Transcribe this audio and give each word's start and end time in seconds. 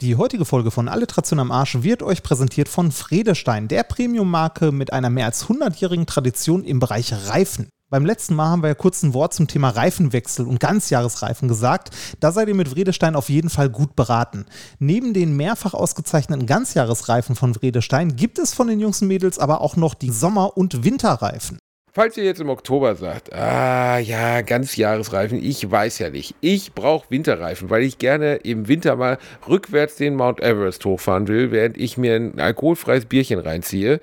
Die 0.00 0.14
heutige 0.14 0.44
Folge 0.44 0.70
von 0.70 0.86
Alliteration 0.86 1.40
am 1.40 1.50
Arsch 1.50 1.82
wird 1.82 2.04
euch 2.04 2.22
präsentiert 2.22 2.68
von 2.68 2.92
Fredestein, 2.92 3.66
der 3.66 3.82
Premium-Marke 3.82 4.70
mit 4.70 4.92
einer 4.92 5.10
mehr 5.10 5.26
als 5.26 5.46
100-jährigen 5.46 6.06
Tradition 6.06 6.62
im 6.62 6.78
Bereich 6.78 7.12
Reifen. 7.26 7.68
Beim 7.90 8.06
letzten 8.06 8.36
Mal 8.36 8.46
haben 8.48 8.62
wir 8.62 8.68
ja 8.68 8.74
kurz 8.76 9.02
ein 9.02 9.12
Wort 9.12 9.34
zum 9.34 9.48
Thema 9.48 9.70
Reifenwechsel 9.70 10.46
und 10.46 10.60
Ganzjahresreifen 10.60 11.48
gesagt. 11.48 11.90
Da 12.20 12.30
seid 12.30 12.46
ihr 12.46 12.54
mit 12.54 12.68
Vredestein 12.68 13.16
auf 13.16 13.28
jeden 13.28 13.50
Fall 13.50 13.70
gut 13.70 13.96
beraten. 13.96 14.46
Neben 14.78 15.14
den 15.14 15.36
mehrfach 15.36 15.74
ausgezeichneten 15.74 16.46
Ganzjahresreifen 16.46 17.34
von 17.34 17.54
Vredestein 17.54 18.14
gibt 18.14 18.38
es 18.38 18.54
von 18.54 18.68
den 18.68 18.78
Jungs 18.78 19.02
und 19.02 19.08
Mädels 19.08 19.40
aber 19.40 19.62
auch 19.62 19.74
noch 19.74 19.94
die 19.94 20.10
Sommer- 20.10 20.56
und 20.56 20.84
Winterreifen. 20.84 21.58
Falls 21.98 22.16
ihr 22.16 22.22
jetzt 22.22 22.40
im 22.40 22.48
Oktober 22.48 22.94
sagt, 22.94 23.32
ah 23.32 23.98
ja, 23.98 24.42
ganz 24.42 24.76
Jahresreifen, 24.76 25.42
ich 25.42 25.68
weiß 25.68 25.98
ja 25.98 26.10
nicht. 26.10 26.36
Ich 26.40 26.72
brauche 26.72 27.10
Winterreifen, 27.10 27.70
weil 27.70 27.82
ich 27.82 27.98
gerne 27.98 28.36
im 28.36 28.68
Winter 28.68 28.94
mal 28.94 29.18
rückwärts 29.48 29.96
den 29.96 30.14
Mount 30.14 30.40
Everest 30.40 30.84
hochfahren 30.84 31.26
will, 31.26 31.50
während 31.50 31.76
ich 31.76 31.98
mir 31.98 32.14
ein 32.14 32.38
alkoholfreies 32.38 33.06
Bierchen 33.06 33.40
reinziehe. 33.40 34.00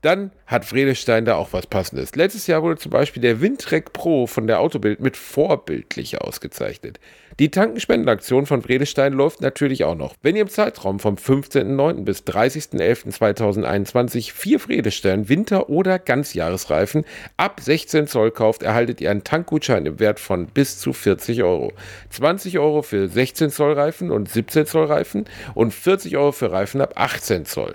Dann 0.00 0.30
hat 0.46 0.64
Vredestein 0.64 1.26
da 1.26 1.34
auch 1.34 1.52
was 1.52 1.66
Passendes. 1.66 2.16
Letztes 2.16 2.46
Jahr 2.46 2.62
wurde 2.62 2.80
zum 2.80 2.90
Beispiel 2.90 3.20
der 3.20 3.42
Windtrek 3.42 3.92
Pro 3.92 4.26
von 4.26 4.46
der 4.46 4.60
Autobild 4.60 5.00
mit 5.00 5.18
vorbildlich 5.18 6.22
ausgezeichnet. 6.22 6.98
Die 7.40 7.50
Tankenspendenaktion 7.50 8.46
von 8.46 8.62
Vredestein 8.62 9.12
läuft 9.12 9.40
natürlich 9.40 9.82
auch 9.82 9.96
noch. 9.96 10.14
Wenn 10.22 10.36
ihr 10.36 10.42
im 10.42 10.48
Zeitraum 10.48 11.00
vom 11.00 11.16
15.09. 11.16 12.04
bis 12.04 12.20
30.11.2021 12.20 14.32
vier 14.32 14.60
Vredestein 14.60 15.28
Winter- 15.28 15.68
oder 15.68 15.98
Ganzjahresreifen 15.98 17.04
ab 17.36 17.58
16 17.60 18.06
Zoll 18.06 18.30
kauft, 18.30 18.62
erhaltet 18.62 19.00
ihr 19.00 19.10
einen 19.10 19.24
Tankgutschein 19.24 19.84
im 19.84 19.98
Wert 19.98 20.20
von 20.20 20.46
bis 20.46 20.78
zu 20.78 20.92
40 20.92 21.42
Euro. 21.42 21.72
20 22.10 22.60
Euro 22.60 22.82
für 22.82 23.08
16 23.08 23.50
Zoll 23.50 23.72
Reifen 23.72 24.12
und 24.12 24.28
17 24.28 24.66
Zoll 24.66 24.84
Reifen 24.84 25.24
und 25.54 25.74
40 25.74 26.16
Euro 26.16 26.30
für 26.30 26.52
Reifen 26.52 26.80
ab 26.80 26.92
18 26.94 27.46
Zoll. 27.46 27.74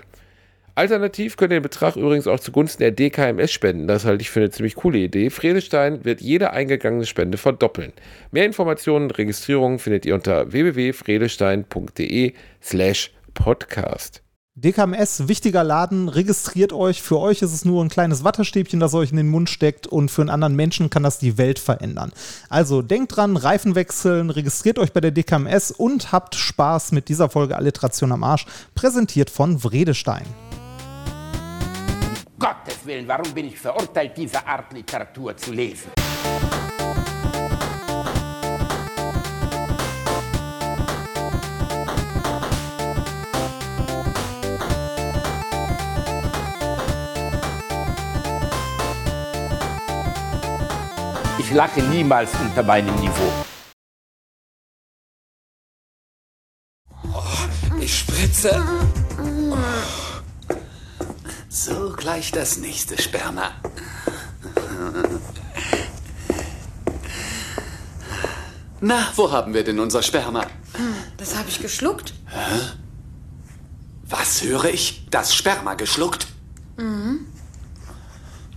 Alternativ 0.74 1.36
könnt 1.36 1.52
ihr 1.52 1.60
den 1.60 1.62
Betrag 1.62 1.96
übrigens 1.96 2.26
auch 2.26 2.40
zugunsten 2.40 2.82
der 2.82 2.92
DKMS 2.92 3.52
spenden. 3.52 3.86
Das 3.86 4.04
halte 4.04 4.22
ich 4.22 4.30
für 4.30 4.40
eine 4.40 4.50
ziemlich 4.50 4.76
coole 4.76 4.98
Idee. 4.98 5.30
Fredestein 5.30 6.04
wird 6.04 6.20
jede 6.20 6.52
eingegangene 6.52 7.06
Spende 7.06 7.38
verdoppeln. 7.38 7.92
Mehr 8.30 8.46
Informationen 8.46 9.06
und 9.06 9.18
Registrierungen 9.18 9.78
findet 9.78 10.06
ihr 10.06 10.14
unter 10.14 10.52
www.fredestein.de 10.52 12.32
slash 12.62 13.12
podcast. 13.34 14.22
DKMS, 14.56 15.28
wichtiger 15.28 15.64
Laden, 15.64 16.08
registriert 16.08 16.72
euch. 16.72 17.00
Für 17.00 17.18
euch 17.18 17.40
ist 17.40 17.54
es 17.54 17.64
nur 17.64 17.82
ein 17.82 17.88
kleines 17.88 18.24
Wattestäbchen, 18.24 18.80
das 18.80 18.92
euch 18.94 19.10
in 19.10 19.16
den 19.16 19.28
Mund 19.28 19.48
steckt 19.48 19.86
und 19.86 20.10
für 20.10 20.20
einen 20.22 20.28
anderen 20.28 20.56
Menschen 20.56 20.90
kann 20.90 21.02
das 21.02 21.18
die 21.18 21.38
Welt 21.38 21.58
verändern. 21.58 22.12
Also 22.50 22.82
denkt 22.82 23.16
dran, 23.16 23.36
Reifen 23.36 23.74
wechseln, 23.74 24.28
registriert 24.28 24.78
euch 24.78 24.92
bei 24.92 25.00
der 25.00 25.12
DKMS 25.12 25.70
und 25.70 26.12
habt 26.12 26.34
Spaß 26.34 26.92
mit 26.92 27.08
dieser 27.08 27.30
Folge 27.30 27.56
Alliteration 27.56 28.12
am 28.12 28.24
Arsch, 28.24 28.44
präsentiert 28.74 29.30
von 29.30 29.58
Vredestein. 29.58 30.26
Gottes 32.80 32.86
Willen, 32.86 33.08
warum 33.08 33.32
bin 33.34 33.46
ich 33.46 33.58
verurteilt, 33.58 34.16
diese 34.16 34.46
Art 34.46 34.72
Literatur 34.72 35.36
zu 35.36 35.52
lesen? 35.52 35.90
Ich 51.38 51.52
lache 51.52 51.82
niemals 51.82 52.30
unter 52.40 52.62
meinem 52.62 52.94
Niveau. 52.96 53.32
Ich 57.80 57.98
spritze. 57.98 58.62
So, 61.52 61.92
gleich 61.96 62.30
das 62.30 62.58
nächste 62.58 62.96
Sperma. 63.02 63.50
Na, 68.80 69.08
wo 69.16 69.32
haben 69.32 69.52
wir 69.52 69.64
denn 69.64 69.80
unser 69.80 70.04
Sperma? 70.04 70.46
Das 71.16 71.36
habe 71.36 71.48
ich 71.48 71.60
geschluckt. 71.60 72.14
Was 74.08 74.42
höre 74.44 74.66
ich? 74.66 75.08
Das 75.10 75.34
Sperma 75.34 75.74
geschluckt? 75.74 76.28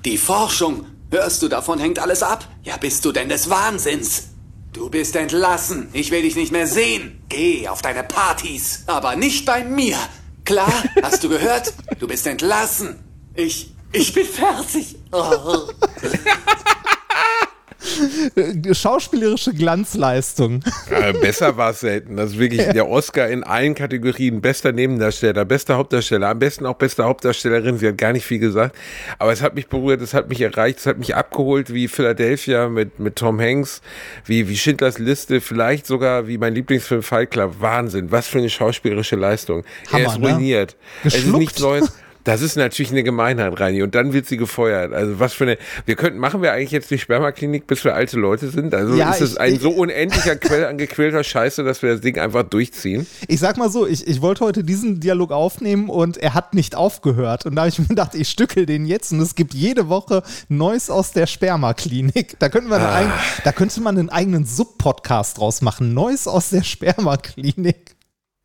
Die 0.06 0.18
Forschung. 0.20 0.86
Hörst 1.10 1.42
du, 1.42 1.48
davon 1.48 1.80
hängt 1.80 1.98
alles 1.98 2.22
ab? 2.22 2.48
Ja, 2.62 2.78
bist 2.78 3.04
du 3.06 3.12
denn 3.12 3.28
des 3.28 3.50
Wahnsinns? 3.50 4.26
Du 4.72 4.92
bist 4.92 5.16
entlassen. 5.16 5.90
Ich 5.94 6.12
will 6.12 6.22
dich 6.22 6.36
nicht 6.36 6.52
mehr 6.52 6.68
sehen. 6.68 7.24
Geh 7.28 7.68
auf 7.68 7.82
deine 7.82 8.04
Partys. 8.04 8.84
Aber 8.86 9.16
nicht 9.16 9.48
bei 9.48 9.64
mir. 9.64 9.98
Klar? 10.46 10.72
Hast 11.02 11.24
du 11.24 11.30
gehört? 11.30 11.74
Du 12.00 12.08
bist 12.08 12.28
entlassen. 12.28 13.00
Ich, 13.36 13.74
ich 13.92 14.14
bin 14.14 14.26
fertig. 14.26 14.98
Oh. 15.12 15.70
Schauspielerische 18.72 19.54
Glanzleistung. 19.54 20.64
Ja, 20.90 21.12
besser 21.12 21.58
war 21.58 21.72
es 21.72 21.82
selten. 21.82 22.18
Das 22.18 22.32
ist 22.32 22.40
wirklich 22.40 22.66
der 22.68 22.88
Oscar 22.88 23.30
in 23.30 23.44
allen 23.44 23.76
Kategorien. 23.76 24.42
Bester 24.42 24.72
Nebendarsteller, 24.72 25.46
bester 25.46 25.78
Hauptdarsteller, 25.78 26.30
am 26.30 26.40
besten 26.40 26.66
auch 26.66 26.76
beste 26.76 27.04
Hauptdarstellerin. 27.04 27.78
Sie 27.78 27.88
hat 27.88 27.98
gar 27.98 28.14
nicht 28.14 28.26
viel 28.26 28.40
gesagt. 28.40 28.76
Aber 29.20 29.32
es 29.32 29.42
hat 29.42 29.56
mich 29.56 29.68
berührt, 29.68 30.02
es 30.02 30.14
hat 30.14 30.30
mich 30.30 30.42
erreicht, 30.42 30.80
es 30.80 30.86
hat 30.86 30.98
mich 30.98 31.16
abgeholt 31.16 31.74
wie 31.74 31.88
Philadelphia 31.88 32.70
mit, 32.70 33.00
mit 33.00 33.16
Tom 33.16 33.40
Hanks, 33.40 33.82
wie, 34.26 34.48
wie 34.48 34.58
Schindlers 34.58 35.00
Liste, 35.00 35.42
vielleicht 35.42 35.86
sogar 35.86 36.28
wie 36.28 36.38
mein 36.38 36.54
Lieblingsfilm 36.54 37.04
Fight 37.04 37.32
Club. 37.32 37.56
Wahnsinn. 37.60 38.12
Was 38.12 38.28
für 38.28 38.40
eine 38.40 38.50
schauspielerische 38.50 39.16
Leistung. 39.16 39.64
Hammer, 39.92 40.04
er 40.04 40.08
ist 40.08 40.20
ne? 40.20 40.30
ruiniert. 40.30 40.76
Es 41.04 41.16
ist 41.16 41.28
nichts 41.28 41.60
Neues. 41.60 41.92
Das 42.24 42.42
ist 42.42 42.56
natürlich 42.56 42.92
eine 42.92 43.04
Gemeinheit, 43.04 43.60
Reini. 43.60 43.82
Und 43.84 43.96
dann 43.96 44.14
wird 44.14 44.28
sie 44.28 44.38
gefeuert. 44.38 44.94
Also 44.94 45.20
was 45.20 45.34
für 45.34 45.44
eine. 45.44 45.58
Wir 45.86 45.96
könnten, 45.96 46.20
machen 46.20 46.42
wir 46.42 46.54
eigentlich 46.54 46.72
jetzt 46.72 46.90
die 46.90 46.98
Spermaklinik, 46.98 47.68
bis 47.68 47.84
wir 47.84 47.96
alte 47.96 48.18
Leute 48.18 48.50
sind? 48.50 48.74
Also 48.74 48.96
Ja, 48.96 49.12
ist 49.12 49.22
es 49.22 49.38
ein 49.38 49.56
ich- 49.56 49.62
so 49.62 49.72
unendlicher 49.72 50.36
Quell 50.38 50.66
an 50.66 50.78
gequälter 50.78 51.24
Scheiße, 51.24 51.64
dass 51.64 51.82
wir 51.82 51.92
das 51.92 52.02
Ding 52.02 52.18
einfach 52.20 52.44
durchziehen? 52.44 53.06
Ich 53.28 53.40
sag 53.40 53.58
mal 53.58 53.70
so, 53.70 53.86
ich, 53.86 54.08
ich 54.08 54.22
wollte 54.22 54.46
heute 54.46 54.64
diesen 54.64 55.00
Dialog 55.02 55.32
aufnehmen 55.32 55.90
und 55.90 56.16
er 56.18 56.34
hat 56.34 56.54
nicht 56.54 56.76
aufgehört. 56.76 57.46
Und 57.46 57.56
da 57.56 57.64
habe 57.64 57.70
ich 57.70 57.80
mir 57.80 57.88
gedacht, 57.88 58.16
ich 58.16 58.30
stückel 58.30 58.66
den 58.66 58.86
jetzt 58.86 59.12
und 59.12 59.20
es 59.20 59.36
gibt 59.36 59.54
jede 59.54 59.90
Woche 59.90 60.24
Neues 60.48 60.90
aus 60.90 61.12
der 61.12 61.28
Spermaklinik. 61.28 62.38
Da, 62.40 62.48
könnten 62.50 62.70
wir 62.70 62.78
einen 62.78 62.86
eigen- 62.86 63.12
da 63.44 63.52
könnte 63.52 63.82
man 63.82 63.98
einen 63.98 64.10
eigenen 64.10 64.46
Sub-Podcast 64.46 65.40
draus 65.40 65.62
machen. 65.62 65.94
Neues 65.94 66.28
aus 66.28 66.52
der 66.52 66.64
Spermaklinik. 66.64 67.93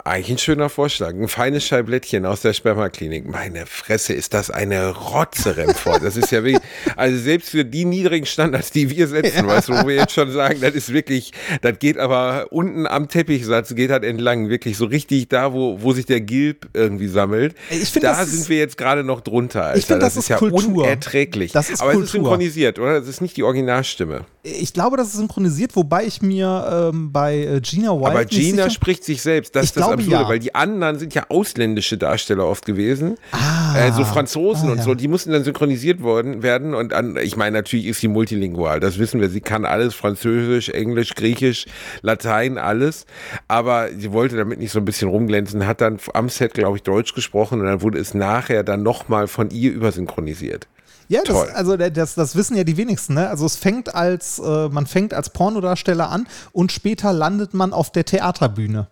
Eigentlich 0.08 0.30
ein 0.30 0.38
schöner 0.38 0.68
Vorschlag. 0.70 1.10
Ein 1.10 1.28
feines 1.28 1.64
Scheiblettchen 1.66 2.24
aus 2.24 2.40
der 2.40 2.52
Spermaklinik. 2.54 3.28
Meine 3.28 3.66
Fresse, 3.66 4.14
ist 4.14 4.32
das 4.32 4.50
eine 4.50 4.90
Rotze, 4.90 5.56
Remford. 5.56 6.02
Das 6.02 6.16
ist 6.16 6.30
ja 6.32 6.42
wirklich, 6.42 6.62
also 6.96 7.18
selbst 7.18 7.50
für 7.50 7.64
die 7.64 7.84
niedrigen 7.84 8.24
Standards, 8.26 8.70
die 8.70 8.88
wir 8.90 9.06
setzen, 9.06 9.46
weißt 9.46 9.68
du, 9.68 9.72
wo 9.74 9.86
wir 9.86 9.96
jetzt 9.96 10.14
schon 10.14 10.32
sagen, 10.32 10.60
das 10.62 10.74
ist 10.74 10.92
wirklich, 10.92 11.32
das 11.60 11.78
geht 11.78 11.98
aber 11.98 12.46
unten 12.50 12.86
am 12.86 13.08
Teppichsatz, 13.08 13.74
geht 13.74 13.90
halt 13.90 14.02
entlang, 14.04 14.48
wirklich 14.48 14.76
so 14.78 14.86
richtig 14.86 15.28
da, 15.28 15.52
wo, 15.52 15.82
wo 15.82 15.92
sich 15.92 16.06
der 16.06 16.20
Gilb 16.22 16.68
irgendwie 16.72 17.08
sammelt. 17.08 17.54
Ich 17.70 17.90
find, 17.90 18.04
da 18.04 18.12
das 18.12 18.28
ist- 18.28 18.32
sind 18.32 18.48
wir 18.48 18.56
jetzt 18.58 18.78
gerade 18.78 19.04
noch 19.04 19.20
drunter, 19.20 19.64
Alter. 19.66 19.78
Ich 19.78 19.84
find, 19.86 20.02
das 20.02 20.16
ist 20.16 20.28
ja 20.28 20.38
Kultur. 20.38 20.84
unerträglich. 20.84 21.52
Das 21.52 21.68
ist 21.68 21.82
aber 21.82 21.90
es 21.92 21.96
ist 21.98 22.12
Kultur. 22.12 22.30
synchronisiert, 22.30 22.78
oder? 22.78 22.98
Das 22.98 23.08
ist 23.08 23.20
nicht 23.20 23.36
die 23.36 23.42
Originalstimme. 23.42 24.24
Ich 24.60 24.72
glaube, 24.72 24.96
das 24.96 25.08
ist 25.08 25.16
synchronisiert, 25.16 25.76
wobei 25.76 26.04
ich 26.04 26.22
mir 26.22 26.90
ähm, 26.92 27.12
bei 27.12 27.38
äh, 27.38 27.60
Gina 27.60 27.90
Wild 27.92 28.06
Aber 28.06 28.24
Gina 28.24 28.70
spricht 28.70 29.04
sich 29.04 29.22
selbst. 29.22 29.54
Das 29.54 29.64
Ich 29.64 29.70
ist 29.70 29.76
das 29.76 29.84
glaube, 29.84 30.02
Absurde, 30.02 30.22
ja. 30.22 30.28
weil 30.28 30.38
die 30.38 30.54
anderen 30.54 30.98
sind 30.98 31.14
ja 31.14 31.26
ausländische 31.28 31.98
Darsteller 31.98 32.46
oft 32.46 32.64
gewesen. 32.66 33.16
Ah, 33.32 33.76
äh, 33.76 33.92
so 33.92 34.04
Franzosen 34.04 34.68
ah, 34.68 34.72
und 34.72 34.78
ja. 34.78 34.84
so, 34.84 34.94
die 34.94 35.08
mussten 35.08 35.32
dann 35.32 35.44
synchronisiert 35.44 36.02
worden, 36.02 36.42
werden. 36.42 36.74
Und 36.74 36.92
an, 36.92 37.16
ich 37.16 37.36
meine, 37.36 37.58
natürlich 37.58 37.86
ist 37.86 38.00
sie 38.00 38.08
multilingual. 38.08 38.80
Das 38.80 38.98
wissen 38.98 39.20
wir. 39.20 39.28
Sie 39.28 39.40
kann 39.40 39.64
alles: 39.64 39.94
Französisch, 39.94 40.68
Englisch, 40.70 41.14
Griechisch, 41.14 41.66
Latein, 42.02 42.58
alles. 42.58 43.06
Aber 43.48 43.88
sie 43.96 44.12
wollte 44.12 44.36
damit 44.36 44.58
nicht 44.58 44.72
so 44.72 44.78
ein 44.78 44.84
bisschen 44.84 45.08
rumglänzen, 45.08 45.66
hat 45.66 45.80
dann 45.80 45.98
am 46.14 46.28
Set, 46.28 46.54
glaube 46.54 46.76
ich, 46.76 46.82
Deutsch 46.82 47.14
gesprochen 47.14 47.60
und 47.60 47.66
dann 47.66 47.82
wurde 47.82 47.98
es 47.98 48.14
nachher 48.14 48.64
dann 48.64 48.82
nochmal 48.82 49.26
von 49.26 49.50
ihr 49.50 49.72
übersynchronisiert. 49.72 50.66
Ja, 51.08 51.22
das, 51.24 51.34
Toll. 51.34 51.50
also 51.54 51.76
das, 51.76 52.14
das 52.14 52.36
wissen 52.36 52.56
ja 52.56 52.64
die 52.64 52.76
wenigsten. 52.76 53.14
Ne? 53.14 53.28
Also 53.28 53.46
es 53.46 53.56
fängt 53.56 53.94
als, 53.94 54.38
äh, 54.38 54.68
man 54.68 54.86
fängt 54.86 55.14
als 55.14 55.30
Pornodarsteller 55.30 56.10
an 56.10 56.28
und 56.52 56.70
später 56.70 57.12
landet 57.12 57.54
man 57.54 57.72
auf 57.72 57.90
der 57.90 58.04
Theaterbühne. 58.04 58.88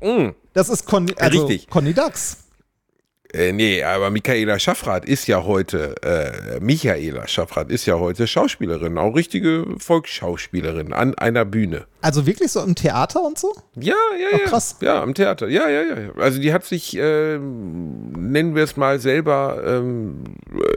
das 0.52 0.68
ist 0.68 0.86
Conny, 0.86 1.14
also 1.18 1.46
Richtig. 1.46 1.70
Conny 1.70 1.94
Dax. 1.94 2.38
Äh, 3.32 3.52
nee, 3.52 3.82
aber 3.82 4.10
Michaela 4.10 4.58
Schaffrath 4.58 5.04
ist 5.04 5.26
ja 5.26 5.44
heute, 5.44 5.94
äh, 6.02 6.60
Michaela 6.60 7.28
Schaffrath 7.28 7.70
ist 7.70 7.84
ja 7.84 7.98
heute 7.98 8.26
Schauspielerin, 8.26 8.96
auch 8.96 9.14
richtige 9.14 9.66
Volksschauspielerin 9.78 10.94
an 10.94 11.14
einer 11.14 11.44
Bühne. 11.44 11.86
Also 12.00 12.26
wirklich 12.26 12.52
so 12.52 12.62
im 12.62 12.76
Theater 12.76 13.24
und 13.24 13.38
so? 13.38 13.52
Ja, 13.74 13.94
ja, 14.18 14.28
Ach, 14.32 14.38
ja. 14.38 14.44
krass. 14.46 14.76
Ja, 14.80 15.02
am 15.02 15.14
Theater. 15.14 15.48
Ja, 15.48 15.68
ja, 15.68 15.82
ja. 15.82 16.12
Also 16.16 16.40
die 16.40 16.52
hat 16.52 16.64
sich, 16.64 16.96
ähm, 16.96 18.12
nennen 18.12 18.54
wir 18.54 18.62
es 18.62 18.76
mal 18.76 19.00
selber, 19.00 19.60
ähm, 19.66 20.22
äh, 20.52 20.76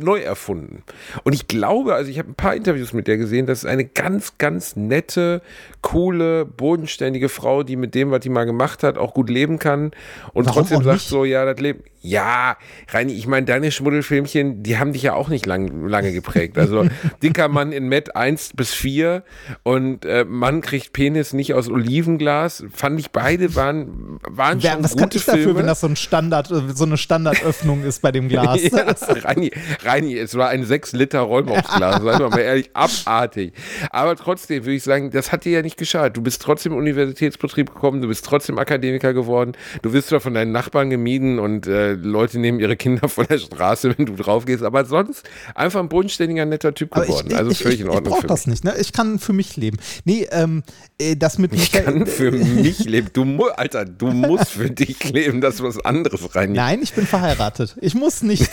neu 0.00 0.20
erfunden. 0.20 0.84
Und 1.24 1.32
ich 1.32 1.48
glaube, 1.48 1.94
also 1.94 2.08
ich 2.08 2.18
habe 2.20 2.30
ein 2.30 2.34
paar 2.34 2.54
Interviews 2.54 2.92
mit 2.92 3.08
der 3.08 3.16
gesehen, 3.16 3.46
das 3.46 3.58
ist 3.58 3.66
eine 3.66 3.84
ganz, 3.84 4.38
ganz 4.38 4.76
nette, 4.76 5.42
coole, 5.82 6.44
bodenständige 6.44 7.28
Frau, 7.28 7.64
die 7.64 7.74
mit 7.74 7.96
dem, 7.96 8.12
was 8.12 8.20
die 8.20 8.28
mal 8.28 8.44
gemacht 8.44 8.84
hat, 8.84 8.96
auch 8.96 9.12
gut 9.12 9.28
leben 9.28 9.58
kann 9.58 9.90
und 10.34 10.46
Warum 10.46 10.60
trotzdem 10.60 10.84
sagt 10.84 11.00
so, 11.00 11.24
ja, 11.24 11.44
das 11.44 11.58
Leben. 11.58 11.82
Ja, 12.02 12.56
Reini, 12.88 13.12
ich 13.12 13.26
meine, 13.26 13.44
deine 13.44 13.70
Schmuddelfilmchen, 13.70 14.62
die 14.62 14.78
haben 14.78 14.94
dich 14.94 15.02
ja 15.02 15.12
auch 15.12 15.28
nicht 15.28 15.44
lang, 15.44 15.86
lange 15.86 16.12
geprägt. 16.12 16.56
Also 16.56 16.86
dicker 17.22 17.48
Mann 17.48 17.72
in 17.72 17.88
Met 17.88 18.16
1 18.16 18.52
bis 18.56 18.72
4 18.72 19.22
und 19.64 20.06
äh, 20.06 20.24
Mann 20.24 20.62
kriegt 20.62 20.94
Penis 20.94 21.34
nicht 21.34 21.52
aus 21.52 21.68
Olivenglas. 21.68 22.64
Fand 22.72 22.98
ich 22.98 23.10
beide 23.10 23.54
waren, 23.54 24.18
waren 24.26 24.62
Wer, 24.62 24.72
schon 24.72 24.84
was 24.84 24.92
gute 24.92 25.02
kann 25.02 25.10
ich 25.14 25.24
dafür, 25.26 25.42
Filme. 25.42 25.58
wenn 25.58 25.66
das 25.66 25.80
so 25.80 25.88
ein 25.88 25.96
Standard, 25.96 26.50
äh, 26.50 26.72
so 26.74 26.84
eine 26.84 26.96
Standardöffnung 26.96 27.84
ist 27.84 28.00
bei 28.00 28.12
dem 28.12 28.28
Glas? 28.30 28.62
Ja, 28.62 28.86
Reini, 29.24 29.50
Reini, 29.82 30.16
es 30.16 30.34
war 30.36 30.48
ein 30.48 30.64
6 30.64 30.92
Liter 30.92 31.20
Rollmops-Glas, 31.20 32.02
seien 32.02 32.18
wir 32.18 32.30
mal 32.30 32.38
ehrlich, 32.38 32.70
abartig. 32.72 33.52
Aber 33.90 34.16
trotzdem 34.16 34.64
würde 34.64 34.76
ich 34.76 34.84
sagen, 34.84 35.10
das 35.10 35.32
hat 35.32 35.44
dir 35.44 35.52
ja 35.52 35.62
nicht 35.62 35.76
geschadet. 35.76 36.16
Du 36.16 36.22
bist 36.22 36.40
trotzdem 36.40 36.74
Universitätsbetrieb 36.74 37.74
gekommen, 37.74 38.00
du 38.00 38.08
bist 38.08 38.24
trotzdem 38.24 38.58
Akademiker 38.58 39.12
geworden, 39.12 39.52
du 39.82 39.92
wirst 39.92 40.08
zwar 40.08 40.20
von 40.20 40.32
deinen 40.32 40.52
Nachbarn 40.52 40.88
gemieden 40.88 41.38
und 41.38 41.66
äh, 41.66 41.89
Leute 41.92 42.38
nehmen 42.38 42.60
ihre 42.60 42.76
Kinder 42.76 43.08
von 43.10 43.26
der 43.26 43.38
Straße, 43.38 43.94
wenn 43.96 44.06
du 44.06 44.14
drauf 44.16 44.44
gehst, 44.46 44.62
aber 44.62 44.84
sonst 44.84 45.22
einfach 45.54 45.80
ein 45.80 45.88
bodenständiger, 45.88 46.44
netter 46.46 46.74
Typ 46.74 46.94
Aber 46.96 47.06
geworden. 47.06 47.28
ich, 47.30 47.36
also 47.36 47.50
ich, 47.50 47.58
völlig 47.58 47.80
ich, 47.80 47.86
in 47.86 47.90
Ordnung 47.90 48.12
Ich 48.14 48.18
brauche 48.20 48.26
das 48.26 48.46
nicht, 48.46 48.64
ne? 48.64 48.74
Ich 48.80 48.92
kann 48.92 49.18
für 49.18 49.32
mich 49.32 49.56
leben. 49.56 49.78
Nee, 50.04 50.26
ähm, 50.30 50.62
äh, 50.98 51.16
das 51.16 51.38
mit 51.38 51.52
Ich 51.52 51.72
Michael- 51.72 51.84
kann 51.84 52.06
für 52.06 52.30
mich 52.32 52.80
leben. 52.84 53.08
Du 53.12 53.46
Alter, 53.48 53.84
du 53.84 54.08
musst 54.08 54.48
für 54.50 54.70
dich 54.70 55.02
leben, 55.12 55.40
das 55.40 55.56
ist 55.56 55.62
was 55.62 55.84
anderes, 55.84 56.34
Reini. 56.34 56.54
Nein, 56.56 56.80
ich 56.82 56.92
bin 56.94 57.06
verheiratet. 57.06 57.76
Ich 57.80 57.94
muss 57.94 58.22
nicht. 58.22 58.50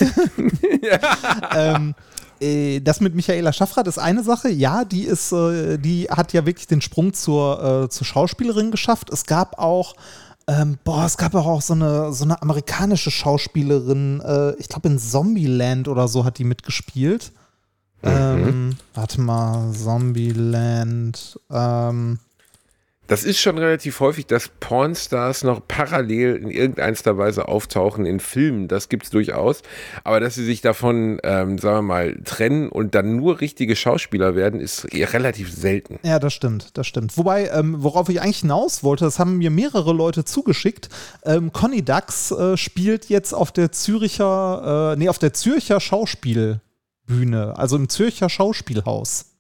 ähm, 1.56 1.96
äh, 2.40 2.80
das 2.82 3.02
mit 3.02 3.16
Michaela 3.16 3.52
Schaffrath 3.54 3.88
ist 3.88 3.98
eine 3.98 4.24
Sache. 4.24 4.50
Ja, 4.50 4.86
die 4.86 5.04
ist, 5.04 5.32
äh, 5.32 5.78
die 5.78 6.06
hat 6.10 6.34
ja 6.34 6.46
wirklich 6.46 6.68
den 6.68 6.82
Sprung 6.82 7.14
zur, 7.14 7.88
zur 7.90 8.06
Schauspielerin 8.06 8.72
geschafft. 8.72 9.10
Es 9.12 9.26
gab 9.26 9.58
auch, 9.60 9.96
ähm, 10.48 10.78
boah, 10.84 11.06
es 11.06 11.18
gab 11.18 11.36
auch 11.36 11.62
so 11.62 11.74
eine, 11.74 12.14
so 12.14 12.24
eine 12.24 12.42
amerikanische 12.42 13.12
Schauspielerin, 13.12 14.22
äh, 14.22 14.54
ich 14.56 14.70
glaube 14.70 14.88
in 14.88 15.00
Zombieland 15.00 15.88
oder 15.88 16.08
so 16.08 16.24
hat 16.24 16.38
die 16.38 16.46
mitgespielt. 16.46 17.32
Ähm, 18.04 18.78
warte 18.94 19.20
mal, 19.22 19.72
Zombieland. 19.74 21.40
Ähm, 21.50 22.20
Das 23.08 23.24
ist 23.24 23.40
schon 23.40 23.58
relativ 23.58 24.02
häufig, 24.02 24.28
dass 24.28 24.50
Pornstars 24.60 25.44
noch 25.44 25.62
parallel 25.66 26.36
in 26.36 26.50
irgendeiner 26.52 27.18
Weise 27.18 27.48
auftauchen 27.48 28.06
in 28.06 28.20
Filmen. 28.20 28.68
Das 28.68 28.90
gibt 28.90 29.06
es 29.06 29.10
durchaus. 29.10 29.62
Aber 30.04 30.20
dass 30.20 30.36
sie 30.36 30.44
sich 30.44 30.62
davon, 30.62 31.20
ähm, 31.24 31.58
sagen 31.58 31.78
wir 31.78 31.82
mal, 31.82 32.18
trennen 32.26 32.68
und 32.68 32.96
dann 32.96 33.16
nur 33.16 33.40
richtige 33.40 33.78
Schauspieler 33.78 34.36
werden, 34.36 34.60
ist 34.60 34.88
relativ 34.94 35.54
selten. 35.54 36.00
Ja, 36.04 36.20
das 36.20 36.34
stimmt, 36.34 36.78
das 36.78 36.86
stimmt. 36.86 37.18
Wobei, 37.18 37.48
ähm, 37.48 37.82
worauf 37.82 38.10
ich 38.10 38.22
eigentlich 38.22 38.40
hinaus 38.40 38.84
wollte, 38.84 39.06
das 39.06 39.20
haben 39.20 39.38
mir 39.38 39.52
mehrere 39.52 39.94
Leute 39.94 40.26
zugeschickt. 40.26 40.90
Ähm, 41.24 41.54
Conny 41.54 41.84
Dax 41.84 42.32
äh, 42.32 42.58
spielt 42.58 43.10
jetzt 43.10 43.34
auf 43.34 43.54
der 43.54 43.72
Züricher, 43.72 44.94
äh, 44.94 45.00
nee, 45.00 45.08
auf 45.08 45.20
der 45.20 45.34
Zürcher 45.34 45.80
Schauspielbühne, 45.80 47.58
also 47.58 47.78
im 47.78 47.88
Zürcher 47.88 48.30
Schauspielhaus. 48.30 49.37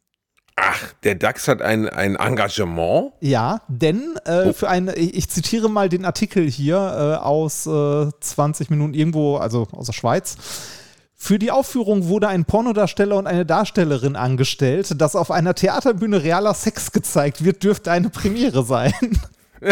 Ach, 0.59 0.81
der 1.03 1.13
DAX 1.15 1.47
hat 1.47 1.61
ein, 1.61 1.87
ein 1.87 2.15
Engagement. 2.15 3.13
Ja, 3.21 3.61
denn 3.67 4.15
äh, 4.25 4.47
Oh. 4.47 4.53
für 4.53 4.67
eine, 4.69 4.95
ich, 4.95 5.29
zitiere 5.29 5.69
mal 5.69 5.87
den 5.87 6.03
Artikel 6.03 6.49
hier 6.49 6.77
äh, 6.77 7.23
aus 7.23 7.67
äh, 7.67 8.07
20 8.19 8.69
Minuten 8.71 8.93
irgendwo, 8.95 9.37
also 9.37 9.67
aus 9.71 9.85
der 9.85 9.93
Schweiz. 9.93 10.35
Für 11.15 11.37
die 11.39 11.51
Aufführung 11.51 12.07
wurde 12.07 12.27
ein 12.27 12.45
Pornodarsteller 12.45 13.17
und 13.17 13.27
eine 13.27 13.45
Darstellerin 13.45 14.15
angestellt. 14.15 14.99
Dass 14.99 15.15
auf 15.15 15.29
einer 15.31 15.53
Theaterbühne 15.55 16.23
realer 16.23 16.53
Sex 16.55 16.91
gezeigt 16.91 17.43
wird, 17.43 17.63
dürfte 17.63 17.91
eine 17.91 18.09
Premiere 18.09 18.63
sein. 18.65 18.93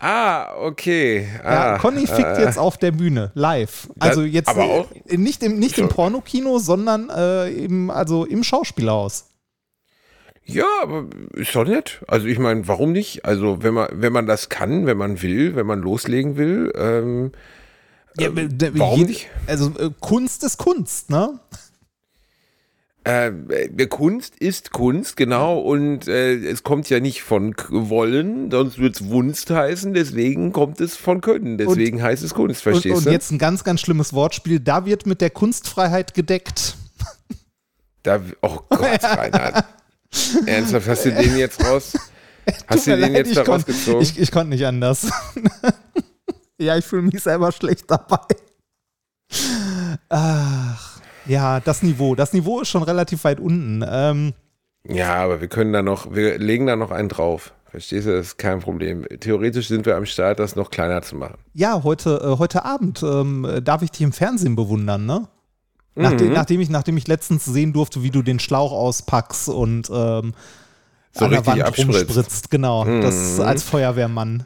Ah, 0.00 0.54
okay. 0.60 1.26
Ja, 1.42 1.74
Ah, 1.74 1.78
Conny 1.78 2.06
fickt 2.06 2.38
äh, 2.38 2.42
jetzt 2.44 2.56
auf 2.56 2.76
der 2.78 2.92
Bühne, 2.92 3.32
live. 3.34 3.88
Also 3.98 4.22
jetzt 4.22 4.46
aber 4.48 4.62
äh, 4.62 4.80
auch- 4.80 4.86
nicht 5.10 5.42
im, 5.42 5.58
nicht 5.58 5.76
im. 5.78 5.88
Pornokino, 5.88 6.60
sondern 6.60 7.10
äh, 7.10 7.48
im, 7.50 7.90
also 7.90 8.24
im 8.24 8.44
Schauspielhaus. 8.44 9.24
Ja, 10.50 10.64
aber 10.82 11.04
ist 11.34 11.54
doch 11.54 11.66
nett. 11.66 12.02
Also 12.08 12.26
ich 12.26 12.38
meine, 12.38 12.66
warum 12.68 12.92
nicht? 12.92 13.24
Also 13.26 13.62
wenn 13.62 13.74
man, 13.74 13.88
wenn 13.92 14.12
man 14.14 14.26
das 14.26 14.48
kann, 14.48 14.86
wenn 14.86 14.96
man 14.96 15.20
will, 15.20 15.54
wenn 15.54 15.66
man 15.66 15.80
loslegen 15.80 16.36
will, 16.38 16.72
ähm, 16.74 17.32
Ja, 18.18 18.30
d- 18.30 18.70
warum 18.74 19.00
je- 19.00 19.06
nicht? 19.06 19.28
Also 19.46 19.66
äh, 19.78 19.90
Kunst 20.00 20.42
ist 20.44 20.56
Kunst, 20.56 21.10
ne? 21.10 21.38
Äh, 23.06 23.28
äh, 23.28 23.86
Kunst 23.86 24.36
ist 24.36 24.72
Kunst, 24.72 25.16
genau, 25.16 25.58
und 25.60 26.08
äh, 26.08 26.34
es 26.34 26.62
kommt 26.62 26.90
ja 26.90 27.00
nicht 27.00 27.22
von 27.22 27.54
Wollen, 27.70 28.50
sonst 28.50 28.78
wird 28.78 28.96
es 28.96 29.08
Wunst 29.08 29.50
heißen, 29.50 29.94
deswegen 29.94 30.52
kommt 30.52 30.80
es 30.80 30.96
von 30.96 31.20
Können, 31.22 31.56
deswegen 31.58 32.02
heißt 32.02 32.22
es 32.22 32.34
Kunst, 32.34 32.66
Und, 32.66 32.72
verstehst 32.72 32.96
und 32.96 33.06
du? 33.06 33.10
jetzt 33.10 33.30
ein 33.30 33.38
ganz, 33.38 33.64
ganz 33.64 33.80
schlimmes 33.80 34.12
Wortspiel. 34.12 34.60
Da 34.60 34.84
wird 34.84 35.06
mit 35.06 35.20
der 35.22 35.30
Kunstfreiheit 35.30 36.12
gedeckt. 36.12 36.76
Da, 38.02 38.20
oh 38.42 38.58
Gott, 38.68 39.02
Reinhard. 39.04 39.64
Ernsthaft, 40.46 40.88
hast 40.88 41.04
du 41.04 41.12
den 41.12 41.36
jetzt 41.36 41.64
raus? 41.64 41.92
Hast 42.66 42.86
du 42.86 42.92
den 42.92 43.00
leid, 43.00 43.26
jetzt 43.26 43.36
da 43.36 43.40
ich 43.42 43.46
konnt- 43.46 43.68
rausgezogen? 43.68 44.00
Ich, 44.02 44.18
ich 44.18 44.30
konnte 44.32 44.48
nicht 44.48 44.64
anders. 44.64 45.10
ja, 46.58 46.78
ich 46.78 46.84
fühle 46.86 47.02
mich 47.02 47.22
selber 47.22 47.52
schlecht 47.52 47.84
dabei. 47.90 48.20
Ach, 50.08 51.00
ja, 51.26 51.60
das 51.60 51.82
Niveau. 51.82 52.14
Das 52.14 52.32
Niveau 52.32 52.60
ist 52.60 52.68
schon 52.68 52.82
relativ 52.82 53.24
weit 53.24 53.40
unten. 53.40 53.84
Ähm, 53.86 54.32
Ja, 54.88 55.16
aber 55.16 55.40
wir 55.42 55.48
können 55.48 55.72
da 55.72 55.82
noch, 55.82 56.14
wir 56.14 56.38
legen 56.38 56.66
da 56.66 56.76
noch 56.76 56.90
einen 56.90 57.08
drauf. 57.10 57.52
Verstehst 57.66 58.06
du, 58.06 58.12
das 58.16 58.28
ist 58.28 58.38
kein 58.38 58.60
Problem. 58.60 59.04
Theoretisch 59.20 59.68
sind 59.68 59.84
wir 59.84 59.96
am 59.96 60.06
Start, 60.06 60.38
das 60.38 60.56
noch 60.56 60.70
kleiner 60.70 61.02
zu 61.02 61.16
machen. 61.16 61.36
ja, 61.52 61.82
heute, 61.84 62.18
äh, 62.24 62.38
heute 62.38 62.64
Abend 62.64 63.02
ähm, 63.02 63.60
darf 63.62 63.82
ich 63.82 63.90
dich 63.90 64.00
im 64.00 64.12
Fernsehen 64.12 64.56
bewundern, 64.56 65.04
ne? 65.04 65.28
Nachdem, 65.98 66.32
nachdem, 66.32 66.60
ich, 66.60 66.68
nachdem 66.70 66.96
ich 66.96 67.06
letztens 67.08 67.44
sehen 67.44 67.72
durfte, 67.72 68.02
wie 68.02 68.10
du 68.10 68.22
den 68.22 68.38
Schlauch 68.38 68.72
auspackst 68.72 69.48
und 69.48 69.90
ähm, 69.90 70.34
So 71.12 71.24
an 71.24 71.30
der 71.30 71.46
Wand 71.46 71.62
abspritzt. 71.62 71.88
rumspritzt. 71.88 72.50
Genau, 72.50 72.84
das 72.84 73.40
als 73.40 73.62
Feuerwehrmann. 73.62 74.44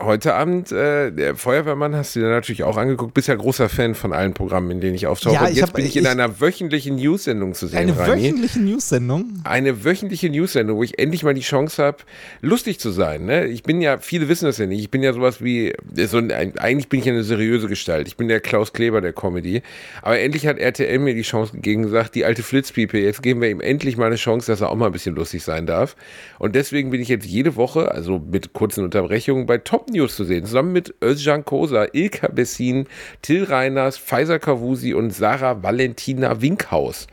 Heute 0.00 0.34
Abend, 0.34 0.72
äh, 0.72 1.12
der 1.12 1.36
Feuerwehrmann 1.36 1.94
hast 1.94 2.16
du 2.16 2.20
dir 2.20 2.28
natürlich 2.30 2.64
auch 2.64 2.78
angeguckt. 2.78 3.12
Bist 3.12 3.28
ja 3.28 3.34
großer 3.34 3.68
Fan 3.68 3.94
von 3.94 4.14
allen 4.14 4.32
Programmen, 4.32 4.70
in 4.70 4.80
denen 4.80 4.94
ich 4.94 5.06
auftauche. 5.06 5.34
Ja, 5.34 5.42
Und 5.42 5.50
ich 5.50 5.56
jetzt 5.56 5.68
hab- 5.68 5.74
bin 5.76 5.84
ich 5.84 5.94
in 5.96 6.04
ich- 6.04 6.08
einer 6.08 6.40
wöchentlichen 6.40 6.96
News-Sendung 6.96 7.52
zu 7.52 7.66
sehen, 7.66 7.78
Eine 7.78 7.98
Reini. 7.98 8.22
wöchentliche 8.22 8.58
News-Sendung. 8.60 9.40
Eine 9.44 9.84
wöchentliche 9.84 10.30
News-Sendung, 10.30 10.78
wo 10.78 10.82
ich 10.82 10.98
endlich 10.98 11.24
mal 11.24 11.34
die 11.34 11.42
Chance 11.42 11.82
habe, 11.84 11.98
lustig 12.40 12.80
zu 12.80 12.90
sein. 12.90 13.26
Ne? 13.26 13.46
Ich 13.48 13.64
bin 13.64 13.82
ja, 13.82 13.98
viele 13.98 14.30
wissen 14.30 14.46
das 14.46 14.56
ja 14.56 14.64
nicht, 14.66 14.80
ich 14.80 14.90
bin 14.90 15.02
ja 15.02 15.12
sowas 15.12 15.44
wie, 15.44 15.74
so 16.06 16.16
ein, 16.16 16.32
eigentlich 16.32 16.88
bin 16.88 16.98
ich 17.00 17.06
ja 17.06 17.12
eine 17.12 17.22
seriöse 17.22 17.68
Gestalt. 17.68 18.08
Ich 18.08 18.16
bin 18.16 18.28
der 18.28 18.40
Klaus 18.40 18.72
Kleber 18.72 19.02
der 19.02 19.12
Comedy. 19.12 19.62
Aber 20.00 20.18
endlich 20.18 20.46
hat 20.46 20.58
RTL 20.58 20.98
mir 21.00 21.14
die 21.14 21.22
Chance 21.22 21.52
gegeben, 21.52 21.82
gesagt, 21.82 22.14
die 22.14 22.24
alte 22.24 22.42
Flitzpiepe, 22.42 22.98
jetzt 22.98 23.22
geben 23.22 23.42
wir 23.42 23.50
ihm 23.50 23.60
endlich 23.60 23.98
mal 23.98 24.06
eine 24.06 24.16
Chance, 24.16 24.50
dass 24.50 24.62
er 24.62 24.70
auch 24.70 24.74
mal 24.76 24.86
ein 24.86 24.92
bisschen 24.92 25.14
lustig 25.14 25.44
sein 25.44 25.66
darf. 25.66 25.96
Und 26.38 26.54
deswegen 26.56 26.90
bin 26.90 27.02
ich 27.02 27.08
jetzt 27.08 27.26
jede 27.26 27.56
Woche, 27.56 27.92
also 27.92 28.18
mit 28.18 28.54
kurzen 28.54 28.84
Unterbrechungen, 28.84 29.44
bei 29.44 29.58
Top 29.58 29.81
News 29.90 30.16
zu 30.16 30.24
sehen. 30.24 30.44
Zusammen 30.44 30.72
mit 30.72 30.94
Özcan 31.02 31.44
Kosa, 31.44 31.86
Ilka 31.92 32.28
Bessin, 32.28 32.86
Till 33.22 33.44
Reiners, 33.44 33.98
Pfizer 33.98 34.38
Kavusi 34.38 34.94
und 34.94 35.10
Sarah 35.10 35.62
Valentina 35.62 36.40
Winkhaus. 36.40 37.06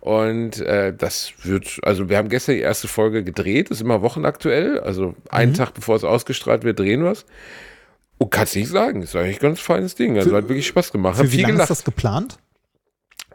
Und 0.00 0.58
äh, 0.60 0.92
das 0.92 1.32
wird, 1.44 1.78
also 1.82 2.08
wir 2.08 2.16
haben 2.16 2.28
gestern 2.28 2.56
die 2.56 2.60
erste 2.60 2.88
Folge 2.88 3.22
gedreht, 3.22 3.70
ist 3.70 3.80
immer 3.80 4.02
wochenaktuell, 4.02 4.80
also 4.80 5.14
einen 5.30 5.54
Tag 5.54 5.74
bevor 5.74 5.94
es 5.94 6.02
ausgestrahlt 6.02 6.64
wird, 6.64 6.80
drehen 6.80 7.04
wir 7.04 7.12
es. 7.12 7.24
Und 8.18 8.30
kannst 8.30 8.56
nicht 8.56 8.68
sagen, 8.68 9.02
ist 9.02 9.14
eigentlich 9.14 9.36
ein 9.36 9.42
ganz 9.42 9.60
feines 9.60 9.94
Ding. 9.94 10.16
Also 10.18 10.34
hat 10.34 10.48
wirklich 10.48 10.66
Spaß 10.66 10.90
gemacht. 10.90 11.18
Hab 11.18 11.26
Für 11.26 11.32
wie 11.32 11.42
lange 11.42 11.60
ist 11.60 11.70
das 11.70 11.84
geplant? 11.84 12.38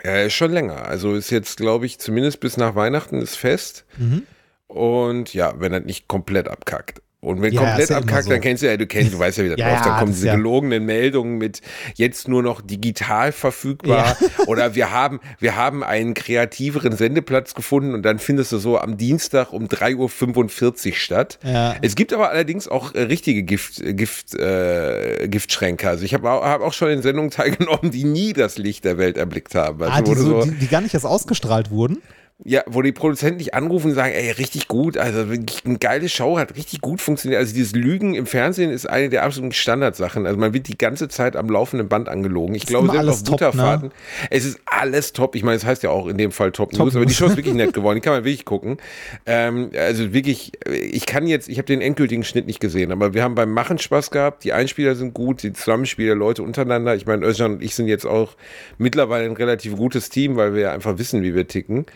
Ist 0.03 0.33
schon 0.33 0.51
länger. 0.51 0.85
Also 0.85 1.15
ist 1.15 1.29
jetzt, 1.29 1.57
glaube 1.57 1.85
ich, 1.85 1.99
zumindest 1.99 2.39
bis 2.39 2.57
nach 2.57 2.75
Weihnachten 2.75 3.21
ist 3.21 3.35
fest. 3.35 3.85
Mhm. 3.97 4.23
Und 4.67 5.33
ja, 5.33 5.53
wenn 5.59 5.73
er 5.73 5.79
nicht 5.79 6.07
komplett 6.07 6.47
abkackt. 6.47 7.01
Und 7.19 7.41
wenn 7.41 7.51
Ja, 7.51 7.61
komplett 7.63 7.91
abkackt, 7.91 8.25
so. 8.25 8.29
dann 8.29 8.41
kennst 8.41 8.61
du 8.61 8.67
ja, 8.67 8.77
du 8.77 8.85
kennst, 8.85 9.11
du 9.11 9.17
weißt 9.17 9.39
ja, 9.39 9.43
wie 9.45 9.49
das 9.49 9.57
Ja, 9.59 9.69
läuft. 9.71 9.85
Dann 9.85 9.93
ja, 9.93 9.99
kommen 9.99 10.11
diese 10.13 10.29
gelogenen 10.29 10.85
Meldungen 10.85 11.39
mit 11.39 11.61
jetzt 11.95 12.27
nur 12.27 12.43
noch 12.43 12.61
digital 12.61 13.31
verfügbar. 13.31 14.15
Oder 14.45 14.75
wir 14.75 14.91
haben, 14.91 15.19
wir 15.39 15.55
haben 15.55 15.83
einen 15.83 16.13
kreativeren 16.13 16.95
Sendeplatz 16.95 17.55
gefunden 17.55 17.95
und 17.95 18.03
dann 18.03 18.19
findest 18.19 18.51
du 18.51 18.59
so 18.59 18.77
am 18.77 18.97
Dienstag 18.97 19.51
um 19.51 19.65
3.45 19.65 20.89
Uhr 20.89 20.95
statt. 20.95 21.39
Es 21.81 21.95
gibt 21.95 22.13
aber 22.13 22.29
allerdings 22.29 22.67
auch 22.67 22.93
äh, 22.93 23.01
richtige 23.01 23.41
Gift, 23.43 23.81
Gift, 23.97 24.35
äh, 24.35 25.27
Giftschränke. 25.27 25.89
Also 25.89 26.05
ich 26.05 26.13
habe 26.13 26.29
auch, 26.29 26.43
hab 26.43 26.61
auch 26.61 26.73
schon 26.73 26.89
in 26.91 27.01
Sendungen 27.01 27.31
teilgenommen, 27.31 27.89
die 27.91 28.03
nie 28.03 28.33
das 28.33 28.59
Licht 28.59 28.85
der 28.85 28.99
Welt 28.99 29.17
erblickt 29.17 29.55
haben. 29.55 29.81
Also 29.81 29.93
Ah, 29.97 30.01
die, 30.01 30.13
so, 30.13 30.41
so- 30.41 30.51
die, 30.51 30.51
die 30.57 30.67
gar 30.67 30.81
nicht 30.81 30.93
erst 30.93 31.05
ausgestrahlt 31.07 31.71
wurden? 31.71 31.97
Ja, 32.45 32.61
wo 32.67 32.83
die 32.83 32.91
Produzenten 32.91 33.39
dich 33.39 33.55
anrufen 33.55 33.89
und 33.89 33.95
sagen, 33.95 34.13
ey, 34.13 34.29
richtig 34.29 34.67
gut, 34.67 34.95
also 34.95 35.21
eine 35.21 35.77
geile 35.79 36.07
Show, 36.07 36.37
hat 36.37 36.55
richtig 36.55 36.81
gut 36.81 37.01
funktioniert. 37.01 37.39
Also 37.39 37.53
dieses 37.55 37.73
Lügen 37.73 38.13
im 38.13 38.27
Fernsehen 38.27 38.69
ist 38.69 38.87
eine 38.87 39.09
der 39.09 39.23
absoluten 39.23 39.53
Standardsachen. 39.53 40.27
Also 40.27 40.37
man 40.37 40.53
wird 40.53 40.67
die 40.67 40.77
ganze 40.77 41.07
Zeit 41.07 41.35
am 41.35 41.49
laufenden 41.49 41.89
Band 41.89 42.09
angelogen. 42.09 42.53
Ich 42.53 42.67
glaube, 42.67 42.91
selbst 42.91 43.09
auf 43.09 43.23
ne? 43.23 43.31
Butterfahrten. 43.31 43.91
Es 44.29 44.45
ist 44.45 44.59
alles 44.67 45.13
top. 45.13 45.35
Ich 45.35 45.43
meine, 45.43 45.57
es 45.57 45.65
heißt 45.65 45.81
ja 45.81 45.89
auch 45.89 46.07
in 46.07 46.19
dem 46.19 46.31
Fall 46.31 46.51
Top, 46.51 46.71
Top 46.71 46.79
News, 46.79 46.95
aber 46.95 47.07
die. 47.07 47.13
Show 47.13 47.25
ist 47.25 47.37
wirklich 47.37 47.55
nett 47.55 47.73
geworden. 47.73 47.95
Die 47.95 48.01
kann 48.01 48.13
man 48.13 48.23
wirklich 48.23 48.45
gucken. 48.45 48.77
Ähm, 49.25 49.71
also 49.75 50.13
wirklich, 50.13 50.51
ich 50.69 51.07
kann 51.07 51.25
jetzt, 51.25 51.49
ich 51.49 51.57
habe 51.57 51.65
den 51.65 51.81
endgültigen 51.81 52.23
Schnitt 52.23 52.45
nicht 52.45 52.59
gesehen, 52.59 52.91
aber 52.91 53.15
wir 53.15 53.23
haben 53.23 53.33
beim 53.33 53.51
Machen 53.51 53.79
Spaß 53.79 54.11
gehabt. 54.11 54.43
Die 54.43 54.53
Einspieler 54.53 54.93
sind 54.93 55.15
gut, 55.15 55.41
die 55.41 55.53
Zusammenspieler, 55.53 56.13
Leute 56.13 56.43
untereinander. 56.43 56.95
Ich 56.95 57.07
meine, 57.07 57.25
Özcan 57.25 57.53
und 57.53 57.63
ich 57.63 57.73
sind 57.73 57.87
jetzt 57.87 58.05
auch 58.05 58.35
mittlerweile 58.77 59.25
ein 59.25 59.35
relativ 59.35 59.75
gutes 59.75 60.09
Team, 60.09 60.35
weil 60.35 60.53
wir 60.53 60.61
ja 60.61 60.71
einfach 60.71 60.99
wissen, 60.99 61.23
wie 61.23 61.33
wir 61.33 61.47
ticken. 61.47 61.87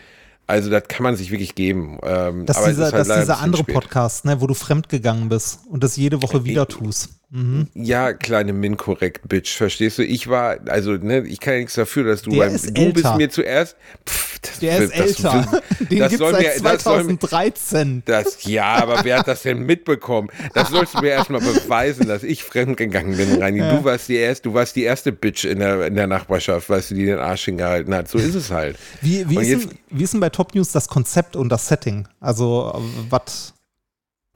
Also 0.46 0.70
das 0.70 0.84
kann 0.88 1.04
man 1.04 1.16
sich 1.16 1.30
wirklich 1.30 1.54
geben. 1.54 1.98
Ähm, 2.02 2.46
Das 2.46 2.58
ist 2.58 2.66
dieser, 2.66 2.88
ist 2.88 2.92
halt 2.94 3.08
das 3.08 3.18
dieser 3.20 3.38
andere. 3.38 3.64
Podcast, 3.64 4.24
ne, 4.24 4.40
wo 4.40 4.46
du 4.46 4.54
fremdgegangen 4.54 5.28
bist 5.28 5.60
und 5.68 5.82
das 5.82 5.96
jede 5.96 6.22
Woche 6.22 6.44
wieder 6.44 6.66
tust. 6.68 7.10
Mhm. 7.34 7.68
Ja, 7.72 8.12
kleine 8.12 8.52
Min-Korrekt, 8.52 9.26
Bitch, 9.26 9.56
verstehst 9.56 9.96
du? 9.96 10.04
Ich 10.04 10.28
war, 10.28 10.58
also, 10.66 10.92
ne, 10.92 11.20
ich 11.26 11.40
kann 11.40 11.54
ja 11.54 11.60
nichts 11.60 11.72
dafür, 11.74 12.04
dass 12.04 12.20
du 12.20 12.30
Der 12.30 12.40
beim, 12.40 12.54
ist 12.54 12.66
du 12.76 12.92
bist 12.92 12.96
älter. 13.06 13.16
mir 13.16 13.30
zuerst, 13.30 13.74
pff, 14.06 14.38
das, 14.42 14.58
Der 14.58 14.78
ist 14.78 14.92
das, 14.92 15.00
älter. 15.00 15.62
Den 15.90 15.98
das 16.00 16.08
gibt's 16.10 16.18
soll 16.18 16.32
seit 16.32 16.62
mir- 16.62 16.70
das 16.72 16.84
soll 16.84 17.04
mir- 17.04 17.18
2013. 17.18 18.02
Das, 18.04 18.44
ja, 18.44 18.66
aber 18.74 19.02
wer 19.04 19.18
hat 19.20 19.28
das 19.28 19.42
denn 19.42 19.60
mitbekommen? 19.64 20.28
Das 20.52 20.68
sollst 20.68 20.92
du 20.94 21.00
mir 21.00 21.08
erstmal 21.08 21.40
beweisen, 21.40 22.06
dass 22.06 22.22
ich 22.22 22.44
fremdgegangen 22.44 23.16
bin, 23.16 23.40
Reini. 23.40 23.60
Du 23.60 23.82
warst 23.82 24.08
die 24.10 24.16
erste, 24.16 24.50
du 24.50 24.54
warst 24.54 24.76
die 24.76 24.82
erste 24.82 25.10
Bitch 25.12 25.44
in 25.46 25.58
der, 25.60 25.86
in 25.86 25.94
der 25.94 26.06
Nachbarschaft, 26.08 26.68
weißt 26.68 26.90
du, 26.90 26.94
die 26.96 27.06
den 27.06 27.18
Arsch 27.18 27.46
hingehalten 27.46 27.94
hat. 27.94 28.08
So 28.08 28.18
ist 28.18 28.34
es 28.34 28.50
halt. 28.50 28.76
Wie, 29.00 29.26
wie, 29.30 29.36
ist 29.38 29.48
jetzt- 29.48 29.70
denn, 29.70 29.78
wie 29.90 30.04
ist 30.04 30.12
denn 30.12 30.20
bei 30.20 30.28
Top 30.28 30.54
News 30.54 30.70
das 30.72 30.86
Konzept 30.88 31.34
und 31.34 31.48
das 31.48 31.66
Setting? 31.68 32.06
Also, 32.20 32.72
äh, 32.76 32.80
was. 33.10 33.54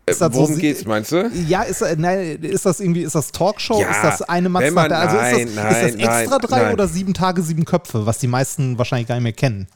Äh, 0.09 0.13
Ist 0.13 0.21
das 0.21 0.33
so 0.33 0.39
Worum 0.41 0.55
sie- 0.55 0.61
geht's, 0.61 0.85
meinst 0.85 1.11
du? 1.11 1.29
Ja, 1.49 1.63
ist, 1.63 1.83
äh, 1.83 1.97
nein, 1.99 2.39
ist 2.43 2.65
das 2.65 2.79
irgendwie, 2.81 3.03
ist 3.03 3.15
das 3.17 3.33
Talkshow? 3.33 3.81
Ja, 3.81 3.91
ist 3.91 4.03
das 4.05 4.23
eine 4.23 4.45
wenn 4.47 4.53
man- 4.53 4.63
nach 4.73 4.87
der, 4.89 4.99
also 4.99 5.17
nein, 5.17 5.49
ist, 5.49 5.57
das, 5.57 5.65
ist 5.65 5.83
das 5.83 5.83
nein, 5.83 5.95
nein, 6.07 6.21
extra 6.21 6.39
drei 6.39 6.63
nein. 6.63 6.73
oder 6.75 6.87
sieben 6.89 7.13
Tage, 7.13 7.43
sieben 7.43 7.65
Köpfe, 7.65 8.07
was 8.07 8.19
die 8.19 8.29
meisten 8.29 8.79
wahrscheinlich 8.79 9.09
gar 9.09 9.17
nicht 9.17 9.25
mehr 9.25 9.33
kennen? 9.33 9.67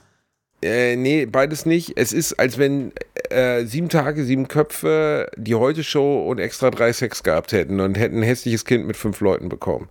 Äh, 0.63 0.95
nee, 0.97 1.27
beides 1.27 1.67
nicht. 1.67 1.95
Es 1.97 2.13
ist, 2.13 2.35
als 2.39 2.59
wenn 2.59 2.93
äh, 3.31 3.65
sieben 3.65 3.89
Tage, 3.89 4.25
sieben 4.25 4.47
Köpfe 4.47 5.29
die 5.37 5.55
Heute-Show 5.55 6.29
und 6.29 6.39
extra 6.39 6.71
drei 6.71 6.93
Sex 6.93 7.23
gehabt 7.23 7.53
hätten 7.53 7.81
und 7.81 7.97
hätten 7.99 8.19
ein 8.19 8.23
hässliches 8.23 8.65
Kind 8.65 8.87
mit 8.87 8.97
fünf 8.97 9.21
Leuten 9.21 9.49
bekommen. 9.49 9.89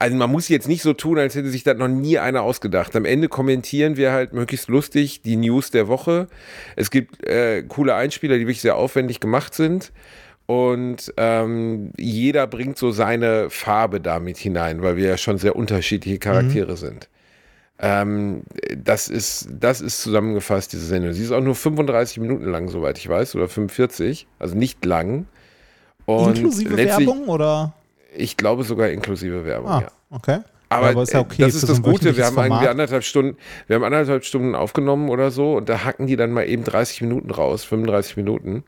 Also 0.00 0.16
man 0.16 0.32
muss 0.32 0.48
jetzt 0.48 0.66
nicht 0.66 0.80
so 0.80 0.94
tun, 0.94 1.18
als 1.18 1.34
hätte 1.34 1.50
sich 1.50 1.62
das 1.62 1.76
noch 1.76 1.86
nie 1.86 2.18
einer 2.18 2.40
ausgedacht. 2.40 2.96
Am 2.96 3.04
Ende 3.04 3.28
kommentieren 3.28 3.98
wir 3.98 4.12
halt 4.12 4.32
möglichst 4.32 4.68
lustig 4.68 5.20
die 5.20 5.36
News 5.36 5.70
der 5.70 5.88
Woche. 5.88 6.26
Es 6.74 6.90
gibt 6.90 7.22
äh, 7.22 7.62
coole 7.64 7.94
Einspieler, 7.94 8.36
die 8.38 8.46
wirklich 8.46 8.62
sehr 8.62 8.76
aufwendig 8.76 9.20
gemacht 9.20 9.52
sind. 9.52 9.92
Und 10.46 11.12
ähm, 11.18 11.92
jeder 11.98 12.46
bringt 12.46 12.78
so 12.78 12.92
seine 12.92 13.50
Farbe 13.50 14.00
damit 14.00 14.38
hinein, 14.38 14.80
weil 14.80 14.96
wir 14.96 15.06
ja 15.06 15.18
schon 15.18 15.36
sehr 15.36 15.54
unterschiedliche 15.54 16.18
Charaktere 16.18 16.78
sind. 16.78 17.10
Ähm, 17.78 18.44
das 18.74 19.08
ist, 19.08 19.48
das 19.52 19.82
ist 19.82 20.00
zusammengefasst, 20.00 20.72
diese 20.72 20.86
Sendung. 20.86 21.12
Sie 21.12 21.22
ist 21.22 21.30
auch 21.30 21.42
nur 21.42 21.54
35 21.54 22.20
Minuten 22.20 22.46
lang, 22.46 22.68
soweit 22.68 22.96
ich 22.96 23.06
weiß, 23.06 23.34
oder 23.36 23.48
45, 23.48 24.26
also 24.38 24.54
nicht 24.54 24.82
lang. 24.86 25.26
Und 26.06 26.38
Inklusive 26.38 26.74
Werbung 26.74 27.28
oder? 27.28 27.74
Ich 28.16 28.36
glaube 28.36 28.64
sogar 28.64 28.88
inklusive 28.90 29.44
Werbung, 29.44 29.70
Ah, 29.70 29.80
ja. 29.82 29.88
okay. 30.10 30.38
Aber, 30.68 30.92
Ja, 30.92 31.02
ist 31.02 31.12
ja 31.12 31.18
äh, 31.18 31.22
okay 31.22 31.42
das 31.42 31.54
ist 31.54 31.68
das 31.68 31.82
Gute. 31.82 32.16
Wir 32.16 32.24
haben 32.26 32.36
irgendwie 32.36 32.48
Format. 32.50 32.68
anderthalb 32.68 33.02
Stunden, 33.04 33.36
wir 33.66 33.76
haben 33.76 33.84
anderthalb 33.84 34.24
Stunden 34.24 34.54
aufgenommen 34.54 35.08
oder 35.08 35.30
so 35.30 35.56
und 35.56 35.68
da 35.68 35.84
hacken 35.84 36.06
die 36.06 36.16
dann 36.16 36.30
mal 36.30 36.46
eben 36.48 36.62
30 36.64 37.00
Minuten 37.02 37.30
raus, 37.30 37.64
35 37.64 38.16
Minuten. 38.16 38.62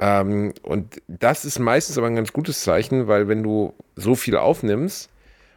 Ähm, 0.00 0.52
und 0.62 1.02
das 1.08 1.44
ist 1.44 1.58
meistens 1.58 1.98
aber 1.98 2.06
ein 2.06 2.14
ganz 2.16 2.32
gutes 2.32 2.62
Zeichen, 2.62 3.08
weil 3.08 3.28
wenn 3.28 3.42
du 3.42 3.74
so 3.96 4.14
viel 4.14 4.36
aufnimmst 4.36 5.10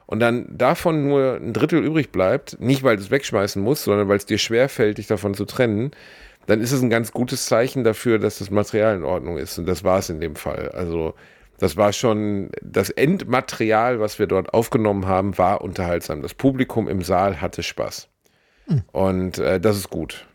und 0.07 0.19
dann 0.19 0.47
davon 0.57 1.07
nur 1.07 1.35
ein 1.35 1.53
Drittel 1.53 1.83
übrig 1.83 2.11
bleibt, 2.11 2.59
nicht 2.59 2.83
weil 2.83 2.97
du 2.97 3.03
es 3.03 3.11
wegschmeißen 3.11 3.61
musst, 3.61 3.83
sondern 3.83 4.09
weil 4.09 4.17
es 4.17 4.25
dir 4.25 4.37
schwerfällt, 4.39 4.97
dich 4.97 5.07
davon 5.07 5.33
zu 5.35 5.45
trennen, 5.45 5.91
dann 6.47 6.59
ist 6.59 6.71
es 6.73 6.81
ein 6.81 6.89
ganz 6.89 7.13
gutes 7.13 7.45
Zeichen 7.45 7.83
dafür, 7.85 8.19
dass 8.19 8.39
das 8.39 8.49
Material 8.49 8.97
in 8.97 9.03
Ordnung 9.05 9.37
ist. 9.37 9.57
Und 9.59 9.65
das 9.65 9.83
war 9.85 9.99
es 9.99 10.09
in 10.09 10.19
dem 10.19 10.35
Fall. 10.35 10.69
Also 10.73 11.13
das 11.57 11.77
war 11.77 11.93
schon, 11.93 12.49
das 12.61 12.89
Endmaterial, 12.89 13.99
was 13.99 14.19
wir 14.19 14.27
dort 14.27 14.53
aufgenommen 14.53 15.05
haben, 15.05 15.37
war 15.37 15.61
unterhaltsam. 15.61 16.21
Das 16.21 16.33
Publikum 16.33 16.87
im 16.87 17.01
Saal 17.01 17.41
hatte 17.41 17.63
Spaß. 17.63 18.09
Und 18.91 19.37
äh, 19.39 19.59
das 19.59 19.77
ist 19.77 19.89
gut. 19.89 20.25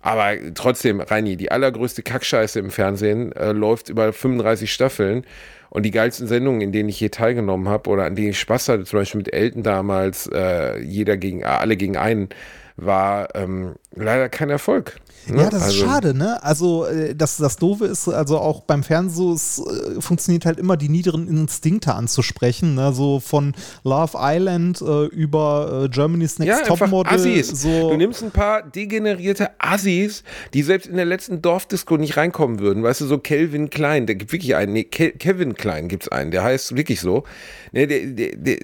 Aber 0.00 0.36
trotzdem, 0.54 1.00
Reini, 1.00 1.36
die 1.36 1.50
allergrößte 1.50 2.02
Kackscheiße 2.02 2.60
im 2.60 2.70
Fernsehen 2.70 3.32
äh, 3.32 3.52
läuft 3.52 3.88
über 3.88 4.12
35 4.12 4.72
Staffeln. 4.72 5.24
Und 5.68 5.82
die 5.82 5.90
geilsten 5.90 6.28
Sendungen, 6.28 6.60
in 6.60 6.70
denen 6.70 6.88
ich 6.88 7.00
je 7.00 7.08
teilgenommen 7.08 7.68
habe 7.68 7.90
oder 7.90 8.04
an 8.04 8.14
denen 8.14 8.30
ich 8.30 8.38
Spaß 8.38 8.68
hatte, 8.68 8.84
zum 8.84 9.00
Beispiel 9.00 9.18
mit 9.18 9.34
Elton 9.34 9.64
damals, 9.64 10.28
äh, 10.32 10.78
jeder 10.78 11.16
gegen, 11.16 11.44
alle 11.44 11.76
gegen 11.76 11.96
einen, 11.96 12.28
war 12.76 13.34
ähm, 13.34 13.74
leider 13.94 14.28
kein 14.28 14.50
Erfolg. 14.50 14.96
ne? 15.26 15.42
Ja, 15.42 15.48
das 15.50 15.62
ist 15.62 15.66
Also- 15.68 15.84
schade, 15.86 16.14
ne? 16.14 16.42
Also, 16.42 16.84
äh, 16.84 17.14
das, 17.14 17.38
das 17.38 17.56
Doofe 17.56 17.86
ist, 17.86 18.06
also 18.08 18.38
auch 18.38 18.60
beim 18.60 18.82
Fernsehen, 18.82 19.32
es 19.32 19.58
äh, 19.58 20.00
funktioniert 20.00 20.44
halt 20.44 20.58
immer, 20.58 20.76
die 20.76 20.90
niederen 20.90 21.26
Instinkte 21.26 21.94
anzusprechen, 21.94 22.74
ne? 22.74 22.92
So 22.92 23.18
von 23.18 23.54
Love 23.82 24.12
Island 24.20 24.82
äh, 24.82 25.06
über 25.06 25.84
äh, 25.84 25.88
Germany's 25.88 26.38
Next 26.38 26.60
Ja, 26.60 26.66
Topmodel. 26.66 27.14
Assis. 27.14 27.48
So, 27.62 27.90
Du 27.90 27.96
nimmst 27.96 28.22
ein 28.22 28.30
paar 28.30 28.62
degenerierte 28.62 29.50
Assis, 29.58 30.22
die 30.52 30.62
selbst 30.62 30.86
in 30.86 30.96
der 30.96 31.06
letzten 31.06 31.40
Dorfdisco 31.40 31.96
nicht 31.96 32.16
reinkommen 32.18 32.58
würden. 32.58 32.82
Weißt 32.82 33.00
du, 33.00 33.06
so 33.06 33.16
Kelvin 33.18 33.70
Klein, 33.70 34.04
der 34.06 34.16
gibt 34.16 34.32
wirklich 34.32 34.54
einen, 34.54 34.74
nee, 34.74 34.84
Ke 34.84 35.12
Kevin 35.12 35.54
Klein 35.54 35.88
gibt's 35.88 36.08
einen, 36.08 36.30
der 36.30 36.42
heißt 36.44 36.76
wirklich 36.76 37.00
so. 37.00 37.24
Nee, 37.72 37.86
der, 37.86 38.06
der, 38.06 38.36
der, 38.36 38.58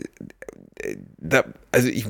da, 1.18 1.44
also 1.70 1.88
ich, 1.88 2.06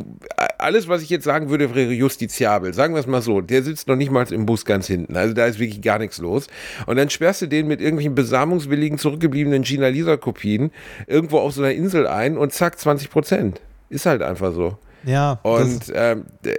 alles, 0.58 0.88
was 0.88 1.02
ich 1.02 1.10
jetzt 1.10 1.24
sagen 1.24 1.50
würde, 1.50 1.74
wäre 1.74 1.92
justiziabel. 1.92 2.72
Sagen 2.74 2.94
wir 2.94 3.00
es 3.00 3.06
mal 3.06 3.22
so. 3.22 3.40
Der 3.40 3.62
sitzt 3.62 3.88
noch 3.88 3.96
nicht 3.96 4.10
mal 4.10 4.30
im 4.32 4.46
Bus 4.46 4.64
ganz 4.64 4.86
hinten. 4.86 5.16
Also 5.16 5.34
da 5.34 5.46
ist 5.46 5.58
wirklich 5.58 5.82
gar 5.82 5.98
nichts 5.98 6.18
los. 6.18 6.46
Und 6.86 6.96
dann 6.96 7.10
sperrst 7.10 7.42
du 7.42 7.46
den 7.46 7.66
mit 7.68 7.80
irgendwelchen 7.80 8.14
besamungswilligen, 8.14 8.98
zurückgebliebenen 8.98 9.62
Gina 9.62 9.88
Lisa 9.88 10.16
Kopien 10.16 10.70
irgendwo 11.06 11.38
auf 11.38 11.52
so 11.54 11.62
einer 11.62 11.72
Insel 11.72 12.06
ein 12.06 12.36
und 12.38 12.52
zack, 12.52 12.78
20 12.78 13.10
Prozent. 13.10 13.60
Ist 13.90 14.06
halt 14.06 14.22
einfach 14.22 14.52
so. 14.54 14.78
ja, 15.04 15.38
das, 15.42 15.62
Und 15.62 15.92
ähm, 15.94 16.24
d- 16.44 16.56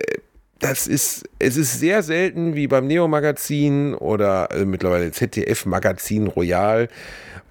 das 0.59 0.87
ist, 0.87 1.27
es 1.39 1.57
ist 1.57 1.79
sehr 1.79 2.03
selten 2.03 2.55
wie 2.55 2.67
beim 2.67 2.87
Neo-Magazin 2.87 3.95
oder 3.95 4.49
äh, 4.51 4.63
mittlerweile 4.63 5.11
ZDF-Magazin 5.11 6.27
Royal 6.27 6.87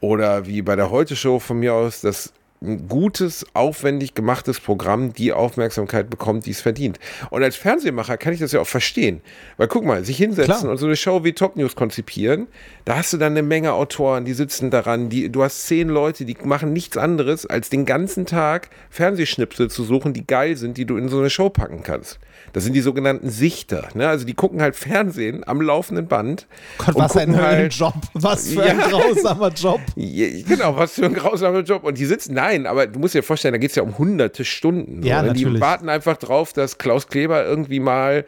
oder 0.00 0.46
wie 0.46 0.62
bei 0.62 0.76
der 0.76 0.90
Heute-Show 0.90 1.38
von 1.38 1.58
mir 1.58 1.74
aus, 1.74 2.00
dass 2.00 2.32
ein 2.62 2.88
gutes, 2.88 3.44
aufwendig 3.54 4.14
gemachtes 4.14 4.60
Programm 4.60 5.12
die 5.12 5.32
Aufmerksamkeit 5.32 6.08
bekommt, 6.08 6.46
die 6.46 6.50
es 6.50 6.60
verdient. 6.60 6.98
Und 7.30 7.42
als 7.42 7.56
Fernsehmacher 7.56 8.16
kann 8.16 8.32
ich 8.32 8.40
das 8.40 8.52
ja 8.52 8.60
auch 8.60 8.66
verstehen. 8.66 9.20
Weil 9.56 9.68
guck 9.68 9.84
mal, 9.84 10.04
sich 10.04 10.16
hinsetzen 10.16 10.54
Klar. 10.54 10.70
und 10.70 10.78
so 10.78 10.86
eine 10.86 10.96
Show 10.96 11.24
wie 11.24 11.32
Top 11.32 11.56
News 11.56 11.74
konzipieren, 11.74 12.46
da 12.84 12.96
hast 12.96 13.12
du 13.12 13.16
dann 13.16 13.32
eine 13.32 13.42
Menge 13.42 13.72
Autoren, 13.72 14.24
die 14.24 14.34
sitzen 14.34 14.70
daran, 14.70 15.08
die, 15.08 15.30
du 15.30 15.42
hast 15.42 15.66
zehn 15.66 15.88
Leute, 15.88 16.24
die 16.24 16.36
machen 16.44 16.72
nichts 16.72 16.96
anderes, 16.96 17.46
als 17.46 17.70
den 17.70 17.84
ganzen 17.84 18.26
Tag 18.26 18.70
Fernsehschnipsel 18.90 19.70
zu 19.70 19.84
suchen, 19.84 20.12
die 20.12 20.26
geil 20.26 20.56
sind, 20.56 20.76
die 20.76 20.84
du 20.84 20.96
in 20.96 21.08
so 21.08 21.18
eine 21.18 21.30
Show 21.30 21.50
packen 21.50 21.82
kannst. 21.82 22.18
Das 22.52 22.64
sind 22.64 22.74
die 22.74 22.80
sogenannten 22.82 23.30
Sichter. 23.30 23.88
Ne? 23.94 24.08
Also 24.08 24.26
die 24.26 24.34
gucken 24.34 24.60
halt 24.60 24.76
Fernsehen 24.76 25.42
am 25.46 25.60
laufenden 25.62 26.06
Band. 26.06 26.46
Gott, 26.78 26.94
was 26.96 27.16
ein 27.16 27.36
halt- 27.40 27.72
Job. 27.74 27.94
Was 28.14 28.48
für 28.52 28.62
ein 28.64 28.78
Ja. 28.78 28.88
grausamer 28.88 29.48
Job. 29.50 29.80
Genau, 29.96 30.76
was 30.76 30.92
für 30.92 31.06
ein 31.06 31.14
grausamer 31.14 31.60
Job. 31.60 31.84
Und 31.84 31.98
die 31.98 32.04
sitzen, 32.04 32.34
nein, 32.34 32.66
aber 32.66 32.86
du 32.86 32.98
musst 32.98 33.14
dir 33.14 33.22
vorstellen, 33.22 33.52
da 33.52 33.58
geht 33.58 33.70
es 33.70 33.76
ja 33.76 33.82
um 33.82 33.96
hunderte 33.98 34.44
Stunden. 34.44 35.02
so, 35.02 35.08
Ja, 35.08 35.22
ne? 35.22 35.32
Die 35.32 35.60
warten 35.60 35.88
einfach 35.88 36.16
drauf, 36.16 36.52
dass 36.52 36.78
Klaus 36.78 37.08
Kleber 37.08 37.44
irgendwie 37.44 37.80
mal 37.80 38.24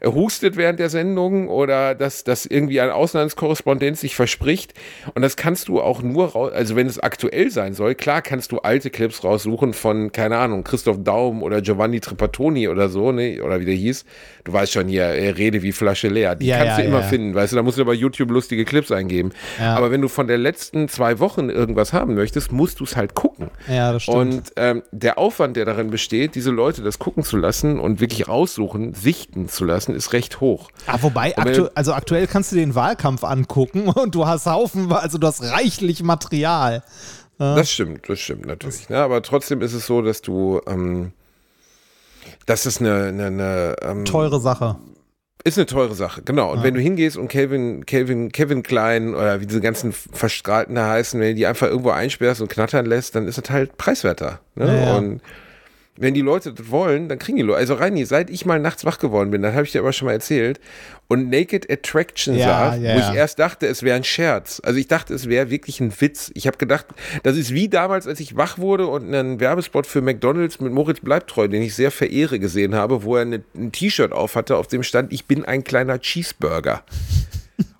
äh, 0.00 0.08
hustet 0.08 0.56
während 0.56 0.78
der 0.80 0.90
Sendung 0.90 1.48
oder 1.48 1.94
dass, 1.94 2.24
dass 2.24 2.46
irgendwie 2.46 2.80
ein 2.80 2.90
Auslandskorrespondent 2.90 3.96
sich 3.98 4.16
verspricht. 4.16 4.74
Und 5.14 5.22
das 5.22 5.36
kannst 5.36 5.68
du 5.68 5.80
auch 5.80 6.02
nur 6.02 6.32
raus, 6.32 6.52
also 6.52 6.74
wenn 6.76 6.86
es 6.86 6.98
aktuell 6.98 7.50
sein 7.50 7.74
soll, 7.74 7.94
klar 7.94 8.22
kannst 8.22 8.52
du 8.52 8.58
alte 8.58 8.90
Clips 8.90 9.22
raussuchen 9.24 9.72
von, 9.72 10.12
keine 10.12 10.36
Ahnung, 10.38 10.64
Christoph 10.64 10.98
Daum 11.04 11.42
oder 11.42 11.60
Giovanni 11.60 12.00
Trapattoni 12.00 12.68
oder 12.68 12.88
so, 12.88 13.12
ne? 13.12 13.40
oder 13.42 13.57
wie 13.60 13.64
der 13.64 13.74
hieß. 13.74 14.04
Du 14.44 14.52
weißt 14.52 14.72
schon 14.72 14.88
hier, 14.88 15.04
äh, 15.04 15.30
Rede 15.30 15.62
wie 15.62 15.72
Flasche 15.72 16.08
leer. 16.08 16.34
Die 16.34 16.46
Ja, 16.46 16.58
kannst 16.58 16.78
ja, 16.78 16.84
du 16.84 16.88
immer 16.88 17.00
ja. 17.00 17.06
finden, 17.06 17.34
weißt 17.34 17.52
du, 17.52 17.56
da 17.56 17.62
musst 17.62 17.78
du 17.78 17.84
bei 17.84 17.92
YouTube 17.92 18.30
lustige 18.30 18.64
Clips 18.64 18.90
eingeben. 18.90 19.32
Aber 19.60 19.90
wenn 19.90 20.00
du 20.00 20.08
von 20.08 20.26
der 20.26 20.38
letzten 20.38 20.88
zwei 20.88 21.18
Wochen 21.18 21.50
irgendwas 21.50 21.92
haben 21.92 22.14
möchtest, 22.14 22.52
musst 22.52 22.80
du 22.80 22.84
es 22.84 22.96
halt 22.96 23.14
gucken. 23.14 23.50
Ja, 23.68 23.92
das 23.92 24.04
stimmt. 24.04 24.16
Und 24.16 24.52
ähm, 24.56 24.82
der 24.92 25.18
Aufwand, 25.18 25.56
der 25.56 25.64
darin 25.64 25.90
besteht, 25.90 26.34
diese 26.34 26.50
Leute 26.50 26.82
das 26.82 26.98
gucken 26.98 27.22
zu 27.22 27.36
lassen 27.36 27.78
und 27.78 28.00
wirklich 28.00 28.28
raussuchen, 28.28 28.94
sichten 28.94 29.48
zu 29.48 29.64
lassen, 29.64 29.94
ist 29.94 30.12
recht 30.12 30.40
hoch. 30.40 30.70
Ah, 30.86 30.98
wobei, 31.00 31.36
aktu 31.36 31.68
also 31.74 31.92
aktuell 31.92 32.26
kannst 32.26 32.52
du 32.52 32.56
den 32.56 32.74
Wahlkampf 32.74 33.24
angucken 33.24 33.88
und 33.94 34.14
du 34.14 34.26
hast 34.26 34.46
Haufen, 34.46 34.92
also 34.92 35.18
du 35.18 35.26
hast 35.26 35.42
reichlich 35.42 36.02
Material. 36.02 36.82
Das 37.38 37.70
stimmt, 37.70 38.08
das 38.08 38.18
stimmt 38.18 38.46
natürlich. 38.46 38.88
Ne? 38.88 38.96
Aber 38.98 39.22
trotzdem 39.22 39.60
ist 39.62 39.72
es 39.72 39.86
so, 39.86 40.02
dass 40.02 40.22
du, 40.22 40.60
ähm, 40.66 41.12
dass 42.46 42.66
es 42.66 42.80
eine, 42.80 43.04
eine, 43.04 43.26
eine 43.26 43.76
ähm, 43.82 44.04
Teure 44.04 44.40
Sache. 44.40 44.76
Ist 45.44 45.56
eine 45.56 45.66
teure 45.66 45.94
Sache, 45.94 46.22
genau. 46.22 46.52
Und 46.52 46.64
wenn 46.64 46.74
du 46.74 46.80
hingehst 46.80 47.16
und 47.16 47.28
Calvin, 47.28 47.86
Calvin, 47.86 48.32
Kevin 48.32 48.64
Klein 48.64 49.14
oder 49.14 49.40
wie 49.40 49.46
diese 49.46 49.60
ganzen 49.60 49.92
Verstrahlten 49.92 50.74
da 50.74 50.88
heißen, 50.88 51.20
wenn 51.20 51.28
du 51.28 51.34
die 51.36 51.46
einfach 51.46 51.68
irgendwo 51.68 51.90
einsperrst 51.90 52.40
und 52.40 52.50
knattern 52.50 52.86
lässt, 52.86 53.14
dann 53.14 53.28
ist 53.28 53.38
das 53.38 53.48
halt 53.48 53.78
preiswerter. 53.78 54.40
Ne? 54.56 54.66
Ja, 54.66 54.74
ja. 54.74 54.96
Und 54.96 55.22
wenn 55.98 56.14
die 56.14 56.20
Leute 56.20 56.52
das 56.52 56.70
wollen, 56.70 57.08
dann 57.08 57.18
kriegen 57.18 57.36
die 57.36 57.42
Leute. 57.42 57.58
Also 57.58 57.74
Reini, 57.74 58.04
seit 58.04 58.30
ich 58.30 58.46
mal 58.46 58.60
nachts 58.60 58.84
wach 58.84 58.98
geworden 58.98 59.30
bin, 59.30 59.42
dann 59.42 59.54
habe 59.54 59.64
ich 59.64 59.72
dir 59.72 59.80
aber 59.80 59.92
schon 59.92 60.06
mal 60.06 60.12
erzählt, 60.12 60.60
und 61.08 61.30
Naked 61.30 61.70
Attraction 61.70 62.36
Ja, 62.36 62.44
sah, 62.44 62.76
ja, 62.76 62.94
wo 62.94 62.98
ja. 62.98 63.10
ich 63.10 63.16
erst 63.16 63.38
dachte, 63.38 63.66
es 63.66 63.82
wäre 63.82 63.96
ein 63.96 64.04
Scherz. 64.04 64.60
Also 64.62 64.78
ich 64.78 64.88
dachte, 64.88 65.14
es 65.14 65.28
wäre 65.28 65.50
wirklich 65.50 65.80
ein 65.80 65.92
Witz. 66.00 66.30
Ich 66.34 66.46
habe 66.46 66.58
gedacht, 66.58 66.86
das 67.22 67.36
ist 67.36 67.52
wie 67.52 67.68
damals, 67.68 68.06
als 68.06 68.20
ich 68.20 68.36
wach 68.36 68.58
wurde 68.58 68.86
und 68.86 69.12
einen 69.14 69.40
Werbespot 69.40 69.86
für 69.86 70.02
McDonalds 70.02 70.60
mit 70.60 70.72
Moritz 70.72 71.00
Bleibtreu, 71.00 71.48
den 71.48 71.62
ich 71.62 71.74
sehr 71.74 71.90
verehre, 71.90 72.38
gesehen 72.38 72.74
habe, 72.74 73.02
wo 73.02 73.16
er 73.16 73.22
eine, 73.22 73.42
ein 73.56 73.72
T-Shirt 73.72 74.12
auf 74.12 74.36
hatte, 74.36 74.56
auf 74.56 74.66
dem 74.66 74.82
stand, 74.82 75.12
ich 75.12 75.24
bin 75.24 75.44
ein 75.44 75.64
kleiner 75.64 75.98
Cheeseburger. 75.98 76.84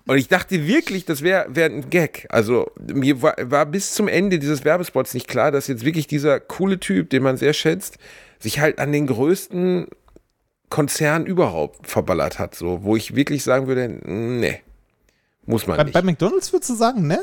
Und 0.09 0.17
ich 0.17 0.27
dachte 0.27 0.65
wirklich, 0.65 1.05
das 1.05 1.21
wäre 1.21 1.45
wär 1.49 1.67
ein 1.67 1.91
Gag. 1.91 2.25
Also 2.29 2.71
mir 2.79 3.21
war, 3.21 3.35
war 3.43 3.67
bis 3.67 3.93
zum 3.93 4.07
Ende 4.07 4.39
dieses 4.39 4.65
Werbespots 4.65 5.13
nicht 5.13 5.27
klar, 5.27 5.51
dass 5.51 5.67
jetzt 5.67 5.85
wirklich 5.85 6.07
dieser 6.07 6.39
coole 6.39 6.79
Typ, 6.79 7.11
den 7.11 7.21
man 7.21 7.37
sehr 7.37 7.53
schätzt, 7.53 7.99
sich 8.39 8.59
halt 8.59 8.79
an 8.79 8.91
den 8.91 9.05
größten 9.05 9.85
Konzern 10.71 11.27
überhaupt 11.27 11.85
verballert 11.85 12.39
hat. 12.39 12.55
So, 12.55 12.81
wo 12.81 12.95
ich 12.95 13.15
wirklich 13.15 13.43
sagen 13.43 13.67
würde, 13.67 13.87
nee, 13.87 14.61
muss 15.45 15.67
man 15.67 15.77
Bei, 15.77 15.83
nicht. 15.83 15.93
bei 15.93 16.01
McDonalds 16.01 16.51
würdest 16.53 16.71
du 16.71 16.73
sagen, 16.73 17.05
ne? 17.05 17.19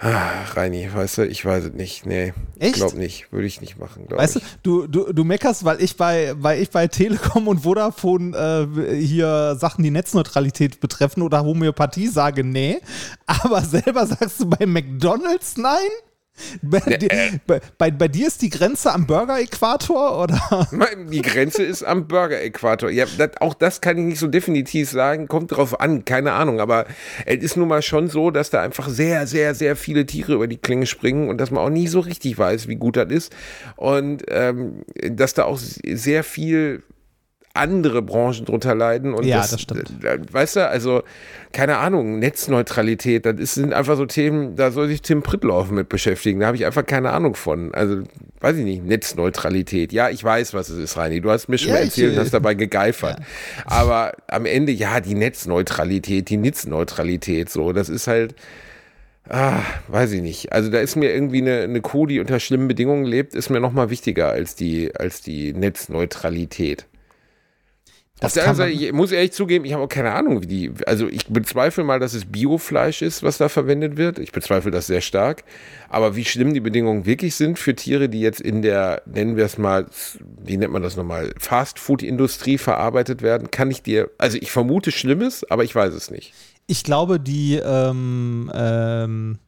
Ah, 0.00 0.44
Reini, 0.54 0.88
weißt 0.92 1.18
du, 1.18 1.26
ich 1.26 1.44
weiß 1.44 1.64
es 1.64 1.72
nicht. 1.72 2.06
Nee, 2.06 2.32
Echt? 2.58 2.74
glaub 2.74 2.94
nicht. 2.94 3.30
Würde 3.32 3.46
ich 3.46 3.60
nicht 3.60 3.78
machen, 3.78 4.06
glaube 4.06 4.22
Weißt 4.22 4.36
ich. 4.36 4.42
du, 4.62 4.86
du, 4.86 5.04
du, 5.04 5.12
du 5.12 5.24
meckerst, 5.24 5.64
weil 5.64 5.80
ich 5.82 5.96
bei, 5.96 6.34
weil 6.36 6.60
ich 6.60 6.70
bei 6.70 6.88
Telekom 6.88 7.48
und 7.48 7.60
Vodafone 7.60 8.36
äh, 8.36 8.96
hier 8.96 9.56
Sachen, 9.58 9.84
die 9.84 9.90
Netzneutralität 9.90 10.80
betreffen 10.80 11.22
oder 11.22 11.44
Homöopathie 11.44 12.08
sage, 12.08 12.42
nee. 12.44 12.78
Aber 13.26 13.60
selber 13.64 14.06
sagst 14.06 14.40
du 14.40 14.46
bei 14.46 14.66
McDonalds 14.66 15.56
nein? 15.56 15.90
Bei, 16.62 16.80
dir- 16.80 17.10
äh. 17.10 17.30
bei, 17.46 17.60
bei, 17.78 17.90
bei 17.90 18.08
dir 18.08 18.26
ist 18.28 18.42
die 18.42 18.50
Grenze 18.50 18.92
am 18.92 19.06
Burger-Äquator 19.06 20.22
oder? 20.22 20.68
Die 21.10 21.22
Grenze 21.22 21.62
ist 21.62 21.82
am 21.82 22.06
Burger-Äquator. 22.08 22.90
Ja, 22.90 23.06
das, 23.18 23.30
auch 23.40 23.54
das 23.54 23.80
kann 23.80 23.98
ich 23.98 24.04
nicht 24.04 24.18
so 24.18 24.26
definitiv 24.26 24.90
sagen. 24.90 25.28
Kommt 25.28 25.52
drauf 25.52 25.80
an, 25.80 26.04
keine 26.04 26.32
Ahnung. 26.32 26.60
Aber 26.60 26.86
es 27.26 27.42
ist 27.42 27.56
nun 27.56 27.68
mal 27.68 27.82
schon 27.82 28.08
so, 28.08 28.30
dass 28.30 28.50
da 28.50 28.62
einfach 28.62 28.88
sehr, 28.88 29.26
sehr, 29.26 29.54
sehr 29.54 29.76
viele 29.76 30.06
Tiere 30.06 30.34
über 30.34 30.46
die 30.46 30.58
Klinge 30.58 30.86
springen 30.86 31.28
und 31.28 31.38
dass 31.38 31.50
man 31.50 31.64
auch 31.64 31.70
nie 31.70 31.88
so 31.88 32.00
richtig 32.00 32.38
weiß, 32.38 32.68
wie 32.68 32.76
gut 32.76 32.96
das 32.96 33.10
ist. 33.10 33.32
Und 33.76 34.24
ähm, 34.28 34.82
dass 35.10 35.34
da 35.34 35.44
auch 35.44 35.58
sehr 35.58 36.24
viel 36.24 36.82
andere 37.52 38.00
Branchen 38.02 38.44
drunter 38.44 38.74
leiden. 38.74 39.12
Und 39.12 39.24
Ja, 39.24 39.38
das 39.38 39.60
stimmt. 39.60 40.04
äh, 40.04 40.18
Weißt 40.30 40.56
du, 40.56 40.68
also, 40.68 41.02
keine 41.52 41.78
Ahnung, 41.78 42.18
Netzneutralität, 42.20 43.26
das 43.26 43.54
sind 43.54 43.72
einfach 43.72 43.96
so 43.96 44.06
Themen, 44.06 44.54
da 44.56 44.70
soll 44.70 44.88
sich 44.88 45.02
Tim 45.02 45.22
Prittlauf 45.22 45.70
mit 45.70 45.88
beschäftigen. 45.88 46.40
Da 46.40 46.46
habe 46.46 46.56
ich 46.56 46.64
einfach 46.64 46.86
keine 46.86 47.10
Ahnung 47.10 47.34
von. 47.34 47.74
Also, 47.74 48.02
weiß 48.40 48.56
ich 48.56 48.64
nicht, 48.64 48.84
Netzneutralität. 48.84 49.92
Ja, 49.92 50.10
ich 50.10 50.22
weiß, 50.22 50.54
was 50.54 50.68
es 50.68 50.78
ist, 50.78 50.96
Reini. 50.96 51.20
Du 51.20 51.30
hast 51.30 51.48
mir 51.48 51.58
schon 51.58 51.70
Ja, 51.72 51.78
erzählt 51.80 52.12
und 52.12 52.18
äh, 52.18 52.20
hast 52.20 52.32
dabei 52.34 52.54
gegeifert. 52.54 53.18
Aber 53.64 54.12
am 54.28 54.46
Ende, 54.46 54.72
ja, 54.72 55.00
die 55.00 55.14
Netzneutralität, 55.14 56.28
die 56.30 56.36
Netzneutralität, 56.36 57.50
so, 57.50 57.72
das 57.72 57.88
ist 57.88 58.06
halt. 58.06 58.34
Ah, 59.28 59.60
weiß 59.88 60.12
ich 60.12 60.22
nicht. 60.22 60.52
Also 60.52 60.70
da 60.70 60.80
ist 60.80 60.96
mir 60.96 61.12
irgendwie 61.12 61.40
eine, 61.42 61.60
eine 61.60 61.80
Kuh, 61.82 62.06
die 62.06 62.18
unter 62.18 62.40
schlimmen 62.40 62.66
Bedingungen 62.66 63.04
lebt, 63.04 63.34
ist 63.34 63.48
mir 63.48 63.60
noch 63.60 63.70
mal 63.72 63.88
wichtiger 63.90 64.30
als 64.30 64.56
die, 64.56 64.90
als 64.96 65.20
die 65.20 65.52
Netzneutralität. 65.52 66.86
Auf 68.22 68.34
Das 68.34 68.34
der 68.34 68.42
anderen 68.50 68.56
Seite, 68.70 68.74
man- 68.74 68.84
ich 68.84 68.92
muss 68.92 69.12
ehrlich 69.12 69.32
zugeben, 69.32 69.64
ich 69.64 69.72
habe 69.72 69.82
auch 69.82 69.88
keine 69.88 70.12
Ahnung, 70.12 70.42
wie 70.42 70.46
die, 70.46 70.72
also 70.86 71.08
ich 71.08 71.26
bezweifle 71.28 71.84
mal, 71.84 71.98
dass 71.98 72.12
es 72.12 72.26
Biofleisch 72.26 73.00
ist, 73.00 73.22
was 73.22 73.38
da 73.38 73.48
verwendet 73.48 73.96
wird. 73.96 74.18
Ich 74.18 74.30
bezweifle 74.30 74.70
das 74.70 74.86
sehr 74.88 75.00
stark. 75.00 75.42
Aber 75.88 76.16
wie 76.16 76.26
schlimm 76.26 76.52
die 76.52 76.60
Bedingungen 76.60 77.06
wirklich 77.06 77.34
sind 77.34 77.58
für 77.58 77.74
Tiere, 77.74 78.10
die 78.10 78.20
jetzt 78.20 78.42
in 78.42 78.60
der, 78.60 79.00
nennen 79.06 79.36
wir 79.36 79.46
es 79.46 79.56
mal, 79.56 79.86
wie 80.44 80.58
nennt 80.58 80.70
man 80.72 80.82
das 80.82 80.96
nochmal, 80.96 81.32
Fast-Food-Industrie 81.38 82.58
verarbeitet 82.58 83.22
werden, 83.22 83.50
kann 83.50 83.70
ich 83.70 83.82
dir, 83.82 84.10
also 84.18 84.36
ich 84.38 84.50
vermute 84.52 84.92
Schlimmes, 84.92 85.50
aber 85.50 85.64
ich 85.64 85.74
weiß 85.74 85.94
es 85.94 86.10
nicht. 86.10 86.34
Ich 86.66 86.84
glaube, 86.84 87.18
die, 87.20 87.54
ähm, 87.56 88.50
ähm, 88.54 89.38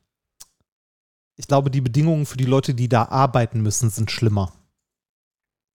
ich 1.36 1.46
glaube, 1.46 1.70
die 1.70 1.82
Bedingungen 1.82 2.24
für 2.24 2.38
die 2.38 2.46
Leute, 2.46 2.72
die 2.72 2.88
da 2.88 3.04
arbeiten 3.04 3.60
müssen, 3.60 3.90
sind 3.90 4.10
schlimmer. 4.10 4.52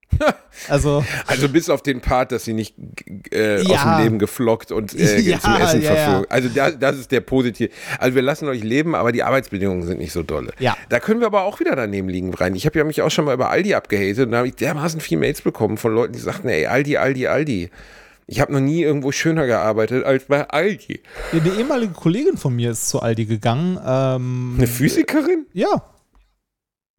also, 0.69 1.03
Also 1.27 1.49
bis 1.49 1.69
auf 1.69 1.83
den 1.83 2.01
Part, 2.01 2.31
dass 2.31 2.45
sie 2.45 2.53
nicht 2.53 2.75
äh, 3.31 3.57
aus 3.59 3.67
Ja. 3.67 3.97
dem 3.97 4.03
Leben 4.03 4.19
geflockt 4.19 4.71
und 4.71 4.93
äh, 4.95 5.19
Ja, 5.21 5.39
zum 5.39 5.55
Essen 5.55 5.81
ja, 5.81 5.95
verfügen. 5.95 6.25
Also 6.29 6.49
das, 6.49 6.79
das 6.79 6.97
ist 6.97 7.11
der 7.11 7.21
positive. 7.21 7.69
Also 7.99 8.15
wir 8.15 8.21
lassen 8.21 8.47
euch 8.47 8.63
leben, 8.63 8.95
aber 8.95 9.11
die 9.11 9.23
Arbeitsbedingungen 9.23 9.83
sind 9.85 9.99
nicht 9.99 10.11
so 10.13 10.23
dolle. 10.23 10.51
Ja. 10.59 10.75
Da 10.89 10.99
können 10.99 11.19
wir 11.19 11.27
aber 11.27 11.43
auch 11.43 11.59
wieder 11.59 11.75
daneben 11.75 12.09
liegen, 12.09 12.33
rein. 12.33 12.55
Ich 12.55 12.65
habe 12.65 12.77
ja 12.79 12.85
mich 12.85 13.01
auch 13.01 13.11
schon 13.11 13.25
mal 13.25 13.33
über 13.33 13.49
Aldi 13.49 13.73
abgehatet 13.75 14.25
und 14.25 14.31
da 14.31 14.37
habe 14.39 14.47
ich 14.47 14.55
dermaßen 14.55 15.01
viel 15.01 15.17
Mails 15.17 15.41
bekommen 15.41 15.77
von 15.77 15.93
Leuten, 15.93 16.13
die 16.13 16.19
sagten, 16.19 16.47
ey, 16.49 16.65
Aldi, 16.65 16.97
Aldi, 16.97 17.27
Aldi. 17.27 17.69
Ich 18.29 18.41
habe 18.41 18.51
noch 18.51 18.59
nie 18.59 18.81
irgendwo 18.81 19.11
schöner 19.13 19.45
gearbeitet 19.45 20.03
als 20.03 20.25
bei 20.25 20.49
Aldi. 20.49 21.01
eine 21.31 21.49
ehemalige 21.49 21.93
Kollegin 21.93 22.35
von 22.37 22.53
mir 22.55 22.71
ist 22.71 22.89
zu 22.89 22.99
Aldi 23.01 23.25
gegangen. 23.25 23.79
Ähm, 23.85 24.55
Eine 24.57 24.67
Physikerin? 24.67 25.45
ja, 25.53 25.81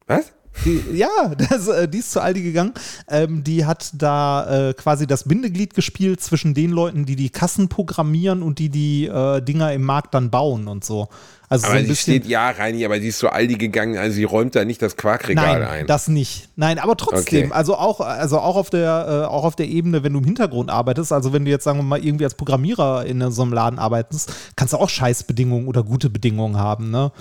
Was? 0.07 0.31
Die, 0.65 0.83
ja, 0.93 1.07
das, 1.37 1.67
äh, 1.67 1.87
die 1.87 1.99
ist 1.99 2.11
zu 2.11 2.21
Aldi 2.21 2.41
gegangen. 2.41 2.73
Ähm, 3.07 3.43
die 3.43 3.65
hat 3.65 3.91
da 3.93 4.69
äh, 4.69 4.73
quasi 4.73 5.07
das 5.07 5.23
Bindeglied 5.23 5.73
gespielt 5.73 6.21
zwischen 6.21 6.53
den 6.53 6.71
Leuten, 6.71 7.05
die 7.05 7.15
die 7.15 7.29
Kassen 7.29 7.69
programmieren 7.69 8.43
und 8.43 8.59
die 8.59 8.69
die 8.69 9.05
äh, 9.07 9.41
Dinger 9.41 9.73
im 9.73 9.83
Markt 9.83 10.13
dann 10.13 10.29
bauen 10.29 10.67
und 10.67 10.83
so. 10.83 11.07
Also 11.51 11.63
so 11.63 11.69
Aber 11.69 11.77
ein 11.79 11.85
sie 11.85 11.89
bisschen. 11.89 12.13
steht, 12.15 12.25
ja, 12.27 12.51
Reini, 12.51 12.85
aber 12.85 12.99
sie 12.99 13.07
ist 13.07 13.17
zu 13.17 13.29
Aldi 13.29 13.55
gegangen, 13.55 13.97
also 13.97 14.13
sie 14.15 14.23
räumt 14.23 14.55
da 14.55 14.65
nicht 14.65 14.83
das 14.83 14.97
Quarkregal 14.97 15.59
Nein, 15.61 15.67
ein. 15.67 15.87
das 15.87 16.07
nicht. 16.07 16.49
Nein, 16.55 16.77
aber 16.77 16.95
trotzdem, 16.95 17.45
Okay. 17.45 17.53
also 17.53 17.75
auch, 17.75 18.01
also 18.01 18.37
auch 18.39 18.55
auf 18.55 18.69
der, 18.69 19.23
äh, 19.25 19.25
auch 19.27 19.43
auf 19.45 19.55
der 19.55 19.67
Ebene, 19.67 20.03
wenn 20.03 20.13
du 20.13 20.19
im 20.19 20.25
Hintergrund 20.25 20.69
arbeitest, 20.69 21.11
also 21.11 21.33
wenn 21.33 21.45
du 21.45 21.51
jetzt 21.51 21.63
sagen 21.63 21.79
wir 21.79 21.83
mal 21.83 22.05
irgendwie 22.05 22.25
als 22.25 22.35
Programmierer 22.35 23.05
in 23.07 23.31
so 23.31 23.41
einem 23.41 23.53
Laden 23.53 23.79
arbeitest, 23.79 24.31
kannst 24.55 24.73
du 24.73 24.77
auch 24.77 24.89
Scheißbedingungen 24.89 25.67
oder 25.67 25.81
gute 25.83 26.11
Bedingungen 26.11 26.57
haben, 26.57 26.91
ne? 26.91 27.11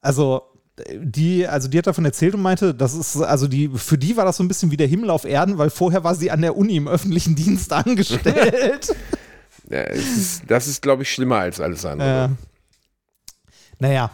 Also 0.00 0.42
die, 1.00 1.46
also 1.46 1.68
die 1.68 1.78
hat 1.78 1.86
davon 1.86 2.04
erzählt 2.04 2.34
und 2.34 2.42
meinte, 2.42 2.74
das 2.74 2.94
ist, 2.94 3.16
also 3.20 3.46
die, 3.46 3.68
für 3.68 3.98
die 3.98 4.16
war 4.16 4.24
das 4.24 4.38
so 4.38 4.42
ein 4.42 4.48
bisschen 4.48 4.70
wie 4.70 4.76
der 4.76 4.86
Himmel 4.86 5.10
auf 5.10 5.24
Erden, 5.24 5.58
weil 5.58 5.70
vorher 5.70 6.02
war 6.02 6.14
sie 6.14 6.30
an 6.30 6.40
der 6.40 6.56
Uni 6.56 6.76
im 6.76 6.88
öffentlichen 6.88 7.34
Dienst 7.36 7.72
angestellt. 7.72 8.94
Ja, 9.68 9.80
ist, 9.82 10.42
das 10.48 10.66
ist, 10.66 10.80
glaube 10.82 11.02
ich, 11.02 11.12
schlimmer 11.12 11.36
als 11.38 11.60
alles 11.60 11.84
andere. 11.84 12.24
Äh, 12.24 12.28
naja, 13.78 14.10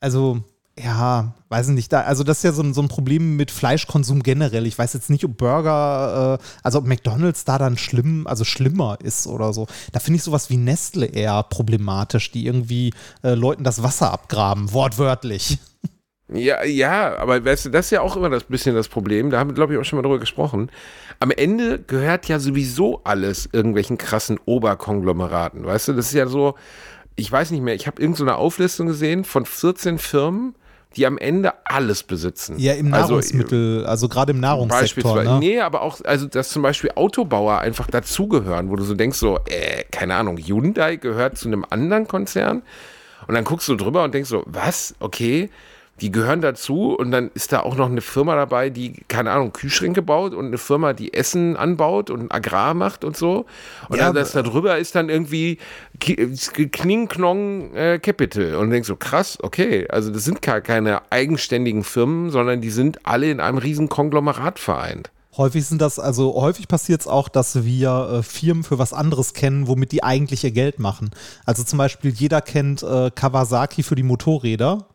also, 0.00 0.40
ja, 0.78 1.34
weiß 1.48 1.68
ich 1.68 1.74
nicht. 1.74 1.92
Da, 1.92 2.02
also, 2.02 2.24
das 2.24 2.38
ist 2.38 2.44
ja 2.44 2.52
so, 2.52 2.62
ein- 2.62 2.74
so 2.74 2.80
ein 2.82 2.88
Problem 2.88 3.36
mit 3.36 3.50
Fleischkonsum 3.50 4.22
generell. 4.22 4.66
Ich 4.66 4.78
weiß 4.78 4.92
jetzt 4.94 5.10
nicht, 5.10 5.24
ob 5.24 5.36
Burger, 5.36 6.38
äh, 6.40 6.44
also 6.62 6.78
ob 6.78 6.86
McDonalds 6.86 7.44
da 7.44 7.58
dann 7.58 7.76
schlimm, 7.76 8.26
also 8.26 8.44
schlimmer 8.44 8.98
ist 9.02 9.26
oder 9.26 9.52
so. 9.52 9.66
Da 9.92 10.00
finde 10.00 10.16
ich 10.18 10.22
sowas 10.22 10.48
wie 10.50 10.56
Nestle 10.56 11.06
eher 11.06 11.42
problematisch, 11.44 12.30
die 12.32 12.46
irgendwie 12.46 12.94
äh, 13.22 13.34
Leuten 13.34 13.62
das 13.64 13.82
Wasser 13.82 14.12
abgraben, 14.12 14.72
wortwörtlich. 14.72 15.58
Ja, 16.32 16.64
ja, 16.64 17.16
aber 17.16 17.44
weißt 17.44 17.66
du, 17.66 17.70
das 17.70 17.86
ist 17.86 17.90
ja 17.90 18.02
auch 18.02 18.16
immer 18.16 18.30
das 18.30 18.44
bisschen 18.44 18.74
das 18.74 18.88
Problem. 18.88 19.30
Da 19.30 19.38
haben 19.38 19.50
wir, 19.50 19.54
glaube 19.54 19.74
ich, 19.74 19.80
auch 19.80 19.84
schon 19.84 19.96
mal 19.96 20.02
drüber 20.02 20.18
gesprochen. 20.18 20.70
Am 21.18 21.30
Ende 21.30 21.78
gehört 21.80 22.28
ja 22.28 22.38
sowieso 22.38 23.00
alles 23.04 23.48
irgendwelchen 23.52 23.98
krassen 23.98 24.38
Oberkonglomeraten. 24.46 25.64
Weißt 25.64 25.88
du, 25.88 25.92
das 25.92 26.06
ist 26.06 26.14
ja 26.14 26.26
so, 26.26 26.54
ich 27.16 27.30
weiß 27.30 27.50
nicht 27.50 27.62
mehr, 27.62 27.74
ich 27.74 27.86
habe 27.86 28.00
irgendeine 28.00 28.26
so 28.26 28.32
eine 28.32 28.36
Auflistung 28.36 28.86
gesehen 28.86 29.24
von 29.24 29.44
14 29.44 29.98
Firmen, 29.98 30.54
die 30.96 31.06
am 31.06 31.18
Ende 31.18 31.52
alles 31.64 32.02
besitzen. 32.02 32.58
Ja, 32.58 32.72
im 32.72 32.92
Also, 32.92 33.10
Nahrungsmittel, 33.10 33.86
also, 33.86 34.08
gerade 34.08 34.32
im 34.32 34.40
Nahrungssektor. 34.40 34.80
Beispielsweise. 34.80 35.30
Ne? 35.34 35.38
Nee, 35.38 35.60
aber 35.60 35.82
auch, 35.82 36.00
also 36.04 36.26
dass 36.26 36.48
zum 36.48 36.62
Beispiel 36.62 36.90
Autobauer 36.94 37.58
einfach 37.58 37.86
dazugehören, 37.86 38.70
wo 38.70 38.76
du 38.76 38.82
so 38.82 38.94
denkst, 38.94 39.18
so, 39.18 39.38
äh, 39.46 39.84
keine 39.90 40.16
Ahnung, 40.16 40.36
Hyundai 40.36 40.96
gehört 40.96 41.38
zu 41.38 41.48
einem 41.48 41.64
anderen 41.68 42.08
Konzern. 42.08 42.62
Und 43.28 43.34
dann 43.34 43.44
guckst 43.44 43.68
du 43.68 43.76
drüber 43.76 44.02
und 44.02 44.14
denkst 44.14 44.30
so, 44.30 44.42
was? 44.46 44.94
Okay, 44.98 45.50
die 46.00 46.10
gehören 46.10 46.40
dazu 46.40 46.94
und 46.94 47.10
dann 47.10 47.30
ist 47.34 47.52
da 47.52 47.60
auch 47.60 47.76
noch 47.76 47.88
eine 47.90 48.00
Firma 48.00 48.34
dabei, 48.34 48.70
die, 48.70 48.94
keine 49.08 49.30
Ahnung, 49.30 49.52
Kühlschränke 49.52 50.02
baut 50.02 50.34
und 50.34 50.46
eine 50.46 50.58
Firma, 50.58 50.92
die 50.92 51.12
Essen 51.12 51.56
anbaut 51.56 52.10
und 52.10 52.32
Agrar 52.32 52.74
macht 52.74 53.04
und 53.04 53.16
so. 53.16 53.46
Und 53.88 53.98
Ja, 53.98 54.06
dann 54.06 54.14
das 54.14 54.32
da 54.32 54.42
drüber 54.42 54.78
ist 54.78 54.94
dann 54.94 55.08
irgendwie 55.08 55.58
Ki- 55.98 56.16
Kning 56.72 57.08
Knong 57.08 57.74
äh, 57.74 57.98
Capital. 57.98 58.54
Und 58.54 58.66
du 58.66 58.72
denkst 58.72 58.88
so, 58.88 58.96
krass, 58.96 59.38
okay, 59.42 59.86
also 59.88 60.10
das 60.10 60.24
sind 60.24 60.42
gar 60.42 60.60
keine 60.60 61.02
eigenständigen 61.10 61.84
Firmen, 61.84 62.30
sondern 62.30 62.60
die 62.60 62.70
sind 62.70 63.06
alle 63.06 63.30
in 63.30 63.40
einem 63.40 63.58
riesen 63.58 63.88
Konglomerat 63.88 64.58
vereint. 64.58 65.10
Häufig 65.36 65.64
sind 65.64 65.80
das, 65.80 66.00
also 66.00 66.34
häufig 66.34 66.66
passiert 66.66 67.02
es 67.02 67.06
auch, 67.06 67.28
dass 67.28 67.64
wir 67.64 68.18
äh, 68.18 68.22
Firmen 68.24 68.64
für 68.64 68.78
was 68.78 68.92
anderes 68.92 69.32
kennen, 69.32 69.68
womit 69.68 69.92
die 69.92 70.02
eigentlich 70.02 70.42
ihr 70.42 70.50
Geld 70.50 70.80
machen. 70.80 71.10
Also 71.46 71.62
zum 71.62 71.78
Beispiel, 71.78 72.10
jeder 72.10 72.40
kennt 72.40 72.82
äh, 72.82 73.10
Kawasaki 73.14 73.84
für 73.84 73.94
die 73.94 74.02
Motorräder. 74.02 74.86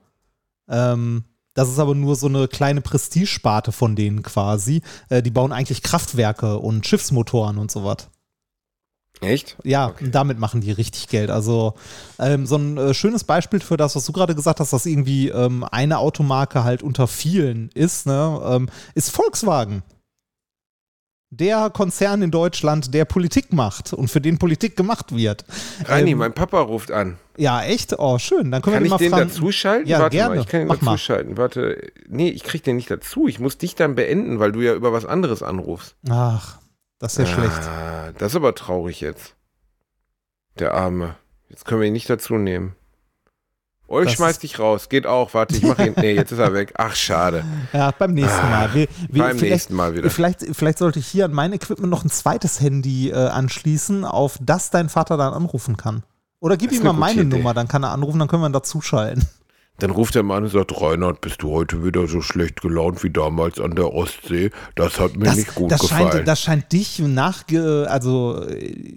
Ähm, 0.69 1.25
Das 1.54 1.69
ist 1.69 1.80
aber 1.80 1.95
nur 1.95 2.15
so 2.17 2.28
eine 2.28 2.47
kleine 2.49 2.82
Prestigesparte 2.82 3.71
von 3.71 3.95
denen 3.95 4.23
quasi. 4.23 4.82
Äh, 5.10 5.21
die 5.23 5.32
bauen 5.32 5.54
eigentlich 5.54 5.82
Kraftwerke 5.84 6.60
und 6.60 6.86
Schiffsmotoren 6.86 7.58
und 7.58 7.71
sowas. 7.71 8.10
Echt? 9.21 9.56
Ja, 9.63 9.88
okay. 9.88 10.10
damit 10.12 10.39
machen 10.39 10.60
die 10.60 10.71
richtig 10.71 11.08
Geld. 11.08 11.30
Also 11.30 11.75
ähm, 12.19 12.45
so 12.45 12.58
ein 12.58 12.78
äh, 12.78 12.93
schönes 12.93 13.23
Beispiel 13.23 13.62
für 13.62 13.78
das, 13.78 13.95
was 13.95 14.06
du 14.06 14.12
gerade 14.12 14.36
gesagt 14.36 14.60
hast, 14.60 14.73
dass 14.73 14.86
irgendwie 14.86 15.30
ähm, 15.30 15.63
eine 15.63 15.99
Automarke 15.99 16.65
halt 16.65 16.84
unter 16.84 17.08
vielen 17.08 17.69
ist, 17.73 18.06
ne, 18.06 18.41
ähm, 18.45 18.67
ist 18.93 19.12
Volkswagen 19.12 19.84
der 21.38 21.69
Konzern 21.69 22.21
in 22.21 22.32
Deutschland, 22.32 22.93
der 22.93 23.06
Politik 23.06 23.54
macht 23.54 23.93
und 23.93 24.10
für 24.10 24.21
den 24.21 24.38
Politik 24.38 24.76
gemacht 24.76 25.15
wird. 25.15 25.45
Reini, 25.86 26.12
ähm, 26.12 26.19
mein 26.19 26.34
Papa 26.34 26.60
ruft 26.62 26.91
an. 26.91 27.17
Ja, 27.38 27.62
echt? 27.63 27.98
Oh, 28.00 28.17
schön. 28.17 28.52
Dann 28.52 28.62
können 28.62 28.76
kann 28.76 28.84
wir 28.84 28.91
ich 28.91 28.98
den 28.98 29.12
fragen. 29.12 29.30
dazuschalten? 29.30 29.88
Ja, 29.88 30.00
Warte 30.00 30.15
gerne. 30.15 30.36
mal, 30.36 30.41
ich 30.41 30.48
kann 30.48 30.62
ihn 30.62 30.67
Mach 30.67 30.78
dazuschalten. 30.78 31.34
Mal. 31.34 31.38
Warte, 31.38 31.91
nee, 32.08 32.30
ich 32.30 32.43
krieg 32.43 32.63
den 32.63 32.78
nicht 32.78 32.89
dazu. 32.89 33.28
Ich 33.28 33.39
muss 33.39 33.58
dich 33.58 33.76
dann 33.76 33.95
beenden, 33.95 34.39
weil 34.39 34.52
du 34.52 34.62
ja 34.62 34.74
über 34.74 34.93
was 34.93 35.06
anderes 35.06 35.43
anrufst. 35.43 35.95
Ach, 36.10 36.60
das 37.00 37.17
ist 37.17 37.28
ja 37.28 37.34
ah, 37.34 37.36
schlecht. 37.36 38.21
Das 38.21 38.32
ist 38.32 38.36
aber 38.36 38.56
traurig 38.56 39.02
jetzt. 39.02 39.36
Der 40.60 40.74
Arme. 40.74 41.15
Jetzt 41.50 41.65
können 41.65 41.82
wir 41.82 41.88
ihn 41.88 41.93
nicht 41.93 42.10
dazu 42.10 42.36
nehmen. 42.36 42.76
Oh, 43.88 44.00
ich 44.00 44.06
das 44.06 44.13
schmeiß 44.15 44.39
dich 44.39 44.58
raus. 44.58 44.89
Geht 44.89 45.06
auch. 45.06 45.34
Warte, 45.34 45.56
ich 45.56 45.63
mach 45.63 45.78
ihn. 45.80 45.93
Nee, 45.95 46.13
jetzt 46.15 46.32
ist 46.32 46.39
er 46.39 46.54
weg. 46.54 46.74
Ach, 46.78 46.95
schade. 46.95 47.43
Ja, 47.71 47.91
beim 47.91 48.13
nächsten 48.13 48.50
Mal. 48.50 48.74
Wir, 48.74 48.88
wir, 49.10 49.24
beim 49.24 49.38
nächsten 49.38 49.76
Mal 49.76 49.95
wieder. 49.95 50.10
Vielleicht, 50.10 50.45
vielleicht 50.54 50.80
sollte 50.80 51.00
ich 51.00 51.08
hier 51.08 51.26
an 51.26 51.34
mein 51.34 51.54
Equipment 51.54 51.91
noch 51.91 52.04
ein 52.04 52.10
zweites 52.10 52.60
Handy 52.62 53.12
äh, 53.12 53.15
anschließen, 53.15 54.04
auf 54.04 54.39
das 54.41 54.71
dein 54.71 54.89
Vater 54.89 55.17
dann 55.17 55.34
anrufen 55.34 55.78
kann. 55.78 56.04
Oder 56.39 56.58
gib 56.58 56.71
ihm 56.71 56.84
mal 56.84 56.93
meine 56.93 57.21
Idee. 57.21 57.38
Nummer, 57.38 57.54
dann 57.54 57.67
kann 57.67 57.84
er 57.84 57.91
anrufen, 57.91 58.19
dann 58.19 58.28
können 58.28 58.41
wir 58.41 58.50
ihn 58.50 58.54
dazuschalten. 58.54 59.28
Dann 59.80 59.90
ruft 59.90 60.16
er 60.16 60.24
mal 60.24 60.38
an 60.38 60.44
und 60.44 60.50
sagt, 60.50 60.80
Reinhard, 60.82 61.20
bist 61.20 61.42
du 61.42 61.52
heute 61.52 61.84
wieder 61.84 62.08
so 62.08 62.22
schlecht 62.22 62.62
gelaunt 62.62 63.04
wie 63.04 63.10
damals 63.10 63.60
an 63.60 63.76
der 63.76 63.94
Ostsee? 63.94 64.52
Das 64.76 65.02
hat 65.02 65.18
mir 65.18 65.26
das, 65.26 65.36
nicht 65.36 65.56
gut 65.56 65.70
das 65.70 65.82
gefallen. 65.82 66.12
Scheint, 66.12 66.28
das 66.28 66.42
scheint 66.42 66.72
dich 66.72 67.00
nachge... 67.00 67.86
also 67.90 68.42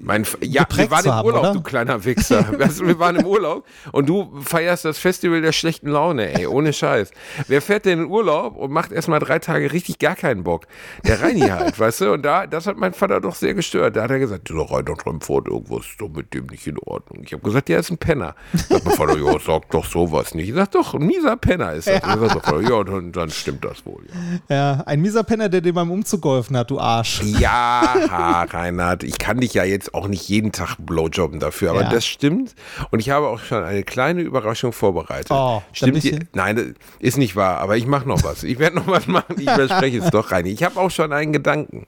mein, 0.00 0.24
Ja, 0.40 0.66
wir 0.72 0.90
waren 0.90 1.04
im 1.04 1.12
haben, 1.12 1.26
Urlaub, 1.26 1.42
oder? 1.42 1.52
du 1.54 1.62
kleiner 1.62 2.04
Wichser. 2.04 2.46
wir 2.58 2.98
waren 3.00 3.16
im 3.16 3.26
Urlaub 3.26 3.66
und 3.90 4.08
du 4.08 4.40
feierst 4.40 4.84
das 4.84 4.98
Festival 4.98 5.42
der 5.42 5.50
schlechten 5.50 5.88
Laune, 5.88 6.32
ey, 6.38 6.46
ohne 6.46 6.72
Scheiß. 6.72 7.10
Wer 7.48 7.60
fährt 7.60 7.84
denn 7.84 8.04
in 8.04 8.06
Urlaub 8.06 8.56
und 8.56 8.70
macht 8.70 8.92
erstmal 8.92 9.18
drei 9.18 9.40
Tage 9.40 9.72
richtig 9.72 9.98
gar 9.98 10.14
keinen 10.14 10.44
Bock? 10.44 10.66
Der 11.04 11.20
Reini 11.20 11.48
halt, 11.48 11.76
weißt 11.78 12.02
du? 12.02 12.12
Und 12.12 12.22
da, 12.22 12.46
das 12.46 12.68
hat 12.68 12.76
mein 12.76 12.92
Vater 12.92 13.20
doch 13.20 13.34
sehr 13.34 13.54
gestört. 13.54 13.96
Da 13.96 14.02
hat 14.04 14.10
er 14.10 14.20
gesagt, 14.20 14.48
dieser 14.48 14.70
Reinhard 14.70 15.04
Remford, 15.04 15.48
irgendwas 15.48 15.86
ist 15.86 16.00
doch 16.00 16.08
mit 16.08 16.32
dem 16.34 16.46
nicht 16.46 16.68
in 16.68 16.78
Ordnung. 16.78 17.24
Ich 17.24 17.32
habe 17.32 17.42
gesagt, 17.42 17.68
der 17.68 17.80
ist 17.80 17.90
ein 17.90 17.98
Penner. 17.98 18.36
Da 18.68 18.76
hat 18.76 18.84
mein 18.84 18.94
Vater, 18.94 19.18
ja, 19.18 19.36
sag 19.44 19.68
doch 19.70 19.84
sowas 19.84 20.34
nicht. 20.34 20.50
Ich 20.50 20.54
sag, 20.54 20.67
doch, 20.74 20.94
ein 20.94 21.06
mieser 21.06 21.36
Penner 21.36 21.72
ist 21.72 21.88
das. 21.88 22.02
Ja, 22.02 22.60
ja 22.60 22.84
dann, 22.84 23.12
dann, 23.12 23.30
stimmt 23.30 23.64
das 23.64 23.84
wohl. 23.84 24.04
Ja. 24.48 24.56
ja. 24.56 24.82
ein 24.86 25.00
mieser 25.00 25.24
Penner, 25.24 25.48
der 25.48 25.60
dir 25.60 25.72
beim 25.72 25.90
Umzug 25.90 26.22
geholfen 26.22 26.56
hat, 26.56 26.70
du 26.70 26.78
Arsch. 26.78 27.22
Ja, 27.22 28.44
Reinhard, 28.50 29.02
ich 29.02 29.18
kann 29.18 29.40
dich 29.40 29.54
ja 29.54 29.64
jetzt 29.64 29.94
auch 29.94 30.08
nicht 30.08 30.28
jeden 30.28 30.52
Tag 30.52 30.76
blowjobben 30.78 31.40
dafür, 31.40 31.70
aber 31.70 31.82
ja. 31.82 31.90
das 31.90 32.06
stimmt. 32.06 32.54
Und 32.90 33.00
ich 33.00 33.10
habe 33.10 33.28
auch 33.28 33.40
schon 33.40 33.64
eine 33.64 33.82
kleine 33.82 34.22
Überraschung 34.22 34.72
vorbereitet. 34.72 35.30
Oh, 35.30 35.62
stimmt 35.72 36.02
die, 36.02 36.18
Nein, 36.32 36.74
ist 36.98 37.18
nicht 37.18 37.36
wahr, 37.36 37.58
aber 37.58 37.76
ich 37.76 37.86
mache 37.86 38.08
noch 38.08 38.22
was. 38.24 38.42
Ich 38.42 38.58
werde 38.58 38.76
noch 38.76 38.86
was 38.86 39.06
machen. 39.06 39.36
Ich 39.38 39.50
verspreche 39.50 39.98
es 39.98 40.10
doch, 40.10 40.30
Reini. 40.32 40.50
Ich 40.50 40.62
habe 40.62 40.78
auch 40.78 40.90
schon 40.90 41.12
einen 41.12 41.32
Gedanken. 41.32 41.86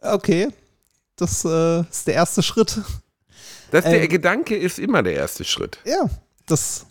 Okay, 0.00 0.48
das 1.16 1.44
äh, 1.44 1.80
ist 1.80 2.06
der 2.06 2.14
erste 2.14 2.42
Schritt. 2.42 2.80
Das, 3.70 3.84
der 3.84 4.02
ähm, 4.02 4.08
Gedanke 4.08 4.56
ist 4.56 4.78
immer 4.78 5.02
der 5.02 5.14
erste 5.14 5.44
Schritt. 5.44 5.78
Ja, 5.84 6.08
das 6.46 6.86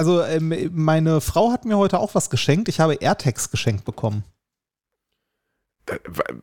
also 0.00 0.22
ähm, 0.22 0.70
meine 0.72 1.20
Frau 1.20 1.52
hat 1.52 1.66
mir 1.66 1.76
heute 1.76 1.98
auch 1.98 2.14
was 2.14 2.30
geschenkt. 2.30 2.70
Ich 2.70 2.80
habe 2.80 2.94
AirTags 2.94 3.50
geschenkt 3.50 3.84
bekommen. 3.84 4.24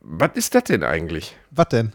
Was 0.01 0.31
ist 0.35 0.53
das 0.53 0.65
denn 0.65 0.83
eigentlich? 0.83 1.35
Was 1.49 1.69
denn? 1.69 1.91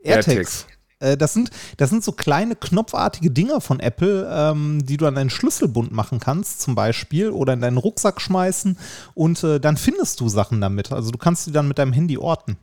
AirTags. 0.00 0.26
AirTags. 0.26 0.66
Äh, 0.98 1.16
das, 1.16 1.32
sind, 1.32 1.50
das 1.76 1.90
sind 1.90 2.02
so 2.02 2.10
kleine 2.10 2.56
knopfartige 2.56 3.30
Dinger 3.30 3.60
von 3.60 3.78
Apple, 3.78 4.28
ähm, 4.32 4.84
die 4.84 4.96
du 4.96 5.06
an 5.06 5.14
deinen 5.14 5.30
Schlüsselbund 5.30 5.92
machen 5.92 6.18
kannst, 6.18 6.60
zum 6.60 6.74
Beispiel, 6.74 7.30
oder 7.30 7.52
in 7.52 7.60
deinen 7.60 7.76
Rucksack 7.76 8.20
schmeißen 8.20 8.76
und 9.14 9.44
äh, 9.44 9.60
dann 9.60 9.76
findest 9.76 10.18
du 10.18 10.28
Sachen 10.28 10.60
damit. 10.60 10.90
Also 10.90 11.12
du 11.12 11.18
kannst 11.18 11.46
die 11.46 11.52
dann 11.52 11.68
mit 11.68 11.78
deinem 11.78 11.92
Handy 11.92 12.18
orten. 12.18 12.56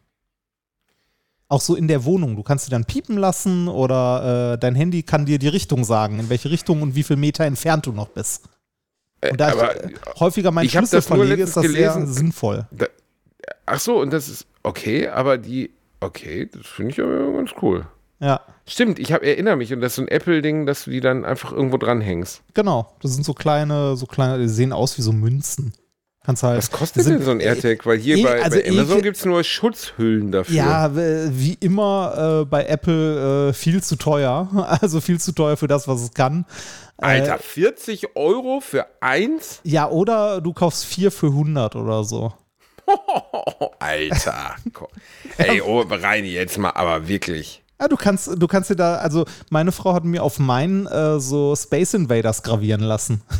Auch 1.47 1.62
so 1.62 1.75
in 1.75 1.88
der 1.88 2.05
Wohnung. 2.05 2.36
Du 2.36 2.43
kannst 2.43 2.65
sie 2.65 2.71
dann 2.71 2.86
piepen 2.86 3.17
lassen 3.17 3.67
oder 3.67 4.53
äh, 4.53 4.58
dein 4.58 4.73
Handy 4.73 5.03
kann 5.03 5.25
dir 5.25 5.38
die 5.38 5.47
Richtung 5.47 5.84
sagen, 5.84 6.19
in 6.19 6.29
welche 6.29 6.49
Richtung 6.49 6.81
und 6.81 6.95
wie 6.95 7.03
viel 7.03 7.17
Meter 7.17 7.45
entfernt 7.45 7.86
du 7.86 7.91
noch 7.91 8.10
bist. 8.10 8.49
Äh, 9.21 9.31
und 9.31 9.39
da 9.39 9.51
aber, 9.51 9.86
ich 9.86 9.99
häufiger 10.19 10.51
meinen 10.51 10.69
Schlüssel 10.69 11.01
verlege, 11.01 11.43
ist 11.43 11.55
das 11.55 11.63
gelesen, 11.63 12.08
sehr 12.08 12.15
sinnvoll. 12.15 12.67
Da, 12.71 12.88
ach 13.65 13.79
so, 13.79 13.99
und 14.01 14.12
das 14.12 14.27
ist 14.27 14.47
okay, 14.63 15.08
aber 15.08 15.38
die, 15.38 15.71
okay, 15.99 16.49
das 16.51 16.65
finde 16.65 16.91
ich 16.91 17.01
aber 17.01 17.31
ganz 17.34 17.51
cool. 17.62 17.86
Ja. 18.19 18.41
Stimmt, 18.65 18.97
ich 18.97 19.12
hab, 19.12 19.21
erinnere 19.21 19.55
mich 19.55 19.71
und 19.73 19.81
das 19.81 19.91
ist 19.91 19.95
so 19.97 20.01
ein 20.01 20.08
Apple-Ding, 20.08 20.65
dass 20.65 20.86
du 20.86 20.91
die 20.91 21.01
dann 21.01 21.25
einfach 21.25 21.51
irgendwo 21.51 21.77
dranhängst. 21.77 22.41
Genau, 22.53 22.91
das 23.01 23.13
sind 23.13 23.23
so 23.23 23.34
kleine, 23.34 23.95
so 23.97 24.05
kleine, 24.08 24.39
die 24.39 24.47
sehen 24.47 24.73
aus 24.73 24.97
wie 24.97 25.03
so 25.03 25.12
Münzen. 25.12 25.73
Kannst 26.26 26.42
halt, 26.42 26.58
Was 26.58 26.72
kostet 26.72 27.04
sind, 27.04 27.20
denn 27.20 27.24
so 27.24 27.32
ein 27.32 27.40
AirTag? 27.40 27.86
Weil 27.86 28.00
hier 28.00 28.18
eh, 28.18 28.24
bei, 28.24 28.42
also 28.42 28.58
bei 28.58 28.68
Amazon 28.68 29.02
gibt 29.04 29.18
es 29.18 29.26
nur 29.26 29.44
Schutzhüllen 29.44 30.32
dafür. 30.32 30.56
Ja, 30.56 30.92
wie 30.96 31.54
immer 31.60 32.42
äh, 32.42 32.46
bei 32.46 32.66
Apple 32.66 33.50
äh, 33.50 33.54
viel 33.54 33.84
zu 33.84 33.96
teuer. 33.96 34.50
Also 34.86 35.00
viel 35.00 35.20
zu 35.20 35.32
teuer 35.32 35.58
für 35.58 35.68
das, 35.68 35.88
was 35.88 36.02
es 36.02 36.14
kann. 36.14 36.46
Alter, 36.98 37.38
40 37.38 38.04
äh, 38.04 38.08
Euro 38.16 38.60
für 38.62 38.86
eins? 39.00 39.62
Ja, 39.64 39.90
oder 39.90 40.42
du 40.42 40.54
kaufst 40.54 40.86
vier 40.86 41.12
für 41.12 41.28
100 41.28 41.76
oder 41.76 42.04
so. 42.04 42.34
Alter. 43.80 44.56
Ey, 45.38 45.62
oh, 45.62 45.82
Reini, 45.82 46.30
jetzt 46.30 46.58
mal, 46.58 46.72
aber 46.72 47.08
wirklich. 47.08 47.64
Ja, 47.80 47.88
du 47.88 47.98
kannst, 47.98 48.42
du 48.42 48.48
kannst 48.48 48.70
dir 48.70 48.76
da, 48.76 48.96
also 48.96 49.26
meine 49.50 49.72
Frau 49.72 49.94
hat 49.94 50.06
mir 50.06 50.24
auf 50.24 50.40
meinen 50.40 50.88
äh, 50.88 51.20
so 51.20 51.56
Space 51.56 51.94
Invaders 51.94 52.44
gravieren 52.44 52.82
lassen. 52.82 53.22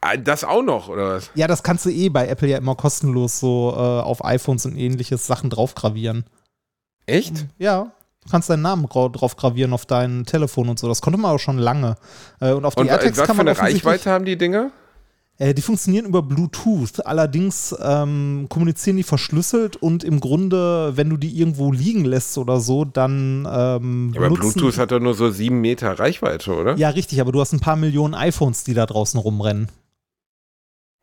Ah, 0.00 0.16
das 0.16 0.44
auch 0.44 0.62
noch, 0.62 0.88
oder 0.88 1.16
was? 1.16 1.30
Ja, 1.34 1.46
das 1.46 1.62
kannst 1.62 1.84
du 1.86 1.90
eh 1.90 2.08
bei 2.08 2.28
Apple 2.28 2.48
ja 2.48 2.58
immer 2.58 2.74
kostenlos 2.74 3.40
so 3.40 3.72
äh, 3.74 3.80
auf 3.80 4.24
iPhones 4.24 4.66
und 4.66 4.76
ähnliches 4.76 5.26
Sachen 5.26 5.50
draufgravieren. 5.50 6.24
Echt? 7.06 7.46
Ja. 7.58 7.92
Du 8.24 8.30
kannst 8.30 8.50
deinen 8.50 8.62
Namen 8.62 8.86
drauf 8.88 9.36
gravieren 9.36 9.72
auf 9.72 9.86
dein 9.86 10.26
Telefon 10.26 10.68
und 10.68 10.78
so. 10.78 10.88
Das 10.88 11.00
konnte 11.00 11.18
man 11.18 11.34
auch 11.34 11.38
schon 11.38 11.58
lange. 11.58 11.96
Äh, 12.40 12.52
und 12.52 12.64
auf 12.64 12.74
die 12.74 12.82
und 12.82 12.88
AirTags 12.88 13.16
was 13.16 13.26
kann 13.26 13.36
man 13.36 13.46
für 13.46 13.62
eine 13.62 13.72
Reichweite 13.74 14.10
haben 14.10 14.24
die 14.24 14.36
Dinger? 14.36 14.70
Äh, 15.38 15.54
die 15.54 15.62
funktionieren 15.62 16.06
über 16.06 16.22
Bluetooth. 16.22 17.06
Allerdings 17.06 17.74
ähm, 17.80 18.46
kommunizieren 18.48 18.96
die 18.96 19.04
verschlüsselt 19.04 19.76
und 19.76 20.02
im 20.02 20.18
Grunde, 20.18 20.96
wenn 20.96 21.08
du 21.08 21.16
die 21.16 21.38
irgendwo 21.38 21.72
liegen 21.72 22.04
lässt 22.04 22.36
oder 22.38 22.60
so, 22.60 22.84
dann. 22.84 23.46
Ähm, 23.50 24.14
aber 24.16 24.30
Bluetooth 24.30 24.78
hat 24.78 24.90
doch 24.90 25.00
nur 25.00 25.14
so 25.14 25.30
sieben 25.30 25.60
Meter 25.60 25.98
Reichweite, 25.98 26.54
oder? 26.54 26.76
Ja, 26.76 26.90
richtig, 26.90 27.20
aber 27.20 27.30
du 27.30 27.40
hast 27.40 27.52
ein 27.52 27.60
paar 27.60 27.76
Millionen 27.76 28.14
iPhones, 28.14 28.64
die 28.64 28.74
da 28.74 28.84
draußen 28.84 29.18
rumrennen. 29.18 29.68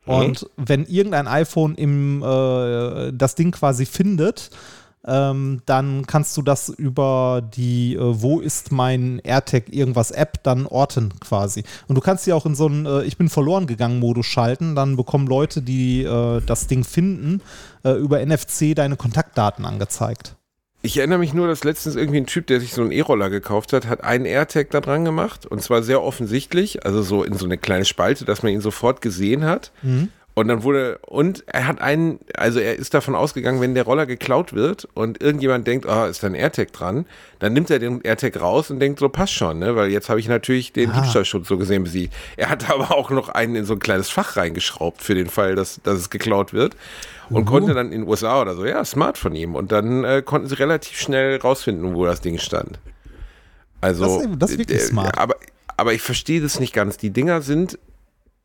Und 0.06 0.48
wenn 0.56 0.86
irgendein 0.86 1.26
iPhone 1.26 1.74
im, 1.74 2.22
äh, 2.22 3.12
das 3.12 3.34
Ding 3.34 3.50
quasi 3.50 3.86
findet, 3.86 4.50
ähm, 5.06 5.62
dann 5.66 6.06
kannst 6.06 6.36
du 6.36 6.42
das 6.42 6.68
über 6.68 7.42
die 7.42 7.94
äh, 7.94 8.00
Wo 8.00 8.40
ist 8.40 8.72
mein 8.72 9.20
AirTag 9.20 9.72
irgendwas 9.72 10.10
App 10.10 10.42
dann 10.42 10.66
orten 10.66 11.14
quasi. 11.20 11.64
Und 11.88 11.94
du 11.94 12.00
kannst 12.00 12.24
sie 12.24 12.32
auch 12.32 12.46
in 12.46 12.54
so 12.54 12.66
einen 12.66 12.86
äh, 12.86 13.02
Ich 13.04 13.16
bin 13.16 13.28
verloren 13.28 13.66
gegangen 13.66 14.00
Modus 14.00 14.26
schalten. 14.26 14.74
Dann 14.74 14.96
bekommen 14.96 15.26
Leute, 15.26 15.62
die 15.62 16.02
äh, 16.02 16.40
das 16.44 16.66
Ding 16.66 16.84
finden, 16.84 17.40
äh, 17.84 17.92
über 17.92 18.24
NFC 18.24 18.74
deine 18.74 18.96
Kontaktdaten 18.96 19.64
angezeigt. 19.64 20.36
Ich 20.82 20.98
erinnere 20.98 21.18
mich 21.18 21.34
nur, 21.34 21.48
dass 21.48 21.64
letztens 21.64 21.96
irgendwie 21.96 22.18
ein 22.18 22.26
Typ, 22.26 22.46
der 22.46 22.60
sich 22.60 22.72
so 22.72 22.82
einen 22.82 22.92
E-Roller 22.92 23.28
gekauft 23.28 23.72
hat, 23.72 23.86
hat 23.86 24.04
einen 24.04 24.24
AirTag 24.24 24.70
da 24.70 24.80
dran 24.80 25.04
gemacht 25.04 25.44
und 25.44 25.60
zwar 25.60 25.82
sehr 25.82 26.02
offensichtlich, 26.02 26.84
also 26.86 27.02
so 27.02 27.24
in 27.24 27.34
so 27.34 27.44
eine 27.44 27.58
kleine 27.58 27.84
Spalte, 27.84 28.24
dass 28.24 28.44
man 28.44 28.52
ihn 28.52 28.60
sofort 28.60 29.00
gesehen 29.00 29.44
hat. 29.44 29.72
Mhm. 29.82 30.10
Und 30.38 30.48
dann 30.48 30.64
wurde, 30.64 30.98
und 31.06 31.44
er 31.46 31.66
hat 31.66 31.80
einen, 31.80 32.18
also 32.36 32.60
er 32.60 32.76
ist 32.76 32.92
davon 32.92 33.14
ausgegangen, 33.14 33.62
wenn 33.62 33.74
der 33.74 33.84
Roller 33.84 34.04
geklaut 34.04 34.52
wird 34.52 34.86
und 34.92 35.22
irgendjemand 35.22 35.66
denkt, 35.66 35.86
ah, 35.86 36.04
oh, 36.04 36.06
ist 36.08 36.22
da 36.22 36.26
ein 36.26 36.34
AirTag 36.34 36.74
dran, 36.74 37.06
dann 37.38 37.54
nimmt 37.54 37.70
er 37.70 37.78
den 37.78 38.02
AirTag 38.02 38.38
raus 38.38 38.70
und 38.70 38.78
denkt, 38.78 38.98
so 38.98 39.08
passt 39.08 39.32
schon, 39.32 39.60
ne? 39.60 39.76
Weil 39.76 39.88
jetzt 39.90 40.10
habe 40.10 40.20
ich 40.20 40.28
natürlich 40.28 40.74
den 40.74 40.90
ah. 40.90 41.00
Diebstahlschutz 41.00 41.48
so 41.48 41.56
gesehen 41.56 41.84
besiegt. 41.84 42.12
Er 42.36 42.50
hat 42.50 42.68
aber 42.70 42.94
auch 42.94 43.08
noch 43.08 43.30
einen 43.30 43.56
in 43.56 43.64
so 43.64 43.72
ein 43.72 43.78
kleines 43.78 44.10
Fach 44.10 44.36
reingeschraubt 44.36 45.00
für 45.00 45.14
den 45.14 45.28
Fall, 45.28 45.54
dass, 45.54 45.80
dass 45.82 45.98
es 45.98 46.10
geklaut 46.10 46.52
wird. 46.52 46.76
Und 47.30 47.44
uh. 47.44 47.46
konnte 47.46 47.72
dann 47.72 47.86
in 47.90 48.02
den 48.02 48.08
USA 48.08 48.42
oder 48.42 48.56
so, 48.56 48.66
ja, 48.66 48.84
smart 48.84 49.16
von 49.16 49.34
ihm. 49.34 49.54
Und 49.54 49.72
dann 49.72 50.04
äh, 50.04 50.20
konnten 50.22 50.48
sie 50.48 50.56
relativ 50.56 51.00
schnell 51.00 51.38
rausfinden, 51.38 51.94
wo 51.94 52.04
das 52.04 52.20
Ding 52.20 52.36
stand. 52.36 52.78
Also. 53.80 54.04
Das, 54.04 54.38
das 54.38 54.50
ist 54.50 54.58
wirklich 54.58 54.80
äh, 54.80 54.84
smart. 54.84 55.16
Aber, 55.16 55.36
aber 55.78 55.94
ich 55.94 56.02
verstehe 56.02 56.42
das 56.42 56.60
nicht 56.60 56.74
ganz. 56.74 56.98
Die 56.98 57.08
Dinger 57.08 57.40
sind 57.40 57.78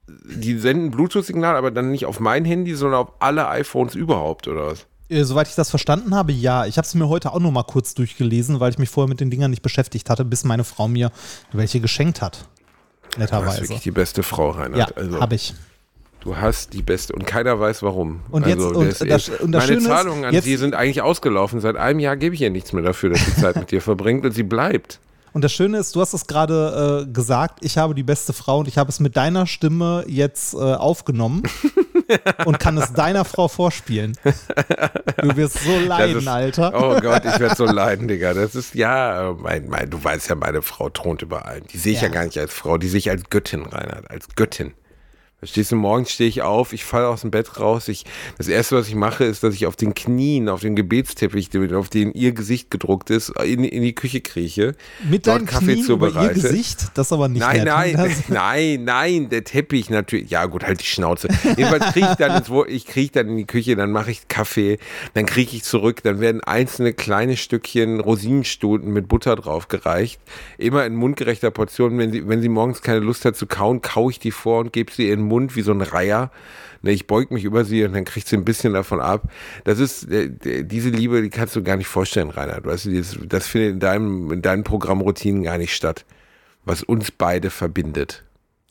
die 0.08 0.58
senden 0.60 0.92
Bluetooth-Signal, 0.92 1.56
aber 1.56 1.72
dann 1.72 1.92
nicht 1.92 2.06
auf 2.06 2.20
mein 2.20 2.46
Handy, 2.46 2.76
sondern 2.76 3.02
auf 3.02 3.12
alle 3.20 3.48
iPhones 3.48 3.96
überhaupt, 3.96 4.48
oder 4.48 4.68
was? 4.68 4.86
Äh, 5.10 5.24
soweit 5.24 5.48
ich 5.48 5.56
das 5.56 5.70
verstanden 5.70 6.16
habe, 6.16 6.32
ja. 6.32 6.66
Ich 6.66 6.78
habe 6.78 6.86
es 6.86 6.94
mir 6.96 7.08
heute 7.10 7.34
auch 7.34 7.40
noch 7.40 7.52
mal 7.52 7.64
kurz 7.64 7.94
durchgelesen, 7.94 8.60
weil 8.60 8.72
ich 8.72 8.78
mich 8.80 8.90
vorher 8.90 9.10
mit 9.10 9.20
den 9.20 9.30
Dingern 9.30 9.52
nicht 9.52 9.62
beschäftigt 9.62 10.10
hatte, 10.10 10.26
bis 10.26 10.44
meine 10.44 10.64
Frau 10.64 10.88
mir 10.88 11.12
welche 11.54 11.80
geschenkt 11.80 12.22
hat. 12.22 12.48
Du 13.04 13.10
hast 13.12 13.20
netterweise. 13.20 13.62
wirklich 13.64 13.82
die 13.82 13.92
beste 13.92 14.24
Frau, 14.24 14.52
Reinhard. 14.52 14.90
Ja, 14.92 14.96
also, 14.96 15.20
habe 15.20 15.36
ich. 15.36 15.54
Du 16.22 16.38
hast 16.38 16.74
die 16.74 16.82
beste 16.84 17.14
und 17.14 17.26
keiner 17.26 17.60
weiß 17.60 17.82
warum. 17.84 18.22
Und 18.30 18.46
jetzt- 18.46 18.58
also, 18.64 18.70
und 18.80 18.88
das 18.88 19.00
das- 19.00 19.28
ist- 19.28 19.42
und 19.42 19.52
das 19.52 19.64
meine 19.64 19.74
Schöne 19.80 19.80
ist, 19.80 19.86
Zahlungen 19.88 20.26
an 20.26 20.34
jetzt- 20.34 20.44
sie 20.46 20.56
sind 20.56 20.76
eigentlich 20.76 21.02
ausgelaufen. 21.02 21.60
Seit 21.62 21.76
einem 21.78 22.00
Jahr 22.00 22.16
gebe 22.16 22.36
ich 22.36 22.42
ihr 22.42 22.50
nichts 22.52 22.74
mehr 22.74 22.84
dafür, 22.84 23.10
dass 23.10 23.26
sie 23.26 23.36
Zeit 23.36 23.56
mit 23.56 23.72
dir 23.72 23.82
verbringt 23.82 24.24
und 24.26 24.32
sie 24.34 24.44
bleibt. 24.44 25.00
Und 25.34 25.44
das 25.44 25.54
Schöne 25.54 25.78
ist, 25.78 25.96
du 25.96 26.02
hast 26.02 26.13
es 26.13 26.28
gerade 26.28 27.06
äh, 27.08 27.12
gesagt, 27.12 27.60
ich 27.62 27.78
habe 27.78 27.96
die 27.96 28.04
beste 28.04 28.34
Frau 28.34 28.60
und 28.60 28.67
ich 28.67 28.78
habe 28.78 28.89
es 28.89 29.00
mit 29.00 29.15
deiner 29.15 29.48
Stimme 29.48 30.04
jetzt 30.08 30.54
äh, 30.54 30.58
aufgenommen 30.58 31.44
und 32.46 32.60
kann 32.60 32.78
es 32.78 32.91
deiner 32.94 33.24
Frau 33.24 33.48
vorspielen. 33.48 34.17
Du 35.22 35.36
wirst 35.38 35.63
so 35.63 35.80
leiden, 35.80 36.20
ist, 36.20 36.28
Alter. 36.28 36.74
Oh 36.76 37.00
Gott, 37.00 37.24
ich 37.26 37.39
werde 37.39 37.56
so 37.56 37.65
leiden, 37.65 38.08
Digga. 38.08 38.34
Das 38.34 38.56
ist, 38.56 38.76
ja, 38.76 39.36
mein, 39.39 39.70
mein, 39.70 39.89
du 39.89 40.04
weißt 40.04 40.30
ja, 40.30 40.36
meine 40.36 40.62
Frau 40.62 40.89
thront 40.89 41.22
über 41.22 41.46
allem. 41.46 41.65
Die 41.67 41.78
sehe 41.78 41.94
ich 41.94 42.02
ja. 42.02 42.08
Ja. 42.08 42.13
gar 42.13 42.26
nicht 42.26 42.38
als 42.38 42.54
Frau, 42.54 42.78
die 42.78 42.89
sehe 42.89 43.00
ich 43.00 43.10
als 43.10 43.30
Göttin, 43.30 43.65
Reinhard, 43.65 44.10
als 44.12 44.28
Göttin. 44.36 44.74
Verstehst 45.42 45.72
du, 45.72 45.76
morgens 45.76 46.12
stehe 46.12 46.30
ich 46.30 46.44
auf, 46.44 46.72
ich 46.72 46.86
falle 46.86 47.08
aus 47.08 47.22
dem 47.22 47.32
Bett 47.32 47.60
raus. 47.60 47.88
Ich, 47.88 48.06
das 48.38 48.48
erste, 48.48 48.76
was 48.76 48.88
ich 48.88 48.94
mache, 48.94 49.24
ist, 49.24 49.42
dass 49.42 49.56
ich 49.56 49.66
auf 49.66 49.76
den 49.76 49.96
Knien, 49.96 50.48
auf 50.50 50.62
den 50.62 50.76
Gebetsteppich, 50.76 51.50
auf 51.74 51.90
den 51.90 52.14
ihr 52.14 52.34
Gesicht 52.34 52.70
gedruckt 52.70 53.10
ist, 53.10 53.30
in, 53.44 53.64
in 53.64 53.82
die 53.82 53.96
Küche 53.96 54.22
krieche. 54.22 54.76
Mit 55.10 55.26
deinem 55.26 55.48
Kaffee 55.48 55.74
Knien 55.74 55.86
über 55.90 56.10
ihr 56.10 56.14
zubereite. 56.14 56.34
Gesicht, 56.36 56.92
das 56.94 57.08
ist 57.08 57.14
aber 57.14 57.28
nicht 57.28 57.40
Nein, 57.40 57.64
nein, 57.64 58.16
nein, 58.28 58.84
nein, 58.84 59.30
der 59.30 59.44
Teppich 59.44 59.90
natürlich. 59.90 60.30
Ja, 60.30 60.46
gut, 60.46 60.64
halt 60.64 60.80
die 60.80 60.86
Schnauze. 60.86 61.28
Jedenfalls 61.58 61.86
kriege 61.94 62.10
ich 62.12 62.18
dann 62.18 62.38
ins, 62.38 62.52
ich 62.68 62.86
kriege 62.86 63.12
dann 63.12 63.30
in 63.30 63.38
die 63.38 63.48
Küche, 63.48 63.76
dann 63.76 63.92
mache 63.92 64.12
ich 64.12 64.28
Kaffee, 64.28 64.78
dann 65.16 65.26
kriege 65.26 65.56
ich 65.56 65.64
zurück, 65.64 66.04
dann 66.04 66.20
werden 66.20 66.42
einzelne 66.42 66.94
kleine 66.94 67.36
Stückchen 67.36 68.00
Rosinenstulpen 68.00 68.94
mit 68.94 69.08
Butter 69.08 69.36
drauf 69.38 69.70
gereicht. 69.70 70.22
Immer 70.60 70.86
in 70.86 70.94
mundgerechter 70.94 71.50
Portion. 71.50 71.98
Wenn 71.98 72.12
sie, 72.12 72.28
wenn 72.28 72.44
sie 72.44 72.50
morgens 72.50 72.84
keine 72.84 73.00
Lust 73.00 73.26
hat 73.26 73.36
zu 73.36 73.48
kauen, 73.48 73.82
kaue 73.82 74.12
ich 74.12 74.20
die 74.20 74.30
vor 74.30 74.60
und 74.60 74.72
gebe 74.72 74.92
sie 74.92 75.10
in 75.10 75.22
den 75.22 75.31
Mund 75.32 75.56
wie 75.56 75.62
so 75.62 75.72
ein 75.72 75.82
Reiher. 75.82 76.32
Ne, 76.84 76.91
ich 76.91 77.08
beug 77.08 77.32
mich 77.32 77.44
über 77.44 77.63
sie 77.63 77.84
und 77.86 77.94
dann 77.94 78.06
kriegt 78.06 78.28
sie 78.28 78.36
ein 78.36 78.46
bisschen 78.46 78.74
davon 78.74 79.00
ab. 79.00 79.32
Das 79.63 79.80
ist, 79.80 80.12
äh, 80.12 80.30
diese 80.63 80.89
Liebe, 80.89 81.22
die 81.22 81.30
kannst 81.30 81.56
du 81.56 81.63
gar 81.63 81.78
nicht 81.78 81.88
vorstellen, 81.88 82.30
Reinhard. 82.30 82.65
Weißt 82.65 82.86
du, 82.86 82.98
das, 82.98 83.17
das 83.24 83.48
findet 83.48 83.74
in 83.74 83.80
deinem, 83.80 84.32
in 84.32 84.41
deinen 84.41 84.63
Programmroutinen 84.63 85.44
gar 85.44 85.58
nicht 85.58 85.76
statt. 85.76 86.06
Was 86.65 86.84
uns 86.84 87.12
beide 87.12 87.50
verbindet. 87.50 88.24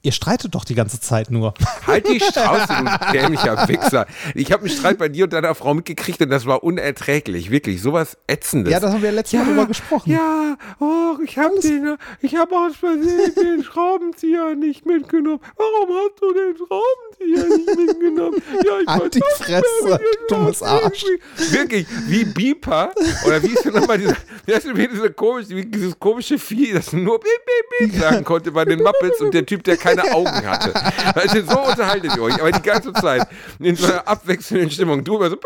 Ihr 0.03 0.13
streitet 0.13 0.55
doch 0.55 0.65
die 0.65 0.75
ganze 0.75 0.99
Zeit 0.99 1.31
nur. 1.31 1.53
Halt 1.87 2.09
die 2.09 2.21
Strauße, 2.21 2.69
du 2.69 3.13
dämlicher 3.13 3.69
Wichser. 3.69 4.07
Ich 4.35 4.51
habe 4.51 4.65
einen 4.65 4.71
Streit 4.71 4.97
bei 4.97 5.11
dir 5.11 5.25
und 5.25 5.33
deiner 5.35 5.55
Frau 5.55 5.75
mitgekriegt 5.75 6.23
und 6.23 6.31
das 6.31 6.47
war 6.47 6.65
unerträglich. 6.65 7.51
Wirklich, 7.51 7.83
sowas 7.83 8.17
Ätzendes. 8.27 8.73
Ja, 8.73 8.81
da 8.81 8.93
haben 8.93 9.03
wir 9.03 9.13
letztes 9.13 9.39
Mal 9.39 9.47
drüber 9.47 9.67
gesprochen. 9.67 10.13
Ja, 10.13 10.57
oh, 10.79 11.19
ich 11.23 11.37
habe 11.37 11.61
den, 11.61 11.97
ich 12.23 12.35
habe 12.35 12.57
aus 12.57 12.77
Versehen 12.77 13.35
den 13.35 13.63
Schraubenzieher 13.71 14.55
nicht 14.55 14.87
mitgenommen. 14.87 15.41
Warum 15.57 15.95
hast 15.95 16.23
du 16.23 16.33
den 16.33 16.57
Schraubenzieher 16.57 17.59
nicht 17.59 17.77
mitgenommen? 17.77 18.43
Ja, 18.65 18.81
ich 18.81 18.87
Halt 18.87 19.03
weiß 19.03 19.11
die 19.11 19.43
Fresse, 19.43 20.01
dummes 20.29 20.63
Arsch. 20.63 21.05
Wirklich, 21.51 21.87
wie 22.07 22.25
Beeper, 22.25 22.93
oder 23.27 23.43
wie 23.43 23.49
ist 23.49 23.67
denn 23.67 23.75
nochmal 23.75 23.99
dieser, 23.99 24.17
wieder 24.47 24.89
diese 24.89 25.11
komische, 25.11 25.51
wie 25.51 25.67
dieses 25.67 25.99
komische 25.99 26.39
Vieh, 26.39 26.73
das 26.73 26.93
nur 26.95 27.21
Beep, 27.21 27.31
Beep, 27.45 27.91
Beep 27.91 28.01
sagen 28.01 28.25
konnte 28.25 28.51
bei 28.53 28.65
den 28.65 28.83
Muppets 28.83 29.21
und 29.21 29.35
der 29.35 29.45
Typ, 29.45 29.63
der 29.65 29.77
keine 29.97 30.13
Augen 30.15 30.47
hatte. 30.47 30.73
Also 31.15 31.43
so 31.43 31.61
unterhaltet 31.61 32.17
ihr 32.17 32.23
euch, 32.23 32.35
aber 32.35 32.53
die 32.53 32.63
ganze 32.63 32.93
Zeit 32.93 33.27
in 33.59 33.77
so 33.77 33.87
einer 33.87 34.07
abwechselnden 34.07 34.71
Stimmung. 34.71 35.05
Du 35.05 35.17
immer 35.17 35.31
so, 35.31 35.37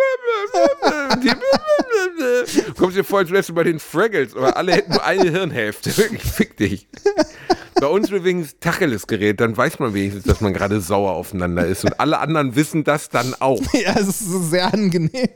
du 2.66 2.74
kommst 2.76 2.96
dir 2.96 3.04
vor, 3.04 3.20
als 3.20 3.30
wärst 3.30 3.48
du 3.48 3.54
bei 3.54 3.64
den 3.64 3.78
Fraggles, 3.78 4.37
aber 4.37 4.57
alle 4.57 4.72
hätten 4.72 4.92
nur 4.92 5.04
eine 5.04 5.30
Hirnhälfte. 5.30 5.96
Wirklich, 5.96 6.22
fick 6.22 6.57
dich. 6.57 6.88
Bei 7.80 7.87
uns 7.88 8.09
übrigens 8.11 8.57
Tacheles-Gerät, 8.61 9.40
dann 9.40 9.57
weiß 9.57 9.78
man 9.80 9.94
wenigstens, 9.94 10.24
dass 10.24 10.40
man 10.40 10.54
gerade 10.54 10.80
sauer 10.80 11.12
aufeinander 11.12 11.66
ist 11.66 11.85
und 11.85 11.98
alle 11.98 12.18
anderen 12.18 12.54
wissen 12.54 12.85
das 12.85 13.09
dann 13.09 13.35
auch. 13.40 13.61
Ja, 13.72 13.94
es 13.94 14.09
ist 14.09 14.50
sehr 14.50 14.72
angenehm. 14.72 15.28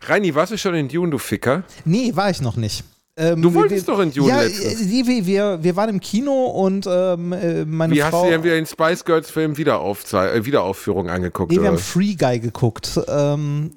Reini, 0.00 0.34
warst 0.34 0.52
du 0.52 0.58
schon 0.58 0.74
in 0.74 0.88
Dune, 0.88 1.10
du 1.10 1.18
Ficker? 1.18 1.62
Nee, 1.84 2.12
war 2.14 2.30
ich 2.30 2.40
noch 2.40 2.56
nicht. 2.56 2.84
Ähm, 3.18 3.40
Du 3.40 3.54
wolltest 3.54 3.86
wir, 3.86 3.94
doch 3.94 4.00
in 4.00 4.12
Dune 4.12 4.28
ja, 4.28 4.42
äh, 4.42 5.06
wir, 5.06 5.26
wir, 5.26 5.58
wir 5.62 5.76
waren 5.76 5.88
im 5.88 6.00
Kino 6.00 6.46
und 6.48 6.86
ähm, 6.86 7.32
äh, 7.32 7.64
meine 7.64 7.94
Wie 7.94 8.02
hast 8.02 8.10
Frau. 8.10 8.24
du 8.24 8.30
denn 8.30 8.44
wieder 8.44 8.56
den 8.56 8.66
Spice 8.66 9.04
Girls 9.06 9.30
Film 9.30 9.54
Wiederaufzei- 9.56 10.32
äh, 10.32 10.44
Wiederaufführung 10.44 11.08
angeguckt? 11.08 11.50
nee, 11.50 11.58
wir 11.58 11.68
haben? 11.68 11.78
Free 11.78 12.14
Guy 12.14 12.38
geguckt. 12.40 13.00
Ähm, 13.08 13.70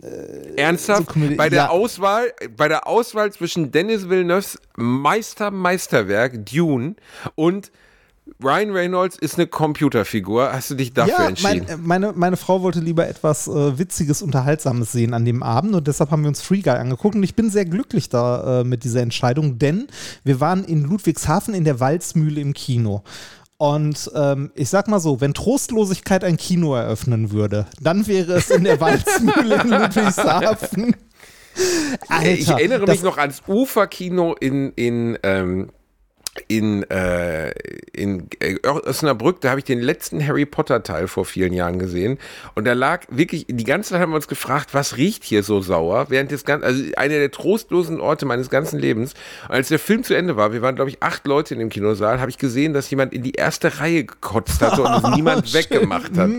Ernsthaft? 0.58 1.13
so 1.13 1.36
bei, 1.38 1.49
der 1.49 1.58
ja. 1.58 1.69
Auswahl, 1.69 2.34
bei 2.58 2.67
der 2.67 2.86
Auswahl 2.86 3.32
zwischen 3.32 3.71
Dennis 3.71 4.10
Villeneuves 4.10 4.60
Meister 4.75 5.52
Meisterwerk 5.52 6.45
Dune 6.45 6.95
und 7.36 7.71
Ryan 8.43 8.71
Reynolds 8.71 9.17
ist 9.17 9.35
eine 9.35 9.47
Computerfigur. 9.47 10.51
Hast 10.51 10.69
du 10.69 10.75
dich 10.75 10.93
dafür 10.93 11.13
ja, 11.17 11.27
entschieden? 11.27 11.65
mein, 11.67 11.85
meine, 11.85 12.13
meine 12.13 12.37
Frau 12.37 12.61
wollte 12.61 12.79
lieber 12.79 13.07
etwas 13.07 13.47
äh, 13.47 13.77
Witziges, 13.77 14.21
Unterhaltsames 14.21 14.91
sehen 14.91 15.13
an 15.13 15.25
dem 15.25 15.43
Abend 15.43 15.75
und 15.75 15.87
deshalb 15.87 16.11
haben 16.11 16.23
wir 16.23 16.29
uns 16.29 16.41
Free 16.41 16.61
Guy 16.61 16.73
angeguckt 16.73 17.15
und 17.15 17.23
ich 17.23 17.35
bin 17.35 17.49
sehr 17.49 17.65
glücklich 17.65 18.09
da 18.09 18.61
äh, 18.61 18.63
mit 18.63 18.83
dieser 18.83 19.01
Entscheidung, 19.01 19.59
denn 19.59 19.87
wir 20.23 20.39
waren 20.39 20.63
in 20.63 20.83
Ludwigshafen 20.83 21.53
in 21.53 21.63
der 21.63 21.79
Walzmühle 21.79 22.41
im 22.41 22.53
Kino. 22.53 23.03
Und 23.57 24.09
ähm, 24.15 24.51
ich 24.55 24.69
sag 24.69 24.87
mal 24.87 25.01
so, 25.01 25.19
wenn 25.19 25.33
Trostlosigkeit 25.33 26.23
ein 26.23 26.37
Kino 26.37 26.75
eröffnen 26.75 27.31
würde, 27.31 27.65
dann 27.81 28.07
wäre 28.07 28.33
es 28.33 28.49
in 28.49 28.63
der 28.63 28.79
Walzmühle 28.81 29.61
in 29.61 29.69
Ludwigshafen. 29.69 30.95
Alter, 32.07 32.31
ich 32.31 32.47
erinnere 32.47 32.87
mich 32.87 33.03
noch 33.03 33.17
ans 33.17 33.41
Uferkino 33.47 34.33
in, 34.33 34.71
in, 34.75 35.19
ähm, 35.23 35.71
in, 36.47 36.89
äh, 36.89 37.52
in 37.93 38.28
äh, 38.39 38.56
Osnabrück, 38.67 39.41
da 39.41 39.49
habe 39.49 39.60
ich 39.60 39.65
den 39.65 39.80
letzten 39.80 40.25
Harry 40.25 40.45
Potter 40.45 40.84
Teil 40.84 41.08
vor 41.08 41.25
vielen 41.25 41.54
Jahren 41.54 41.80
gesehen 41.80 42.17
und 42.56 42.65
da 42.65 42.73
lag 42.73 43.06
wirklich, 43.10 43.45
die 43.47 43.63
ganze 43.63 43.91
Zeit 43.91 44.02
haben 44.02 44.12
wir 44.12 44.15
uns 44.15 44.28
gefragt, 44.28 44.73
was 44.73 44.97
riecht 44.97 45.23
hier 45.23 45.43
so 45.43 45.62
sauer, 45.62 46.08
während 46.10 46.32
des 46.32 46.45
ganzen, 46.45 46.65
also 46.65 46.84
einer 46.97 47.15
der 47.15 47.32
trostlosen 47.32 47.99
Orte 47.99 48.25
meines 48.25 48.49
ganzen 48.49 48.80
Lebens. 48.80 49.13
Und 49.47 49.56
als 49.56 49.69
der 49.69 49.80
Film 49.80 50.04
zu 50.04 50.15
Ende 50.15 50.38
war, 50.38 50.54
wir 50.54 50.62
waren 50.62 50.75
glaube 50.75 50.89
ich 50.89 51.02
acht 51.02 51.28
Leute 51.28 51.54
in 51.54 51.60
dem 51.60 51.69
Kinosaal, 51.69 52.19
habe 52.19 52.32
ich 52.32 52.38
gesehen, 52.38 52.73
dass 52.73 52.89
jemand 52.89 53.13
in 53.13 53.23
die 53.23 53.34
erste 53.34 53.80
Reihe 53.80 54.04
gekotzt 54.04 54.62
hatte 54.62 54.84
und 54.84 55.04
es 55.04 55.15
niemand 55.15 55.54
weggemacht 55.54 56.17
hat. 56.17 56.30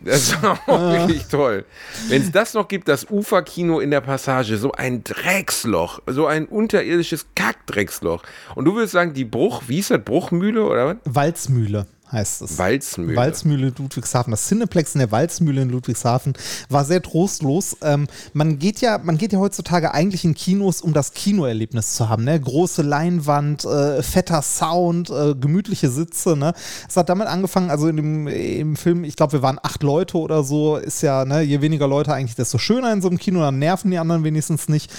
Das 0.00 0.42
war 0.42 0.58
auch 0.66 0.92
wirklich 0.92 1.26
toll. 1.26 1.64
Wenn 2.08 2.22
es 2.22 2.30
das 2.30 2.54
noch 2.54 2.68
gibt, 2.68 2.88
das 2.88 3.10
Uferkino 3.10 3.80
in 3.80 3.90
der 3.90 4.00
Passage, 4.00 4.56
so 4.56 4.72
ein 4.72 5.02
Drecksloch, 5.04 6.00
so 6.06 6.26
ein 6.26 6.46
unterirdisches 6.46 7.26
Kackdrecksloch. 7.34 8.22
Und 8.54 8.64
du 8.64 8.74
würdest 8.74 8.92
sagen, 8.92 9.12
die 9.12 9.24
Bruch, 9.24 9.62
wie 9.66 9.78
ist 9.78 9.90
das, 9.90 10.00
Bruchmühle 10.02 10.64
oder 10.64 10.86
was? 10.86 10.96
Walzmühle 11.04 11.86
heißt 12.10 12.42
es. 12.42 12.58
Walzmühle. 12.58 13.16
Walzmühle 13.16 13.68
in 13.68 13.74
Ludwigshafen. 13.76 14.30
Das 14.30 14.46
Cineplex 14.46 14.94
in 14.94 15.00
der 15.00 15.10
Walzmühle 15.10 15.62
in 15.62 15.70
Ludwigshafen 15.70 16.34
war 16.68 16.84
sehr 16.84 17.02
trostlos. 17.02 17.76
Ähm, 17.82 18.06
man, 18.32 18.58
geht 18.58 18.80
ja, 18.80 18.98
man 18.98 19.18
geht 19.18 19.32
ja 19.32 19.38
heutzutage 19.38 19.92
eigentlich 19.92 20.24
in 20.24 20.34
Kinos, 20.34 20.80
um 20.80 20.92
das 20.92 21.12
Kinoerlebnis 21.12 21.94
zu 21.94 22.08
haben. 22.08 22.24
Ne? 22.24 22.40
Große 22.40 22.82
Leinwand, 22.82 23.64
äh, 23.64 24.02
fetter 24.02 24.42
Sound, 24.42 25.10
äh, 25.10 25.34
gemütliche 25.34 25.90
Sitze. 25.90 26.36
Ne? 26.36 26.52
Es 26.88 26.96
hat 26.96 27.08
damit 27.08 27.28
angefangen, 27.28 27.70
also 27.70 27.88
in 27.88 27.96
dem, 27.96 28.28
im 28.28 28.76
Film, 28.76 29.04
ich 29.04 29.16
glaube, 29.16 29.34
wir 29.34 29.42
waren 29.42 29.58
acht 29.62 29.82
Leute 29.82 30.18
oder 30.18 30.44
so. 30.44 30.76
Ist 30.76 31.02
ja, 31.02 31.24
ne, 31.24 31.42
je 31.42 31.60
weniger 31.60 31.86
Leute 31.86 32.12
eigentlich, 32.12 32.36
desto 32.36 32.58
schöner 32.58 32.92
in 32.92 33.02
so 33.02 33.08
einem 33.08 33.18
Kino. 33.18 33.40
Dann 33.40 33.58
nerven 33.58 33.90
die 33.90 33.98
anderen 33.98 34.24
wenigstens 34.24 34.68
nicht. 34.68 34.92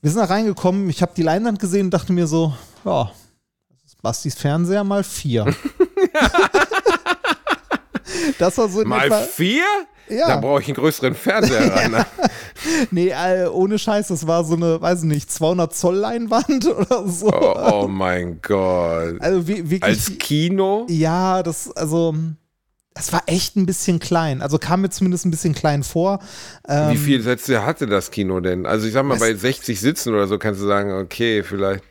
Wir 0.00 0.10
sind 0.12 0.20
da 0.20 0.26
reingekommen, 0.26 0.88
ich 0.90 1.02
habe 1.02 1.12
die 1.16 1.22
Leinwand 1.22 1.58
gesehen 1.58 1.86
und 1.86 1.90
dachte 1.90 2.12
mir 2.12 2.28
so, 2.28 2.54
ja, 2.84 3.10
Bastis 4.02 4.34
Fernseher 4.34 4.84
mal 4.84 5.02
vier. 5.02 5.44
das 8.38 8.58
war 8.58 8.68
so 8.68 8.84
Mal 8.84 9.06
etwa, 9.06 9.20
vier? 9.22 9.64
Ja. 10.08 10.28
Da 10.28 10.36
brauche 10.36 10.62
ich 10.62 10.68
einen 10.68 10.76
größeren 10.76 11.14
Fernseher 11.14 11.74
ran. 11.76 11.90
ne? 11.92 12.06
nee, 12.90 13.12
ohne 13.48 13.78
Scheiß, 13.78 14.08
das 14.08 14.26
war 14.26 14.44
so 14.44 14.54
eine, 14.54 14.80
weiß 14.80 15.00
ich 15.00 15.04
nicht, 15.06 15.30
200 15.30 15.74
Zoll 15.74 15.96
Leinwand 15.96 16.66
oder 16.66 17.06
so. 17.06 17.30
Oh, 17.32 17.82
oh 17.84 17.88
mein 17.88 18.40
Gott. 18.40 19.20
Also 19.20 19.46
wie, 19.46 19.70
wirklich, 19.70 19.82
Als 19.82 20.18
Kino? 20.18 20.86
ja, 20.88 21.42
das, 21.42 21.70
also, 21.76 22.14
das 22.94 23.12
war 23.12 23.22
echt 23.26 23.56
ein 23.56 23.66
bisschen 23.66 23.98
klein. 23.98 24.40
Also 24.40 24.58
kam 24.58 24.80
mir 24.80 24.90
zumindest 24.90 25.26
ein 25.26 25.30
bisschen 25.30 25.54
klein 25.54 25.82
vor. 25.82 26.20
Ähm, 26.66 26.92
Wie 26.92 26.96
viele 26.96 27.22
Sätze 27.22 27.66
hatte 27.66 27.86
das 27.86 28.10
Kino 28.10 28.40
denn? 28.40 28.64
Also 28.64 28.86
ich 28.86 28.92
sag 28.92 29.04
mal, 29.04 29.18
bei 29.18 29.34
60 29.34 29.78
Sitzen 29.78 30.14
oder 30.14 30.26
so 30.26 30.38
kannst 30.38 30.60
du 30.62 30.66
sagen, 30.66 30.92
okay, 30.92 31.42
vielleicht 31.42 31.82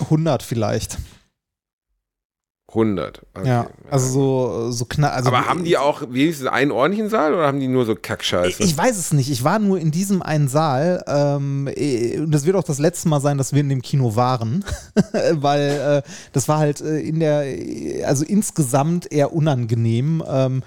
100 0.00 0.42
vielleicht. 0.42 0.98
100. 2.68 3.22
Okay. 3.32 3.48
Ja, 3.48 3.66
also 3.90 4.08
so, 4.08 4.70
so 4.72 4.84
knapp. 4.84 5.14
Also 5.14 5.28
Aber 5.28 5.46
haben 5.46 5.64
die 5.64 5.78
auch 5.78 6.02
wenigstens 6.10 6.48
einen 6.48 6.70
ordentlichen 6.70 7.08
Saal 7.08 7.32
oder 7.32 7.46
haben 7.46 7.60
die 7.60 7.68
nur 7.68 7.86
so 7.86 7.94
Kackscheiße? 7.94 8.62
Ich 8.62 8.76
weiß 8.76 8.98
es 8.98 9.14
nicht. 9.14 9.30
Ich 9.30 9.42
war 9.42 9.58
nur 9.58 9.78
in 9.78 9.90
diesem 9.90 10.20
einen 10.20 10.48
Saal. 10.48 11.02
Ähm, 11.06 11.66
äh, 11.74 12.18
und 12.18 12.30
das 12.30 12.44
wird 12.44 12.56
auch 12.56 12.64
das 12.64 12.78
letzte 12.78 13.08
Mal 13.08 13.20
sein, 13.20 13.38
dass 13.38 13.54
wir 13.54 13.60
in 13.60 13.70
dem 13.70 13.80
Kino 13.80 14.16
waren. 14.16 14.66
Weil 15.32 16.02
äh, 16.04 16.10
das 16.32 16.46
war 16.48 16.58
halt 16.58 16.82
äh, 16.82 17.00
in 17.00 17.20
der, 17.20 18.06
also 18.06 18.22
insgesamt 18.24 19.10
eher 19.10 19.32
unangenehm. 19.32 20.22
Ähm, 20.28 20.62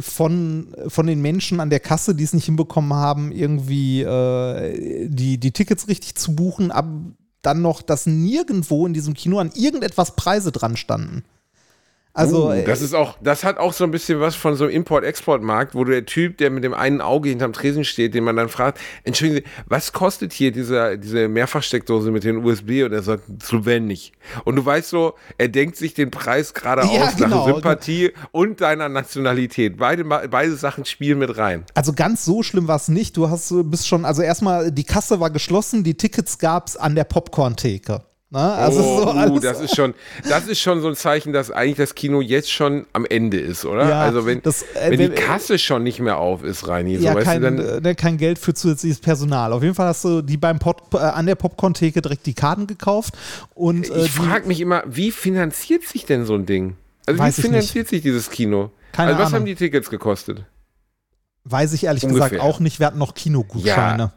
von, 0.00 0.74
von 0.88 1.06
den 1.06 1.20
Menschen 1.20 1.60
an 1.60 1.68
der 1.68 1.80
Kasse, 1.80 2.14
die 2.14 2.24
es 2.24 2.32
nicht 2.32 2.46
hinbekommen 2.46 2.94
haben, 2.94 3.30
irgendwie 3.30 4.00
äh, 4.00 5.08
die, 5.08 5.36
die 5.36 5.52
Tickets 5.52 5.86
richtig 5.86 6.14
zu 6.14 6.34
buchen, 6.34 6.70
ab 6.70 6.86
dann 7.46 7.62
noch, 7.62 7.80
dass 7.80 8.06
nirgendwo 8.06 8.86
in 8.86 8.92
diesem 8.92 9.14
Kino 9.14 9.38
an 9.38 9.52
irgendetwas 9.54 10.16
Preise 10.16 10.52
dran 10.52 10.76
standen. 10.76 11.24
Also, 12.16 12.50
uh, 12.50 12.62
das 12.64 12.80
ist 12.80 12.94
auch, 12.94 13.16
das 13.20 13.44
hat 13.44 13.58
auch 13.58 13.74
so 13.74 13.84
ein 13.84 13.90
bisschen 13.90 14.20
was 14.20 14.34
von 14.34 14.56
so 14.56 14.64
einem 14.64 14.72
Import-Export-Markt, 14.74 15.74
wo 15.74 15.84
der 15.84 16.06
Typ, 16.06 16.38
der 16.38 16.50
mit 16.50 16.64
dem 16.64 16.72
einen 16.72 17.02
Auge 17.02 17.28
hinterm 17.28 17.52
Tresen 17.52 17.84
steht, 17.84 18.14
den 18.14 18.24
man 18.24 18.36
dann 18.36 18.48
fragt, 18.48 18.80
entschuldigen 19.04 19.44
Sie, 19.44 19.52
was 19.66 19.92
kostet 19.92 20.32
hier 20.32 20.50
dieser, 20.50 20.96
diese 20.96 21.28
Mehrfachsteckdose 21.28 22.10
mit 22.10 22.24
den 22.24 22.42
USB? 22.42 22.84
Und 22.84 22.92
er 22.92 23.02
sagt, 23.02 23.24
so 23.42 23.66
wenig. 23.66 24.12
Und 24.44 24.56
du 24.56 24.64
weißt 24.64 24.88
so, 24.88 25.12
er 25.36 25.48
denkt 25.48 25.76
sich 25.76 25.92
den 25.92 26.10
Preis 26.10 26.54
gerade 26.54 26.82
Ja, 26.82 27.04
aus 27.04 27.16
genau. 27.16 27.46
nach 27.46 27.54
Sympathie 27.54 28.12
und 28.32 28.62
deiner 28.62 28.88
Nationalität. 28.88 29.76
Beide, 29.76 30.04
beide 30.04 30.56
Sachen 30.56 30.86
spielen 30.86 31.18
mit 31.18 31.36
rein. 31.36 31.64
Also 31.74 31.92
ganz 31.92 32.24
so 32.24 32.42
schlimm 32.42 32.66
war 32.66 32.76
es 32.76 32.88
nicht. 32.88 33.16
Du 33.18 33.28
hast 33.28 33.50
äh, 33.50 33.62
bist 33.62 33.86
schon, 33.86 34.06
also 34.06 34.22
erstmal, 34.22 34.72
die 34.72 34.84
Kasse 34.84 35.20
war 35.20 35.28
geschlossen, 35.28 35.84
die 35.84 35.98
Tickets 35.98 36.38
gab 36.38 36.68
es 36.68 36.78
an 36.78 36.94
der 36.94 37.04
Popcorn-Theke. 37.04 38.05
Ne? 38.30 38.40
Also 38.40 38.80
oh, 38.80 38.98
so 38.98 39.06
uh, 39.06 39.10
alles. 39.10 39.40
das 39.40 39.60
ist 39.60 39.76
schon, 39.76 39.94
das 40.28 40.48
ist 40.48 40.60
schon 40.60 40.80
so 40.80 40.88
ein 40.88 40.96
Zeichen, 40.96 41.32
dass 41.32 41.50
eigentlich 41.50 41.76
das 41.76 41.94
Kino 41.94 42.20
jetzt 42.20 42.50
schon 42.50 42.86
am 42.92 43.06
Ende 43.06 43.38
ist, 43.38 43.64
oder? 43.64 43.88
Ja, 43.88 44.00
also 44.00 44.26
wenn, 44.26 44.42
das, 44.42 44.62
äh, 44.62 44.90
wenn 44.90 44.98
die 44.98 45.08
Kasse 45.10 45.58
schon 45.58 45.84
nicht 45.84 46.00
mehr 46.00 46.18
auf 46.18 46.42
ist, 46.42 46.66
Reini, 46.66 46.96
so 46.96 47.04
ja, 47.04 47.14
weißt 47.14 47.24
kein, 47.24 47.42
du, 47.42 47.56
dann, 47.56 47.76
äh, 47.76 47.80
ne, 47.80 47.94
kein 47.94 48.16
Geld 48.18 48.38
für 48.38 48.52
zusätzliches 48.52 48.98
Personal. 48.98 49.52
Auf 49.52 49.62
jeden 49.62 49.74
Fall 49.74 49.86
hast 49.86 50.04
du 50.04 50.22
die 50.22 50.36
beim 50.36 50.58
Pod, 50.58 50.78
äh, 50.94 50.98
an 50.98 51.26
der 51.26 51.36
Popcorn-Theke 51.36 52.02
direkt 52.02 52.26
die 52.26 52.34
Karten 52.34 52.66
gekauft. 52.66 53.14
Und 53.54 53.88
äh, 53.88 54.04
ich 54.04 54.10
frage 54.10 54.48
mich 54.48 54.60
immer, 54.60 54.82
wie 54.86 55.12
finanziert 55.12 55.84
sich 55.84 56.04
denn 56.04 56.26
so 56.26 56.34
ein 56.34 56.46
Ding? 56.46 56.76
Also 57.06 57.22
wie 57.22 57.32
finanziert 57.32 57.88
sich 57.88 58.02
dieses 58.02 58.30
Kino? 58.30 58.70
Keine 58.92 59.10
also 59.10 59.20
was 59.20 59.26
Ahnung. 59.28 59.40
haben 59.40 59.46
die 59.46 59.54
Tickets 59.54 59.88
gekostet? 59.88 60.44
weiß 61.46 61.72
ich 61.72 61.84
ehrlich 61.84 62.04
Ungefähr. 62.04 62.30
gesagt 62.30 62.42
auch 62.42 62.60
nicht. 62.60 62.80
Wir 62.80 62.86
hatten 62.86 62.98
noch 62.98 63.14
Kinogutscheine. 63.14 64.12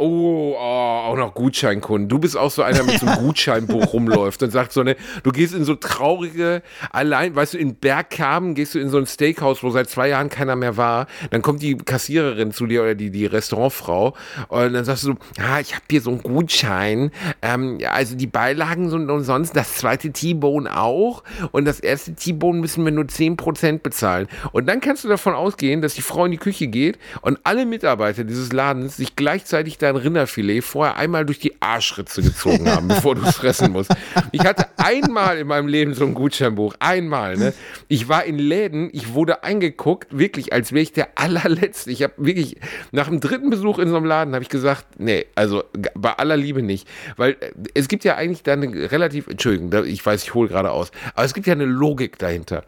Oh, 0.00 0.54
oh, 0.56 0.56
auch 0.56 1.16
noch 1.16 1.34
Gutscheinkunden. 1.34 2.08
Du 2.08 2.20
bist 2.20 2.36
auch 2.36 2.52
so 2.52 2.62
einer, 2.62 2.76
der 2.76 2.84
mit 2.84 3.00
so 3.00 3.06
einem 3.06 3.18
Gutscheinbuch 3.26 3.92
rumläuft 3.92 4.40
und 4.44 4.52
sagt 4.52 4.72
so, 4.72 4.84
ne, 4.84 4.94
du 5.24 5.32
gehst 5.32 5.52
in 5.54 5.64
so 5.64 5.74
traurige, 5.74 6.62
allein, 6.92 7.34
weißt 7.34 7.54
du, 7.54 7.58
in 7.58 7.74
Bergkamen 7.74 8.54
gehst 8.54 8.76
du 8.76 8.78
in 8.78 8.90
so 8.90 8.98
ein 8.98 9.06
Steakhouse, 9.06 9.64
wo 9.64 9.70
seit 9.70 9.90
zwei 9.90 10.10
Jahren 10.10 10.28
keiner 10.28 10.54
mehr 10.54 10.76
war. 10.76 11.08
Dann 11.32 11.42
kommt 11.42 11.62
die 11.62 11.76
Kassiererin 11.76 12.52
zu 12.52 12.66
dir 12.68 12.82
oder 12.82 12.94
die, 12.94 13.10
die 13.10 13.26
Restaurantfrau 13.26 14.14
und 14.46 14.72
dann 14.72 14.84
sagst 14.84 15.02
du, 15.02 15.16
ah, 15.40 15.58
ich 15.58 15.74
habe 15.74 15.84
hier 15.90 16.00
so 16.00 16.10
einen 16.10 16.22
Gutschein. 16.22 17.10
Ähm, 17.42 17.80
ja, 17.80 17.90
also 17.90 18.14
die 18.14 18.28
Beilagen 18.28 18.90
sind 18.90 19.10
umsonst, 19.10 19.56
das 19.56 19.74
zweite 19.74 20.12
T-Bone 20.12 20.80
auch 20.80 21.24
und 21.50 21.64
das 21.64 21.80
erste 21.80 22.14
T-Bone 22.14 22.60
müssen 22.60 22.84
wir 22.84 22.92
nur 22.92 23.06
10% 23.06 23.80
bezahlen. 23.80 24.28
Und 24.52 24.68
dann 24.68 24.80
kannst 24.80 25.02
du 25.02 25.08
davon 25.08 25.34
ausgehen, 25.34 25.82
dass 25.82 25.94
die 25.94 26.02
Frau 26.02 26.24
in 26.24 26.30
die 26.30 26.38
Küche 26.38 26.68
geht 26.68 27.00
und 27.22 27.40
alle 27.42 27.66
Mitarbeiter 27.66 28.22
dieses 28.22 28.52
Ladens 28.52 28.96
sich 28.96 29.16
gleichzeitig 29.16 29.76
dein 29.88 29.96
Rinderfilet 29.96 30.62
vorher 30.62 30.96
einmal 30.96 31.24
durch 31.24 31.38
die 31.38 31.60
Arschritze 31.60 32.22
gezogen 32.22 32.70
haben, 32.70 32.88
bevor 32.88 33.14
du 33.14 33.22
es 33.22 33.36
fressen 33.36 33.72
musst. 33.72 33.90
Ich 34.32 34.44
hatte 34.44 34.66
einmal 34.76 35.38
in 35.38 35.46
meinem 35.46 35.68
Leben 35.68 35.94
so 35.94 36.04
ein 36.04 36.14
Gutscheinbuch. 36.14 36.74
Einmal, 36.78 37.36
ne? 37.36 37.54
Ich 37.88 38.08
war 38.08 38.24
in 38.24 38.38
Läden, 38.38 38.90
ich 38.92 39.14
wurde 39.14 39.42
eingeguckt, 39.44 40.16
wirklich, 40.16 40.52
als 40.52 40.72
wäre 40.72 40.82
ich 40.82 40.92
der 40.92 41.08
allerletzte. 41.16 41.90
Ich 41.90 42.02
habe 42.02 42.14
wirklich, 42.18 42.56
nach 42.92 43.08
dem 43.08 43.20
dritten 43.20 43.50
Besuch 43.50 43.78
in 43.78 43.88
so 43.88 43.96
einem 43.96 44.06
Laden, 44.06 44.34
habe 44.34 44.42
ich 44.42 44.50
gesagt, 44.50 44.86
nee, 44.98 45.26
also 45.34 45.64
bei 45.94 46.12
aller 46.12 46.36
Liebe 46.36 46.62
nicht. 46.62 46.86
Weil 47.16 47.36
äh, 47.40 47.52
es 47.74 47.88
gibt 47.88 48.04
ja 48.04 48.16
eigentlich 48.16 48.42
da 48.42 48.52
eine 48.52 48.90
relativ, 48.90 49.26
Entschuldigung, 49.26 49.84
ich 49.84 50.04
weiß, 50.04 50.22
ich 50.22 50.34
hole 50.34 50.48
gerade 50.48 50.70
aus, 50.70 50.90
aber 51.14 51.24
es 51.24 51.34
gibt 51.34 51.46
ja 51.46 51.54
eine 51.54 51.64
Logik 51.64 52.18
dahinter. 52.18 52.64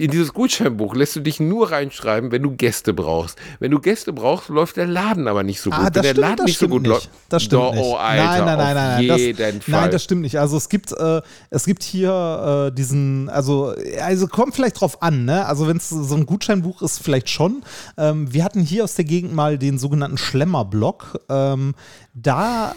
In 0.00 0.10
dieses 0.10 0.32
Gutscheinbuch 0.32 0.94
lässt 0.94 1.14
du 1.16 1.20
dich 1.20 1.40
nur 1.40 1.72
reinschreiben, 1.72 2.32
wenn 2.32 2.42
du 2.42 2.52
Gäste 2.52 2.94
brauchst. 2.94 3.36
Wenn 3.58 3.70
du 3.70 3.80
Gäste 3.80 4.14
brauchst, 4.14 4.48
läuft 4.48 4.78
der 4.78 4.86
Laden 4.86 5.28
aber 5.28 5.42
nicht 5.42 5.60
so 5.60 5.68
gut. 5.68 5.78
Ah, 5.78 5.84
wenn 5.84 5.92
das 5.92 6.02
der 6.02 6.10
stimmt, 6.12 6.20
Laden 6.22 6.36
das 6.38 6.46
nicht 6.46 6.58
so 6.58 6.68
gut 6.68 6.86
läuft. 6.86 7.10
Das 7.28 7.42
stimmt 7.42 7.62
Doch, 7.62 7.74
nicht. 7.74 7.84
Oh, 7.84 7.96
Alter, 7.96 8.22
nein, 8.24 8.38
nein, 8.38 8.46
nein, 8.46 8.74
nein, 8.74 9.06
nein. 9.08 9.18
jeden 9.18 9.36
das, 9.36 9.64
Fall. 9.66 9.80
Nein, 9.82 9.90
das 9.90 10.02
stimmt 10.02 10.22
nicht. 10.22 10.38
Also 10.38 10.56
es 10.56 10.70
gibt, 10.70 10.92
äh, 10.92 11.20
es 11.50 11.66
gibt 11.66 11.82
hier 11.82 12.70
äh, 12.70 12.74
diesen, 12.74 13.28
also, 13.28 13.74
also 14.02 14.26
kommt 14.26 14.54
vielleicht 14.54 14.80
drauf 14.80 15.02
an, 15.02 15.26
ne? 15.26 15.44
Also 15.44 15.68
wenn 15.68 15.76
es 15.76 15.90
so 15.90 16.14
ein 16.14 16.24
Gutscheinbuch 16.24 16.80
ist, 16.80 17.02
vielleicht 17.02 17.28
schon. 17.28 17.62
Ähm, 17.98 18.32
wir 18.32 18.42
hatten 18.42 18.62
hier 18.62 18.84
aus 18.84 18.94
der 18.94 19.04
Gegend 19.04 19.34
mal 19.34 19.58
den 19.58 19.78
sogenannten 19.78 20.16
Schlemmerblock. 20.16 21.20
Ähm, 21.28 21.74
da 22.14 22.74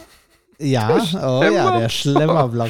ja, 0.64 0.98
oh 1.22 1.44
ja, 1.44 1.80
der 1.80 1.90
Schlemmerblock. 1.90 2.70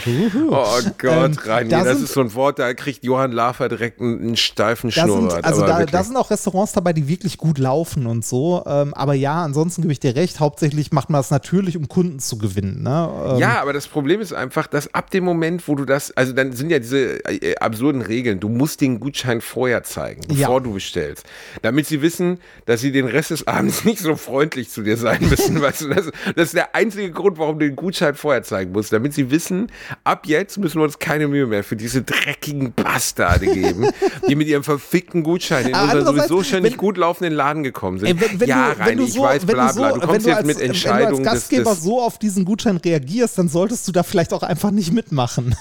Oh 0.49 0.65
Gott, 0.97 1.13
Ähm, 1.13 1.33
Reini, 1.45 1.69
da 1.69 1.83
das 1.83 1.95
sind- 1.97 2.03
ist 2.05 2.13
so 2.13 2.21
ein 2.21 2.33
Wort, 2.33 2.59
da 2.59 2.73
kriegt 2.73 3.03
Johann 3.03 3.31
Lafer 3.31 3.69
direkt 3.69 4.01
einen, 4.01 4.19
einen 4.21 4.37
steifen 4.37 4.91
Schnurrbart. 4.91 5.43
also 5.45 5.63
aber 5.63 5.85
da, 5.85 5.85
da 5.85 6.03
sind 6.03 6.15
auch 6.17 6.29
Restaurants 6.31 6.73
dabei, 6.73 6.93
die 6.93 7.07
wirklich 7.07 7.37
gut 7.37 7.57
laufen 7.57 8.05
und 8.07 8.25
so. 8.25 8.63
Ähm, 8.65 8.93
aber 8.93 9.13
ja, 9.13 9.43
ansonsten 9.43 9.81
gebe 9.83 9.91
ich 9.91 9.99
dir 9.99 10.15
recht. 10.15 10.39
Hauptsächlich 10.39 10.91
macht 10.91 11.09
man 11.09 11.19
das 11.19 11.31
natürlich, 11.31 11.77
um 11.77 11.87
Kunden 11.87 12.19
zu 12.19 12.37
gewinnen. 12.37 12.81
Ne? 12.83 13.09
Ähm, 13.33 13.37
Ja, 13.37 13.61
aber 13.61 13.73
das 13.73 13.87
Problem 13.87 14.19
ist 14.21 14.33
einfach, 14.33 14.67
dass 14.67 14.93
ab 14.93 15.09
dem 15.11 15.23
Moment, 15.23 15.67
wo 15.67 15.75
du 15.75 15.85
das, 15.85 16.11
also 16.11 16.33
dann 16.33 16.53
sind 16.53 16.69
ja 16.71 16.79
diese 16.79 17.23
äh, 17.25 17.55
absurden 17.57 18.01
Regeln, 18.01 18.39
du 18.39 18.49
musst 18.49 18.81
den 18.81 18.99
Gutschein 18.99 19.41
vorher 19.41 19.83
zeigen, 19.83 20.21
Ja. 20.31 20.47
bevor 20.47 20.61
du 20.61 20.73
bestellst. 20.73 21.25
Damit 21.61 21.87
sie 21.87 22.01
wissen, 22.01 22.39
dass 22.65 22.81
sie 22.81 22.91
den 22.91 23.05
Rest 23.05 23.29
des 23.31 23.47
Abends 23.47 23.83
nicht 23.85 23.99
so 23.99 24.15
freundlich 24.15 24.69
zu 24.69 24.81
dir 24.81 24.97
sein 24.97 25.19
müssen. 25.29 25.61
weißt 25.61 25.81
du, 25.81 25.89
das, 25.89 26.05
das 26.35 26.45
ist 26.45 26.55
der 26.55 26.75
einzige 26.75 27.11
Grund, 27.11 27.37
warum 27.37 27.59
du 27.59 27.65
den 27.65 27.75
Gutschein 27.75 27.82
vorher 28.15 28.43
zeigen 28.43 28.71
musst. 28.71 28.93
Damit 28.93 29.13
sie 29.13 29.31
wissen, 29.31 29.67
ab 30.03 30.25
jetzt 30.25 30.57
müssen 30.57 30.79
wir 30.79 30.83
uns 30.83 30.99
keine 30.99 31.27
Mühe 31.27 31.45
mehr 31.47 31.63
für 31.63 31.75
diese 31.75 32.01
dreckigen 32.01 32.73
Bastarde 32.73 33.47
geben, 33.47 33.87
die 34.29 34.35
mit 34.35 34.47
ihrem 34.47 34.63
verfickten 34.63 35.23
Gutschein 35.23 35.67
in 35.67 35.75
unseren 35.75 36.05
sowieso 36.05 36.43
schon 36.43 36.61
nicht 36.61 36.73
wenn- 36.73 36.77
gut 36.77 36.97
laufenden 36.97 37.33
Laden 37.33 37.63
gekommen 37.63 37.99
sind. 37.99 38.07
Ey, 38.09 38.19
wenn, 38.19 38.39
wenn 38.39 38.49
ja, 38.49 38.73
du, 38.73 38.95
du 38.95 39.03
ich 39.03 39.13
so, 39.13 39.23
weiß, 39.23 39.45
bla 39.45 39.67
du 39.67 39.73
so, 39.73 39.79
bla. 39.79 39.91
Du 39.91 40.01
wenn 40.01 40.07
kommst 40.07 40.25
du 40.25 40.29
jetzt 40.29 40.37
als, 40.37 40.47
mit 40.47 40.55
wenn 40.57 40.61
du 40.61 40.73
Entscheidungen 40.73 41.27
als 41.27 41.41
des, 41.41 41.49
Gastgeber 41.49 41.71
des 41.71 41.83
so 41.83 42.01
auf 42.01 42.17
diesen 42.19 42.45
Gutschein 42.45 42.77
reagierst, 42.77 43.37
dann 43.37 43.49
solltest 43.49 43.87
du 43.87 43.91
da 43.91 44.03
vielleicht 44.03 44.33
auch 44.33 44.43
einfach 44.43 44.71
nicht 44.71 44.91
mitmachen. 44.91 45.55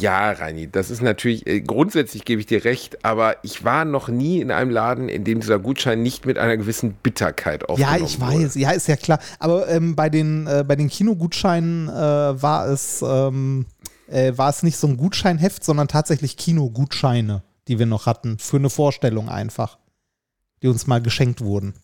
Ja, 0.00 0.32
Reini, 0.32 0.70
das 0.70 0.90
ist 0.90 1.02
natürlich, 1.02 1.46
äh, 1.46 1.60
grundsätzlich 1.60 2.24
gebe 2.24 2.40
ich 2.40 2.46
dir 2.46 2.64
recht, 2.64 3.04
aber 3.04 3.36
ich 3.42 3.64
war 3.64 3.84
noch 3.84 4.08
nie 4.08 4.40
in 4.40 4.50
einem 4.50 4.70
Laden, 4.70 5.08
in 5.08 5.24
dem 5.24 5.40
dieser 5.40 5.58
Gutschein 5.58 6.02
nicht 6.02 6.26
mit 6.26 6.38
einer 6.38 6.56
gewissen 6.56 6.94
Bitterkeit 6.94 7.62
Ja, 7.62 7.68
aufgenommen 7.68 8.04
ich 8.04 8.20
wurde. 8.20 8.32
weiß, 8.44 8.54
ja, 8.56 8.70
ist 8.70 8.88
ja 8.88 8.96
klar. 8.96 9.18
Aber 9.38 9.68
ähm, 9.68 9.94
bei 9.96 10.10
den, 10.10 10.46
äh, 10.46 10.64
bei 10.66 10.76
den 10.76 10.88
Kinogutscheinen 10.88 11.88
äh, 11.88 11.92
war 11.92 12.66
es 12.68 13.02
ähm, 13.06 13.66
äh, 14.08 14.36
war 14.36 14.50
es 14.50 14.62
nicht 14.62 14.76
so 14.76 14.86
ein 14.86 14.96
Gutscheinheft, 14.96 15.64
sondern 15.64 15.88
tatsächlich 15.88 16.36
Kinogutscheine, 16.36 17.42
die 17.68 17.78
wir 17.78 17.86
noch 17.86 18.06
hatten, 18.06 18.38
für 18.38 18.56
eine 18.58 18.70
Vorstellung 18.70 19.28
einfach, 19.28 19.78
die 20.62 20.68
uns 20.68 20.86
mal 20.86 21.00
geschenkt 21.00 21.40
wurden. 21.40 21.74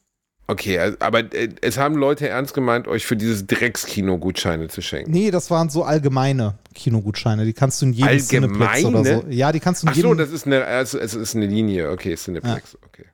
Okay, 0.51 0.81
also, 0.81 0.97
aber 0.99 1.33
äh, 1.33 1.49
es 1.61 1.79
haben 1.79 1.95
Leute 1.95 2.29
ernst 2.29 2.55
gemeint, 2.55 2.89
euch 2.89 3.07
für 3.07 3.17
dieses 3.17 3.47
Dreckskino 3.47 4.19
Gutscheine 4.19 4.67
zu 4.67 4.83
schenken. 4.83 5.13
Nee, 5.13 5.31
das 5.31 5.49
waren 5.49 5.71
so 5.71 5.85
allgemeine 5.85 6.55
Kinogutscheine. 6.75 7.45
Die 7.45 7.53
kannst 7.53 7.81
du 7.81 7.87
in 7.87 7.93
jedem 7.93 8.19
Cineplex 8.19 8.85
oder 8.85 9.05
so. 9.05 9.11
Allgemeine? 9.11 9.35
Ja, 9.35 9.53
die 9.53 9.61
kannst 9.61 9.83
du 9.83 9.87
in 9.87 9.91
Ach 9.93 9.95
so, 9.95 10.03
jedem, 10.03 10.19
das 10.19 10.31
ist 10.31 10.47
eine, 10.47 10.65
also, 10.65 10.99
es 10.99 11.15
ist 11.15 11.37
eine 11.37 11.47
Linie, 11.47 11.91
okay, 11.91 12.17
Cineplex, 12.17 12.77
okay. 12.85 13.05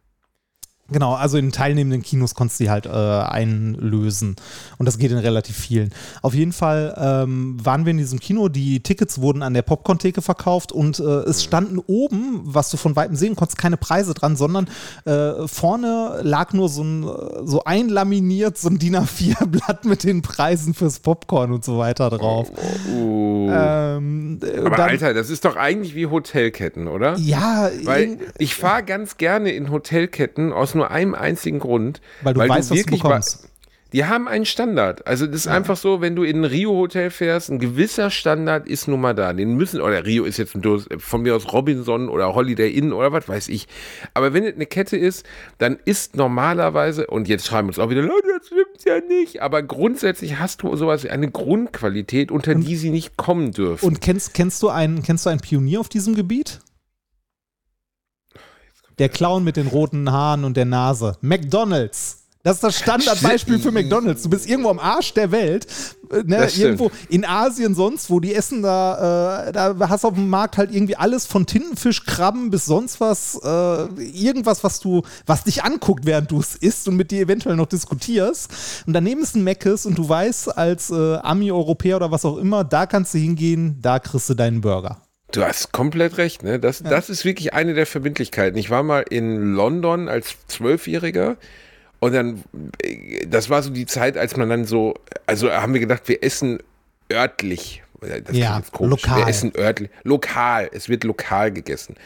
Genau, 0.88 1.14
also 1.14 1.36
in 1.36 1.50
teilnehmenden 1.50 2.02
Kinos 2.02 2.34
konntest 2.36 2.60
du 2.60 2.64
die 2.64 2.70
halt 2.70 2.86
äh, 2.86 2.90
einlösen. 2.90 4.36
Und 4.78 4.86
das 4.86 4.98
geht 4.98 5.10
in 5.10 5.18
relativ 5.18 5.56
vielen. 5.56 5.90
Auf 6.22 6.32
jeden 6.32 6.52
Fall 6.52 6.94
ähm, 6.96 7.56
waren 7.64 7.84
wir 7.86 7.90
in 7.90 7.98
diesem 7.98 8.20
Kino, 8.20 8.48
die 8.48 8.80
Tickets 8.80 9.20
wurden 9.20 9.42
an 9.42 9.52
der 9.52 9.62
Popcorn-Theke 9.62 10.22
verkauft 10.22 10.70
und 10.70 11.00
äh, 11.00 11.02
es 11.02 11.42
standen 11.42 11.80
oben, 11.86 12.40
was 12.44 12.70
du 12.70 12.76
von 12.76 12.94
Weitem 12.94 13.16
sehen 13.16 13.34
konntest, 13.34 13.58
keine 13.58 13.76
Preise 13.76 14.14
dran, 14.14 14.36
sondern 14.36 14.68
äh, 15.06 15.48
vorne 15.48 16.20
lag 16.22 16.52
nur 16.52 16.68
so 16.68 16.84
ein, 16.84 17.02
äh, 17.02 17.06
so 17.44 17.64
einlaminiert, 17.64 18.56
so 18.56 18.68
ein 18.68 18.78
DIN 18.78 18.96
A4-Blatt 18.96 19.86
mit 19.86 20.04
den 20.04 20.22
Preisen 20.22 20.72
fürs 20.72 21.00
Popcorn 21.00 21.50
und 21.50 21.64
so 21.64 21.78
weiter 21.78 22.10
drauf. 22.10 22.52
Uh. 22.94 23.50
Ähm, 23.50 24.38
äh, 24.40 24.58
aber 24.60 24.70
dann- 24.70 24.90
Alter, 24.90 25.14
das 25.14 25.30
ist 25.30 25.44
doch 25.44 25.56
eigentlich 25.56 25.96
wie 25.96 26.06
Hotelketten, 26.06 26.86
oder? 26.86 27.16
ja, 27.16 27.70
Weil 27.82 28.18
ich 28.38 28.54
fahre 28.54 28.84
ganz 28.84 29.16
gerne 29.16 29.50
in 29.50 29.70
Hotelketten 29.72 30.52
aus 30.52 30.75
nur 30.76 30.90
einem 30.90 31.14
einzigen 31.14 31.58
Grund. 31.58 32.00
Weil 32.22 32.34
du 32.34 32.40
weißt, 32.40 32.70
was 32.70 32.82
du 32.82 32.90
bekommst. 32.90 33.48
Die 33.92 34.04
haben 34.04 34.26
einen 34.26 34.44
Standard. 34.44 35.06
Also 35.06 35.26
das 35.26 35.36
ist 35.36 35.46
einfach 35.46 35.76
so, 35.76 36.00
wenn 36.00 36.16
du 36.16 36.24
in 36.24 36.40
ein 36.40 36.44
Rio-Hotel 36.44 37.10
fährst, 37.10 37.50
ein 37.50 37.60
gewisser 37.60 38.10
Standard 38.10 38.66
ist 38.68 38.88
nun 38.88 39.00
mal 39.00 39.14
da. 39.14 39.32
Den 39.32 39.54
müssen, 39.54 39.80
oder 39.80 40.04
Rio 40.04 40.24
ist 40.24 40.38
jetzt 40.38 40.56
ein 40.56 40.60
Dos- 40.60 40.88
von 40.98 41.22
mir 41.22 41.36
aus 41.36 41.52
Robinson 41.52 42.08
oder 42.08 42.34
Holiday 42.34 42.68
Inn 42.68 42.92
oder 42.92 43.12
was 43.12 43.28
weiß 43.28 43.48
ich. 43.48 43.68
Aber 44.12 44.34
wenn 44.34 44.44
es 44.44 44.56
eine 44.56 44.66
Kette 44.66 44.96
ist, 44.96 45.24
dann 45.58 45.78
ist 45.84 46.16
normalerweise, 46.16 47.06
und 47.06 47.28
jetzt 47.28 47.46
schreiben 47.46 47.68
uns 47.68 47.78
auch 47.78 47.88
wieder, 47.88 48.02
Leute, 48.02 48.26
das 48.36 48.48
stimmt 48.48 48.84
ja 48.84 49.00
nicht. 49.06 49.40
Aber 49.40 49.62
grundsätzlich 49.62 50.38
hast 50.40 50.62
du 50.62 50.74
sowas 50.74 51.04
wie 51.04 51.10
eine 51.10 51.30
Grundqualität, 51.30 52.32
unter 52.32 52.56
die 52.56 52.76
sie 52.76 52.90
nicht 52.90 53.16
kommen 53.16 53.52
dürfen. 53.52 53.86
Und 53.86 54.00
kennst, 54.00 54.34
kennst, 54.34 54.62
du 54.64 54.68
einen, 54.68 55.04
kennst 55.04 55.24
du 55.24 55.30
einen 55.30 55.40
Pionier 55.40 55.78
auf 55.78 55.88
diesem 55.88 56.16
Gebiet? 56.16 56.58
Der 58.98 59.08
Clown 59.08 59.44
mit 59.44 59.56
den 59.56 59.66
roten 59.66 60.10
Haaren 60.10 60.44
und 60.44 60.56
der 60.56 60.64
Nase. 60.64 61.16
McDonalds. 61.20 62.26
Das 62.46 62.58
ist 62.58 62.62
das 62.62 62.78
Standardbeispiel 62.78 63.58
für 63.58 63.72
McDonalds. 63.72 64.22
Du 64.22 64.30
bist 64.30 64.48
irgendwo 64.48 64.70
am 64.70 64.78
Arsch 64.78 65.12
der 65.14 65.32
Welt, 65.32 65.66
äh, 66.12 66.22
ne, 66.22 66.48
irgendwo 66.56 66.92
in 67.08 67.24
Asien 67.24 67.74
sonst, 67.74 68.08
wo 68.08 68.20
die 68.20 68.32
essen 68.36 68.62
da, 68.62 69.48
äh, 69.48 69.52
da 69.52 69.88
hast 69.88 70.04
du 70.04 70.08
auf 70.08 70.14
dem 70.14 70.30
Markt 70.30 70.56
halt 70.56 70.72
irgendwie 70.72 70.94
alles 70.94 71.26
von 71.26 71.46
Tintenfisch, 71.46 72.04
Krabben 72.04 72.50
bis 72.50 72.64
sonst 72.66 73.00
was, 73.00 73.34
äh, 73.42 73.48
irgendwas, 73.98 74.62
was 74.62 74.78
du, 74.78 75.02
was 75.26 75.42
dich 75.42 75.64
anguckt, 75.64 76.06
während 76.06 76.30
du 76.30 76.38
es 76.38 76.54
isst 76.54 76.86
und 76.86 76.94
mit 76.94 77.10
dir 77.10 77.22
eventuell 77.22 77.56
noch 77.56 77.66
diskutierst. 77.66 78.48
Und 78.86 78.92
daneben 78.92 79.22
ist 79.22 79.34
ein 79.34 79.42
Meckes 79.42 79.84
und 79.84 79.98
du 79.98 80.08
weißt 80.08 80.56
als 80.56 80.90
äh, 80.90 81.16
Ami, 81.16 81.50
Europäer 81.50 81.96
oder 81.96 82.12
was 82.12 82.24
auch 82.24 82.36
immer, 82.36 82.62
da 82.62 82.86
kannst 82.86 83.12
du 83.12 83.18
hingehen, 83.18 83.80
da 83.82 83.98
kriegst 83.98 84.30
du 84.30 84.34
deinen 84.34 84.60
Burger. 84.60 85.00
Du 85.32 85.42
hast 85.42 85.72
komplett 85.72 86.18
recht, 86.18 86.42
ne? 86.42 86.58
Das, 86.58 86.82
das 86.82 87.10
ist 87.10 87.24
wirklich 87.24 87.52
eine 87.52 87.74
der 87.74 87.86
Verbindlichkeiten. 87.86 88.56
Ich 88.58 88.70
war 88.70 88.82
mal 88.82 89.00
in 89.00 89.54
London 89.54 90.08
als 90.08 90.36
Zwölfjähriger 90.46 91.36
und 91.98 92.12
dann, 92.14 92.44
äh, 92.82 93.26
das 93.26 93.50
war 93.50 93.62
so 93.62 93.70
die 93.70 93.86
Zeit, 93.86 94.16
als 94.16 94.36
man 94.36 94.48
dann 94.48 94.64
so, 94.64 94.94
also 95.26 95.50
haben 95.50 95.72
wir 95.72 95.80
gedacht, 95.80 96.02
wir 96.06 96.22
essen 96.22 96.60
örtlich. 97.12 97.82
Das 98.00 98.36
Ja, 98.36 98.58
jetzt 98.58 98.72
komisch. 98.72 99.02
lokal. 99.02 99.18
Wir 99.18 99.28
essen 99.28 99.52
örtlich, 99.56 99.90
lokal. 100.04 100.70
Es 100.72 100.88
wird 100.88 101.04
lokal 101.04 101.50
gegessen. 101.50 101.96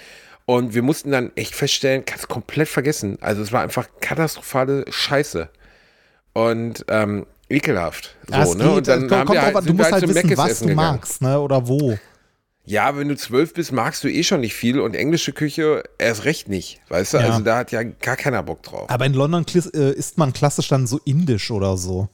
Und 0.46 0.74
wir 0.74 0.82
mussten 0.82 1.10
dann 1.10 1.30
echt 1.36 1.54
feststellen, 1.54 2.04
kannst 2.04 2.28
komplett 2.28 2.68
vergessen. 2.68 3.18
Also 3.20 3.42
es 3.42 3.52
war 3.52 3.62
einfach 3.62 3.88
katastrophale 4.00 4.84
Scheiße. 4.88 5.48
Und 6.32 6.84
ähm, 6.88 7.26
ekelhaft. 7.48 8.16
So, 8.26 8.34
Ja, 8.34 8.44
ne? 8.54 8.70
Und 8.70 8.88
dann 8.88 9.08
äh, 9.08 9.14
haben 9.14 9.32
wir 9.32 9.42
halt, 9.42 9.68
du 9.68 9.74
musst 9.74 9.92
halt 9.92 10.06
zum 10.06 10.14
wissen, 10.14 10.36
was 10.36 10.60
du 10.60 10.68
magst, 10.68 11.20
ne, 11.20 11.38
oder 11.40 11.66
wo. 11.68 11.98
Ja, 12.70 12.96
wenn 12.96 13.08
du 13.08 13.16
zwölf 13.16 13.52
bist, 13.52 13.72
magst 13.72 14.04
du 14.04 14.08
eh 14.08 14.22
schon 14.22 14.42
nicht 14.42 14.54
viel 14.54 14.78
und 14.78 14.94
englische 14.94 15.32
Küche 15.32 15.82
erst 15.98 16.24
recht 16.24 16.48
nicht. 16.48 16.80
Weißt 16.88 17.14
du? 17.14 17.18
Ja. 17.18 17.24
Also 17.24 17.40
da 17.40 17.56
hat 17.56 17.72
ja 17.72 17.82
gar 17.82 18.14
keiner 18.14 18.44
Bock 18.44 18.62
drauf. 18.62 18.88
Aber 18.88 19.04
in 19.06 19.12
London 19.12 19.44
äh, 19.74 19.90
isst 19.90 20.18
man 20.18 20.32
klassisch 20.32 20.68
dann 20.68 20.86
so 20.86 21.00
indisch 21.04 21.50
oder 21.50 21.76
so. 21.76 22.08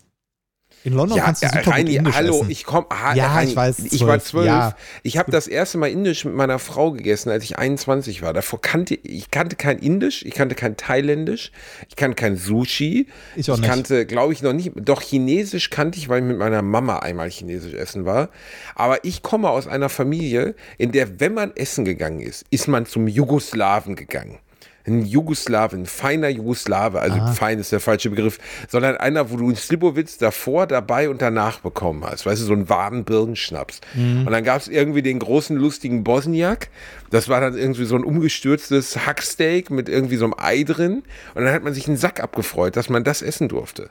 In 0.87 0.93
London 0.93 1.19
ja, 1.19 1.25
kannst 1.25 1.43
du 1.43 1.49
super 1.49 1.73
Reini, 1.73 1.91
gut 1.91 1.99
indisch 1.99 2.15
hallo, 2.15 2.41
essen. 2.43 2.51
ich 2.51 2.63
komme. 2.63 2.87
Ja, 3.17 3.43
ich 3.43 3.57
weiß, 3.57 3.79
Ich 3.91 4.07
war 4.07 4.21
zwölf, 4.21 4.47
ja. 4.47 4.77
Ich 5.03 5.19
habe 5.19 5.33
das 5.33 5.49
erste 5.49 5.79
Mal 5.79 5.89
Indisch 5.89 6.25
mit 6.25 6.37
meiner 6.37 6.61
Frau 6.61 6.93
gegessen, 6.93 7.29
als 7.29 7.43
ich 7.43 7.59
21 7.59 8.23
war. 8.23 8.33
Davor 8.33 8.61
kannte 8.61 8.95
ich 8.95 9.33
kannte 9.33 9.57
kein 9.57 9.81
Indisch, 9.81 10.25
ich 10.25 10.35
kannte 10.35 10.55
kein 10.55 10.77
Thailändisch, 10.77 11.51
ich 11.89 11.97
kannte 11.97 12.15
kein 12.15 12.37
Sushi. 12.37 13.09
Ich 13.35 13.51
auch 13.51 13.59
nicht. 13.59 13.69
kannte, 13.69 14.07
glaube 14.07 14.33
ich, 14.33 14.43
noch 14.43 14.53
nicht. 14.53 14.75
Doch 14.77 15.03
Chinesisch 15.03 15.71
kannte 15.71 15.99
ich, 15.99 16.09
weil 16.09 16.21
ich 16.21 16.29
mit 16.29 16.39
meiner 16.39 16.63
Mama 16.63 17.01
einmal 17.01 17.31
Chinesisch 17.31 17.75
essen 17.75 18.05
war. 18.05 18.29
Aber 18.77 19.05
ich 19.05 19.25
komme 19.25 19.51
aus 19.51 19.67
einer 19.67 19.89
Familie, 19.89 20.55
in 20.79 20.93
der, 20.93 21.19
wenn 21.19 21.35
man 21.35 21.51
essen 21.57 21.85
gegangen 21.85 22.21
ist, 22.21 22.45
ist 22.51 22.69
man 22.69 22.87
zum 22.87 23.09
Jugoslawen 23.09 23.97
gegangen. 23.97 24.39
Ein 24.87 25.05
Jugoslawen, 25.05 25.83
ein 25.83 25.87
feiner 25.87 26.29
Jugoslawe, 26.29 27.01
also 27.01 27.19
fein 27.35 27.59
ist 27.59 27.73
der 27.73 27.81
falsche 27.81 28.11
Begriff, 28.11 28.39
sondern 28.69 28.97
einer, 28.97 29.31
wo 29.31 29.37
du 29.37 29.47
einen 29.47 29.57
Slibowitz 29.57 30.19
davor, 30.19 30.67
dabei 30.67 31.11
und 31.11 31.21
danach 31.23 31.61
bekommen 31.61 32.05
hast. 32.05 32.25
Weißt 32.25 32.41
du, 32.41 32.47
so 32.47 32.53
einen 32.53 32.69
warmen 32.69 33.05
Birnenschnaps. 33.05 33.81
Und 34.27 34.31
dann 34.31 34.45
gab 34.45 34.61
es 34.61 34.69
irgendwie 34.69 35.03
den 35.03 35.19
großen, 35.19 35.57
lustigen 35.57 36.05
Bosniak. 36.05 36.69
Das 37.11 37.29
war 37.29 37.41
dann 37.41 37.57
irgendwie 37.57 37.85
so 37.85 37.97
ein 37.97 38.05
umgestürztes 38.05 39.07
Hacksteak 39.07 39.71
mit 39.71 39.89
irgendwie 39.89 40.17
so 40.17 40.25
einem 40.25 40.35
Ei 40.37 40.63
drin. 40.63 41.03
Und 41.35 41.45
dann 41.45 41.53
hat 41.53 41.65
man 41.65 41.75
sich 41.75 41.89
einen 41.89 41.97
Sack 41.97 42.21
abgefreut, 42.21 42.77
dass 42.77 42.89
man 42.89 43.03
das 43.03 43.23
essen 43.23 43.49
durfte. 43.49 43.91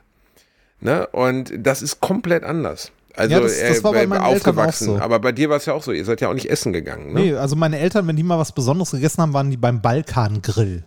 Ne? 0.80 1.08
Und 1.08 1.52
das 1.58 1.82
ist 1.82 2.00
komplett 2.00 2.44
anders. 2.44 2.92
Also 3.18 3.34
Ja, 3.34 3.40
das- 3.42 3.60
das 3.60 3.84
war 3.84 3.92
bei 3.94 4.04
äh, 4.04 4.08
meinen 4.08 4.24
Eltern 4.24 4.32
auch 4.34 4.36
aufgewachsen. 4.38 4.86
so. 4.86 4.98
Aber 5.00 5.20
bei 5.20 5.32
dir 5.32 5.50
war 5.50 5.58
es 5.58 5.66
ja 5.66 5.74
auch 5.74 5.84
so. 5.84 5.92
Ihr 5.92 6.06
seid 6.06 6.22
ja 6.22 6.30
auch 6.30 6.34
nicht 6.34 6.50
essen 6.50 6.74
gegangen. 6.74 7.14
Ne? 7.14 7.20
Nee, 7.22 7.34
also 7.36 7.56
meine 7.56 7.80
Eltern, 7.80 8.08
wenn 8.08 8.16
die 8.16 8.24
mal 8.24 8.38
was 8.40 8.52
Besonderes 8.52 8.92
gegessen 8.92 9.22
haben, 9.22 9.34
waren 9.34 9.50
die 9.52 9.58
beim 9.58 9.82
Balkangrill. 9.82 10.84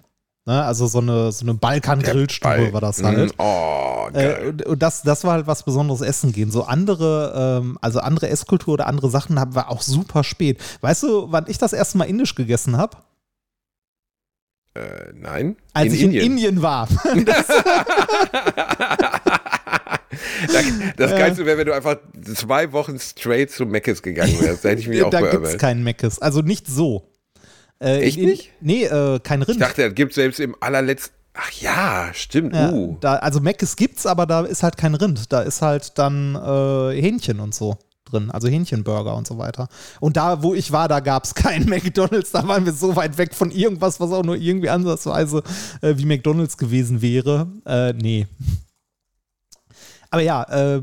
Ne? 0.47 0.65
Also 0.65 0.87
so 0.87 0.99
eine, 1.01 1.31
so 1.33 1.45
eine 1.45 1.55
Balkan-Grillstube 1.55 2.73
war 2.73 2.81
das 2.81 3.03
halt. 3.03 3.31
Mm, 3.31 3.35
Oh, 3.39 4.09
geil. 4.13 4.55
Äh, 4.61 4.65
und- 4.65 4.83
das, 4.83 5.03
das 5.03 5.25
war 5.25 5.33
halt 5.35 5.47
was 5.47 5.63
Besonderes 5.63 6.01
Essen 6.01 6.33
gehen. 6.33 6.51
So 6.51 6.65
andere, 6.65 7.61
ähm, 7.63 7.79
also 7.83 8.01
andere 8.01 8.29
Esskultur 8.31 8.75
oder 8.75 8.87
andere 8.87 9.11
Sachen 9.11 9.39
haben 9.39 9.55
wir 9.55 9.69
auch 9.71 9.83
super 9.83 10.25
spät. 10.25 10.59
Weißt 10.81 11.03
du, 11.03 11.27
wann 11.31 11.45
ich 11.49 11.59
das 11.59 11.73
erste 11.75 11.99
Mal 11.99 12.05
Indisch 12.05 12.35
gegessen 12.35 12.77
habe? 12.79 12.97
Äh, 14.75 15.13
nein. 15.15 15.57
Als 15.75 15.93
ich 15.93 16.03
in 16.03 16.13
Indien 16.13 16.63
war. 16.63 16.89
Da- 20.53 20.61
Das 20.97 21.11
Geilste 21.13 21.47
wäre, 21.47 21.59
wenn 21.59 21.67
du 21.67 21.75
einfach 21.75 21.97
zwei 22.35 22.73
Wochen 22.73 22.99
straight 22.99 23.51
zu 23.51 23.67
Meckes 23.67 24.03
gegangen 24.03 24.37
wärst. 24.41 24.65
Da 24.65 24.71
hätte 24.71 24.81
ich 24.81 24.89
mich 24.89 25.03
auch 25.03 25.11
da 25.11 25.21
gibt 25.21 25.47
es 25.47 25.59
keinen 25.59 25.83
Meckes. 25.85 26.19
Also 26.21 26.41
nicht 26.43 26.67
so. 26.67 27.09
Äh, 27.81 28.01
Echt 28.03 28.19
in- 28.19 28.29
nicht? 28.31 28.51
Nee, 28.61 28.85
äh, 28.85 29.21
kein 29.21 29.43
Rind. 29.43 29.57
Ich 29.61 29.67
dachte, 29.67 29.85
das 29.87 29.95
gibt 29.95 30.15
selbst 30.15 30.41
im 30.41 30.57
allerletzten. 30.61 31.15
Ach 31.35 31.53
ja, 31.53 32.11
stimmt. 32.15 32.53
Ja, 32.55 32.73
uh. 32.73 32.97
da, 33.01 33.15
also 33.17 33.39
Meckes 33.41 33.77
gibt's, 33.77 34.07
aber 34.07 34.27
da 34.27 34.41
ist 34.45 34.65
halt 34.65 34.77
kein 34.77 34.95
Rind. 34.97 35.33
Da 35.33 35.43
ist 35.43 35.63
halt 35.63 35.97
dann 35.97 36.35
äh, 36.35 37.01
Hähnchen 37.01 37.39
und 37.39 37.55
so 37.55 37.77
drin. 38.11 38.33
Also 38.33 38.49
Hähnchenburger 38.49 39.15
und 39.15 39.29
so 39.29 39.39
weiter. 39.39 39.69
Und 40.01 40.17
da, 40.17 40.43
wo 40.43 40.55
ich 40.55 40.73
war, 40.73 40.89
da 40.89 40.99
gab's 40.99 41.35
kein 41.37 41.65
McDonalds. 41.69 42.33
Da 42.33 42.49
waren 42.49 42.65
wir 42.65 42.73
so 42.73 42.97
weit 42.97 43.19
weg 43.19 43.35
von 43.35 43.53
irgendwas, 43.53 44.01
was 44.01 44.11
auch 44.11 44.25
nur 44.25 44.35
irgendwie 44.35 44.71
ansatzweise 44.71 45.45
äh, 45.83 45.95
wie 45.97 46.07
McDonalds 46.07 46.57
gewesen 46.57 47.03
wäre. 47.03 47.47
Äh, 47.65 47.93
nee. 47.93 48.27
Aber 50.11 50.23
ja, 50.23 50.43
äh, 50.45 50.81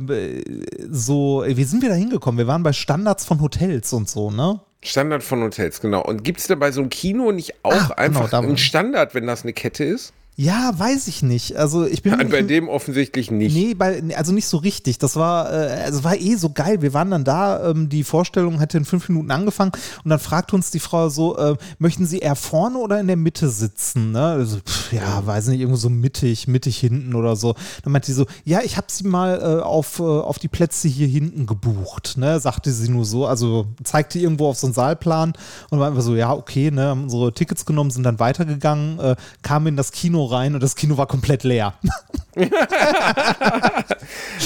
so, 0.90 1.44
wie 1.48 1.64
sind 1.64 1.82
wir 1.82 1.90
da 1.90 1.96
hingekommen? 1.96 2.38
Wir 2.38 2.48
waren 2.48 2.64
bei 2.64 2.74
Standards 2.74 3.26
von 3.26 3.42
Hotels 3.42 3.92
und 3.94 4.08
so, 4.10 4.30
ne? 4.32 4.60
Standard 4.84 5.24
von 5.24 5.42
Hotels, 5.42 5.82
genau. 5.82 6.04
Und 6.04 6.24
gibt 6.24 6.40
es 6.40 6.48
da 6.48 6.54
bei 6.56 6.72
so 6.72 6.82
einem 6.82 6.90
Kino 6.92 7.32
nicht 7.32 7.56
auch 7.64 7.72
Ah, 7.72 7.78
genau, 7.88 7.96
einfach 7.96 8.32
war- 8.32 8.44
einen 8.44 8.58
Standard, 8.58 9.16
wenn 9.16 9.26
das 9.26 9.42
eine 9.44 9.54
Kette 9.54 9.84
ist? 9.84 10.14
Ja, 10.38 10.74
weiß 10.78 11.08
ich 11.08 11.24
nicht. 11.24 11.56
Also 11.56 11.86
ich 11.86 12.04
bin 12.04 12.18
mir 12.18 12.26
Bei 12.26 12.42
dem 12.42 12.68
offensichtlich 12.68 13.32
nicht. 13.32 13.56
Nee, 13.56 13.74
bei, 13.74 14.04
also 14.18 14.34
nicht 14.34 14.48
so 14.48 14.58
richtig. 14.58 14.98
Das 14.98 15.16
war, 15.16 15.52
äh, 15.52 15.84
also 15.86 16.04
war 16.04 16.18
eh 16.18 16.36
so 16.36 16.50
geil. 16.50 16.82
Wir 16.82 16.94
waren 16.94 17.10
dann 17.10 17.24
da, 17.24 17.70
ähm, 17.70 17.88
die 17.88 18.04
Vorstellung 18.04 18.60
hätte 18.60 18.78
in 18.78 18.84
fünf 18.84 19.08
Minuten 19.08 19.32
angefangen 19.32 19.72
und 20.04 20.10
dann 20.10 20.20
fragte 20.20 20.56
uns 20.58 20.72
die 20.72 20.80
Frau 20.80 21.08
so, 21.08 21.38
äh, 21.38 21.56
möchten 21.80 22.06
Sie 22.06 22.20
eher 22.20 22.36
vorne 22.36 22.80
oder 22.80 23.00
in 23.00 23.08
der 23.08 23.16
Mitte 23.16 23.50
sitzen? 23.50 24.12
Ne? 24.12 24.22
Also, 24.22 24.58
pff, 24.58 24.92
ja, 24.92 25.26
weiß 25.26 25.48
nicht, 25.48 25.62
irgendwo 25.62 25.78
so 25.78 25.90
mittig, 25.90 26.50
mittig 26.50 26.78
hinten 26.80 27.16
oder 27.16 27.38
so. 27.38 27.56
Dann 27.84 27.94
meinte 27.94 28.08
sie 28.08 28.14
so, 28.14 28.26
ja, 28.44 28.60
ich 28.62 28.76
habe 28.76 28.88
sie 28.90 29.08
mal 29.08 29.40
äh, 29.40 29.64
auf, 29.64 30.00
äh, 30.00 30.04
auf 30.04 30.38
die 30.38 30.50
Plätze 30.50 30.90
hier 30.90 31.08
hinten 31.08 31.46
gebucht, 31.46 32.18
ne? 32.18 32.42
Sagte 32.42 32.74
sie 32.74 32.90
nur 32.90 33.06
so, 33.06 33.26
also 33.26 33.68
zeigte 33.86 34.20
irgendwo 34.20 34.50
auf 34.50 34.58
so 34.58 34.68
einen 34.68 34.74
Saalplan 34.74 35.32
und 35.70 35.80
war 35.80 35.88
einfach 35.88 36.02
so, 36.02 36.14
ja, 36.14 36.34
okay, 36.34 36.72
ne, 36.72 36.88
haben 36.88 37.04
unsere 37.04 37.34
Tickets 37.34 37.66
genommen, 37.66 37.90
sind 37.90 38.04
dann 38.04 38.20
weitergegangen, 38.20 39.00
äh, 39.00 39.16
kamen 39.42 39.68
in 39.68 39.78
das 39.78 39.94
Kino 39.94 40.25
rein 40.26 40.54
und 40.56 40.64
das 40.64 40.76
Kino 40.76 40.98
war 40.98 41.08
komplett 41.08 41.44
leer. 41.44 41.74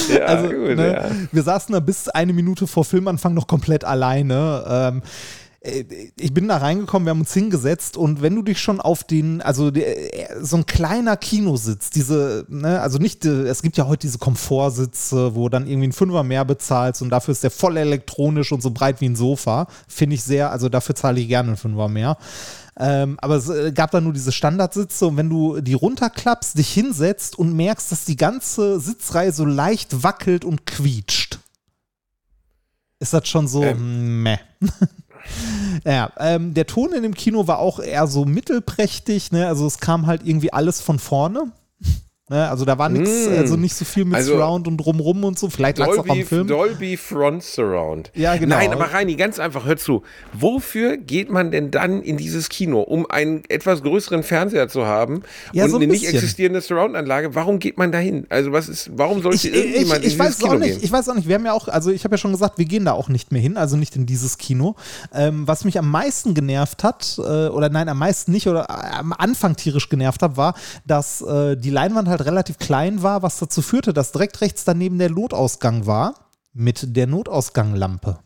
Ja, 0.10 0.26
Also, 0.26 0.50
gut, 0.50 0.76
ne, 0.78 0.94
ja. 0.94 1.12
wir 1.32 1.44
saßen 1.44 1.74
da 1.74 1.80
bis 1.80 2.08
eine 2.08 2.34
Minute 2.34 2.68
vor 2.68 2.86
Filmanfang 2.86 3.34
noch 3.34 3.48
komplett 3.48 3.84
alleine. 3.84 4.64
Ähm, 4.68 5.02
äh, 5.62 5.84
ich 6.18 6.34
bin 6.34 6.48
da 6.48 6.58
reingekommen, 6.58 7.06
wir 7.06 7.12
haben 7.12 7.22
uns 7.22 7.34
hingesetzt 7.34 7.98
und 7.98 8.22
wenn 8.22 8.36
du 8.36 8.42
dich 8.42 8.60
schon 8.60 8.80
auf 8.80 9.04
den, 9.04 9.42
also 9.42 9.72
der, 9.72 9.96
so 10.42 10.58
ein 10.58 10.66
kleiner 10.66 11.18
Kinositz, 11.18 11.90
diese, 11.90 12.46
ne, 12.50 12.82
also 12.82 12.98
nicht, 12.98 13.26
äh, 13.26 13.44
es 13.44 13.62
gibt 13.62 13.78
ja 13.78 13.88
heute 13.88 14.08
diese 14.08 14.18
Komfortsitze, 14.18 15.36
wo 15.36 15.50
dann 15.50 15.68
irgendwie 15.68 15.90
ein 15.90 15.94
Fünfer 15.94 16.24
mehr 16.24 16.46
bezahlst 16.46 17.02
und 17.02 17.10
dafür 17.10 17.34
ist 17.34 17.44
der 17.44 17.52
voll 17.52 17.78
elektronisch 17.78 18.52
und 18.52 18.62
so 18.62 18.72
breit 18.72 19.02
wie 19.02 19.10
ein 19.10 19.16
Sofa. 19.16 19.68
Finde 19.88 20.16
ich 20.16 20.24
sehr, 20.24 20.52
also 20.52 20.70
dafür 20.70 20.96
zahle 20.96 21.20
ich 21.20 21.28
gerne 21.28 21.50
einen 21.50 21.58
Fünfer 21.58 21.88
mehr. 21.90 22.18
Ähm, 22.82 23.18
aber 23.22 23.36
es 23.36 23.50
äh, 23.50 23.74
gab 23.74 23.92
da 23.92 24.00
nur 24.00 24.14
diese 24.14 24.32
Standardsitze 24.32 25.08
und 25.08 25.18
wenn 25.18 25.30
du 25.30 25.60
die 25.60 25.74
runterklappst, 25.74 26.58
dich 26.58 26.72
hinsetzt 26.74 27.38
und 27.38 27.54
merkst, 27.54 27.92
dass 27.92 28.06
die 28.06 28.16
ganze 28.16 28.80
Sitzreihe 28.80 29.34
so 29.34 29.44
leicht 29.44 30.02
wackelt 30.02 30.46
und 30.46 30.66
quietscht, 30.66 31.40
ist 33.00 33.14
das 33.14 33.28
schon 33.28 33.48
so 33.50 33.64
Ähm. 33.64 34.24
meh. 34.24 34.38
ja, 35.86 36.12
ähm, 36.18 36.54
der 36.54 36.68
Ton 36.68 36.94
in 36.94 37.04
dem 37.04 37.14
Kino 37.14 37.48
war 37.48 37.60
auch 37.60 37.80
eher 37.80 38.08
so 38.08 38.24
mittelprächtig, 38.24 39.34
ne? 39.34 39.48
Also 39.48 39.68
es 39.68 39.80
kam 39.80 40.08
halt 40.08 40.26
irgendwie 40.26 40.54
alles 40.54 40.80
von 40.80 41.00
vorne. 41.00 41.52
Ne? 42.30 42.48
Also 42.50 42.64
da 42.66 42.78
war 42.78 42.90
nichts, 42.90 43.28
Mm. 43.28 43.38
also 43.38 43.56
nicht 43.58 43.74
so 43.76 43.86
viel 43.86 44.06
mit 44.06 44.16
Also- 44.16 44.34
Surround 44.34 44.68
und 44.68 44.78
drumrum 44.78 45.24
und 45.24 45.38
so. 45.40 45.50
Vielleicht 45.50 45.78
lag 45.80 45.88
es 45.90 45.98
auch 45.98 46.02
am 46.04 46.08
Dolby, 46.08 46.24
Film. 46.24 46.48
Dolby 46.48 46.98
Front 46.98 47.44
Surround. 47.44 48.12
Ja, 48.16 48.36
genau. 48.38 48.56
Nein, 48.56 48.72
aber 48.72 48.86
Reini, 48.94 49.16
ganz 49.16 49.40
einfach, 49.40 49.66
hör 49.66 49.78
zu. 49.78 50.04
Wofür 50.34 50.98
geht 50.98 51.30
man 51.32 51.52
denn 51.52 51.72
dann 51.72 52.02
in 52.02 52.18
dieses 52.18 52.50
Kino? 52.50 52.82
Um 52.82 53.10
einen 53.10 53.44
etwas 53.50 53.82
größeren 53.82 54.24
Fernseher 54.24 54.68
zu 54.68 54.86
haben 54.86 55.24
Ja, 55.54 55.66
und 55.66 55.72
so 55.72 55.78
ein 55.78 55.84
eine 55.84 55.92
nicht 55.92 56.08
existierende 56.08 56.62
Surround-Anlage? 56.62 57.34
Warum 57.36 57.60
geht 57.60 57.78
man 57.78 57.92
dahin? 57.92 58.26
Also 58.30 58.52
was 58.52 58.70
ist, 58.70 58.92
warum 58.96 59.22
sollte 59.22 59.38
Ich, 59.38 59.46
ich, 59.46 59.54
irgendjemand 59.56 60.06
ich 60.06 60.14
in 60.14 60.20
weiß 60.20 60.28
dieses 60.28 60.38
es 60.40 60.44
auch 60.44 60.50
Kino 60.52 60.60
nicht. 60.66 60.74
gehen? 60.76 60.84
Ich 60.84 60.92
weiß 60.92 61.10
auch 61.10 61.16
nicht. 61.16 61.28
Wir 61.28 61.36
haben 61.36 61.46
ja 61.46 61.54
auch, 61.54 61.68
also 61.68 61.90
ich 61.92 62.04
habe 62.04 62.14
ja 62.14 62.18
schon 62.20 62.32
gesagt, 62.32 62.58
wir 62.58 62.66
gehen 62.66 62.86
da 62.86 62.92
auch 62.94 63.10
nicht 63.10 63.32
mehr 63.32 63.42
hin, 63.42 63.58
also 63.58 63.76
nicht 63.76 63.96
in 63.96 64.06
dieses 64.06 64.38
Kino. 64.38 64.76
Ähm, 65.14 65.48
was 65.48 65.66
mich 65.66 65.78
am 65.80 65.90
meisten 65.90 66.34
genervt 66.34 66.84
hat, 66.84 67.18
äh, 67.18 67.22
oder 67.48 67.70
nein, 67.70 67.90
am 67.90 67.98
meisten 67.98 68.32
nicht, 68.32 68.48
oder 68.48 68.66
äh, 68.70 68.98
am 68.98 69.14
Anfang 69.14 69.56
tierisch 69.56 69.90
genervt 69.90 70.22
hat, 70.22 70.38
war, 70.38 70.54
dass 70.86 71.22
äh, 71.22 71.56
die 71.58 71.70
Leinwand 71.72 72.08
halt 72.08 72.19
relativ 72.26 72.58
klein 72.58 73.04
war, 73.04 73.22
was 73.22 73.40
dazu 73.40 73.62
führte, 73.62 73.94
dass 73.94 74.12
direkt 74.12 74.42
rechts 74.42 74.64
daneben 74.64 74.98
der 74.98 75.10
Notausgang 75.10 75.86
war. 75.86 76.14
Mit 76.54 76.96
der 76.96 77.08
Notausganglampe. 77.08 78.20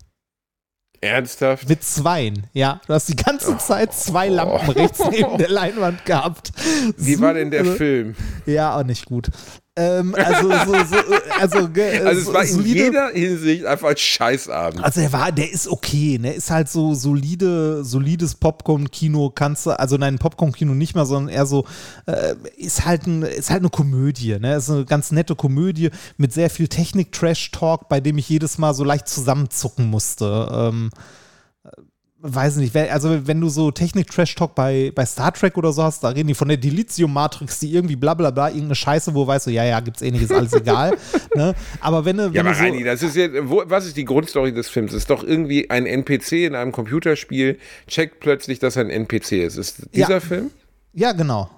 Ernsthaft? 1.02 1.68
Mit 1.68 1.84
zweien, 1.84 2.48
ja. 2.54 2.80
Du 2.88 2.94
hast 2.94 3.10
die 3.10 3.18
ganze 3.18 3.58
Zeit 3.58 3.94
zwei 3.94 4.30
Lampen 4.30 4.70
rechts 4.70 5.02
neben 5.12 5.38
der 5.38 5.50
Leinwand 5.50 6.06
gehabt. 6.06 6.54
Wie 6.98 7.20
war 7.20 7.34
denn 7.34 7.52
der 7.52 7.66
Film? 7.66 8.16
Ja, 8.46 8.78
auch 8.78 8.84
nicht 8.84 9.06
gut. 9.06 9.30
Ähm, 9.76 10.14
also, 10.16 10.50
so, 10.52 10.74
so, 10.86 10.98
also, 11.40 11.58
also 12.06 12.22
es 12.22 12.34
war 12.34 12.44
in 12.44 12.48
solide, 12.48 12.84
jeder 12.84 13.10
Hinsicht 13.10 13.66
einfach 13.66 13.90
ein 13.90 13.98
Scheißabend. 13.98 14.84
Also 14.84 15.02
er 15.02 15.12
war, 15.12 15.32
der 15.32 15.52
ist 15.52 15.68
okay, 15.68 16.20
ne? 16.20 16.34
Ist 16.34 16.52
halt 16.52 16.70
so 16.70 16.94
solide, 16.94 17.84
solides 17.84 18.36
Popcorn-Kino, 18.36 19.32
kannst 19.34 19.66
du, 19.66 19.72
also 19.72 19.98
nein, 19.98 20.20
Popcorn-Kino 20.20 20.76
nicht 20.76 20.94
mehr, 20.94 21.06
sondern 21.06 21.34
eher 21.34 21.48
so, 21.48 21.66
äh, 22.06 22.36
ist 22.56 22.86
halt 22.86 23.08
ein, 23.08 23.24
ist 23.24 23.50
halt 23.50 23.62
eine 23.62 23.72
Komödie, 23.72 24.38
ne? 24.38 24.58
Ist 24.58 24.70
eine 24.70 24.86
ganz 24.86 25.12
nette 25.12 25.36
Komödie 25.36 25.90
mit 26.18 26.34
sehr 26.34 26.52
viel 26.52 26.68
Technik-Trash-Talk, 26.68 27.90
bei 27.90 28.00
dem 28.00 28.20
ich 28.20 28.30
jedes 28.30 28.60
Mal 28.60 28.76
so 28.76 28.84
leicht 28.84 29.08
zusammenzucken 29.08 29.88
musste. 29.88 30.50
Ähm, 30.54 30.92
weiß 32.26 32.56
nicht, 32.56 32.74
also 32.76 33.28
wenn 33.28 33.42
du 33.42 33.50
so 33.50 33.70
Technik-Trash-Talk 33.70 34.56
bei, 34.56 34.94
bei 34.96 35.06
Star 35.06 35.34
Trek 35.34 35.58
oder 35.58 35.74
so 35.74 35.84
hast, 35.84 36.06
da 36.06 36.10
reden 36.10 36.28
die 36.30 36.34
von 36.34 36.48
der 36.48 36.56
Delizium-Matrix, 36.56 37.60
die 37.60 37.74
irgendwie 37.74 37.98
bla 37.98 38.14
bla 38.14 38.32
bla, 38.32 38.48
irgendeine 38.48 38.76
Scheiße, 38.76 39.14
wo 39.14 39.28
weißt 39.28 39.48
du, 39.48 39.52
ja, 39.52 39.66
ja, 39.66 39.82
gibt's 39.82 40.02
eh 40.02 40.10
nicht, 40.10 40.24
ist 40.24 40.32
alles 40.32 40.54
egal. 40.54 40.98
ne? 41.36 41.54
Aber 41.82 42.06
wenn 42.06 42.16
du. 42.16 42.26
Wenn 42.28 42.34
ja, 42.34 42.42
aber 42.42 42.52
du 42.52 42.56
so 42.56 42.64
Reini, 42.64 42.84
das 42.84 43.04
ist 43.04 43.18
ja, 43.18 43.28
wo, 43.50 43.64
was 43.66 43.86
ist 43.86 43.98
die 43.98 44.06
Grundstory 44.06 44.54
des 44.54 44.70
Films? 44.70 44.94
Es 44.94 45.00
ist 45.00 45.10
doch 45.10 45.24
irgendwie 45.24 45.70
ein 45.70 45.86
NPC 45.86 46.32
in 46.46 46.56
einem 46.56 46.72
Computerspiel, 46.72 47.60
checkt 47.88 48.22
plötzlich, 48.22 48.60
dass 48.60 48.78
er 48.78 48.86
ein 48.86 48.90
NPC 48.90 49.34
ist. 49.34 49.58
Ist 49.58 49.94
dieser 49.94 50.10
ja. 50.10 50.20
Film? 50.22 50.52
Ja, 50.94 51.12
genau. 51.12 51.50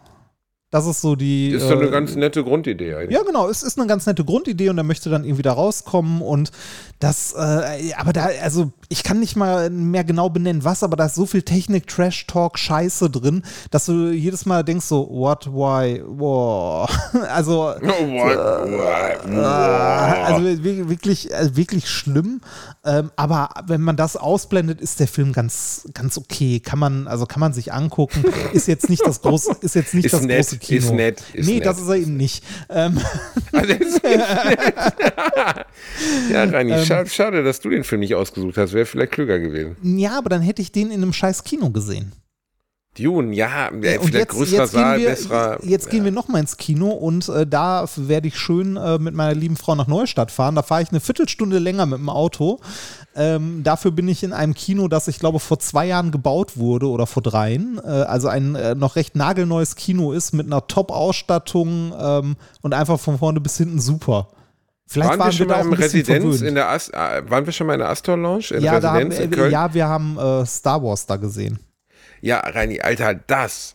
Das 0.76 0.88
ist 0.88 1.00
so 1.00 1.16
die. 1.16 1.52
Ist 1.52 1.70
doch 1.70 1.78
eine 1.78 1.88
äh, 1.88 1.90
ganz 1.90 2.18
nette 2.18 2.44
Grundidee 2.44 2.96
eigentlich. 2.96 3.18
Ja, 3.18 3.24
genau. 3.24 3.48
Es 3.48 3.64
ist 3.64 3.80
eine 3.80 3.88
ganz 3.88 4.06
nette 4.08 4.26
Grundidee 4.26 4.68
und 4.68 4.78
er 4.78 4.84
möchte 4.84 5.10
dann 5.10 5.24
irgendwie 5.24 5.42
da 5.42 5.54
rauskommen 5.54 6.22
und 6.22 6.52
das, 7.00 7.34
äh, 7.34 7.94
aber 7.98 8.12
da, 8.14 8.28
also 8.42 8.72
ich 8.90 9.04
kann 9.04 9.20
nicht 9.20 9.36
mal 9.36 9.70
mehr 9.70 10.04
genau 10.04 10.30
benennen, 10.30 10.64
was, 10.64 10.84
aber 10.84 10.98
da 10.98 11.06
ist 11.06 11.16
so 11.16 11.26
viel 11.26 11.44
Technik, 11.44 11.88
Trash 11.88 12.28
Talk, 12.28 12.58
Scheiße 12.58 13.10
drin, 13.10 13.44
dass 13.70 13.86
du 13.86 14.12
jedes 14.12 14.46
Mal 14.46 14.64
denkst 14.64 14.86
so, 14.86 15.08
what, 15.10 15.48
why, 15.48 16.02
wow. 16.06 16.90
Also, 17.30 17.54
what, 17.82 18.38
why, 18.68 19.34
äh, 19.34 19.40
also 19.40 20.64
wirklich, 20.64 21.34
also 21.34 21.56
wirklich 21.56 21.90
schlimm. 21.90 22.42
Ähm, 22.86 23.12
aber 23.16 23.50
wenn 23.68 23.82
man 23.82 23.98
das 23.98 24.16
ausblendet, 24.16 24.80
ist 24.80 25.00
der 25.00 25.08
Film 25.08 25.34
ganz, 25.34 25.88
ganz 25.94 26.18
okay. 26.18 26.60
Kann 26.60 26.80
man, 26.80 27.08
also 27.08 27.26
kann 27.26 27.40
man 27.40 27.52
sich 27.52 27.74
angucken. 27.74 28.24
Ist 28.54 28.68
jetzt 28.68 28.90
nicht 28.90 29.06
das 29.06 29.22
große, 29.22 29.58
ist 29.62 29.76
jetzt 29.76 29.94
nicht 29.94 30.06
ist 30.06 30.14
das 30.14 30.22
nett, 30.22 30.38
große 30.38 30.58
Kino. 30.66 30.80
Ist 30.80 30.92
nett. 30.94 31.24
Ist 31.34 31.48
nee, 31.48 31.56
nett. 31.56 31.66
das 31.66 31.80
ist 31.80 31.88
er 31.88 31.96
eben 31.96 32.18
nicht. 32.18 32.44
Ähm. 32.70 33.00
Also 33.52 33.74
ist 33.74 34.02
ja, 36.30 36.44
Rani, 36.44 36.74
ähm, 36.74 36.86
schade, 36.86 37.10
schade, 37.10 37.42
dass 37.44 37.62
du 37.62 37.70
den 37.70 37.86
Film 37.86 38.02
nicht 38.02 38.16
ausgesucht 38.16 38.58
hast. 38.58 38.74
Wäre 38.74 38.86
vielleicht 38.86 39.14
klüger 39.14 39.40
gewesen. 39.40 39.78
Ja, 39.98 40.18
aber 40.18 40.30
dann 40.30 40.42
hätte 40.42 40.62
ich 40.62 40.74
den 40.74 40.92
in 40.92 41.02
einem 41.02 41.14
scheiß 41.14 41.46
Kino 41.46 41.70
gesehen. 41.70 42.12
Dune, 42.98 43.34
ja, 43.36 43.68
äh, 43.68 44.00
vielleicht 44.00 44.14
jetzt, 44.14 44.30
größerer 44.30 44.62
jetzt 44.64 44.72
Saal, 44.72 45.00
wir, 45.00 45.10
besserer. 45.10 45.60
Jetzt 45.64 45.86
ja. 45.86 45.92
gehen 45.92 46.06
wir 46.06 46.12
nochmal 46.12 46.42
ins 46.42 46.58
Kino 46.58 46.90
und 46.90 47.28
äh, 47.30 47.46
da 47.46 47.86
werde 47.96 48.28
ich 48.28 48.38
schön 48.38 48.78
äh, 48.78 48.98
mit 49.00 49.14
meiner 49.14 49.36
lieben 49.36 49.58
Frau 49.58 49.76
nach 49.76 49.88
Neustadt 49.88 50.32
fahren. 50.32 50.56
Da 50.56 50.64
fahre 50.64 50.82
ich 50.82 50.90
eine 50.90 51.02
Viertelstunde 51.02 51.60
länger 51.60 51.86
mit 51.86 52.00
dem 52.00 52.10
Auto. 52.10 52.60
Ähm, 53.18 53.64
dafür 53.64 53.92
bin 53.92 54.08
ich 54.10 54.24
in 54.24 54.34
einem 54.34 54.54
Kino, 54.54 54.90
das 54.90 55.08
ich 55.08 55.20
glaube 55.20 55.40
vor 55.40 55.58
zwei 55.60 55.86
Jahren 55.86 56.12
gebaut 56.12 56.58
wurde 56.58 56.90
oder 56.90 57.08
vor 57.08 57.24
dreien. 57.24 57.80
Äh, 57.84 57.88
also 57.88 58.28
ein 58.28 58.56
äh, 58.56 58.76
noch 58.76 58.98
recht 58.98 59.16
nagelneues 59.16 59.76
Kino 59.76 60.12
ist 60.12 60.34
mit 60.34 60.48
einer 60.48 60.68
Top-Ausstattung 60.68 61.94
ähm, 61.98 62.36
und 62.62 62.74
einfach 62.74 63.00
von 63.00 63.18
vorne 63.18 63.40
bis 63.40 63.58
hinten 63.58 63.80
super. 63.80 64.28
Vielleicht 64.88 65.12
waren, 65.12 65.20
waren 65.20 65.28
wir 65.30 65.34
schon 65.34 65.48
mal 65.48 65.62
im 65.62 65.74
Residenz 65.74 66.42
in 66.42 66.56
der 66.56 66.70
Ast 66.70 66.94
äh, 66.94 67.30
waren 67.30 67.46
wir 67.46 67.54
schon 67.54 67.68
mal 67.68 67.74
in 67.74 67.80
der 67.80 67.90
Astor 67.90 68.18
Lounge 68.18 68.52
in 68.52 68.62
ja, 68.62 68.74
Residenz 68.74 69.16
haben, 69.16 69.24
in 69.24 69.32
Köln? 69.32 69.52
Ja, 69.52 69.74
wir 69.74 69.88
haben 69.88 70.18
äh, 70.18 70.46
Star 70.46 70.84
Wars 70.84 71.06
da 71.06 71.16
gesehen. 71.16 71.60
Ja, 72.22 72.40
Reini, 72.40 72.82
Alter, 72.82 73.16
das 73.16 73.75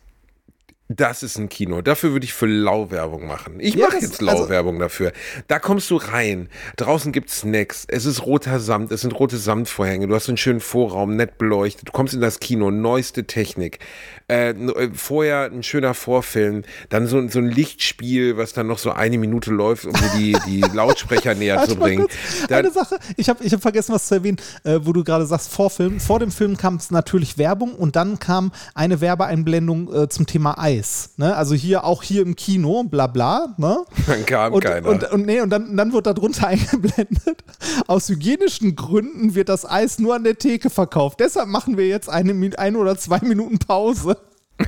das 0.92 1.22
ist 1.22 1.38
ein 1.38 1.48
Kino. 1.48 1.82
Dafür 1.82 2.10
würde 2.10 2.24
ich 2.24 2.32
für 2.32 2.46
Lau-Werbung 2.46 3.24
machen. 3.24 3.60
Ich 3.60 3.76
ja, 3.76 3.86
mache 3.86 3.98
jetzt 3.98 4.20
Lau-Werbung 4.20 4.74
also, 4.74 4.84
dafür. 4.84 5.12
Da 5.46 5.60
kommst 5.60 5.88
du 5.88 5.96
rein. 5.96 6.48
Draußen 6.76 7.12
gibt 7.12 7.30
es 7.30 7.38
Snacks. 7.40 7.84
Es 7.86 8.06
ist 8.06 8.26
roter 8.26 8.58
Samt. 8.58 8.90
Es 8.90 9.02
sind 9.02 9.12
rote 9.12 9.36
Samtvorhänge. 9.36 10.08
Du 10.08 10.14
hast 10.16 10.26
einen 10.26 10.36
schönen 10.36 10.58
Vorraum, 10.58 11.14
nett 11.14 11.38
beleuchtet. 11.38 11.86
Du 11.86 11.92
kommst 11.92 12.12
in 12.12 12.20
das 12.20 12.40
Kino. 12.40 12.72
Neueste 12.72 13.24
Technik. 13.24 13.78
Äh, 14.26 14.50
äh, 14.50 14.90
vorher 14.92 15.44
ein 15.52 15.62
schöner 15.62 15.94
Vorfilm. 15.94 16.64
Dann 16.88 17.06
so, 17.06 17.26
so 17.28 17.38
ein 17.38 17.46
Lichtspiel, 17.46 18.36
was 18.36 18.52
dann 18.52 18.66
noch 18.66 18.78
so 18.78 18.90
eine 18.90 19.16
Minute 19.16 19.52
läuft, 19.52 19.84
um 19.84 19.92
dir 19.92 20.10
die, 20.18 20.36
die 20.48 20.60
Lautsprecher 20.74 21.36
näher 21.36 21.68
zu 21.68 21.76
bringen. 21.76 22.08
Dann, 22.48 22.64
eine 22.64 22.72
Sache. 22.72 22.98
Ich 23.16 23.28
habe 23.28 23.44
ich 23.44 23.52
hab 23.52 23.62
vergessen, 23.62 23.94
was 23.94 24.08
zu 24.08 24.16
erwähnen, 24.16 24.38
äh, 24.64 24.80
wo 24.82 24.92
du 24.92 25.04
gerade 25.04 25.24
sagst, 25.24 25.52
Vorfilm. 25.52 26.00
Vor 26.00 26.18
dem 26.18 26.32
Film 26.32 26.56
kam 26.56 26.74
es 26.76 26.90
natürlich 26.90 27.38
Werbung 27.38 27.76
und 27.76 27.94
dann 27.94 28.18
kam 28.18 28.50
eine 28.74 29.00
Werbeeinblendung 29.00 29.94
äh, 29.94 30.08
zum 30.08 30.26
Thema 30.26 30.58
Eis. 30.58 30.79
Preis. 30.80 31.10
Ne? 31.16 31.36
Also 31.36 31.54
hier 31.54 31.84
auch 31.84 32.02
hier 32.02 32.22
im 32.22 32.36
Kino, 32.36 32.84
bla 32.84 33.06
bla. 33.06 33.54
Ne? 33.58 33.84
Dann 34.06 34.26
kam 34.26 34.52
und, 34.52 34.64
keiner. 34.64 34.88
Und, 34.88 35.10
und, 35.10 35.26
nee, 35.26 35.40
und 35.40 35.50
dann, 35.50 35.76
dann 35.76 35.92
wird 35.92 36.06
darunter 36.06 36.46
eingeblendet, 36.48 37.44
aus 37.86 38.08
hygienischen 38.08 38.76
Gründen 38.76 39.34
wird 39.34 39.48
das 39.48 39.68
Eis 39.68 39.98
nur 39.98 40.14
an 40.14 40.24
der 40.24 40.38
Theke 40.38 40.70
verkauft. 40.70 41.20
Deshalb 41.20 41.48
machen 41.48 41.76
wir 41.76 41.86
jetzt 41.86 42.08
eine, 42.08 42.58
eine 42.58 42.78
oder 42.78 42.96
zwei 42.96 43.20
Minuten 43.20 43.58
Pause. 43.58 44.16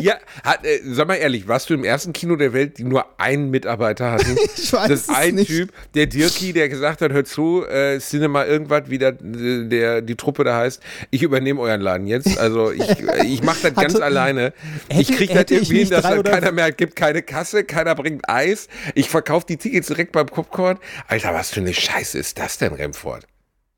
ja, 0.00 0.14
hat, 0.44 0.64
äh, 0.64 0.80
sag 0.84 1.08
mal 1.08 1.14
ehrlich, 1.14 1.48
warst 1.48 1.70
du 1.70 1.74
im 1.74 1.84
ersten 1.84 2.12
Kino 2.12 2.36
der 2.36 2.52
Welt, 2.52 2.78
die 2.78 2.84
nur 2.84 3.04
einen 3.18 3.50
Mitarbeiter 3.50 4.12
hatten? 4.12 4.36
ich 4.56 4.72
weiß 4.72 4.88
das 4.88 5.00
ist 5.02 5.10
ein 5.10 5.34
nicht. 5.36 5.48
Typ, 5.48 5.72
der 5.94 6.06
Dirki, 6.06 6.52
der 6.52 6.68
gesagt 6.68 7.00
hat, 7.00 7.12
hör 7.12 7.24
zu, 7.24 7.64
äh, 7.66 7.98
Cinema 7.98 8.44
irgendwas, 8.44 8.84
wie 8.86 8.98
der, 8.98 9.12
der, 9.12 10.02
die 10.02 10.16
Truppe 10.16 10.44
da 10.44 10.56
heißt, 10.56 10.82
ich 11.10 11.22
übernehme 11.22 11.60
euren 11.60 11.80
Laden 11.80 12.06
jetzt. 12.06 12.38
Also 12.38 12.70
ich, 12.72 12.88
ich 13.24 13.42
mache 13.42 13.70
das 13.70 13.74
ganz 13.82 13.96
alleine. 13.96 14.52
Hätte, 14.88 15.00
ich 15.00 15.12
kriege 15.12 15.34
das 15.34 15.50
irgendwie 15.50 15.78
hin, 15.80 15.90
dass 15.90 16.02
dann 16.02 16.22
keiner 16.22 16.52
mehr 16.52 16.72
gibt, 16.72 16.96
keine 16.96 17.22
Kasse, 17.22 17.64
keiner 17.64 17.94
bringt 17.94 18.28
Eis. 18.28 18.68
Ich 18.94 19.08
verkaufe 19.08 19.46
die 19.48 19.56
Tickets 19.56 19.88
direkt 19.88 20.12
beim 20.12 20.26
Popcorn. 20.26 20.78
Alter, 21.08 21.34
was 21.34 21.50
für 21.50 21.60
eine 21.60 21.74
Scheiße 21.74 22.18
ist 22.18 22.38
das 22.38 22.58
denn, 22.58 22.72
Remford? 22.72 23.26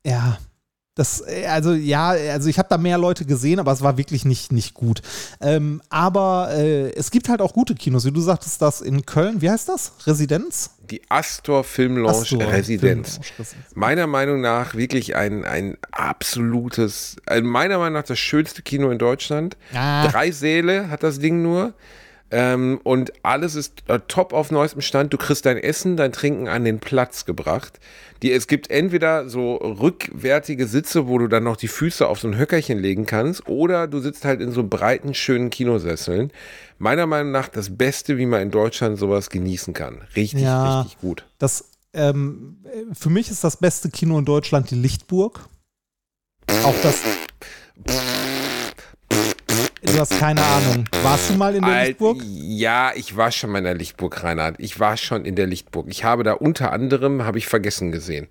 Ja, 0.05 0.39
das, 0.99 1.23
äh, 1.25 1.45
also 1.45 1.73
ja, 1.73 2.09
also 2.09 2.49
ich 2.49 2.59
habe 2.59 2.67
da 2.69 2.77
mehr 2.77 2.97
Leute 2.97 3.25
gesehen, 3.25 3.59
aber 3.59 3.71
es 3.71 3.81
war 3.81 3.97
wirklich 3.97 4.25
nicht, 4.25 4.51
nicht 4.51 4.73
gut. 4.73 5.01
Ähm, 5.39 5.81
aber 5.89 6.49
äh, 6.51 6.91
es 6.91 7.09
gibt 7.09 7.29
halt 7.29 7.41
auch 7.41 7.53
gute 7.53 7.73
Kinos, 7.73 8.05
wie 8.05 8.11
du 8.11 8.19
sagtest, 8.19 8.61
das 8.61 8.81
in 8.81 9.05
Köln, 9.05 9.41
wie 9.41 9.49
heißt 9.49 9.69
das? 9.69 9.93
Residenz? 10.05 10.71
Die 10.91 11.01
Astor 11.07 11.63
Film 11.63 11.97
Lounge 11.97 12.17
Astor, 12.17 12.51
Residenz. 12.51 13.19
Film 13.35 13.47
meiner 13.75 14.07
Meinung 14.07 14.41
nach 14.41 14.75
wirklich 14.75 15.15
ein, 15.15 15.45
ein 15.45 15.77
absolutes, 15.91 17.15
also 17.25 17.43
meiner 17.47 17.77
Meinung 17.77 17.93
nach 17.93 18.03
das 18.07 18.19
schönste 18.19 18.61
Kino 18.61 18.89
in 18.89 18.97
Deutschland. 18.97 19.55
Ah. 19.73 20.07
Drei 20.07 20.31
Säle 20.31 20.89
hat 20.89 21.03
das 21.03 21.19
Ding 21.19 21.41
nur. 21.41 21.73
Ähm, 22.31 22.79
und 22.83 23.11
alles 23.23 23.55
ist 23.55 23.83
äh, 23.87 23.99
top 24.07 24.33
auf 24.33 24.51
neuestem 24.51 24.81
Stand. 24.81 25.11
Du 25.13 25.17
kriegst 25.17 25.45
dein 25.45 25.57
Essen, 25.57 25.97
dein 25.97 26.11
Trinken 26.11 26.47
an 26.47 26.63
den 26.63 26.79
Platz 26.79 27.25
gebracht. 27.25 27.79
Die, 28.21 28.31
es 28.31 28.47
gibt 28.47 28.69
entweder 28.69 29.29
so 29.29 29.55
rückwärtige 29.55 30.67
Sitze, 30.67 31.07
wo 31.07 31.17
du 31.17 31.27
dann 31.27 31.43
noch 31.43 31.57
die 31.57 31.67
Füße 31.67 32.07
auf 32.07 32.19
so 32.19 32.27
ein 32.27 32.37
Höckerchen 32.37 32.77
legen 32.77 33.05
kannst, 33.05 33.47
oder 33.47 33.87
du 33.87 33.99
sitzt 33.99 34.25
halt 34.25 34.41
in 34.41 34.51
so 34.51 34.63
breiten, 34.63 35.13
schönen 35.13 35.49
Kinosesseln. 35.49 36.31
Meiner 36.77 37.07
Meinung 37.07 37.31
nach 37.31 37.47
das 37.47 37.75
Beste, 37.77 38.17
wie 38.17 38.25
man 38.25 38.41
in 38.41 38.51
Deutschland 38.51 38.99
sowas 38.99 39.29
genießen 39.29 39.73
kann. 39.73 40.01
Richtig, 40.15 40.41
ja, 40.41 40.81
richtig 40.81 40.99
gut. 40.99 41.25
Das, 41.39 41.71
ähm, 41.93 42.57
für 42.93 43.09
mich 43.09 43.31
ist 43.31 43.43
das 43.43 43.57
beste 43.57 43.89
Kino 43.89 44.19
in 44.19 44.25
Deutschland 44.25 44.69
die 44.69 44.75
Lichtburg. 44.75 45.47
Auch 46.63 46.75
das. 46.83 47.01
Du 49.81 49.97
hast 49.97 50.19
keine 50.19 50.41
Ahnung. 50.43 50.85
Warst 51.03 51.29
du 51.29 51.35
mal 51.35 51.55
in 51.55 51.61
der 51.63 51.73
Alt, 51.73 51.87
Lichtburg? 51.87 52.21
Ja, 52.25 52.91
ich 52.95 53.15
war 53.15 53.31
schon 53.31 53.51
mal 53.51 53.59
in 53.59 53.63
der 53.63 53.75
Lichtburg, 53.75 54.23
Reinhard. 54.23 54.55
Ich 54.57 54.79
war 54.79 54.97
schon 54.97 55.23
in 55.23 55.35
der 55.35 55.47
Lichtburg. 55.47 55.87
Ich 55.89 56.03
habe 56.03 56.23
da 56.23 56.33
unter 56.33 56.73
anderem, 56.73 57.23
habe 57.23 57.37
ich 57.37 57.47
vergessen 57.47 57.91
gesehen. 57.91 58.27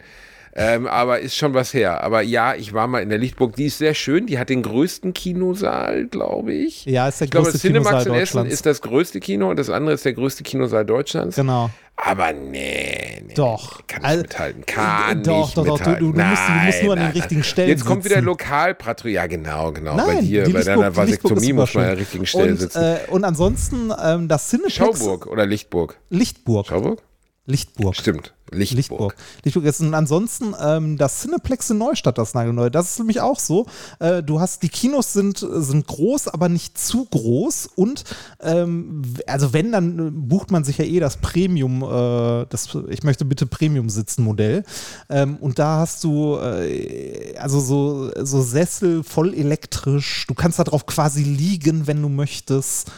Ähm, 0.61 0.89
aber 0.89 1.21
ist 1.21 1.37
schon 1.37 1.55
was 1.55 1.73
her. 1.73 2.03
Aber 2.03 2.21
ja, 2.21 2.55
ich 2.57 2.73
war 2.73 2.89
mal 2.89 3.01
in 3.01 3.11
der 3.11 3.19
Lichtburg. 3.19 3.55
Die 3.55 3.67
ist 3.67 3.79
sehr 3.79 3.95
schön. 3.95 4.27
Die 4.27 4.41
hat 4.41 4.49
den 4.49 4.63
größten 4.63 5.15
Kinosaal, 5.15 6.07
glaube 6.07 6.53
ich. 6.53 6.85
Ja, 6.85 7.07
ist 7.07 7.21
der 7.21 7.27
ich 7.27 7.31
größte 7.31 7.59
glaube, 7.71 7.85
Cinemax 7.85 8.07
in 8.07 8.15
Essen 8.15 8.47
ist 8.47 8.67
das 8.67 8.83
größte 8.83 9.21
Kino 9.21 9.51
und 9.51 9.57
das 9.57 9.71
andere 9.71 9.95
ist 9.95 10.05
der 10.05 10.15
größte 10.15 10.43
Kinosaal 10.43 10.85
Deutschlands. 10.85 11.37
Genau. 11.37 11.71
Aber 11.95 12.33
nee, 12.33 13.23
nee 13.25 13.35
doch. 13.35 13.87
Kann 13.87 14.03
nicht 14.03 14.23
mithalten. 14.23 14.67
Kann 14.67 15.23
doch, 15.23 15.47
nicht 15.47 15.57
doch, 15.57 15.67
doch, 15.67 15.79
mithalten. 15.79 16.07
Du, 16.07 16.13
du, 16.13 16.19
nein, 16.19 16.31
musst, 16.31 16.49
du 16.49 16.67
musst 16.67 16.83
nur 16.83 16.93
an 16.93 16.99
den 16.99 17.11
richtigen 17.11 17.45
Stellen 17.45 17.69
Jetzt 17.69 17.85
kommt 17.85 18.03
sitzen. 18.03 18.17
wieder 18.17 18.25
Lokalpatrouille. 18.25 19.15
Ja, 19.15 19.27
genau, 19.27 19.71
genau. 19.71 19.97
Nein, 19.97 20.07
bei 20.07 20.21
dir, 20.23 20.53
bei 20.53 20.63
deiner 20.63 20.95
Vasektomie 20.95 21.53
muss 21.53 21.75
man 21.75 21.85
an 21.85 21.91
der 21.91 21.99
richtigen 21.99 22.27
Stelle 22.27 22.53
und, 22.53 22.61
sitzen. 22.61 22.83
Äh, 22.83 22.99
und 23.11 23.25
ansonsten 23.25 23.93
ähm, 24.03 24.27
das 24.27 24.49
Cineplex. 24.49 24.75
Schauburg 24.75 25.27
oder 25.27 25.47
Lichtburg? 25.47 25.99
Lichtburg. 26.11 26.67
Schauburg? 26.67 27.03
Lichtburg. 27.47 27.97
Stimmt. 27.97 28.33
Lichtburg. 28.53 28.79
Lichtburg. 28.79 29.17
Lichtburg 29.45 29.65
ist 29.65 29.81
und 29.81 29.95
ansonsten 29.95 30.55
ähm, 30.61 30.99
das 30.99 31.21
Cineplex 31.21 31.71
in 31.71 31.79
Neustadt, 31.79 32.19
das 32.19 32.35
nagelneue. 32.35 32.71
Das 32.71 32.91
ist 32.91 32.99
nämlich 32.99 33.21
auch 33.21 33.39
so. 33.39 33.67
Äh, 33.99 34.23
du 34.23 34.41
hast 34.41 34.63
die 34.63 34.69
Kinos 34.69 35.13
sind 35.13 35.39
sind 35.39 35.87
groß, 35.87 36.29
aber 36.29 36.49
nicht 36.49 36.79
zu 36.79 37.05
groß 37.05 37.69
und 37.75 38.05
ähm, 38.41 39.03
also 39.27 39.53
wenn 39.53 39.73
dann 39.73 40.29
bucht 40.29 40.51
man 40.51 40.65
sich 40.65 40.79
ja 40.79 40.85
eh 40.85 41.01
das 41.01 41.19
Premium, 41.19 41.83
äh, 41.83 42.47
das 42.49 42.77
ich 42.89 43.03
möchte 43.03 43.25
bitte 43.25 43.47
Premium 43.47 43.89
sitzen 43.91 44.23
Modell 44.23 44.65
ähm, 45.09 45.37
und 45.37 45.59
da 45.59 45.79
hast 45.79 46.05
du 46.05 46.37
äh, 46.37 47.37
also 47.39 47.61
so 47.61 48.11
so 48.25 48.43
Sessel 48.43 49.03
voll 49.03 49.35
elektrisch. 49.35 50.27
Du 50.27 50.35
kannst 50.35 50.59
da 50.59 50.65
drauf 50.65 50.87
quasi 50.87 51.23
liegen, 51.23 51.87
wenn 51.87 52.03
du 52.03 52.09
möchtest. 52.09 52.91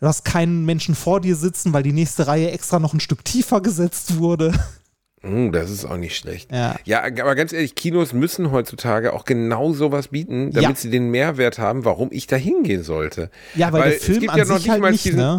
Du 0.00 0.06
hast 0.06 0.24
keinen 0.24 0.64
Menschen 0.64 0.94
vor 0.94 1.20
dir 1.20 1.36
sitzen, 1.36 1.72
weil 1.72 1.82
die 1.82 1.92
nächste 1.92 2.26
Reihe 2.26 2.50
extra 2.50 2.78
noch 2.78 2.92
ein 2.94 3.00
Stück 3.00 3.24
tiefer 3.24 3.60
gesetzt 3.60 4.18
wurde. 4.18 4.52
Hm, 5.22 5.52
das 5.52 5.70
ist 5.70 5.86
auch 5.86 5.96
nicht 5.96 6.16
schlecht. 6.16 6.52
Ja. 6.52 6.76
ja, 6.84 7.02
aber 7.02 7.34
ganz 7.34 7.54
ehrlich, 7.54 7.74
Kinos 7.74 8.12
müssen 8.12 8.50
heutzutage 8.50 9.14
auch 9.14 9.24
genau 9.24 9.72
sowas 9.72 10.08
bieten, 10.08 10.50
damit 10.52 10.68
Ja. 10.70 10.74
sie 10.76 10.90
den 10.90 11.10
Mehrwert 11.10 11.58
haben, 11.58 11.86
warum 11.86 12.08
ich 12.12 12.26
da 12.26 12.36
hingehen 12.36 12.82
sollte. 12.82 13.30
Ja, 13.54 13.72
weil 13.72 13.92
der 13.92 14.00
Film 14.00 14.28
an 14.28 14.44
sich 14.44 14.68
halt 14.68 14.82
nicht, 14.90 15.14
ne? 15.14 15.38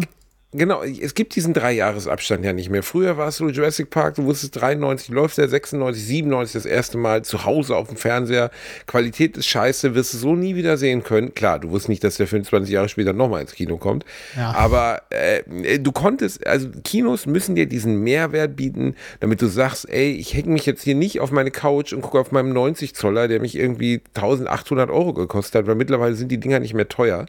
Genau, 0.52 0.82
es 0.82 1.14
gibt 1.14 1.34
diesen 1.34 1.54
Dreijahresabstand 1.54 2.44
ja 2.44 2.52
nicht 2.52 2.70
mehr. 2.70 2.84
Früher 2.84 3.16
war 3.16 3.28
es 3.28 3.36
so 3.36 3.48
Jurassic 3.48 3.90
Park, 3.90 4.14
du 4.14 4.24
wusstest 4.24 4.60
93, 4.60 5.08
läuft 5.08 5.36
der 5.38 5.48
96, 5.48 6.02
97 6.04 6.52
das 6.54 6.64
erste 6.64 6.98
Mal 6.98 7.24
zu 7.24 7.44
Hause 7.44 7.76
auf 7.76 7.88
dem 7.88 7.96
Fernseher. 7.96 8.50
Qualität 8.86 9.36
ist 9.36 9.48
scheiße, 9.48 9.94
wirst 9.96 10.14
du 10.14 10.18
so 10.18 10.36
nie 10.36 10.54
wieder 10.54 10.76
sehen 10.76 11.02
können. 11.02 11.34
Klar, 11.34 11.58
du 11.58 11.70
wusstest 11.70 11.88
nicht, 11.88 12.04
dass 12.04 12.16
der 12.16 12.28
25 12.28 12.72
Jahre 12.72 12.88
später 12.88 13.12
nochmal 13.12 13.42
ins 13.42 13.54
Kino 13.54 13.76
kommt. 13.76 14.04
Ja. 14.36 14.54
Aber 14.54 15.02
äh, 15.10 15.80
du 15.80 15.90
konntest, 15.90 16.46
also 16.46 16.68
Kinos 16.84 17.26
müssen 17.26 17.56
dir 17.56 17.66
diesen 17.66 18.02
Mehrwert 18.04 18.54
bieten, 18.54 18.94
damit 19.18 19.42
du 19.42 19.48
sagst, 19.48 19.90
ey, 19.90 20.12
ich 20.12 20.32
hänge 20.34 20.50
mich 20.50 20.64
jetzt 20.64 20.84
hier 20.84 20.94
nicht 20.94 21.18
auf 21.20 21.32
meine 21.32 21.50
Couch 21.50 21.92
und 21.92 22.02
gucke 22.02 22.20
auf 22.20 22.30
meinem 22.30 22.52
90 22.52 22.94
Zoller, 22.94 23.26
der 23.26 23.40
mich 23.40 23.56
irgendwie 23.56 24.00
1800 24.14 24.90
Euro 24.90 25.12
gekostet 25.12 25.56
hat, 25.56 25.66
weil 25.66 25.74
mittlerweile 25.74 26.14
sind 26.14 26.30
die 26.30 26.38
Dinger 26.38 26.60
nicht 26.60 26.72
mehr 26.72 26.88
teuer 26.88 27.26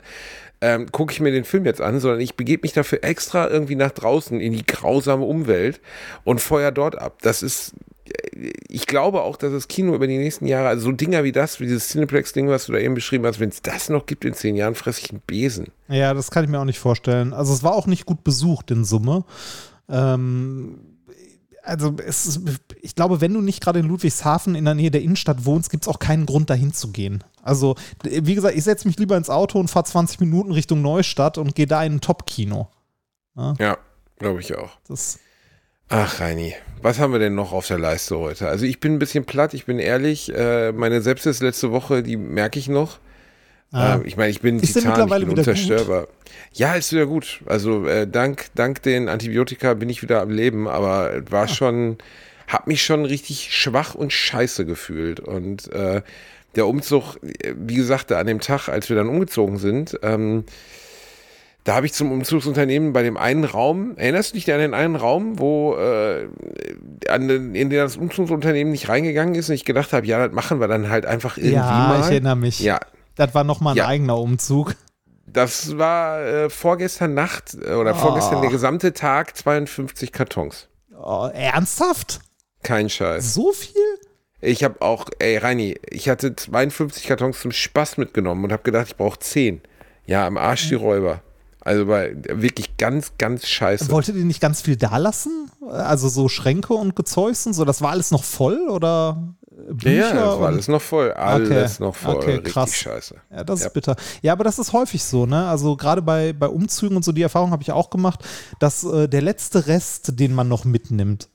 ähm, 0.62 0.92
gucke 0.92 1.14
ich 1.14 1.20
mir 1.20 1.32
den 1.32 1.44
Film 1.44 1.66
jetzt 1.66 1.82
an, 1.82 2.00
sondern 2.00 2.20
ich 2.20 2.36
begebe 2.36 2.62
mich 2.64 2.74
dafür 2.74 3.04
extra 3.04 3.50
irgendwie 3.50 3.76
nach 3.76 3.92
draußen 3.92 4.40
in 4.40 4.54
die 4.54 4.66
grausame 4.66 5.24
Umwelt 5.24 5.80
und 6.24 6.42
feuer 6.42 6.72
dort 6.72 6.98
ab. 6.98 7.20
Das 7.22 7.44
ist, 7.44 7.74
äh, 8.06 8.52
ich 8.68 8.88
glaube 8.88 9.22
auch, 9.22 9.38
dass 9.38 9.52
das 9.52 9.68
Kino 9.68 9.94
über 9.94 10.08
die 10.08 10.18
nächsten 10.18 10.48
Jahre, 10.48 10.70
also 10.70 10.86
so 10.86 10.92
Dinger 10.92 11.24
wie 11.24 11.32
das, 11.32 11.60
wie 11.60 11.66
dieses 11.66 11.90
Cineplex-Ding, 11.90 12.50
was 12.50 12.66
du 12.66 12.74
da 12.74 12.80
eben 12.80 12.96
beschrieben 12.96 13.26
hast, 13.26 13.40
wenn 13.40 13.50
es 13.50 13.62
das 13.62 13.90
noch 13.90 14.06
gibt 14.06 14.26
in 14.26 14.34
zehn 14.34 14.56
Jahren, 14.56 14.76
fresse 14.76 15.02
ich 15.04 15.12
einen 15.12 15.22
Besen. 15.26 15.68
Ja, 15.90 16.14
das 16.14 16.32
kann 16.32 16.44
ich 16.44 16.50
mir 16.50 16.60
auch 16.60 16.66
nicht 16.66 16.80
vorstellen. 16.80 17.34
Also 17.34 17.54
es 17.54 17.64
war 17.64 17.74
auch 17.74 17.88
nicht 17.88 18.06
gut 18.06 18.24
besucht 18.24 18.72
in 18.72 18.84
Summe. 18.84 19.26
Ähm, 19.90 20.80
also 21.68 21.96
es 22.06 22.26
ist, 22.26 22.42
ich 22.82 22.96
glaube, 22.96 23.22
wenn 23.22 23.34
du 23.34 23.42
nicht 23.42 23.62
gerade 23.62 23.80
in 23.80 23.88
Ludwigshafen 23.88 24.56
in 24.56 24.66
der 24.66 24.74
Nähe 24.74 24.92
der 24.92 25.02
Innenstadt 25.02 25.46
wohnst, 25.46 25.70
gibt 25.70 25.84
es 25.84 25.88
auch 25.88 26.00
keinen 26.00 26.26
Grund, 26.26 26.50
dahin 26.50 26.74
zu 26.74 26.92
gehen. 26.92 27.24
Also, 27.44 27.76
wie 28.04 28.36
gesagt, 28.36 28.56
ich 28.56 28.64
setze 28.64 28.88
mich 28.88 28.98
lieber 28.98 29.18
ins 29.18 29.30
Auto 29.30 29.60
und 29.60 29.70
fahre 29.70 29.86
20 29.86 30.20
Minuten 30.20 30.52
Richtung 30.52 30.82
Neustadt 30.82 31.38
und 31.38 31.56
gehe 31.56 31.68
da 31.68 31.84
in 31.84 31.96
ein 31.96 32.02
Top-Kino. 32.02 32.70
Ja, 33.60 33.78
glaube 34.18 34.40
ich 34.40 34.56
auch. 34.56 34.72
Das, 34.88 35.20
Ach, 35.90 36.20
Reini, 36.20 36.54
was 36.82 37.00
haben 37.00 37.14
wir 37.14 37.20
denn 37.20 37.36
noch 37.36 37.54
auf 37.54 37.68
der 37.68 37.80
Leiste 37.80 38.18
heute? 38.18 38.50
Also 38.50 38.66
ich 38.66 38.80
bin 38.80 38.94
ein 38.94 39.00
bisschen 39.00 39.26
platt, 39.26 39.54
ich 39.54 39.66
bin 39.66 39.80
ehrlich. 39.80 40.34
Äh, 40.36 40.74
meine 40.74 41.02
Sepsis 41.02 41.42
letzte 41.42 41.72
Woche, 41.72 42.04
die 42.04 42.18
merke 42.18 42.60
ich 42.60 42.68
noch. 42.68 43.00
Ah. 43.72 43.96
Ähm, 43.96 44.04
ich 44.06 44.16
meine, 44.18 44.30
ich 44.30 44.42
bin 44.42 44.60
Ist 44.60 44.74
Titan, 44.74 45.08
ich 45.08 45.14
bin 45.20 45.30
gut? 45.30 45.38
unzerstörbar. 45.40 46.08
Ja, 46.54 46.74
ist 46.76 46.92
wieder 46.94 47.06
gut. 47.06 47.42
Also 47.46 47.86
äh, 47.86 48.08
dank, 48.08 48.46
dank 48.56 48.82
den 48.82 49.10
Antibiotika 49.10 49.74
bin 49.74 49.90
ich 49.90 50.02
wieder 50.02 50.22
am 50.22 50.30
Leben, 50.30 50.68
aber 50.68 51.14
es 51.14 51.24
Ah. 51.28 51.32
war 51.32 51.48
schon, 51.48 51.98
hab 52.48 52.68
mich 52.68 52.82
schon 52.84 53.06
richtig 53.06 53.54
schwach 53.54 53.94
und 53.96 54.14
scheiße 54.14 54.66
gefühlt. 54.66 55.20
Und 55.20 55.72
äh, 55.74 56.02
der 56.56 56.66
Umzug, 56.68 57.18
äh, 57.24 57.54
wie 57.58 57.76
gesagt, 57.76 58.12
an 58.12 58.26
dem 58.28 58.40
Tag, 58.40 58.70
als 58.70 58.90
wir 58.90 58.96
dann 58.96 59.10
umgezogen 59.10 59.58
sind, 59.58 60.00
ähm, 60.02 60.46
da 61.66 61.76
habe 61.76 61.86
ich 61.86 61.92
zum 61.92 62.14
Umzugsunternehmen 62.14 62.94
bei 62.94 63.04
dem 63.04 63.18
einen 63.18 63.44
Raum, 63.44 63.98
erinnerst 63.98 64.32
du 64.32 64.36
dich 64.38 64.50
an 64.54 64.60
den 64.60 64.74
einen 64.74 64.96
Raum, 64.96 65.38
wo 65.38 65.76
äh, 65.76 66.28
an 67.10 67.28
den, 67.28 67.54
in 67.56 67.70
den 67.70 67.80
das 67.80 67.98
Umzugsunternehmen 67.98 68.72
nicht 68.72 68.88
reingegangen 68.88 69.36
ist 69.36 69.50
und 69.50 69.56
ich 69.56 69.66
gedacht 69.66 69.92
habe, 69.92 70.08
ja, 70.08 70.26
das 70.28 70.34
machen 70.34 70.62
wir 70.62 70.70
dann 70.70 70.90
halt 70.90 71.06
einfach 71.06 71.36
irgendwie 71.38 71.56
ja, 71.56 71.88
mal. 71.90 72.00
ich 72.00 72.06
erinnere 72.06 72.38
mich. 72.38 72.62
Ja, 72.62 72.80
Das 73.18 73.34
war 73.34 73.44
nochmal 73.44 73.74
ein 73.74 73.78
Ja. 73.78 73.88
eigener 73.88 74.18
Umzug. 74.18 74.76
das 75.26 75.78
war 75.78 76.22
äh, 76.22 76.50
vorgestern 76.50 77.14
Nacht 77.14 77.56
äh, 77.56 77.74
oder 77.74 77.94
vorgestern 77.96 78.38
Oh. 78.40 78.42
der 78.42 78.50
gesamte 78.52 78.94
Tag 78.94 79.36
52 79.36 80.12
Kartons. 80.12 80.70
Oh, 80.98 81.30
ernsthaft? 81.34 82.22
Kein 82.64 82.90
Scheiß. 82.90 83.34
So 83.34 83.52
viel? 83.52 83.74
Ich 84.40 84.64
habe 84.64 84.82
auch, 84.82 85.06
ey 85.20 85.38
Reini, 85.38 85.80
ich 85.90 86.10
hatte 86.10 86.36
52 86.36 87.06
Kartons 87.08 87.42
zum 87.42 87.52
Spaß 87.52 87.98
mitgenommen 87.98 88.44
und 88.46 88.52
habe 88.52 88.64
gedacht, 88.64 88.88
ich 88.88 88.96
brauche 88.96 89.20
10. 89.20 89.62
Ja, 90.06 90.26
am 90.26 90.38
Arsch 90.38 90.70
die 90.70 90.76
Räuber. 90.76 91.22
Also 91.68 91.86
bei, 91.86 92.16
wirklich 92.30 92.78
ganz, 92.78 93.12
ganz 93.18 93.46
scheiße. 93.46 93.92
Wolltet 93.92 94.16
ihr 94.16 94.24
nicht 94.26 94.40
ganz 94.42 94.62
viel 94.62 94.78
da 94.78 94.98
lassen? 94.98 95.52
Also 95.70 96.08
so 96.08 96.30
Schränke 96.30 96.74
und 96.74 96.96
Gezeugs 96.96 97.46
und 97.46 97.54
so, 97.54 97.66
das 97.66 97.82
war 97.82 97.92
alles 97.92 98.12
noch 98.12 98.24
voll 98.24 98.70
oder 98.70 99.36
äh, 99.52 99.74
Bücher? 99.74 100.16
ja, 100.16 100.26
das 100.28 100.40
war 100.40 100.48
alles 100.48 100.68
noch 100.70 100.82
voll. 100.82 101.12
Alles 101.12 101.76
Okay, 101.76 101.84
noch 101.84 101.96
voll. 101.96 102.16
okay, 102.16 102.32
Richtig 102.36 102.54
krass. 102.54 102.74
scheiße. 102.74 103.16
Ja, 103.36 103.44
das 103.44 103.60
Ja. 103.60 103.68
ist 103.68 103.74
bitter. 103.74 103.96
Ja, 104.22 104.32
aber 104.34 104.46
das 104.46 104.60
ist 104.60 104.72
häufig 104.72 105.04
so, 105.04 105.26
ne? 105.26 105.48
Also 105.50 105.76
gerade 105.76 106.02
bei, 106.02 106.32
bei 106.34 106.48
Umzügen 106.48 106.96
und 106.96 107.04
so, 107.04 107.12
die 107.12 107.22
Erfahrung 107.22 107.52
habe 107.52 107.64
ich 107.64 107.72
auch 107.74 107.90
gemacht, 107.90 108.24
dass 108.60 108.84
äh, 108.86 109.10
der 109.10 109.22
letzte 109.22 109.68
Rest, 109.68 110.20
den 110.20 110.34
man 110.34 110.48
noch 110.48 110.64
mitnimmt, 110.64 111.28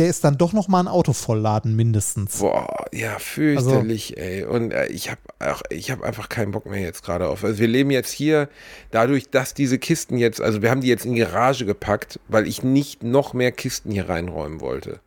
der 0.00 0.08
ist 0.08 0.24
dann 0.24 0.38
doch 0.38 0.54
noch 0.54 0.66
mal 0.66 0.80
ein 0.80 0.88
Auto 0.88 1.12
vollladen, 1.12 1.76
mindestens. 1.76 2.38
Boah, 2.38 2.86
ja, 2.90 3.18
fürchterlich, 3.18 4.16
ey. 4.16 4.44
Und 4.44 4.72
äh, 4.72 4.86
ich 4.86 5.10
habe 5.10 5.20
ich 5.68 5.90
hab 5.90 6.02
einfach 6.02 6.30
keinen 6.30 6.52
Bock 6.52 6.64
mehr 6.64 6.80
jetzt 6.80 7.04
gerade 7.04 7.28
auf. 7.28 7.44
Also 7.44 7.58
wir 7.58 7.68
leben 7.68 7.90
jetzt 7.90 8.10
hier 8.10 8.48
dadurch, 8.90 9.28
dass 9.28 9.52
diese 9.52 9.78
Kisten 9.78 10.16
jetzt, 10.16 10.40
also 10.40 10.62
wir 10.62 10.70
haben 10.70 10.80
die 10.80 10.88
jetzt 10.88 11.04
in 11.04 11.12
die 11.12 11.20
Garage 11.20 11.66
gepackt, 11.66 12.18
weil 12.28 12.48
ich 12.48 12.62
nicht 12.62 13.02
noch 13.02 13.34
mehr 13.34 13.52
Kisten 13.52 13.90
hier 13.92 14.08
reinräumen 14.08 14.62
wollte. 14.62 15.00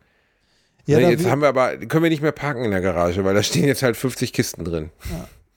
Ja, 0.86 1.00
Ne, 1.00 1.10
jetzt 1.10 1.26
haben 1.26 1.40
wir 1.40 1.48
aber, 1.48 1.76
können 1.76 2.04
wir 2.04 2.10
nicht 2.10 2.22
mehr 2.22 2.30
parken 2.30 2.62
in 2.62 2.70
der 2.70 2.80
Garage, 2.80 3.24
weil 3.24 3.34
da 3.34 3.42
stehen 3.42 3.64
jetzt 3.64 3.82
halt 3.82 3.96
50 3.96 4.32
Kisten 4.32 4.64
drin. 4.64 4.90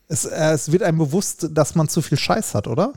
es, 0.07 0.25
äh, 0.25 0.53
es 0.53 0.71
wird 0.71 0.81
einem 0.81 0.97
bewusst, 0.97 1.49
dass 1.51 1.75
man 1.75 1.89
zu 1.89 2.01
viel 2.01 2.17
Scheiß 2.17 2.55
hat, 2.55 2.65
oder? 2.65 2.93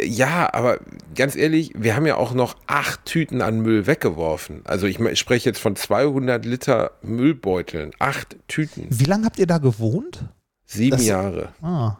Ja, 0.00 0.52
aber 0.52 0.78
ganz 1.14 1.36
ehrlich, 1.36 1.72
wir 1.74 1.96
haben 1.96 2.04
ja 2.06 2.16
auch 2.16 2.34
noch 2.34 2.54
acht 2.66 3.04
Tüten 3.06 3.40
an 3.40 3.60
Müll 3.60 3.86
weggeworfen. 3.86 4.60
Also 4.64 4.86
ich 4.86 4.98
spreche 5.18 5.48
jetzt 5.48 5.58
von 5.58 5.74
200 5.74 6.44
Liter 6.44 6.92
Müllbeuteln. 7.02 7.92
Acht 7.98 8.36
Tüten. 8.46 8.86
Wie 8.90 9.04
lange 9.04 9.24
habt 9.24 9.38
ihr 9.38 9.46
da 9.46 9.58
gewohnt? 9.58 10.26
Sieben 10.66 10.96
Das- 10.96 11.06
Jahre. 11.06 11.48
Ah. 11.62 11.96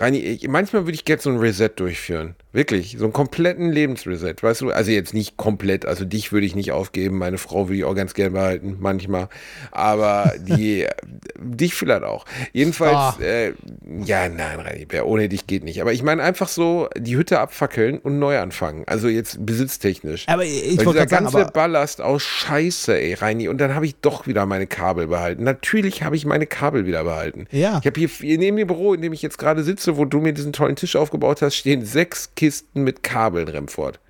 Reini, 0.00 0.18
ich, 0.18 0.48
manchmal 0.48 0.84
würde 0.86 0.94
ich 0.94 1.04
gerne 1.04 1.20
so 1.20 1.30
ein 1.30 1.38
Reset 1.38 1.70
durchführen. 1.76 2.34
Wirklich, 2.52 2.96
so 2.98 3.04
einen 3.04 3.12
kompletten 3.12 3.70
Lebensreset. 3.70 4.42
Weißt 4.42 4.62
du, 4.62 4.70
also 4.70 4.90
jetzt 4.90 5.12
nicht 5.12 5.36
komplett, 5.36 5.84
also 5.86 6.04
dich 6.04 6.32
würde 6.32 6.46
ich 6.46 6.54
nicht 6.56 6.72
aufgeben, 6.72 7.18
meine 7.18 7.36
Frau 7.38 7.68
würde 7.68 7.78
ich 7.78 7.84
auch 7.84 7.94
ganz 7.94 8.14
gerne 8.14 8.30
behalten, 8.30 8.76
manchmal. 8.80 9.28
Aber 9.70 10.32
die, 10.38 10.86
dich 11.38 11.74
vielleicht 11.74 12.04
auch. 12.04 12.24
Jedenfalls, 12.52 12.94
Ah. 12.94 13.16
äh, 13.20 13.52
ja, 14.04 14.28
nein, 14.28 14.60
Reini, 14.60 14.86
ohne 15.02 15.28
dich 15.28 15.46
geht 15.46 15.64
nicht. 15.64 15.80
Aber 15.82 15.92
ich 15.92 16.02
meine 16.02 16.22
einfach 16.22 16.48
so, 16.48 16.88
die 16.96 17.16
Hütte 17.16 17.38
abfackeln 17.40 17.98
und 17.98 18.18
neu 18.18 18.38
anfangen. 18.38 18.84
Also 18.86 19.08
jetzt 19.08 19.44
besitztechnisch. 19.44 20.24
Aber 20.28 20.44
ich 20.44 20.78
wollte 20.84 20.92
dieser 20.92 21.08
sagen, 21.08 21.24
ganze 21.24 21.40
aber 21.42 21.50
Ballast 21.50 22.00
aus 22.00 22.22
Scheiße, 22.22 22.98
ey, 22.98 23.14
Reini. 23.14 23.48
Und 23.48 23.58
dann 23.58 23.74
habe 23.74 23.84
ich 23.86 23.96
doch 23.96 24.26
wieder 24.26 24.46
meine 24.46 24.66
Kabel 24.66 25.08
behalten. 25.08 25.44
Natürlich 25.44 26.02
habe 26.02 26.16
ich 26.16 26.24
meine 26.24 26.46
Kabel 26.46 26.86
wieder 26.86 27.04
behalten. 27.04 27.46
Ja. 27.50 27.78
Ich 27.80 27.86
habe 27.86 27.98
hier, 27.98 28.08
hier 28.08 28.38
neben 28.38 28.56
dem 28.56 28.66
Büro, 28.68 28.94
in 28.94 29.02
dem 29.02 29.12
ich 29.12 29.22
jetzt 29.22 29.38
gerade 29.38 29.62
sitze, 29.62 29.87
wo 29.96 30.04
du 30.04 30.20
mir 30.20 30.32
diesen 30.32 30.52
tollen 30.52 30.76
Tisch 30.76 30.96
aufgebaut 30.96 31.42
hast, 31.42 31.54
stehen 31.54 31.84
sechs 31.84 32.34
Kisten 32.34 32.82
mit 32.82 33.02
Kabeln, 33.02 33.48
Remford. 33.48 34.00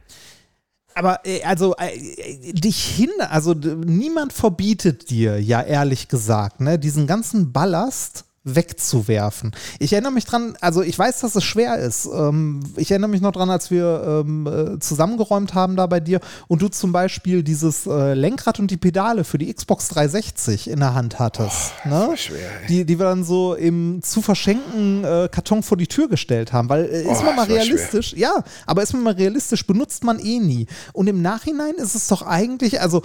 Aber 0.94 1.20
äh, 1.24 1.42
also 1.44 1.76
äh, 1.76 1.96
äh, 1.96 2.52
dich 2.52 2.84
hin, 2.84 3.10
also 3.18 3.54
niemand 3.54 4.32
verbietet 4.32 5.10
dir, 5.10 5.40
ja 5.40 5.62
ehrlich 5.62 6.08
gesagt, 6.08 6.60
ne, 6.60 6.78
diesen 6.78 7.06
ganzen 7.06 7.52
Ballast 7.52 8.24
wegzuwerfen. 8.54 9.52
Ich 9.78 9.92
erinnere 9.92 10.12
mich 10.12 10.24
dran, 10.24 10.56
also 10.60 10.82
ich 10.82 10.98
weiß, 10.98 11.20
dass 11.20 11.34
es 11.34 11.44
schwer 11.44 11.76
ist. 11.78 12.06
Ähm, 12.12 12.60
ich 12.76 12.90
erinnere 12.90 13.10
mich 13.10 13.20
noch 13.20 13.32
dran, 13.32 13.50
als 13.50 13.70
wir 13.70 14.22
ähm, 14.26 14.46
äh, 14.46 14.78
zusammengeräumt 14.78 15.54
haben 15.54 15.76
da 15.76 15.86
bei 15.86 16.00
dir 16.00 16.20
und 16.46 16.62
du 16.62 16.68
zum 16.68 16.92
Beispiel 16.92 17.42
dieses 17.42 17.86
äh, 17.86 18.14
Lenkrad 18.14 18.58
und 18.58 18.70
die 18.70 18.76
Pedale 18.76 19.24
für 19.24 19.38
die 19.38 19.52
Xbox 19.52 19.88
360 19.88 20.68
in 20.70 20.80
der 20.80 20.94
Hand 20.94 21.18
hattest. 21.18 21.72
ne? 21.84 21.90
war 21.92 22.16
schwer, 22.16 22.38
ey. 22.62 22.66
die, 22.68 22.84
die 22.84 22.98
wir 22.98 23.06
dann 23.06 23.24
so 23.24 23.54
im 23.54 24.00
zu 24.02 24.22
verschenken 24.22 25.04
äh, 25.04 25.28
Karton 25.30 25.62
vor 25.62 25.76
die 25.76 25.86
Tür 25.86 26.08
gestellt 26.08 26.52
haben. 26.52 26.68
Weil 26.68 26.84
äh, 26.84 27.02
ist 27.02 27.20
Oh, 27.20 27.24
man 27.24 27.36
mal 27.36 27.36
war 27.38 27.44
schwer. 27.46 27.56
realistisch, 27.56 28.12
ja, 28.14 28.42
aber 28.66 28.82
ist 28.82 28.92
man 28.92 29.02
mal 29.02 29.14
realistisch, 29.14 29.66
benutzt 29.66 30.04
man 30.04 30.18
eh 30.18 30.38
nie. 30.38 30.66
Und 30.92 31.06
im 31.08 31.22
Nachhinein 31.22 31.74
ist 31.76 31.94
es 31.94 32.08
doch 32.08 32.22
eigentlich, 32.22 32.80
also 32.80 33.02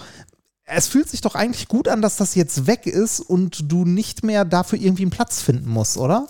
es 0.76 0.88
fühlt 0.88 1.10
sich 1.10 1.22
doch 1.22 1.36
eigentlich 1.36 1.68
gut 1.68 1.88
an, 1.88 2.02
dass 2.02 2.18
das 2.18 2.36
jetzt 2.36 2.68
weg 2.68 2.86
ist 2.86 3.20
und 3.20 3.72
du 3.72 3.86
nicht 3.86 4.24
mehr 4.24 4.46
dafür 4.46 4.80
irgendwie 4.80 5.04
einen 5.04 5.12
Platz 5.12 5.42
finden 5.42 5.70
musst, 5.70 5.98
oder? 5.98 6.28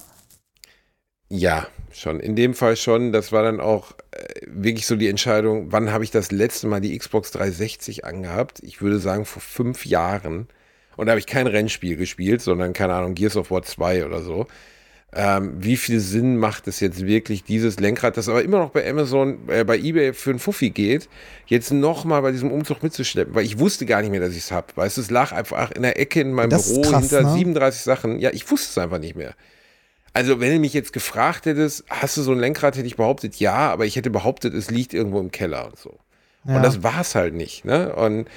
Ja, 1.30 1.68
schon. 1.92 2.20
In 2.20 2.36
dem 2.36 2.54
Fall 2.54 2.76
schon. 2.76 3.12
Das 3.12 3.32
war 3.32 3.44
dann 3.44 3.60
auch 3.60 3.94
äh, 4.12 4.42
wirklich 4.48 4.86
so 4.86 4.96
die 4.96 5.08
Entscheidung, 5.08 5.72
wann 5.72 5.92
habe 5.92 6.04
ich 6.04 6.12
das 6.12 6.32
letzte 6.32 6.68
Mal 6.68 6.82
die 6.82 6.98
Xbox 6.98 7.32
360 7.32 8.06
angehabt? 8.06 8.60
Ich 8.62 8.82
würde 8.82 9.00
sagen 9.00 9.26
vor 9.26 9.42
fünf 9.42 9.86
Jahren. 9.86 10.48
Und 10.96 11.08
da 11.08 11.12
habe 11.12 11.20
ich 11.20 11.26
kein 11.26 11.48
Rennspiel 11.48 11.96
gespielt, 11.96 12.42
sondern 12.42 12.74
keine 12.74 12.94
Ahnung, 12.94 13.16
Gears 13.16 13.36
of 13.36 13.50
War 13.50 13.64
2 13.64 14.06
oder 14.06 14.22
so. 14.22 14.48
Ähm, 15.16 15.54
wie 15.60 15.78
viel 15.78 16.00
Sinn 16.00 16.38
macht 16.38 16.68
es 16.68 16.80
jetzt 16.80 17.06
wirklich, 17.06 17.44
dieses 17.44 17.80
Lenkrad, 17.80 18.18
das 18.18 18.30
aber 18.30 18.44
immer 18.44 18.60
noch 18.60 18.72
bei 18.72 18.90
Amazon, 18.90 19.38
äh, 19.48 19.64
bei 19.64 19.78
Ebay 19.78 20.14
für 20.14 20.32
einen 20.32 20.40
Fuffi 20.40 20.72
geht, 20.72 21.08
jetzt 21.46 21.72
nochmal 21.72 22.22
bei 22.22 22.32
diesem 22.32 22.52
Umzug 22.52 22.82
mitzuschleppen? 22.82 23.36
Weil 23.36 23.46
ich 23.46 23.60
wusste 23.60 23.86
gar 23.86 24.02
nicht 24.02 24.12
mehr, 24.12 24.20
dass 24.20 24.32
ich 24.32 24.40
es 24.40 24.52
habe. 24.52 24.68
Weißt 24.76 24.98
du, 24.98 25.02
es 25.02 25.12
lag 25.12 25.32
einfach 25.32 25.72
in 25.72 25.84
der 25.84 26.00
Ecke 26.00 26.22
in 26.22 26.34
meinem 26.34 26.50
Das 26.50 26.70
Büro 26.70 26.82
krass, 26.82 27.10
hinter 27.10 27.24
ne? 27.24 27.34
37 27.34 27.82
Sachen. 27.82 28.20
Ja, 28.20 28.32
ich 28.32 28.50
wusste 28.50 28.70
es 28.72 28.78
einfach 28.78 29.00
nicht 29.00 29.16
mehr. 29.16 29.36
Also, 30.14 30.40
wenn 30.40 30.54
du 30.54 30.60
mich 30.60 30.74
jetzt 30.74 30.94
gefragt 30.94 31.46
hättest, 31.46 31.86
hast 31.90 32.18
du 32.18 32.22
so 32.22 32.32
ein 32.32 32.40
Lenkrad, 32.40 32.78
hätte 32.78 32.86
ich 32.88 32.98
behauptet, 32.98 33.36
ja, 33.38 33.72
aber 33.72 33.86
ich 33.86 33.96
hätte 33.96 34.10
behauptet, 34.10 34.54
es 34.54 34.70
liegt 34.70 34.94
irgendwo 34.94 35.20
im 35.20 35.32
Keller 35.32 35.66
und 35.66 35.78
so. 35.78 35.98
Ja. 36.46 36.58
Und 36.58 36.64
das 36.64 36.84
war 36.84 37.02
es 37.02 37.16
halt 37.16 37.34
nicht, 37.34 37.66
ne? 37.66 37.96
Und 37.96 38.28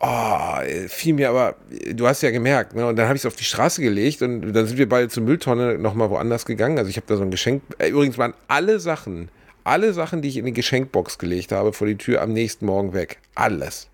oh, 0.00 0.88
fiel 0.88 1.14
mir 1.14 1.30
aber, 1.30 1.56
du 1.92 2.06
hast 2.06 2.22
ja 2.22 2.30
gemerkt, 2.30 2.74
ne? 2.74 2.86
Und 2.86 2.96
dann 2.96 3.06
habe 3.06 3.16
ich 3.16 3.22
es 3.22 3.26
auf 3.26 3.36
die 3.36 3.44
Straße 3.44 3.82
gelegt 3.82 4.22
und 4.22 4.52
dann 4.52 4.66
sind 4.66 4.78
wir 4.78 4.88
beide 4.88 5.08
zur 5.08 5.22
Mülltonne 5.22 5.78
nochmal 5.78 6.10
woanders 6.10 6.46
gegangen. 6.46 6.78
Also 6.78 6.90
ich 6.90 6.96
habe 6.96 7.06
da 7.06 7.16
so 7.16 7.22
ein 7.22 7.30
Geschenk. 7.30 7.62
Äh, 7.78 7.88
übrigens 7.88 8.18
waren 8.18 8.34
alle 8.48 8.80
Sachen, 8.80 9.28
alle 9.62 9.92
Sachen, 9.92 10.22
die 10.22 10.28
ich 10.28 10.38
in 10.38 10.46
die 10.46 10.52
Geschenkbox 10.52 11.18
gelegt 11.18 11.52
habe, 11.52 11.72
vor 11.72 11.86
die 11.86 11.98
Tür 11.98 12.22
am 12.22 12.32
nächsten 12.32 12.66
Morgen 12.66 12.94
weg. 12.94 13.18
Alles. 13.34 13.88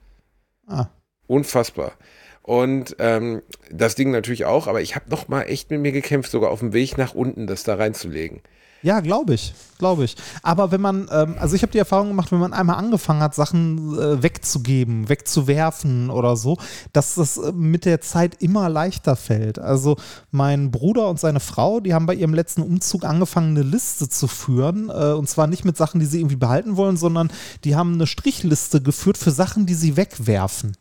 Ah. 0.66 0.86
Unfassbar. 1.26 1.92
Und 2.42 2.94
ähm, 3.00 3.42
das 3.72 3.96
Ding 3.96 4.12
natürlich 4.12 4.44
auch, 4.44 4.68
aber 4.68 4.80
ich 4.80 4.94
habe 4.94 5.11
noch 5.11 5.26
mal 5.26 5.42
echt 5.42 5.70
mit 5.72 5.80
mir 5.80 5.90
gekämpft, 5.90 6.30
sogar 6.30 6.52
auf 6.52 6.61
dem 6.61 6.72
Weg 6.72 6.96
nach 6.96 7.14
unten, 7.14 7.48
das 7.48 7.64
da 7.64 7.74
reinzulegen. 7.74 8.40
Ja, 8.87 9.01
glaube 9.01 9.34
ich, 9.34 9.53
glaube 9.78 10.05
ich. 10.05 10.14
Aber 10.45 10.70
wenn 10.70 10.80
man, 10.80 11.09
ähm, 11.11 11.34
also 11.41 11.57
ich 11.57 11.62
habe 11.62 11.72
die 11.72 11.78
Erfahrung 11.78 12.07
gemacht, 12.07 12.30
wenn 12.30 12.39
man 12.39 12.53
einmal 12.53 12.76
angefangen 12.76 13.20
hat, 13.20 13.34
Sachen 13.34 13.99
äh, 13.99 14.22
wegzugeben, 14.22 15.09
wegzuwerfen 15.09 16.09
oder 16.09 16.37
so, 16.37 16.57
dass 16.93 17.16
das 17.16 17.37
äh, 17.37 17.51
mit 17.51 17.84
der 17.84 18.01
Zeit 18.01 18.41
immer 18.41 18.68
leichter 18.68 19.16
fällt. 19.16 19.59
Also 19.59 19.97
mein 20.30 20.70
Bruder 20.70 21.11
und 21.11 21.18
seine 21.18 21.41
Frau, 21.41 21.80
die 21.80 21.95
haben 21.95 22.07
bei 22.07 22.14
ihrem 22.14 22.32
letzten 22.32 22.62
Umzug 22.62 23.05
angefangen, 23.05 23.57
eine 23.57 23.68
Liste 23.68 24.09
zu 24.09 24.28
führen. 24.28 24.89
Äh, 24.89 25.14
und 25.14 25.28
zwar 25.28 25.49
nicht 25.49 25.64
mit 25.64 25.76
Sachen, 25.76 25.99
die 25.99 26.07
sie 26.07 26.20
irgendwie 26.20 26.37
behalten 26.37 26.76
wollen, 26.76 26.97
sondern 26.97 27.32
die 27.64 27.74
haben 27.74 27.95
eine 27.95 28.07
Strichliste 28.07 28.80
geführt 28.80 29.18
für 29.18 29.32
Sachen, 29.32 29.66
die 29.66 29.74
sie 29.74 29.97
wegwerfen. 29.97 30.76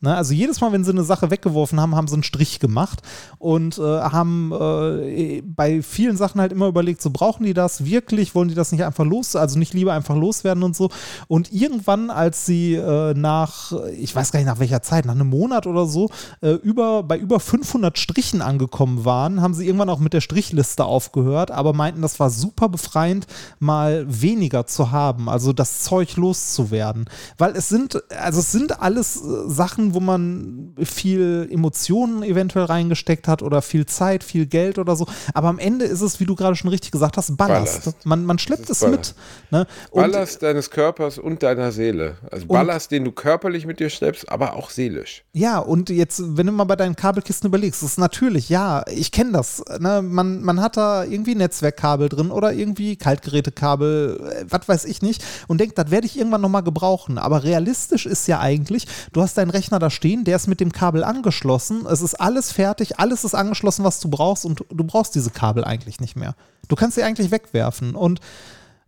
Ne, 0.00 0.14
also 0.14 0.34
jedes 0.34 0.60
Mal, 0.60 0.70
wenn 0.72 0.84
sie 0.84 0.90
eine 0.90 1.04
Sache 1.04 1.30
weggeworfen 1.30 1.80
haben, 1.80 1.94
haben 1.94 2.08
sie 2.08 2.14
einen 2.14 2.24
Strich 2.24 2.60
gemacht 2.60 3.00
und 3.38 3.78
äh, 3.78 3.82
haben 3.82 4.52
äh, 4.52 5.40
bei 5.42 5.82
vielen 5.82 6.18
Sachen 6.18 6.42
halt 6.42 6.52
immer 6.52 6.66
überlegt, 6.66 7.00
so 7.00 7.08
brauchen 7.08 7.44
die 7.44 7.54
das 7.54 7.86
wirklich, 7.86 8.34
wollen 8.34 8.48
die 8.48 8.54
das 8.54 8.70
nicht 8.70 8.84
einfach 8.84 9.06
los, 9.06 9.34
also 9.34 9.58
nicht 9.58 9.72
lieber 9.72 9.94
einfach 9.94 10.14
loswerden 10.14 10.62
und 10.62 10.76
so. 10.76 10.90
Und 11.26 11.52
irgendwann, 11.52 12.10
als 12.10 12.44
sie 12.44 12.74
äh, 12.74 13.14
nach, 13.14 13.72
ich 13.96 14.14
weiß 14.14 14.30
gar 14.30 14.40
nicht 14.40 14.48
nach 14.48 14.58
welcher 14.58 14.82
Zeit, 14.82 15.06
nach 15.06 15.14
einem 15.14 15.30
Monat 15.30 15.66
oder 15.66 15.86
so, 15.86 16.10
äh, 16.42 16.50
über, 16.50 17.02
bei 17.02 17.16
über 17.16 17.40
500 17.40 17.96
Strichen 17.96 18.42
angekommen 18.42 19.06
waren, 19.06 19.40
haben 19.40 19.54
sie 19.54 19.64
irgendwann 19.64 19.88
auch 19.88 20.00
mit 20.00 20.12
der 20.12 20.20
Strichliste 20.20 20.84
aufgehört, 20.84 21.50
aber 21.50 21.72
meinten, 21.72 22.02
das 22.02 22.20
war 22.20 22.28
super 22.28 22.68
befreiend, 22.68 23.26
mal 23.58 24.04
weniger 24.06 24.66
zu 24.66 24.90
haben, 24.90 25.30
also 25.30 25.54
das 25.54 25.82
Zeug 25.82 26.16
loszuwerden. 26.16 27.06
Weil 27.38 27.56
es 27.56 27.70
sind, 27.70 28.02
also 28.12 28.40
es 28.40 28.52
sind 28.52 28.82
alles 28.82 29.16
äh, 29.16 29.48
Sachen, 29.94 29.96
wo 29.96 30.00
man 30.00 30.74
viel 30.82 31.48
Emotionen 31.50 32.22
eventuell 32.22 32.66
reingesteckt 32.66 33.28
hat 33.28 33.42
oder 33.42 33.62
viel 33.62 33.86
Zeit, 33.86 34.24
viel 34.24 34.46
Geld 34.46 34.78
oder 34.78 34.96
so. 34.96 35.06
Aber 35.32 35.48
am 35.48 35.58
Ende 35.58 35.84
ist 35.84 36.00
es, 36.00 36.20
wie 36.20 36.24
du 36.24 36.34
gerade 36.34 36.56
schon 36.56 36.70
richtig 36.70 36.90
gesagt 36.90 37.16
hast, 37.16 37.36
Ballast. 37.36 37.84
Ballast. 37.84 38.06
Man, 38.06 38.24
man 38.24 38.38
schleppt 38.38 38.70
es 38.70 38.80
Ballast. 38.80 39.14
mit. 39.50 39.60
Ne? 39.60 39.66
Ballast 39.92 40.42
deines 40.42 40.70
Körpers 40.70 41.18
und 41.18 41.42
deiner 41.42 41.72
Seele. 41.72 42.16
Also 42.30 42.46
Ballast, 42.46 42.90
den 42.90 43.04
du 43.04 43.12
körperlich 43.12 43.66
mit 43.66 43.80
dir 43.80 43.90
schleppst, 43.90 44.28
aber 44.28 44.54
auch 44.54 44.70
seelisch. 44.70 45.24
Ja, 45.32 45.58
und 45.58 45.90
jetzt, 45.90 46.22
wenn 46.36 46.46
du 46.46 46.52
mal 46.52 46.64
bei 46.64 46.76
deinen 46.76 46.96
Kabelkisten 46.96 47.48
überlegst, 47.48 47.82
ist 47.82 47.98
natürlich, 47.98 48.48
ja, 48.48 48.84
ich 48.90 49.12
kenne 49.12 49.32
das. 49.32 49.62
Ne? 49.78 50.02
Man, 50.02 50.42
man 50.42 50.60
hat 50.60 50.76
da 50.76 51.04
irgendwie 51.04 51.34
Netzwerkkabel 51.34 52.08
drin 52.08 52.30
oder 52.30 52.52
irgendwie 52.52 52.96
Kaltgerätekabel, 52.96 54.20
äh, 54.40 54.44
was 54.48 54.68
weiß 54.68 54.84
ich 54.86 55.02
nicht, 55.02 55.24
und 55.48 55.60
denkt, 55.60 55.78
das 55.78 55.90
werde 55.90 56.06
ich 56.06 56.18
irgendwann 56.18 56.40
nochmal 56.40 56.62
gebrauchen. 56.62 57.18
Aber 57.18 57.44
realistisch 57.44 58.06
ist 58.06 58.26
ja 58.26 58.40
eigentlich, 58.40 58.86
du 59.12 59.22
hast 59.22 59.36
deinen 59.38 59.50
Rechner 59.50 59.73
da 59.78 59.90
stehen, 59.90 60.24
der 60.24 60.36
ist 60.36 60.46
mit 60.46 60.60
dem 60.60 60.72
Kabel 60.72 61.04
angeschlossen, 61.04 61.86
es 61.86 62.00
ist 62.00 62.14
alles 62.14 62.52
fertig, 62.52 62.98
alles 62.98 63.24
ist 63.24 63.34
angeschlossen, 63.34 63.84
was 63.84 64.00
du 64.00 64.08
brauchst, 64.08 64.44
und 64.44 64.64
du 64.70 64.84
brauchst 64.84 65.14
diese 65.14 65.30
Kabel 65.30 65.64
eigentlich 65.64 66.00
nicht 66.00 66.16
mehr. 66.16 66.34
Du 66.68 66.76
kannst 66.76 66.96
sie 66.96 67.02
eigentlich 67.02 67.30
wegwerfen. 67.30 67.94
Und 67.94 68.20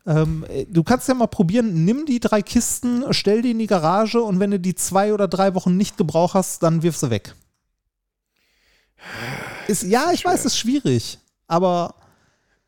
ähm, 0.06 0.46
du 0.68 0.84
kannst 0.84 1.08
ja 1.08 1.14
mal 1.14 1.26
probieren, 1.26 1.84
nimm 1.84 2.06
die 2.06 2.20
drei 2.20 2.40
Kisten, 2.40 3.04
stell 3.10 3.42
die 3.42 3.50
in 3.50 3.58
die 3.58 3.66
Garage 3.66 4.20
und 4.20 4.38
wenn 4.38 4.52
du 4.52 4.60
die 4.60 4.74
zwei 4.74 5.12
oder 5.12 5.28
drei 5.28 5.54
Wochen 5.54 5.76
nicht 5.76 5.96
gebraucht 5.96 6.34
hast, 6.34 6.62
dann 6.62 6.82
wirf 6.82 6.96
sie 6.96 7.10
weg. 7.10 7.34
Ist, 9.66 9.82
ja, 9.82 10.12
ich 10.12 10.24
weiß, 10.24 10.40
es 10.40 10.46
ist 10.46 10.58
schwierig, 10.58 11.18
aber 11.48 11.94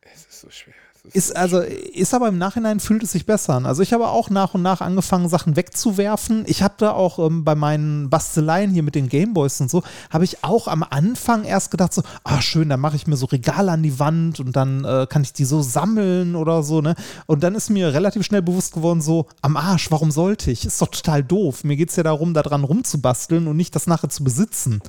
Es 0.00 0.26
ist 0.26 0.40
so 0.40 0.50
schwer. 0.50 0.74
Ist 1.12 1.28
ist 1.28 1.50
so 1.50 1.59
also 1.59 1.61
ist 1.61 2.14
aber 2.14 2.28
im 2.28 2.38
Nachhinein 2.38 2.80
fühlt 2.80 3.02
es 3.02 3.12
sich 3.12 3.26
besser 3.26 3.54
an. 3.54 3.66
Also 3.66 3.82
ich 3.82 3.92
habe 3.92 4.09
auch 4.09 4.30
nach 4.30 4.54
und 4.54 4.62
nach 4.62 4.80
angefangen 4.80 5.28
Sachen 5.28 5.56
wegzuwerfen. 5.56 6.44
Ich 6.46 6.62
habe 6.62 6.74
da 6.78 6.92
auch 6.92 7.18
ähm, 7.18 7.44
bei 7.44 7.54
meinen 7.54 8.11
Basteleien 8.11 8.70
hier 8.70 8.82
mit 8.82 8.94
den 8.94 9.09
Gameboys 9.09 9.61
und 9.61 9.70
so 9.70 9.82
habe 10.11 10.24
ich 10.24 10.44
auch 10.44 10.68
am 10.68 10.82
Anfang 10.82 11.44
erst 11.44 11.70
gedacht 11.70 11.92
so, 11.92 12.02
ah 12.24 12.40
schön, 12.40 12.68
dann 12.68 12.80
mache 12.80 12.96
ich 12.96 13.06
mir 13.06 13.16
so 13.16 13.26
Regale 13.26 13.72
an 13.72 13.82
die 13.82 13.98
Wand 13.98 14.40
und 14.40 14.56
dann 14.56 14.84
äh, 14.84 15.06
kann 15.09 15.22
ich 15.22 15.32
die 15.32 15.44
so 15.44 15.62
sammeln 15.62 16.36
oder 16.36 16.62
so 16.62 16.80
ne. 16.80 16.94
Und 17.26 17.42
dann 17.42 17.54
ist 17.54 17.70
mir 17.70 17.92
relativ 17.92 18.24
schnell 18.24 18.42
bewusst 18.42 18.74
geworden 18.74 19.00
so, 19.00 19.26
am 19.42 19.56
Arsch, 19.56 19.90
warum 19.90 20.11
sollte 20.11 20.50
ich? 20.50 20.64
Ist 20.64 20.80
doch 20.80 20.88
total 20.88 21.22
doof. 21.22 21.64
Mir 21.64 21.76
geht 21.76 21.90
es 21.90 21.96
ja 21.96 22.02
darum, 22.02 22.34
da 22.34 22.42
dran 22.42 22.64
rumzubasteln 22.64 23.46
und 23.46 23.56
nicht 23.56 23.74
das 23.74 23.86
nachher 23.86 24.09
zu 24.09 24.24
besitzen 24.24 24.80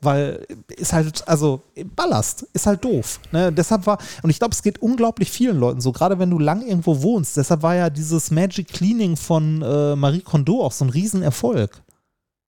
weil 0.00 0.46
ist 0.76 0.92
halt, 0.92 1.26
also 1.26 1.62
Ballast 1.96 2.46
ist 2.52 2.66
halt 2.66 2.84
doof. 2.84 3.20
Ne? 3.32 3.52
Deshalb 3.52 3.86
war, 3.86 3.98
und 4.22 4.30
ich 4.30 4.38
glaube, 4.38 4.52
es 4.52 4.62
geht 4.62 4.80
unglaublich 4.80 5.30
vielen 5.30 5.58
Leuten 5.58 5.80
so, 5.80 5.92
gerade 5.92 6.18
wenn 6.18 6.30
du 6.30 6.38
lang 6.38 6.62
irgendwo 6.66 7.02
wohnst. 7.02 7.36
Deshalb 7.36 7.62
war 7.62 7.74
ja 7.74 7.90
dieses 7.90 8.30
Magic 8.30 8.68
Cleaning 8.68 9.16
von 9.16 9.62
äh, 9.62 9.96
Marie 9.96 10.20
Kondo 10.20 10.62
auch 10.62 10.72
so 10.72 10.84
ein 10.84 10.90
Riesenerfolg. 10.90 11.82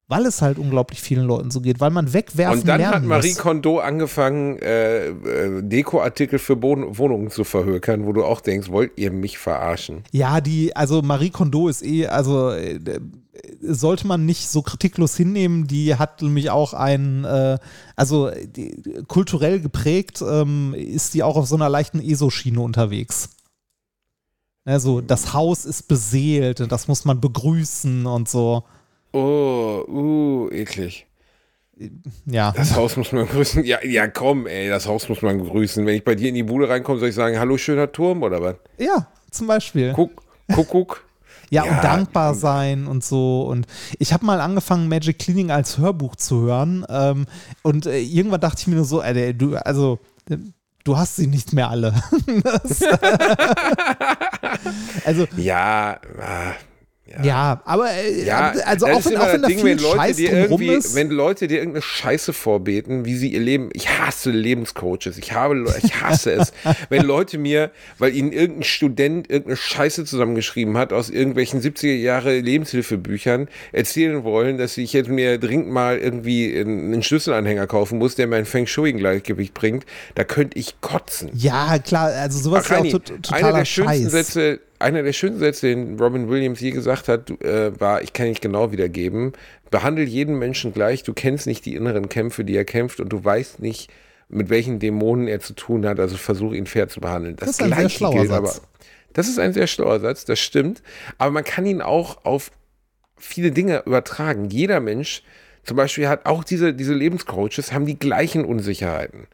Weil 0.06 0.26
es 0.26 0.42
halt 0.42 0.58
unglaublich 0.58 1.00
vielen 1.00 1.24
Leuten 1.24 1.52
so 1.52 1.60
geht, 1.60 1.78
weil 1.78 1.90
man 1.90 2.12
wegwerfen 2.12 2.60
Und 2.60 2.66
dann 2.66 2.84
hat 2.84 3.04
Marie 3.04 3.28
muss. 3.28 3.38
Kondo 3.38 3.78
angefangen, 3.78 4.58
äh, 4.58 5.06
äh, 5.06 5.62
Dekoartikel 5.62 6.40
für 6.40 6.56
Boden 6.56 6.98
Wohnungen 6.98 7.30
zu 7.30 7.44
verhökern, 7.44 8.06
wo 8.06 8.12
du 8.12 8.24
auch 8.24 8.40
denkst, 8.40 8.70
wollt 8.70 8.90
ihr 8.96 9.12
mich 9.12 9.38
verarschen? 9.38 10.02
Ja, 10.10 10.40
die, 10.40 10.74
also 10.74 11.00
Marie 11.02 11.30
Kondo 11.30 11.68
ist 11.68 11.84
eh, 11.84 12.08
also 12.08 12.50
äh, 12.50 12.80
sollte 13.60 14.06
man 14.06 14.26
nicht 14.26 14.48
so 14.48 14.62
kritiklos 14.62 15.16
hinnehmen. 15.16 15.66
Die 15.66 15.94
hat 15.94 16.22
nämlich 16.22 16.50
auch 16.50 16.74
ein, 16.74 17.24
äh, 17.24 17.58
also 17.96 18.30
die, 18.30 19.02
kulturell 19.06 19.60
geprägt 19.60 20.22
ähm, 20.22 20.74
ist 20.74 21.14
die 21.14 21.22
auch 21.22 21.36
auf 21.36 21.46
so 21.46 21.54
einer 21.54 21.68
leichten 21.68 22.00
ESO-Schiene 22.00 22.60
unterwegs. 22.60 23.30
Also 24.64 25.00
das 25.00 25.32
Haus 25.32 25.64
ist 25.64 25.88
beseelt, 25.88 26.70
das 26.70 26.86
muss 26.86 27.04
man 27.04 27.20
begrüßen 27.20 28.06
und 28.06 28.28
so. 28.28 28.64
Oh, 29.12 29.84
uh, 29.88 30.50
eklig. 30.50 31.06
Ja. 32.26 32.52
Das 32.52 32.76
Haus 32.76 32.96
muss 32.96 33.10
man 33.10 33.26
grüßen. 33.26 33.64
Ja, 33.64 33.82
ja, 33.84 34.06
komm, 34.06 34.46
ey, 34.46 34.68
das 34.68 34.86
Haus 34.86 35.08
muss 35.08 35.22
man 35.22 35.42
grüßen. 35.42 35.86
Wenn 35.86 35.96
ich 35.96 36.04
bei 36.04 36.14
dir 36.14 36.28
in 36.28 36.34
die 36.34 36.42
Bude 36.42 36.68
reinkomme, 36.68 36.98
soll 36.98 37.08
ich 37.08 37.14
sagen, 37.14 37.38
hallo, 37.38 37.56
schöner 37.56 37.90
Turm 37.90 38.22
oder 38.22 38.42
was? 38.42 38.56
Ja, 38.78 39.08
zum 39.30 39.46
Beispiel. 39.46 39.92
Guck, 39.94 40.22
Kuckuck. 40.52 41.04
Ja, 41.50 41.64
Ja, 41.66 41.76
und 41.76 41.84
dankbar 41.84 42.34
sein 42.34 42.86
und 42.86 43.04
so. 43.04 43.42
Und 43.42 43.66
ich 43.98 44.12
habe 44.12 44.24
mal 44.24 44.40
angefangen, 44.40 44.88
Magic 44.88 45.18
Cleaning 45.18 45.50
als 45.50 45.78
Hörbuch 45.78 46.16
zu 46.16 46.42
hören. 46.42 46.86
Ähm, 46.88 47.26
und 47.62 47.86
äh, 47.86 47.98
irgendwann 48.00 48.40
dachte 48.40 48.60
ich 48.60 48.66
mir 48.68 48.76
nur 48.76 48.84
so, 48.84 49.00
Alter, 49.00 49.32
du, 49.32 49.56
also, 49.56 49.98
äh, 50.28 50.36
du 50.84 50.96
hast 50.96 51.16
sie 51.16 51.26
nicht 51.26 51.52
mehr 51.52 51.68
alle. 51.68 51.94
Das- 52.42 52.82
also, 55.04 55.26
Ja, 55.36 55.98
ah, 57.16 57.24
ja, 57.24 57.62
aber 57.64 57.90
äh, 57.90 58.24
ja, 58.24 58.52
also 58.64 58.86
auch 58.86 59.04
wenn, 59.04 59.16
auch 59.16 59.32
wenn 59.32 59.42
da 59.42 59.48
Ding, 59.48 59.58
viel 59.58 59.66
wenn 59.66 59.78
Leute 59.78 59.96
Scheiß 59.96 60.16
dir 60.16 60.32
irgendwie, 60.32 60.68
ist. 60.68 60.94
wenn 60.94 61.10
Leute 61.10 61.48
dir 61.48 61.58
irgendeine 61.58 61.82
Scheiße 61.82 62.32
vorbeten, 62.32 63.04
wie 63.04 63.16
sie 63.16 63.32
ihr 63.32 63.40
Leben, 63.40 63.70
ich 63.72 63.88
hasse 63.88 64.30
Lebenscoaches, 64.30 65.18
ich 65.18 65.32
habe, 65.32 65.64
ich 65.82 66.00
hasse 66.00 66.32
es, 66.32 66.52
wenn 66.88 67.02
Leute 67.02 67.38
mir, 67.38 67.70
weil 67.98 68.14
ihnen 68.14 68.32
irgendein 68.32 68.64
Student 68.64 69.30
irgendeine 69.30 69.56
Scheiße 69.56 70.04
zusammengeschrieben 70.04 70.76
hat 70.76 70.92
aus 70.92 71.10
irgendwelchen 71.10 71.60
70er 71.60 71.94
Jahre 71.94 72.38
Lebenshilfebüchern, 72.38 73.48
erzählen 73.72 74.24
wollen, 74.24 74.58
dass 74.58 74.76
ich 74.76 74.92
jetzt 74.92 75.08
mir 75.08 75.38
dringend 75.38 75.70
mal 75.70 75.98
irgendwie 75.98 76.58
einen 76.58 77.02
Schlüsselanhänger 77.02 77.66
kaufen 77.66 77.98
muss, 77.98 78.14
der 78.14 78.26
mir 78.26 78.36
ein 78.36 78.46
Feng 78.46 78.66
Shui 78.66 78.92
Gleichgewicht 78.92 79.54
bringt, 79.54 79.84
da 80.14 80.24
könnte 80.24 80.58
ich 80.58 80.80
kotzen. 80.80 81.30
ja, 81.34 81.78
klar, 81.78 82.08
also 82.08 82.38
sowas 82.38 82.64
ist 82.64 82.70
ja 82.70 82.76
auch 82.76 82.80
Reini, 82.80 82.92
tot, 82.92 83.10
einer 83.10 83.22
totaler 83.22 83.58
der 83.58 83.64
schönsten 83.64 84.02
Scheiß. 84.02 84.10
Sätze, 84.10 84.60
einer 84.80 85.02
der 85.02 85.12
schönsten 85.12 85.40
Sätze, 85.40 85.68
den 85.68 85.98
Robin 85.98 86.28
Williams 86.28 86.60
je 86.60 86.70
gesagt 86.70 87.08
hat, 87.08 87.30
äh, 87.42 87.78
war, 87.80 88.02
ich 88.02 88.12
kann 88.12 88.28
nicht 88.28 88.42
genau 88.42 88.72
wiedergeben, 88.72 89.32
behandle 89.70 90.04
jeden 90.04 90.38
Menschen 90.38 90.72
gleich, 90.72 91.02
du 91.02 91.12
kennst 91.12 91.46
nicht 91.46 91.64
die 91.66 91.74
inneren 91.74 92.08
Kämpfe, 92.08 92.44
die 92.44 92.56
er 92.56 92.64
kämpft 92.64 93.00
und 93.00 93.10
du 93.10 93.22
weißt 93.22 93.60
nicht, 93.60 93.90
mit 94.28 94.48
welchen 94.48 94.78
Dämonen 94.78 95.28
er 95.28 95.40
zu 95.40 95.54
tun 95.54 95.86
hat, 95.86 95.98
also 96.00 96.16
versuche 96.16 96.56
ihn 96.56 96.66
fair 96.66 96.88
zu 96.88 97.00
behandeln. 97.00 97.36
Das, 97.36 97.56
Das 97.56 97.58
ist 97.58 97.62
ein 97.62 97.78
sehr 97.78 97.88
schlauer 97.88 98.12
gilt 98.14 98.28
Satz. 98.28 98.38
aber. 98.38 98.66
Das 99.12 99.28
ist 99.28 99.38
ein 99.38 99.52
sehr 99.52 99.66
schlauer 99.66 99.98
Satz, 100.00 100.24
das 100.24 100.38
stimmt. 100.38 100.82
Aber 101.18 101.32
man 101.32 101.42
kann 101.42 101.66
ihn 101.66 101.82
auch 101.82 102.24
auf 102.24 102.52
viele 103.16 103.50
Dinge 103.50 103.82
übertragen. 103.84 104.48
Jeder 104.50 104.78
Mensch, 104.80 105.22
zum 105.64 105.76
Beispiel 105.76 106.08
hat 106.08 106.26
auch 106.26 106.44
diese, 106.44 106.72
diese 106.74 106.94
Lebenscoaches, 106.94 107.72
haben 107.72 107.86
die 107.86 107.98
gleichen 107.98 108.44
Unsicherheiten. 108.44 109.26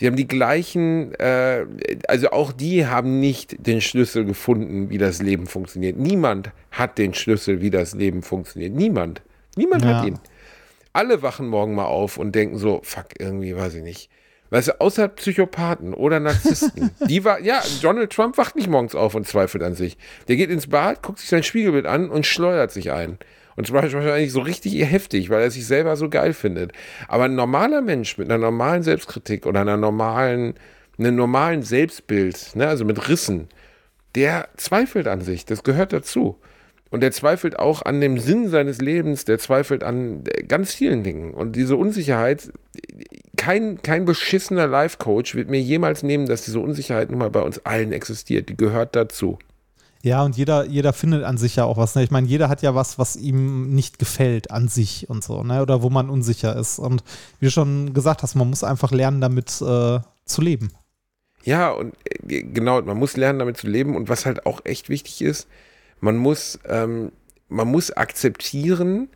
Die 0.00 0.06
haben 0.08 0.16
die 0.16 0.26
gleichen, 0.26 1.14
äh, 1.20 1.66
also 2.08 2.30
auch 2.30 2.52
die 2.52 2.86
haben 2.86 3.20
nicht 3.20 3.66
den 3.66 3.80
Schlüssel 3.80 4.24
gefunden, 4.24 4.90
wie 4.90 4.98
das 4.98 5.22
Leben 5.22 5.46
funktioniert. 5.46 5.96
Niemand 5.96 6.50
hat 6.72 6.98
den 6.98 7.14
Schlüssel, 7.14 7.60
wie 7.60 7.70
das 7.70 7.94
Leben 7.94 8.22
funktioniert. 8.22 8.74
Niemand. 8.74 9.22
Niemand 9.56 9.84
Ja. 9.84 9.98
hat 9.98 10.06
ihn. 10.06 10.18
Alle 10.92 11.22
wachen 11.22 11.46
morgen 11.48 11.74
mal 11.74 11.86
auf 11.86 12.18
und 12.18 12.34
denken 12.34 12.58
so, 12.58 12.80
fuck, 12.82 13.06
irgendwie, 13.18 13.54
weiß 13.56 13.74
ich 13.74 13.82
nicht. 13.82 14.10
Weißt 14.50 14.68
du, 14.68 14.80
außer 14.80 15.08
Psychopathen 15.08 15.94
oder 15.94 16.20
Narzissten. 16.20 16.90
die 17.08 17.24
war, 17.24 17.40
ja, 17.40 17.62
Donald 17.82 18.12
Trump 18.12 18.36
wacht 18.36 18.56
nicht 18.56 18.68
morgens 18.68 18.94
auf 18.94 19.14
und 19.14 19.26
zweifelt 19.26 19.62
an 19.64 19.74
sich. 19.74 19.96
Der 20.28 20.36
geht 20.36 20.50
ins 20.50 20.68
Bad, 20.68 21.02
guckt 21.02 21.18
sich 21.20 21.28
sein 21.28 21.42
Spiegelbild 21.42 21.86
an 21.86 22.08
und 22.10 22.26
schleudert 22.26 22.70
sich 22.72 22.92
ein. 22.92 23.18
Und 23.56 23.66
zum 23.66 23.74
Beispiel 23.74 24.00
wahrscheinlich 24.00 24.32
so 24.32 24.40
richtig 24.40 24.74
heftig, 24.84 25.30
weil 25.30 25.42
er 25.42 25.50
sich 25.50 25.66
selber 25.66 25.96
so 25.96 26.08
geil 26.08 26.32
findet. 26.32 26.72
Aber 27.08 27.24
ein 27.24 27.34
normaler 27.34 27.82
Mensch 27.82 28.18
mit 28.18 28.30
einer 28.30 28.38
normalen 28.38 28.82
Selbstkritik 28.82 29.46
oder 29.46 29.60
einer 29.60 29.76
normalen, 29.76 30.54
einem 30.98 31.16
normalen 31.16 31.62
Selbstbild, 31.62 32.56
ne, 32.56 32.66
also 32.66 32.84
mit 32.84 33.08
Rissen, 33.08 33.48
der 34.14 34.48
zweifelt 34.56 35.06
an 35.06 35.20
sich. 35.20 35.44
Das 35.44 35.62
gehört 35.62 35.92
dazu. 35.92 36.38
Und 36.90 37.00
der 37.00 37.10
zweifelt 37.10 37.58
auch 37.58 37.82
an 37.82 38.00
dem 38.00 38.18
Sinn 38.20 38.48
seines 38.48 38.80
Lebens, 38.80 39.24
der 39.24 39.40
zweifelt 39.40 39.82
an 39.82 40.22
ganz 40.46 40.74
vielen 40.74 41.02
Dingen. 41.02 41.34
Und 41.34 41.56
diese 41.56 41.74
Unsicherheit, 41.74 42.52
kein, 43.36 43.82
kein 43.82 44.04
beschissener 44.04 44.68
Life-Coach 44.68 45.34
wird 45.34 45.50
mir 45.50 45.60
jemals 45.60 46.04
nehmen, 46.04 46.26
dass 46.26 46.44
diese 46.44 46.60
Unsicherheit 46.60 47.10
nun 47.10 47.18
mal 47.18 47.30
bei 47.30 47.40
uns 47.40 47.58
allen 47.66 47.92
existiert. 47.92 48.48
Die 48.48 48.56
gehört 48.56 48.94
dazu. 48.94 49.38
Ja, 50.04 50.22
und 50.22 50.36
jeder, 50.36 50.66
jeder 50.66 50.92
findet 50.92 51.24
an 51.24 51.38
sich 51.38 51.56
ja 51.56 51.64
auch 51.64 51.78
was. 51.78 51.94
Ne? 51.94 52.02
Ich 52.02 52.10
meine, 52.10 52.26
jeder 52.26 52.50
hat 52.50 52.60
ja 52.60 52.74
was, 52.74 52.98
was 52.98 53.16
ihm 53.16 53.74
nicht 53.74 53.98
gefällt 53.98 54.50
an 54.50 54.68
sich 54.68 55.08
und 55.08 55.24
so, 55.24 55.42
ne? 55.42 55.62
Oder 55.62 55.82
wo 55.82 55.88
man 55.88 56.10
unsicher 56.10 56.54
ist. 56.56 56.78
Und 56.78 57.02
wie 57.40 57.46
du 57.46 57.50
schon 57.50 57.94
gesagt 57.94 58.22
hast, 58.22 58.34
man 58.34 58.50
muss 58.50 58.62
einfach 58.62 58.92
lernen, 58.92 59.22
damit 59.22 59.48
äh, 59.62 60.00
zu 60.26 60.42
leben. 60.42 60.72
Ja, 61.42 61.70
und 61.70 61.94
äh, 62.04 62.42
genau, 62.42 62.82
man 62.82 62.98
muss 62.98 63.16
lernen, 63.16 63.38
damit 63.38 63.56
zu 63.56 63.66
leben. 63.66 63.96
Und 63.96 64.10
was 64.10 64.26
halt 64.26 64.44
auch 64.44 64.60
echt 64.64 64.90
wichtig 64.90 65.22
ist, 65.22 65.48
man 66.00 66.18
muss, 66.18 66.58
ähm, 66.68 67.10
man 67.48 67.68
muss 67.68 67.90
akzeptieren, 67.90 69.08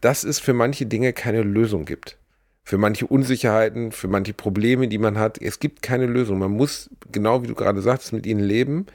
dass 0.00 0.24
es 0.24 0.40
für 0.40 0.52
manche 0.52 0.86
Dinge 0.86 1.12
keine 1.12 1.42
Lösung 1.42 1.84
gibt. 1.84 2.18
Für 2.64 2.76
manche 2.76 3.06
Unsicherheiten, 3.06 3.92
für 3.92 4.08
manche 4.08 4.34
Probleme, 4.34 4.88
die 4.88 4.98
man 4.98 5.16
hat. 5.16 5.40
Es 5.40 5.60
gibt 5.60 5.80
keine 5.80 6.06
Lösung. 6.06 6.40
Man 6.40 6.50
muss, 6.50 6.90
genau 7.12 7.44
wie 7.44 7.46
du 7.46 7.54
gerade 7.54 7.82
sagst, 7.82 8.12
mit 8.12 8.26
ihnen 8.26 8.42
leben. 8.42 8.86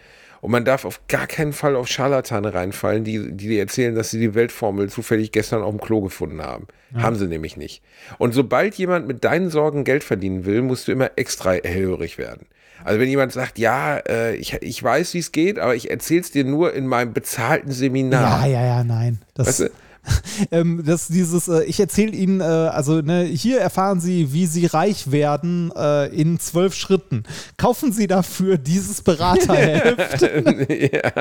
Und 0.42 0.52
man 0.52 0.66
darf 0.66 0.86
auf 0.86 1.02
gar 1.08 1.28
keinen 1.28 1.54
Fall 1.54 1.76
auf 1.76 1.88
Scharlatane 1.88 2.54
reinfallen, 2.54 3.04
die, 3.04 3.32
die 3.32 3.48
dir 3.50 3.60
erzählen, 3.60 3.96
dass 3.96 4.12
sie 4.12 4.20
die 4.20 4.36
Weltformel 4.36 4.90
zufällig 4.90 5.32
gestern 5.32 5.62
auf 5.62 5.72
dem 5.72 5.82
Klo 5.82 6.02
gefunden 6.02 6.42
haben. 6.42 6.68
Ja. 6.94 7.02
Haben 7.02 7.16
sie 7.16 7.28
nämlich 7.28 7.58
nicht. 7.58 7.82
Und 8.18 8.34
sobald 8.34 8.76
jemand 8.76 9.08
mit 9.08 9.24
deinen 9.24 9.50
Sorgen 9.50 9.84
Geld 9.84 10.04
verdienen 10.04 10.46
will, 10.46 10.62
musst 10.62 10.88
du 10.88 10.92
immer 10.92 11.12
extra 11.18 11.52
hellhörig 11.52 12.18
werden. 12.18 12.48
Also 12.84 13.00
wenn 13.00 13.10
jemand 13.10 13.34
sagt, 13.34 13.60
ja, 13.60 13.98
äh, 13.98 14.36
ich, 14.36 14.54
ich 14.54 14.82
weiß, 14.82 15.14
wie 15.14 15.20
es 15.20 15.32
geht, 15.32 15.60
aber 15.60 15.76
ich 15.76 15.92
erzähle 15.92 16.22
es 16.22 16.32
dir 16.32 16.46
nur 16.46 16.74
in 16.74 16.88
meinem 16.88 17.14
bezahlten 17.14 17.72
Seminar. 17.72 18.48
Ja, 18.48 18.54
ja, 18.54 18.66
ja, 18.66 18.84
nein. 18.84 19.20
Das, 19.34 19.48
weißt 19.48 19.60
du, 19.60 19.70
ähm, 20.52 20.84
das 20.86 21.08
dieses, 21.08 21.48
äh, 21.48 21.64
ich 21.64 21.80
erzähle 21.80 22.12
Ihnen, 22.12 22.42
äh, 22.42 22.44
also 22.44 23.02
ne, 23.02 23.24
hier 23.24 23.60
erfahren 23.60 24.00
Sie, 24.00 24.34
wie 24.34 24.46
Sie 24.46 24.66
reich 24.66 25.12
werden 25.12 25.72
äh, 25.76 26.08
in 26.08 26.40
zwölf 26.40 26.74
Schritten. 26.74 27.24
Kaufen 27.58 27.92
Sie 27.92 28.08
dafür 28.08 28.58
dieses 28.58 29.02
Beraterheft. 29.02 30.22
ja. 30.94 31.12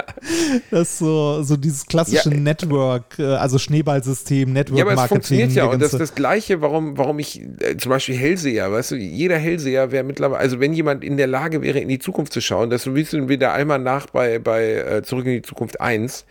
Das 0.71 0.89
ist 0.89 0.99
so, 0.99 1.43
so 1.43 1.57
dieses 1.57 1.87
klassische 1.87 2.31
ja. 2.31 2.37
Network, 2.37 3.19
äh, 3.19 3.25
also 3.25 3.59
Schneeballsystem, 3.59 4.53
Network 4.53 4.79
Marketing. 4.79 4.87
Ja, 4.87 4.93
aber 4.93 5.03
es 5.03 5.09
funktioniert 5.09 5.53
ja 5.53 5.65
und 5.67 5.81
das 5.81 5.93
ist 5.93 6.01
das 6.01 6.15
Gleiche, 6.15 6.61
warum, 6.61 6.97
warum 6.99 7.19
ich 7.19 7.41
äh, 7.61 7.77
zum 7.77 7.91
Beispiel 7.91 8.17
Hellseher, 8.17 8.73
weißt 8.73 8.93
du, 8.93 8.97
jeder 8.97 9.39
Hellseher 9.39 9.93
wäre 9.93 10.05
mittlerweile, 10.05 10.41
also 10.41 10.61
wenn 10.61 10.73
jemand 10.73 11.05
in 11.05 11.17
der 11.17 11.27
Lage 11.27 11.63
wäre, 11.63 11.79
in 11.79 11.89
die 11.89 11.99
Zukunft 11.99 12.33
zu 12.33 12.41
schauen, 12.41 12.71
das 12.71 12.83
so 12.83 12.95
wie 12.95 13.05
du 13.05 13.29
wieder 13.29 13.53
einmal 13.53 13.79
nach 13.79 14.07
bei, 14.07 14.39
bei 14.39 14.75
äh, 14.75 15.03
Zurück 15.03 15.27
in 15.27 15.33
die 15.33 15.43
Zukunft 15.43 15.81
1, 15.81 16.25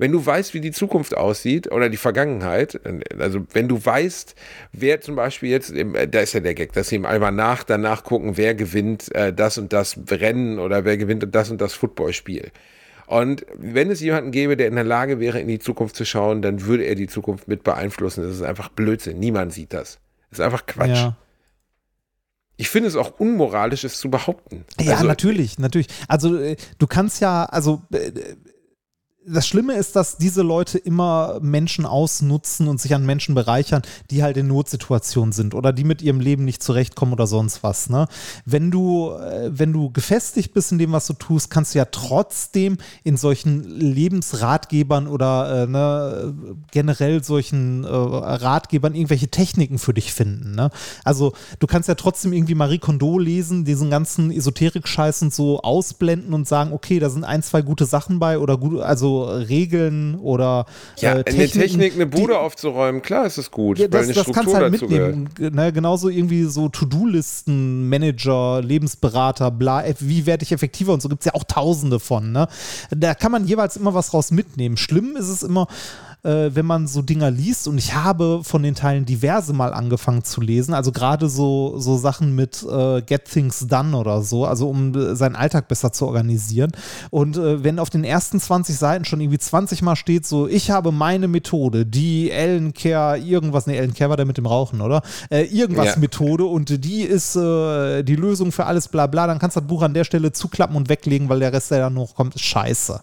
wenn 0.00 0.12
du 0.12 0.24
weißt, 0.24 0.54
wie 0.54 0.62
die 0.62 0.70
Zukunft 0.70 1.14
aussieht 1.14 1.70
oder 1.70 1.90
die 1.90 1.98
Vergangenheit, 1.98 2.80
also 3.18 3.46
wenn 3.52 3.68
du 3.68 3.84
weißt, 3.84 4.34
wer 4.72 5.02
zum 5.02 5.14
Beispiel 5.14 5.50
jetzt, 5.50 5.70
im, 5.70 5.94
äh, 5.94 6.08
da 6.08 6.20
ist 6.20 6.32
ja 6.32 6.40
der 6.40 6.54
Gag, 6.54 6.72
dass 6.72 6.88
sie 6.88 6.96
im 6.96 7.04
Almanach 7.04 7.64
danach 7.64 8.02
gucken, 8.02 8.38
wer 8.38 8.54
gewinnt 8.54 9.14
äh, 9.14 9.30
das 9.30 9.58
und 9.58 9.74
das 9.74 10.00
Rennen 10.10 10.58
oder 10.58 10.86
wer 10.86 10.96
gewinnt 10.96 11.26
das 11.30 11.50
und 11.50 11.60
das 11.60 11.74
Footballspiel. 11.74 12.50
Und 13.08 13.44
wenn 13.54 13.90
es 13.90 14.00
jemanden 14.00 14.30
gäbe, 14.30 14.56
der 14.56 14.68
in 14.68 14.76
der 14.76 14.84
Lage 14.84 15.20
wäre, 15.20 15.38
in 15.38 15.48
die 15.48 15.58
Zukunft 15.58 15.96
zu 15.96 16.06
schauen, 16.06 16.40
dann 16.40 16.64
würde 16.64 16.84
er 16.84 16.94
die 16.94 17.08
Zukunft 17.08 17.46
mit 17.46 17.62
beeinflussen. 17.62 18.22
Das 18.22 18.34
ist 18.34 18.42
einfach 18.42 18.70
Blödsinn. 18.70 19.18
Niemand 19.18 19.52
sieht 19.52 19.74
das. 19.74 19.98
Das 20.30 20.38
ist 20.38 20.44
einfach 20.44 20.64
Quatsch. 20.64 20.96
Ja. 20.96 21.16
Ich 22.56 22.70
finde 22.70 22.88
es 22.88 22.96
auch 22.96 23.18
unmoralisch, 23.18 23.84
es 23.84 23.98
zu 23.98 24.10
behaupten. 24.10 24.64
Ja, 24.80 24.92
also, 24.92 25.06
natürlich, 25.06 25.58
natürlich. 25.58 25.88
Also 26.08 26.38
äh, 26.38 26.56
du 26.78 26.86
kannst 26.86 27.20
ja, 27.20 27.44
also 27.46 27.82
das 29.26 29.46
Schlimme 29.46 29.74
ist, 29.74 29.96
dass 29.96 30.16
diese 30.16 30.40
Leute 30.40 30.78
immer 30.78 31.38
Menschen 31.42 31.84
ausnutzen 31.84 32.68
und 32.68 32.80
sich 32.80 32.94
an 32.94 33.04
Menschen 33.04 33.34
bereichern, 33.34 33.82
die 34.10 34.22
halt 34.22 34.38
in 34.38 34.46
Notsituationen 34.46 35.32
sind 35.32 35.54
oder 35.54 35.74
die 35.74 35.84
mit 35.84 36.00
ihrem 36.00 36.20
Leben 36.20 36.46
nicht 36.46 36.62
zurechtkommen 36.62 37.12
oder 37.12 37.26
sonst 37.26 37.62
was. 37.62 37.90
Ne? 37.90 38.06
Wenn 38.46 38.70
du, 38.70 39.10
äh, 39.12 39.50
wenn 39.52 39.74
du 39.74 39.90
gefestigt 39.90 40.54
bist 40.54 40.72
in 40.72 40.78
dem, 40.78 40.92
was 40.92 41.06
du 41.06 41.12
tust, 41.12 41.50
kannst 41.50 41.74
du 41.74 41.78
ja 41.78 41.84
trotzdem 41.84 42.78
in 43.04 43.18
solchen 43.18 43.62
Lebensratgebern 43.62 45.06
oder 45.06 45.64
äh, 45.64 45.66
ne, 45.66 46.34
generell 46.70 47.22
solchen 47.22 47.84
äh, 47.84 47.88
Ratgebern 47.88 48.94
irgendwelche 48.94 49.28
Techniken 49.28 49.78
für 49.78 49.92
dich 49.92 50.14
finden. 50.14 50.54
Ne? 50.54 50.70
Also 51.04 51.34
du 51.58 51.66
kannst 51.66 51.90
ja 51.90 51.94
trotzdem 51.94 52.32
irgendwie 52.32 52.54
Marie 52.54 52.78
Kondo 52.78 53.18
lesen, 53.18 53.66
diesen 53.66 53.90
ganzen 53.90 54.30
Esoterik-Scheiß 54.30 55.22
und 55.22 55.34
so 55.34 55.60
ausblenden 55.60 56.32
und 56.32 56.48
sagen, 56.48 56.72
okay, 56.72 56.98
da 56.98 57.10
sind 57.10 57.24
ein, 57.24 57.42
zwei 57.42 57.60
gute 57.60 57.84
Sachen 57.84 58.18
bei 58.18 58.38
oder 58.38 58.56
gut, 58.56 58.80
also 58.80 59.09
Regeln 59.18 60.16
oder 60.16 60.66
ja, 60.98 61.14
äh, 61.14 61.24
Techniken, 61.24 61.40
eine 61.40 61.48
Technik, 61.48 61.94
eine 61.94 62.06
Bude 62.06 62.32
die, 62.32 62.38
aufzuräumen, 62.38 63.02
klar 63.02 63.26
ist 63.26 63.38
es 63.38 63.50
gut, 63.50 63.78
ja, 63.78 63.88
das, 63.88 63.98
weil 63.98 64.04
eine 64.04 64.12
das 64.14 64.22
Struktur 64.22 64.42
kannst 64.42 64.54
halt 64.56 64.72
mitnehmen. 64.72 65.28
Ne, 65.38 65.72
genauso 65.72 66.08
irgendwie 66.08 66.44
so 66.44 66.68
To-Do-Listen, 66.68 67.88
Manager, 67.88 68.62
Lebensberater, 68.62 69.50
bla, 69.50 69.84
wie 69.98 70.26
werde 70.26 70.44
ich 70.44 70.52
effektiver 70.52 70.92
und 70.92 71.02
so 71.02 71.08
gibt 71.08 71.22
es 71.22 71.26
ja 71.26 71.34
auch 71.34 71.44
tausende 71.44 72.00
von. 72.00 72.32
Ne? 72.32 72.48
Da 72.90 73.14
kann 73.14 73.32
man 73.32 73.46
jeweils 73.46 73.76
immer 73.76 73.94
was 73.94 74.14
raus 74.14 74.30
mitnehmen. 74.30 74.76
Schlimm 74.76 75.16
ist 75.16 75.28
es 75.28 75.42
immer, 75.42 75.66
äh, 76.22 76.50
wenn 76.54 76.66
man 76.66 76.86
so 76.86 77.02
Dinger 77.02 77.30
liest 77.30 77.68
und 77.68 77.78
ich 77.78 77.94
habe 77.94 78.40
von 78.42 78.62
den 78.62 78.74
Teilen 78.74 79.04
diverse 79.04 79.52
mal 79.52 79.72
angefangen 79.72 80.24
zu 80.24 80.40
lesen, 80.40 80.74
also 80.74 80.92
gerade 80.92 81.28
so, 81.28 81.78
so 81.78 81.96
Sachen 81.96 82.34
mit 82.34 82.62
äh, 82.62 83.02
Get 83.02 83.24
Things 83.26 83.66
Done 83.66 83.96
oder 83.96 84.22
so, 84.22 84.44
also 84.44 84.68
um 84.68 84.94
äh, 84.94 85.16
seinen 85.16 85.36
Alltag 85.36 85.68
besser 85.68 85.92
zu 85.92 86.06
organisieren. 86.06 86.72
Und 87.10 87.36
äh, 87.36 87.64
wenn 87.64 87.78
auf 87.78 87.90
den 87.90 88.04
ersten 88.04 88.40
20 88.40 88.76
Seiten 88.76 89.04
schon 89.04 89.20
irgendwie 89.20 89.38
20 89.38 89.82
Mal 89.82 89.96
steht, 89.96 90.26
so, 90.26 90.46
ich 90.46 90.70
habe 90.70 90.92
meine 90.92 91.28
Methode, 91.28 91.86
die 91.86 92.30
Ellen 92.30 92.74
Care, 92.74 93.18
irgendwas, 93.18 93.66
ne, 93.66 93.76
Ellen 93.76 93.94
Care 93.94 94.10
war 94.10 94.16
der 94.16 94.26
mit 94.26 94.38
dem 94.38 94.46
Rauchen, 94.46 94.80
oder? 94.80 95.02
Äh, 95.30 95.44
irgendwas 95.44 95.94
ja. 95.94 95.98
Methode 95.98 96.44
und 96.44 96.84
die 96.84 97.02
ist 97.02 97.36
äh, 97.36 98.02
die 98.02 98.16
Lösung 98.16 98.52
für 98.52 98.66
alles, 98.66 98.88
bla 98.88 99.06
bla, 99.06 99.26
dann 99.26 99.38
kannst 99.38 99.56
du 99.56 99.60
das 99.60 99.68
Buch 99.68 99.82
an 99.82 99.94
der 99.94 100.04
Stelle 100.04 100.32
zuklappen 100.32 100.76
und 100.76 100.88
weglegen, 100.88 101.28
weil 101.28 101.40
der 101.40 101.52
Rest, 101.52 101.70
der 101.70 101.78
da 101.78 101.90
noch 101.90 102.14
kommt, 102.14 102.34
ist 102.34 102.44
scheiße. 102.44 103.00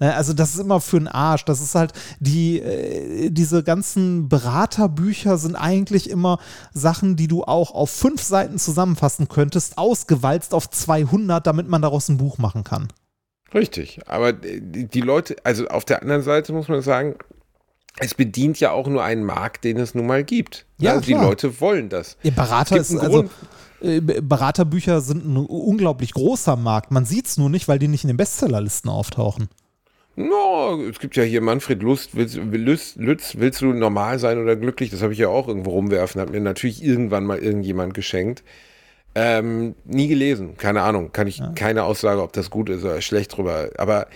Ne, 0.00 0.14
also 0.14 0.32
das 0.32 0.54
ist 0.54 0.60
immer 0.60 0.80
für 0.80 0.98
den 0.98 1.08
Arsch. 1.08 1.44
Das 1.44 1.60
ist 1.60 1.74
halt 1.74 1.92
die, 2.18 2.58
äh, 2.58 3.30
diese 3.30 3.62
ganzen 3.62 4.28
Beraterbücher 4.28 5.36
sind 5.36 5.54
eigentlich 5.54 6.08
immer 6.08 6.38
Sachen, 6.72 7.16
die 7.16 7.28
du 7.28 7.44
auch 7.44 7.72
auf 7.72 7.90
fünf 7.90 8.22
Seiten 8.22 8.58
zusammenfassen 8.58 9.28
könntest, 9.28 9.76
ausgewalzt 9.76 10.54
auf 10.54 10.68
200, 10.70 11.46
damit 11.46 11.68
man 11.68 11.82
daraus 11.82 12.08
ein 12.08 12.16
Buch 12.16 12.38
machen 12.38 12.64
kann. 12.64 12.88
Richtig, 13.52 14.00
aber 14.06 14.32
die 14.32 15.00
Leute, 15.00 15.36
also 15.44 15.66
auf 15.68 15.84
der 15.84 16.02
anderen 16.02 16.22
Seite 16.22 16.52
muss 16.52 16.68
man 16.68 16.80
sagen, 16.80 17.16
es 17.98 18.14
bedient 18.14 18.58
ja 18.60 18.70
auch 18.70 18.86
nur 18.86 19.02
einen 19.02 19.24
Markt, 19.24 19.64
den 19.64 19.76
es 19.76 19.94
nun 19.94 20.06
mal 20.06 20.24
gibt. 20.24 20.64
Ja, 20.78 20.92
also 20.92 21.04
die 21.04 21.12
Leute 21.12 21.60
wollen 21.60 21.88
das. 21.88 22.16
Ihr 22.22 22.30
Berater 22.30 22.76
ist 22.76 22.96
also 22.96 23.28
äh, 23.82 24.00
Beraterbücher 24.00 25.00
sind 25.00 25.26
ein 25.26 25.36
unglaublich 25.36 26.14
großer 26.14 26.56
Markt. 26.56 26.90
Man 26.90 27.04
sieht 27.04 27.26
es 27.26 27.36
nur 27.36 27.50
nicht, 27.50 27.68
weil 27.68 27.78
die 27.78 27.88
nicht 27.88 28.04
in 28.04 28.08
den 28.08 28.16
Bestsellerlisten 28.16 28.90
auftauchen. 28.90 29.48
No, 30.16 30.82
es 30.90 30.98
gibt 30.98 31.16
ja 31.16 31.22
hier 31.22 31.40
Manfred 31.40 31.82
Lust, 31.82 32.14
willst, 32.14 32.36
Lütz, 32.36 32.96
Lütz, 32.96 33.36
willst 33.38 33.62
du 33.62 33.72
normal 33.72 34.18
sein 34.18 34.38
oder 34.38 34.56
glücklich? 34.56 34.90
Das 34.90 35.02
habe 35.02 35.12
ich 35.12 35.18
ja 35.18 35.28
auch 35.28 35.48
irgendwo 35.48 35.70
rumwerfen, 35.70 36.20
hat 36.20 36.30
mir 36.30 36.40
natürlich 36.40 36.84
irgendwann 36.84 37.24
mal 37.24 37.38
irgendjemand 37.38 37.94
geschenkt. 37.94 38.42
Ähm, 39.14 39.74
nie 39.84 40.08
gelesen, 40.08 40.56
keine 40.56 40.82
Ahnung, 40.82 41.12
kann 41.12 41.26
ich 41.26 41.38
ja. 41.38 41.52
keine 41.54 41.84
Aussage, 41.84 42.22
ob 42.22 42.32
das 42.32 42.50
gut 42.50 42.68
ist 42.68 42.84
oder 42.84 43.00
schlecht 43.00 43.36
drüber. 43.36 43.70
Aber 43.76 44.08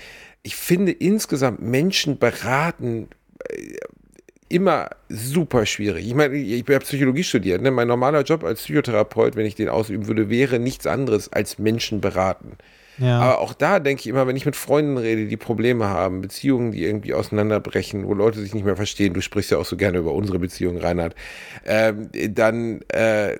ich 0.42 0.56
finde 0.56 0.92
insgesamt 0.92 1.62
Menschen 1.62 2.18
beraten 2.18 3.08
äh, 3.48 3.76
immer 4.48 4.90
super 5.08 5.66
schwierig. 5.66 6.06
Ich 6.06 6.14
meine, 6.14 6.36
ich 6.36 6.62
habe 6.62 6.78
Psychologie 6.80 7.24
studiert. 7.24 7.62
Ne? 7.62 7.70
Mein 7.70 7.88
normaler 7.88 8.22
Job 8.22 8.44
als 8.44 8.62
Psychotherapeut, 8.62 9.34
wenn 9.36 9.46
ich 9.46 9.56
den 9.56 9.68
ausüben 9.68 10.06
würde, 10.06 10.28
wäre 10.28 10.58
nichts 10.60 10.86
anderes 10.86 11.32
als 11.32 11.58
Menschen 11.58 12.00
beraten. 12.00 12.52
Ja. 12.98 13.20
Aber 13.20 13.38
auch 13.40 13.54
da 13.54 13.80
denke 13.80 14.00
ich 14.00 14.06
immer, 14.06 14.26
wenn 14.26 14.36
ich 14.36 14.46
mit 14.46 14.56
Freunden 14.56 14.96
rede, 14.96 15.26
die 15.26 15.36
Probleme 15.36 15.88
haben, 15.88 16.20
Beziehungen, 16.20 16.72
die 16.72 16.84
irgendwie 16.84 17.14
auseinanderbrechen, 17.14 18.06
wo 18.06 18.14
Leute 18.14 18.40
sich 18.40 18.54
nicht 18.54 18.64
mehr 18.64 18.76
verstehen, 18.76 19.14
du 19.14 19.20
sprichst 19.20 19.50
ja 19.50 19.58
auch 19.58 19.64
so 19.64 19.76
gerne 19.76 19.98
über 19.98 20.12
unsere 20.12 20.38
Beziehung, 20.38 20.78
Reinhard, 20.78 21.14
ähm, 21.64 22.10
dann 22.30 22.82
äh, 22.88 23.36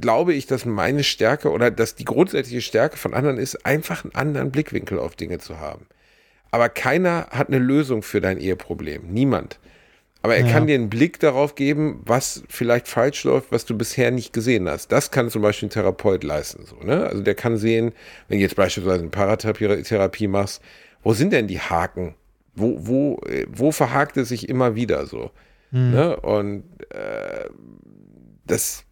glaube 0.00 0.34
ich, 0.34 0.46
dass 0.46 0.64
meine 0.64 1.04
Stärke 1.04 1.50
oder 1.50 1.70
dass 1.70 1.94
die 1.94 2.04
grundsätzliche 2.04 2.60
Stärke 2.60 2.96
von 2.96 3.14
anderen 3.14 3.38
ist, 3.38 3.64
einfach 3.64 4.04
einen 4.04 4.14
anderen 4.14 4.50
Blickwinkel 4.50 4.98
auf 4.98 5.16
Dinge 5.16 5.38
zu 5.38 5.60
haben. 5.60 5.86
Aber 6.50 6.68
keiner 6.68 7.28
hat 7.30 7.48
eine 7.48 7.58
Lösung 7.58 8.02
für 8.02 8.20
dein 8.20 8.38
Eheproblem. 8.38 9.08
Niemand. 9.08 9.58
Aber 10.26 10.34
er 10.34 10.44
Ja. 10.44 10.52
kann 10.52 10.66
dir 10.66 10.74
einen 10.74 10.90
Blick 10.90 11.20
darauf 11.20 11.54
geben, 11.54 12.02
was 12.04 12.42
vielleicht 12.48 12.88
falsch 12.88 13.22
läuft, 13.22 13.52
was 13.52 13.64
du 13.64 13.78
bisher 13.78 14.10
nicht 14.10 14.32
gesehen 14.32 14.68
hast. 14.68 14.90
Das 14.90 15.12
kann 15.12 15.30
zum 15.30 15.40
Beispiel 15.40 15.68
ein 15.68 15.70
Therapeut 15.70 16.24
leisten. 16.24 16.66
So, 16.66 16.74
ne? 16.84 17.06
Also 17.06 17.22
der 17.22 17.36
kann 17.36 17.56
sehen, 17.58 17.92
wenn 18.26 18.38
du 18.38 18.42
jetzt 18.42 18.56
beispielsweise 18.56 19.02
eine 19.02 19.10
Paratherapie 19.10 19.84
Therapie 19.84 20.26
machst, 20.26 20.60
wo 21.04 21.12
sind 21.12 21.32
denn 21.32 21.46
die 21.46 21.60
Haken? 21.60 22.16
Wo, 22.56 22.76
wo, 22.80 23.20
äh, 23.28 23.46
wo 23.48 23.70
verhakt 23.70 24.16
es 24.16 24.30
sich 24.30 24.48
immer 24.48 24.74
wieder 24.74 25.06
so? 25.06 25.30
Ne? 25.70 26.16
Und 26.16 26.64
äh, 26.90 27.48
das, 28.48 28.84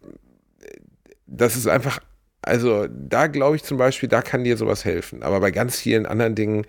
das 1.27 1.57
ist 1.57 1.67
einfach, 1.67 1.99
also 2.41 2.87
da 2.89 3.27
glaube 3.27 3.57
ich 3.57 3.63
zum 3.63 3.77
Beispiel, 3.77 4.07
da 4.07 4.21
kann 4.21 4.45
dir 4.45 4.55
sowas 4.55 4.85
helfen. 4.85 5.21
Aber 5.21 5.41
bei 5.41 5.51
ganz 5.51 5.77
vielen 5.77 6.05
anderen 6.05 6.35
Dingen, 6.35 6.65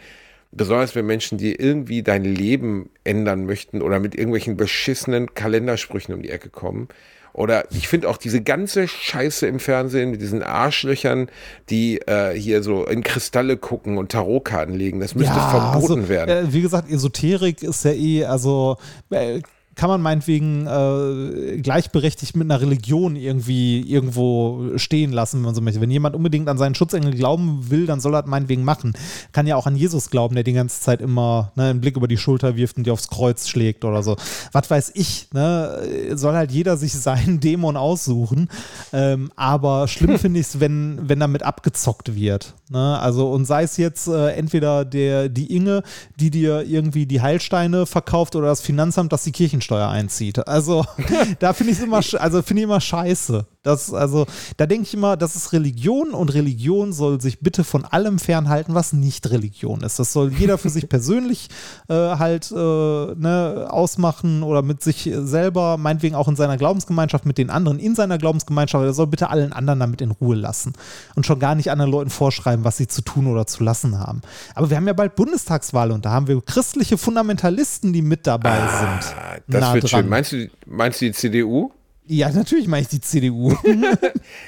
besonders 0.52 0.94
wenn 0.94 1.06
Menschen, 1.06 1.38
die 1.38 1.54
irgendwie 1.54 2.02
dein 2.02 2.24
Leben 2.24 2.90
ändern 3.04 3.46
möchten 3.46 3.82
oder 3.82 4.00
mit 4.00 4.14
irgendwelchen 4.14 4.56
beschissenen 4.56 5.34
Kalendersprüchen 5.34 6.14
um 6.14 6.22
die 6.22 6.30
Ecke 6.30 6.50
kommen. 6.50 6.88
Oder 7.36 7.70
ich 7.70 7.86
finde 7.86 8.08
auch 8.08 8.16
diese 8.16 8.40
ganze 8.40 8.88
Scheiße 8.88 9.46
im 9.46 9.60
Fernsehen 9.60 10.10
mit 10.10 10.22
diesen 10.22 10.42
Arschlöchern, 10.42 11.28
die 11.68 11.98
äh, 11.98 12.32
hier 12.32 12.62
so 12.62 12.86
in 12.86 13.02
Kristalle 13.02 13.58
gucken 13.58 13.98
und 13.98 14.10
Tarotkarten 14.10 14.74
legen, 14.74 15.00
das 15.00 15.14
müsste 15.14 15.34
verboten 15.34 16.00
also, 16.00 16.08
werden. 16.08 16.46
Äh, 16.48 16.52
wie 16.54 16.62
gesagt, 16.62 16.90
Esoterik 16.90 17.62
ist 17.62 17.84
ja 17.84 17.92
eh, 17.92 18.24
also 18.24 18.78
äh, 19.10 19.42
kann 19.76 19.90
man 19.90 20.00
meinetwegen 20.00 20.66
äh, 20.66 21.58
gleichberechtigt 21.58 22.34
mit 22.34 22.50
einer 22.50 22.62
Religion 22.62 23.14
irgendwie 23.14 23.80
irgendwo 23.82 24.70
stehen 24.76 25.12
lassen, 25.12 25.36
wenn 25.36 25.44
man 25.44 25.54
so 25.54 25.60
möchte. 25.60 25.82
Wenn 25.82 25.90
jemand 25.90 26.16
unbedingt 26.16 26.48
an 26.48 26.56
seinen 26.56 26.74
Schutzengel 26.74 27.14
glauben 27.14 27.70
will, 27.70 27.84
dann 27.84 28.00
soll 28.00 28.14
er 28.14 28.22
das 28.22 28.30
meinetwegen 28.30 28.64
machen. 28.64 28.94
Kann 29.32 29.46
ja 29.46 29.54
auch 29.54 29.66
an 29.66 29.76
Jesus 29.76 30.08
glauben, 30.08 30.34
der 30.34 30.44
die 30.44 30.54
ganze 30.54 30.80
Zeit 30.80 31.02
immer 31.02 31.52
ne, 31.56 31.64
einen 31.64 31.82
Blick 31.82 31.96
über 31.96 32.08
die 32.08 32.16
Schulter 32.16 32.56
wirft 32.56 32.78
und 32.78 32.86
dir 32.86 32.94
aufs 32.94 33.08
Kreuz 33.08 33.48
schlägt 33.48 33.84
oder 33.84 34.02
so. 34.02 34.16
Was 34.52 34.70
weiß 34.70 34.92
ich, 34.94 35.28
ne? 35.34 36.14
Soll 36.14 36.34
halt 36.34 36.52
jeder 36.52 36.78
sich 36.78 36.94
seinen 36.94 37.40
Dämon 37.40 37.76
aussuchen. 37.76 38.48
Ähm, 38.94 39.30
aber 39.36 39.88
schlimm 39.88 40.18
finde 40.18 40.40
ich 40.40 40.46
es, 40.46 40.60
wenn, 40.60 41.00
wenn 41.02 41.20
damit 41.20 41.42
abgezockt 41.42 42.14
wird. 42.14 42.54
Ne? 42.70 42.98
Also, 42.98 43.30
und 43.30 43.44
sei 43.44 43.62
es 43.62 43.76
jetzt 43.76 44.08
äh, 44.08 44.30
entweder 44.30 44.86
der, 44.86 45.28
die 45.28 45.54
Inge, 45.54 45.82
die 46.18 46.30
dir 46.30 46.62
irgendwie 46.62 47.04
die 47.04 47.20
Heilsteine 47.20 47.84
verkauft 47.84 48.34
oder 48.36 48.48
das 48.48 48.62
Finanzamt, 48.62 49.12
das 49.12 49.24
die 49.24 49.32
Kirchensteuer 49.66 49.88
einzieht. 49.88 50.46
Also, 50.46 50.84
da 51.38 51.52
finde 51.52 51.72
ich 51.72 51.80
immer, 51.80 51.98
sch- 51.98 52.16
also 52.16 52.42
finde 52.42 52.62
ich 52.62 52.64
immer 52.64 52.80
scheiße. 52.80 53.46
Das, 53.66 53.92
also, 53.92 54.26
da 54.58 54.66
denke 54.66 54.84
ich 54.84 54.94
immer, 54.94 55.16
das 55.16 55.34
ist 55.34 55.52
Religion 55.52 56.12
und 56.12 56.32
Religion 56.32 56.92
soll 56.92 57.20
sich 57.20 57.40
bitte 57.40 57.64
von 57.64 57.84
allem 57.84 58.20
fernhalten, 58.20 58.74
was 58.74 58.92
nicht 58.92 59.28
Religion 59.28 59.80
ist. 59.80 59.98
Das 59.98 60.12
soll 60.12 60.32
jeder 60.32 60.56
für 60.56 60.70
sich 60.70 60.88
persönlich 60.88 61.48
äh, 61.88 61.94
halt 61.94 62.52
äh, 62.52 62.54
ne, 62.54 63.66
ausmachen 63.68 64.44
oder 64.44 64.62
mit 64.62 64.84
sich 64.84 65.10
selber, 65.12 65.78
meinetwegen 65.78 66.14
auch 66.14 66.28
in 66.28 66.36
seiner 66.36 66.56
Glaubensgemeinschaft, 66.56 67.26
mit 67.26 67.38
den 67.38 67.50
anderen 67.50 67.80
in 67.80 67.96
seiner 67.96 68.18
Glaubensgemeinschaft. 68.18 68.84
Er 68.84 68.92
soll 68.92 69.08
bitte 69.08 69.30
allen 69.30 69.52
anderen 69.52 69.80
damit 69.80 70.00
in 70.00 70.12
Ruhe 70.12 70.36
lassen 70.36 70.74
und 71.16 71.26
schon 71.26 71.40
gar 71.40 71.56
nicht 71.56 71.72
anderen 71.72 71.90
Leuten 71.90 72.10
vorschreiben, 72.10 72.64
was 72.64 72.76
sie 72.76 72.86
zu 72.86 73.02
tun 73.02 73.26
oder 73.26 73.48
zu 73.48 73.64
lassen 73.64 73.98
haben. 73.98 74.20
Aber 74.54 74.70
wir 74.70 74.76
haben 74.76 74.86
ja 74.86 74.92
bald 74.92 75.16
Bundestagswahl 75.16 75.90
und 75.90 76.04
da 76.04 76.12
haben 76.12 76.28
wir 76.28 76.40
christliche 76.40 76.98
Fundamentalisten, 76.98 77.92
die 77.92 78.02
mit 78.02 78.28
dabei 78.28 78.58
sind. 78.58 79.16
Ah, 79.16 79.36
das 79.48 79.60
nah 79.60 79.74
wird 79.74 79.90
dran. 79.90 80.02
schön. 80.02 80.08
Meinst 80.08 80.30
du, 80.30 80.48
meinst 80.66 81.00
du 81.00 81.06
die 81.06 81.12
CDU? 81.12 81.72
Ja, 82.08 82.30
natürlich 82.30 82.68
meine 82.68 82.82
ich 82.82 82.88
die 82.88 83.00
CDU. 83.00 83.54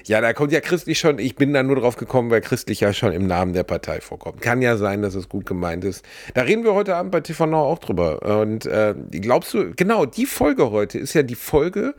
Ja, 0.04 0.20
da 0.20 0.32
kommt 0.32 0.52
ja 0.52 0.60
christlich 0.60 0.98
schon, 0.98 1.18
ich 1.18 1.36
bin 1.36 1.52
da 1.52 1.62
nur 1.62 1.76
drauf 1.76 1.96
gekommen, 1.96 2.30
weil 2.30 2.40
christlich 2.40 2.80
ja 2.80 2.92
schon 2.92 3.12
im 3.12 3.26
Namen 3.26 3.52
der 3.52 3.62
Partei 3.62 4.00
vorkommt. 4.00 4.40
Kann 4.40 4.60
ja 4.62 4.76
sein, 4.76 5.02
dass 5.02 5.14
es 5.14 5.28
gut 5.28 5.44
gemeint 5.46 5.84
ist. 5.84 6.04
Da 6.34 6.42
reden 6.42 6.64
wir 6.64 6.74
heute 6.74 6.96
Abend 6.96 7.12
bei 7.12 7.20
TV 7.20 7.46
Now 7.46 7.58
auch 7.64 7.78
drüber. 7.78 8.40
Und 8.40 8.66
äh, 8.66 8.94
glaubst 9.12 9.54
du, 9.54 9.72
genau, 9.76 10.06
die 10.06 10.26
Folge 10.26 10.70
heute 10.70 10.98
ist 10.98 11.14
ja 11.14 11.22
die 11.22 11.34
Folge, 11.36 11.94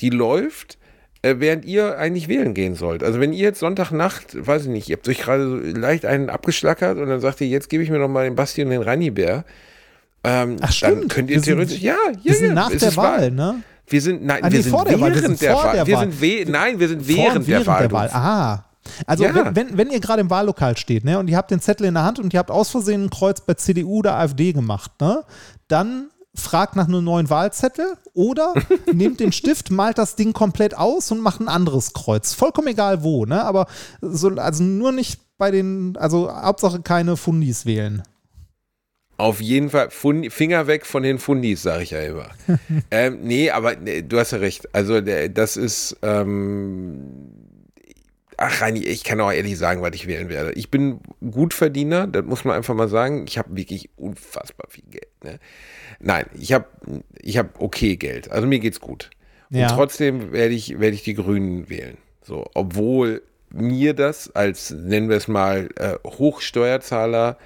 die 0.00 0.10
läuft, 0.10 0.78
äh, 1.22 1.36
während 1.38 1.64
ihr 1.64 1.98
eigentlich 1.98 2.28
wählen 2.28 2.52
gehen 2.54 2.74
sollt. 2.74 3.02
Also 3.02 3.20
wenn 3.20 3.32
ihr 3.32 3.42
jetzt 3.44 3.60
Sonntagnacht, 3.60 4.34
weiß 4.46 4.62
ich 4.64 4.68
nicht, 4.68 4.88
ihr 4.90 4.96
habt 4.96 5.08
euch 5.08 5.18
gerade 5.20 5.48
so 5.48 5.56
leicht 5.80 6.04
einen 6.04 6.28
abgeschlackert 6.30 6.98
und 6.98 7.08
dann 7.08 7.20
sagt 7.20 7.40
ihr, 7.40 7.46
jetzt 7.48 7.68
gebe 7.70 7.82
ich 7.82 7.90
mir 7.90 7.98
noch 7.98 8.08
mal 8.08 8.24
den 8.24 8.36
Basti 8.36 8.62
und 8.62 8.70
den 8.70 8.82
Reinibär. 8.82 9.44
Ähm, 10.24 10.56
Ach, 10.60 10.72
stimmt. 10.72 11.02
Dann 11.02 11.08
könnt 11.08 11.30
ihr 11.30 11.36
Wir 11.36 11.42
sind- 11.42 11.54
theoretisch, 11.54 11.78
ja, 11.80 11.96
ja, 12.12 12.24
Wir 12.24 12.34
sind 12.34 12.46
ja, 12.48 12.54
nach 12.54 12.70
der 12.70 12.96
wahr. 12.96 13.18
Wahl, 13.20 13.30
ne? 13.30 13.62
Wir 13.90 14.00
sind, 14.02 14.24
nein, 14.24 14.44
Ah, 14.44 14.50
wir 14.50 14.62
sind 14.62 14.72
der 14.72 14.78
Wahl. 14.78 14.86
Wir 14.90 15.00
während 15.00 15.26
sind 15.26 15.40
der 15.42 15.54
Wahl. 15.54 15.72
der 15.76 15.86
Wir 15.86 15.96
Wahl. 15.96 16.10
sind 16.10 16.20
we 16.20 16.50
nein, 16.50 16.78
wir 16.80 16.88
sind 16.88 17.04
Vor 17.06 17.14
während, 17.16 17.36
und 17.38 17.48
der 17.48 17.66
Wahl. 17.92 18.10
Ah. 18.12 18.64
Also 19.06 19.24
Ja. 19.24 19.34
wenn, 19.34 19.54
wenn, 19.56 19.76
wenn 19.78 19.90
ihr 19.90 20.00
gerade 20.00 20.20
im 20.20 20.30
Wahllokal 20.30 20.76
steht, 20.76 21.04
ne, 21.04 21.18
und 21.18 21.28
ihr 21.28 21.36
habt 21.36 21.50
den 21.50 21.60
Zettel 21.60 21.86
in 21.86 21.94
der 21.94 22.04
Hand 22.04 22.18
und 22.18 22.32
ihr 22.32 22.38
habt 22.38 22.50
aus 22.50 22.70
Versehen 22.70 23.04
ein 23.04 23.10
Kreuz 23.10 23.40
bei 23.40 23.54
CDU 23.54 23.98
oder 23.98 24.14
AfD 24.16 24.52
gemacht, 24.52 24.90
ne, 25.00 25.24
dann 25.68 26.08
fragt 26.34 26.76
nach 26.76 26.86
einem 26.86 27.02
neuen 27.04 27.28
Wahlzettel 27.30 27.94
oder 28.14 28.54
nehmt 28.92 29.20
den 29.20 29.32
Stift, 29.32 29.70
malt 29.70 29.98
das 29.98 30.16
Ding 30.16 30.32
komplett 30.32 30.76
aus 30.76 31.10
und 31.10 31.20
macht 31.20 31.40
ein 31.40 31.48
anderes 31.48 31.92
Kreuz. 31.92 32.32
Vollkommen 32.34 32.68
egal 32.68 33.02
wo, 33.02 33.26
ne? 33.26 33.44
Aber 33.44 33.66
so, 34.00 34.28
also 34.36 34.62
nur 34.62 34.92
nicht 34.92 35.20
bei 35.36 35.50
den, 35.50 35.96
also 35.98 36.30
Hauptsache 36.32 36.80
keine 36.80 37.16
Fundis 37.16 37.66
wählen. 37.66 38.02
Auf 39.18 39.40
jeden 39.40 39.68
Fall 39.70 39.90
Fund, 39.90 40.32
Finger 40.32 40.66
weg 40.68 40.86
von 40.86 41.02
den 41.02 41.18
Fundis, 41.18 41.62
sage 41.62 41.82
ich 41.82 41.90
ja 41.90 42.00
immer. 42.00 42.30
ähm, 42.92 43.18
nee, 43.22 43.50
aber 43.50 43.74
nee, 43.76 44.02
du 44.02 44.18
hast 44.18 44.30
ja 44.30 44.38
recht. 44.38 44.72
Also 44.74 45.00
das 45.00 45.56
ist, 45.56 45.96
ähm, 46.02 47.32
ach 48.36 48.60
Reini, 48.62 48.78
ich 48.84 49.02
kann 49.02 49.20
auch 49.20 49.32
ehrlich 49.32 49.58
sagen, 49.58 49.82
was 49.82 49.90
ich 49.94 50.06
wählen 50.06 50.28
werde. 50.28 50.52
Ich 50.52 50.70
bin 50.70 51.00
Gutverdiener, 51.20 52.06
das 52.06 52.24
muss 52.24 52.44
man 52.44 52.54
einfach 52.56 52.74
mal 52.74 52.88
sagen. 52.88 53.24
Ich 53.28 53.38
habe 53.38 53.56
wirklich 53.56 53.90
unfassbar 53.96 54.68
viel 54.70 54.84
Geld. 54.88 55.08
Ne? 55.24 55.40
Nein, 55.98 56.26
ich 56.38 56.52
habe 56.52 56.66
ich 57.20 57.38
hab 57.38 57.60
okay 57.60 57.96
Geld. 57.96 58.30
Also 58.30 58.46
mir 58.46 58.60
geht's 58.60 58.80
gut. 58.80 59.10
Und 59.50 59.58
Ja. 59.58 59.66
trotzdem 59.68 60.30
werde 60.32 60.54
ich, 60.54 60.78
werde 60.78 60.94
ich 60.94 61.02
die 61.02 61.14
Grünen 61.14 61.68
wählen. 61.68 61.96
So, 62.22 62.46
obwohl 62.54 63.22
mir 63.50 63.94
das 63.94 64.30
als, 64.36 64.70
nennen 64.70 65.08
wir 65.08 65.16
es 65.16 65.26
mal, 65.26 65.70
äh, 65.76 65.94
Hochsteuerzahler 66.06 67.36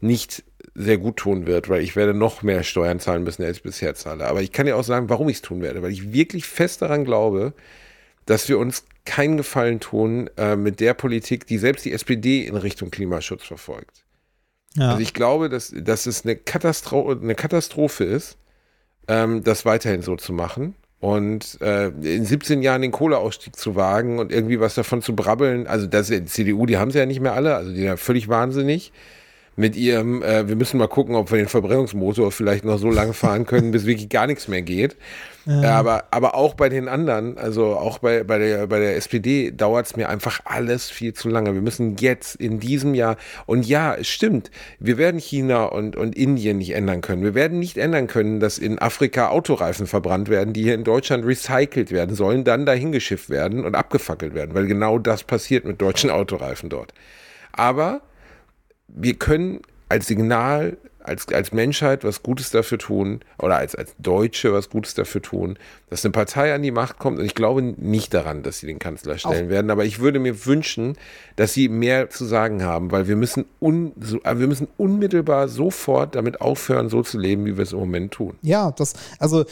nicht 0.00 0.42
sehr 0.80 0.98
gut 0.98 1.16
tun 1.16 1.46
wird, 1.46 1.68
weil 1.68 1.82
ich 1.82 1.96
werde 1.96 2.14
noch 2.14 2.42
mehr 2.42 2.62
Steuern 2.62 3.00
zahlen 3.00 3.22
müssen, 3.22 3.44
als 3.44 3.58
ich 3.58 3.62
bisher 3.62 3.94
zahle. 3.94 4.26
Aber 4.26 4.42
ich 4.42 4.52
kann 4.52 4.66
dir 4.66 4.76
auch 4.76 4.84
sagen, 4.84 5.08
warum 5.08 5.28
ich 5.28 5.36
es 5.36 5.42
tun 5.42 5.62
werde, 5.62 5.82
weil 5.82 5.92
ich 5.92 6.12
wirklich 6.12 6.46
fest 6.46 6.82
daran 6.82 7.04
glaube, 7.04 7.52
dass 8.26 8.48
wir 8.48 8.58
uns 8.58 8.84
keinen 9.04 9.36
Gefallen 9.36 9.80
tun 9.80 10.30
äh, 10.36 10.56
mit 10.56 10.80
der 10.80 10.94
Politik, 10.94 11.46
die 11.46 11.58
selbst 11.58 11.84
die 11.84 11.92
SPD 11.92 12.46
in 12.46 12.56
Richtung 12.56 12.90
Klimaschutz 12.90 13.44
verfolgt. 13.44 14.04
Ja. 14.74 14.90
Also 14.90 15.02
ich 15.02 15.14
glaube, 15.14 15.48
dass, 15.48 15.72
dass 15.74 16.06
es 16.06 16.24
eine, 16.24 16.36
Katastro 16.36 17.10
eine 17.10 17.34
Katastrophe 17.34 18.04
ist, 18.04 18.36
ähm, 19.08 19.42
das 19.42 19.64
weiterhin 19.64 20.02
so 20.02 20.16
zu 20.16 20.32
machen. 20.32 20.74
Und 21.00 21.58
äh, 21.62 21.88
in 21.88 22.26
17 22.26 22.62
Jahren 22.62 22.82
den 22.82 22.92
Kohleausstieg 22.92 23.56
zu 23.56 23.74
wagen 23.74 24.18
und 24.18 24.30
irgendwie 24.30 24.60
was 24.60 24.74
davon 24.74 25.00
zu 25.00 25.16
brabbeln. 25.16 25.66
Also 25.66 25.86
das 25.86 26.08
die 26.08 26.24
CDU, 26.26 26.66
die 26.66 26.76
haben 26.76 26.90
sie 26.90 26.98
ja 26.98 27.06
nicht 27.06 27.20
mehr 27.20 27.32
alle, 27.32 27.56
also 27.56 27.70
die 27.70 27.76
sind 27.76 27.86
ja 27.86 27.96
völlig 27.96 28.28
wahnsinnig. 28.28 28.92
Mit 29.60 29.76
ihrem, 29.76 30.22
äh, 30.22 30.48
wir 30.48 30.56
müssen 30.56 30.78
mal 30.78 30.88
gucken, 30.88 31.14
ob 31.14 31.30
wir 31.30 31.36
den 31.36 31.48
Verbrennungsmotor 31.48 32.32
vielleicht 32.32 32.64
noch 32.64 32.78
so 32.78 32.90
lange 32.90 33.12
fahren 33.12 33.44
können, 33.44 33.72
bis 33.72 33.84
wirklich 33.84 34.08
gar 34.08 34.26
nichts 34.26 34.48
mehr 34.48 34.62
geht. 34.62 34.96
Äh, 35.46 35.66
aber, 35.66 36.04
aber 36.12 36.34
auch 36.34 36.54
bei 36.54 36.70
den 36.70 36.88
anderen, 36.88 37.36
also 37.36 37.76
auch 37.76 37.98
bei, 37.98 38.24
bei, 38.24 38.38
der, 38.38 38.68
bei 38.68 38.78
der 38.78 38.96
SPD 38.96 39.50
dauert 39.50 39.84
es 39.84 39.96
mir 39.96 40.08
einfach 40.08 40.40
alles 40.44 40.88
viel 40.88 41.12
zu 41.12 41.28
lange. 41.28 41.52
Wir 41.52 41.60
müssen 41.60 41.96
jetzt 41.96 42.36
in 42.36 42.58
diesem 42.58 42.94
Jahr, 42.94 43.18
und 43.44 43.66
ja, 43.66 43.94
es 43.94 44.08
stimmt, 44.08 44.50
wir 44.78 44.96
werden 44.96 45.20
China 45.20 45.64
und, 45.66 45.94
und 45.94 46.16
Indien 46.16 46.56
nicht 46.56 46.70
ändern 46.70 47.02
können. 47.02 47.22
Wir 47.22 47.34
werden 47.34 47.58
nicht 47.58 47.76
ändern 47.76 48.06
können, 48.06 48.40
dass 48.40 48.56
in 48.56 48.78
Afrika 48.78 49.28
Autoreifen 49.28 49.86
verbrannt 49.86 50.30
werden, 50.30 50.54
die 50.54 50.62
hier 50.62 50.74
in 50.74 50.84
Deutschland 50.84 51.26
recycelt 51.26 51.90
werden 51.90 52.16
sollen, 52.16 52.44
dann 52.44 52.64
dahin 52.64 52.92
geschifft 52.92 53.28
werden 53.28 53.66
und 53.66 53.74
abgefackelt 53.74 54.34
werden, 54.34 54.54
weil 54.54 54.66
genau 54.66 54.98
das 54.98 55.22
passiert 55.22 55.66
mit 55.66 55.82
deutschen 55.82 56.08
Autoreifen 56.08 56.70
dort. 56.70 56.94
Aber 57.52 58.00
wir 58.94 59.14
können 59.14 59.60
als 59.88 60.06
Signal, 60.06 60.76
als, 61.02 61.26
als 61.28 61.52
Menschheit 61.52 62.04
was 62.04 62.22
Gutes 62.22 62.50
dafür 62.50 62.78
tun 62.78 63.20
oder 63.38 63.56
als, 63.56 63.74
als 63.74 63.94
Deutsche 63.98 64.52
was 64.52 64.68
Gutes 64.70 64.94
dafür 64.94 65.22
tun, 65.22 65.58
dass 65.88 66.04
eine 66.04 66.12
Partei 66.12 66.54
an 66.54 66.62
die 66.62 66.70
Macht 66.70 66.98
kommt. 66.98 67.18
Und 67.18 67.24
ich 67.24 67.34
glaube 67.34 67.62
nicht 67.62 68.14
daran, 68.14 68.42
dass 68.42 68.58
sie 68.58 68.66
den 68.66 68.78
Kanzler 68.78 69.18
stellen 69.18 69.48
werden, 69.48 69.70
aber 69.70 69.84
ich 69.84 69.98
würde 69.98 70.18
mir 70.18 70.46
wünschen, 70.46 70.96
dass 71.36 71.54
sie 71.54 71.68
mehr 71.68 72.10
zu 72.10 72.24
sagen 72.24 72.62
haben, 72.62 72.92
weil 72.92 73.08
wir 73.08 73.16
müssen, 73.16 73.46
un, 73.60 73.92
so, 74.00 74.20
äh, 74.22 74.38
wir 74.38 74.46
müssen 74.46 74.68
unmittelbar 74.76 75.48
sofort 75.48 76.14
damit 76.14 76.40
aufhören, 76.40 76.88
so 76.88 77.02
zu 77.02 77.18
leben, 77.18 77.46
wie 77.46 77.56
wir 77.56 77.62
es 77.62 77.72
im 77.72 77.78
Moment 77.78 78.12
tun. 78.12 78.36
Ja, 78.42 78.70
das, 78.70 78.94
also 79.18 79.44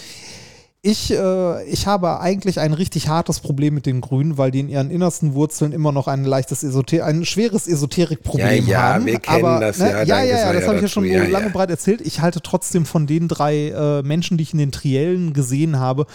Ich, 0.80 1.12
äh, 1.12 1.64
ich 1.64 1.88
habe 1.88 2.20
eigentlich 2.20 2.60
ein 2.60 2.72
richtig 2.72 3.08
hartes 3.08 3.40
Problem 3.40 3.74
mit 3.74 3.84
den 3.84 4.00
Grünen, 4.00 4.38
weil 4.38 4.52
die 4.52 4.60
in 4.60 4.68
ihren 4.68 4.90
innersten 4.90 5.34
Wurzeln 5.34 5.72
immer 5.72 5.90
noch 5.90 6.06
ein 6.06 6.24
leichtes 6.24 6.62
Esoter 6.62 7.04
ein 7.04 7.24
schweres 7.24 7.66
Esoterikproblem 7.66 8.46
Ja, 8.46 8.72
ja, 8.72 8.82
haben. 8.94 9.06
wir 9.06 9.18
kennen 9.18 9.44
Aber, 9.44 9.58
das, 9.58 9.78
ne, 9.78 9.90
ja, 9.90 10.02
ja, 10.02 10.22
ja, 10.22 10.38
ja, 10.38 10.52
das 10.52 10.68
habe 10.68 10.76
ich 10.76 10.82
ja 10.82 10.88
schon 10.88 11.04
ja, 11.04 11.24
lange 11.24 11.32
ja. 11.32 11.46
und 11.46 11.52
breit 11.52 11.70
erzählt. 11.70 12.00
Ich 12.00 12.20
halte 12.20 12.40
trotzdem 12.42 12.86
von 12.86 13.08
den 13.08 13.26
drei 13.26 13.70
äh, 13.70 14.02
Menschen, 14.02 14.36
die 14.38 14.42
ich 14.42 14.52
in 14.52 14.60
den 14.60 14.70
Triellen 14.70 15.32
gesehen 15.32 15.80
habe, 15.80 16.06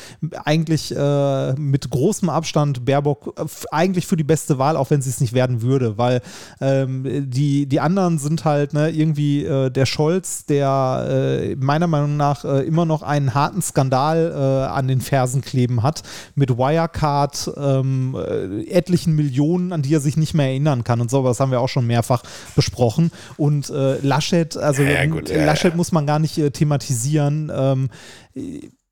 eigentlich 0.45 0.95
äh, 0.95 1.53
mit 1.55 1.89
großem 1.89 2.29
Abstand 2.29 2.85
Baerbock 2.85 3.33
äh, 3.37 3.43
eigentlich 3.69 4.07
für 4.07 4.15
die 4.15 4.23
beste 4.23 4.59
Wahl, 4.59 4.77
auch 4.77 4.89
wenn 4.91 5.01
sie 5.01 5.09
es 5.09 5.19
nicht 5.19 5.33
werden 5.33 5.61
würde, 5.61 5.97
weil 5.97 6.21
ähm, 6.61 7.29
die, 7.29 7.65
die 7.65 7.81
anderen 7.81 8.17
sind 8.17 8.45
halt 8.45 8.71
ne, 8.71 8.91
irgendwie 8.91 9.43
äh, 9.43 9.69
der 9.69 9.85
Scholz, 9.85 10.45
der 10.45 11.05
äh, 11.09 11.55
meiner 11.57 11.87
Meinung 11.87 12.15
nach 12.15 12.45
immer 12.45 12.85
noch 12.85 13.01
einen 13.01 13.33
harten 13.33 13.61
Skandal 13.61 14.31
an 14.53 14.87
den 14.87 15.01
Fersen 15.01 15.41
kleben 15.41 15.83
hat, 15.83 16.03
mit 16.35 16.57
Wirecard, 16.57 17.51
ähm, 17.57 18.15
äh, 18.15 18.63
etlichen 18.69 19.15
Millionen, 19.15 19.73
an 19.73 19.81
die 19.81 19.93
er 19.93 19.99
sich 19.99 20.17
nicht 20.17 20.33
mehr 20.33 20.47
erinnern 20.47 20.83
kann 20.83 21.01
und 21.01 21.09
so, 21.09 21.19
aber 21.19 21.29
das 21.29 21.39
haben 21.39 21.51
wir 21.51 21.59
auch 21.59 21.69
schon 21.69 21.87
mehrfach 21.87 22.23
besprochen. 22.55 23.11
Und 23.37 23.69
äh, 23.69 23.97
Laschet, 24.01 24.55
also 24.57 24.83
Ja, 24.83 25.05
gut, 25.05 25.29
ja, 25.29 25.45
Laschet 25.45 25.71
ja. 25.71 25.77
muss 25.77 25.91
man 25.91 26.05
gar 26.05 26.19
nicht 26.19 26.37
äh, 26.37 26.51
thematisieren. 26.51 27.51
Ähm, 27.53 27.89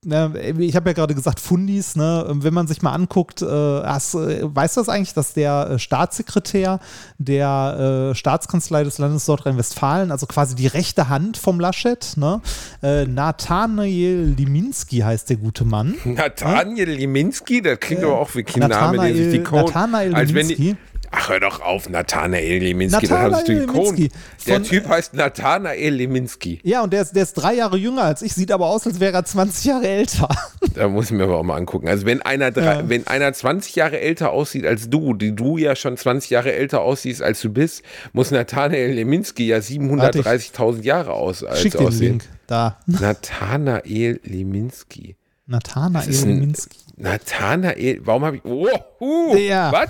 Ne, 0.03 0.33
ich 0.57 0.75
habe 0.75 0.89
ja 0.89 0.93
gerade 0.93 1.13
gesagt, 1.13 1.39
Fundis, 1.39 1.95
ne, 1.95 2.25
wenn 2.27 2.55
man 2.55 2.65
sich 2.65 2.81
mal 2.81 2.91
anguckt, 2.91 3.43
äh, 3.43 3.45
hast, 3.45 4.15
äh, 4.15 4.39
weißt 4.41 4.77
du 4.77 4.81
das 4.81 4.89
eigentlich, 4.89 5.13
dass 5.13 5.33
der 5.33 5.69
äh, 5.69 5.79
Staatssekretär 5.79 6.79
der 7.19 8.09
äh, 8.09 8.15
Staatskanzlei 8.15 8.83
des 8.83 8.97
Landes 8.97 9.27
Nordrhein-Westfalen, 9.27 10.09
also 10.09 10.25
quasi 10.25 10.55
die 10.55 10.65
rechte 10.65 11.07
Hand 11.07 11.37
vom 11.37 11.59
Laschet, 11.59 12.13
ne, 12.15 12.41
äh, 12.81 13.05
Nathanael 13.05 14.33
Liminski 14.35 15.01
heißt 15.01 15.29
der 15.29 15.37
gute 15.37 15.65
Mann. 15.65 15.93
Nathaniel 16.03 16.89
Liminski, 16.89 17.61
das 17.61 17.79
klingt 17.79 18.03
aber 18.03 18.17
auch 18.17 18.33
wie 18.33 18.43
ein 18.43 18.69
Name, 18.69 18.97
der 18.97 19.13
sich 19.13 19.31
die 19.33 19.43
Code. 19.43 19.65
Nathanael 19.65 20.15
Liminski. 20.15 20.77
Ach, 21.14 21.30
hör 21.30 21.39
doch 21.41 21.62
auf, 21.62 21.89
Nathanael 21.89 22.59
Liminski, 22.64 23.05
das 23.05 23.32
Nathanael 23.32 23.66
Code. 23.68 24.07
Der 24.47 24.64
Typ 24.64 24.88
heißt 24.88 25.14
Nathanael 25.14 25.93
Liminski. 25.93 26.59
Ja, 26.64 26.82
und 26.84 26.93
der 26.93 27.01
ist, 27.01 27.14
der 27.14 27.24
ist 27.24 27.34
drei 27.34 27.53
Jahre 27.55 27.76
jünger 27.78 28.03
als 28.03 28.22
ich, 28.22 28.34
sieht 28.34 28.49
aber 28.51 28.68
aus, 28.68 28.88
als 28.88 28.99
wäre 29.01 29.14
er 29.14 29.26
20 29.26 29.66
Jahre 29.66 29.88
älter. 29.88 30.30
Da 30.74 30.88
muss 30.88 31.07
ich 31.07 31.12
mir 31.12 31.24
aber 31.24 31.38
auch 31.38 31.43
mal 31.43 31.57
angucken. 31.57 31.89
Also 31.89 32.05
wenn 32.05 32.22
einer, 32.22 32.49
drei, 32.51 32.76
Ja. 32.76 32.88
wenn 32.89 33.05
einer 33.05 33.34
20 33.34 33.76
Jahre 33.76 33.99
älter 33.99 34.32
aussieht 34.32 34.66
als 34.66 34.89
du, 34.89 35.14
die 35.14 35.36
du 35.36 35.57
ja 35.57 35.76
schon 35.76 35.97
20 35.97 36.30
Jahre 36.30 36.53
älter 36.53 36.80
aussiehst 36.80 37.22
als 37.22 37.41
du 37.41 37.49
bist, 37.49 37.84
muss 38.14 38.32
Nathanael 38.32 38.93
Leminski 38.93 39.47
ja 39.47 39.57
730.000 39.57 40.84
Jahre 40.84 41.12
aus, 41.12 41.43
als 41.43 41.59
Schick 41.62 41.74
den 41.74 41.88
aussehen. 41.88 42.09
Link. 42.20 42.24
Da. 42.47 42.78
Nathanael 42.86 44.22
Leminski. 44.24 45.18
Nathanael 45.47 46.09
Liminski. 46.09 46.78
Nathanael, 46.95 47.99
warum 48.05 48.24
habe 48.24 48.38
ich. 48.38 48.45
Oh, 48.45 48.68
uh, 49.01 49.34
was? 49.36 49.89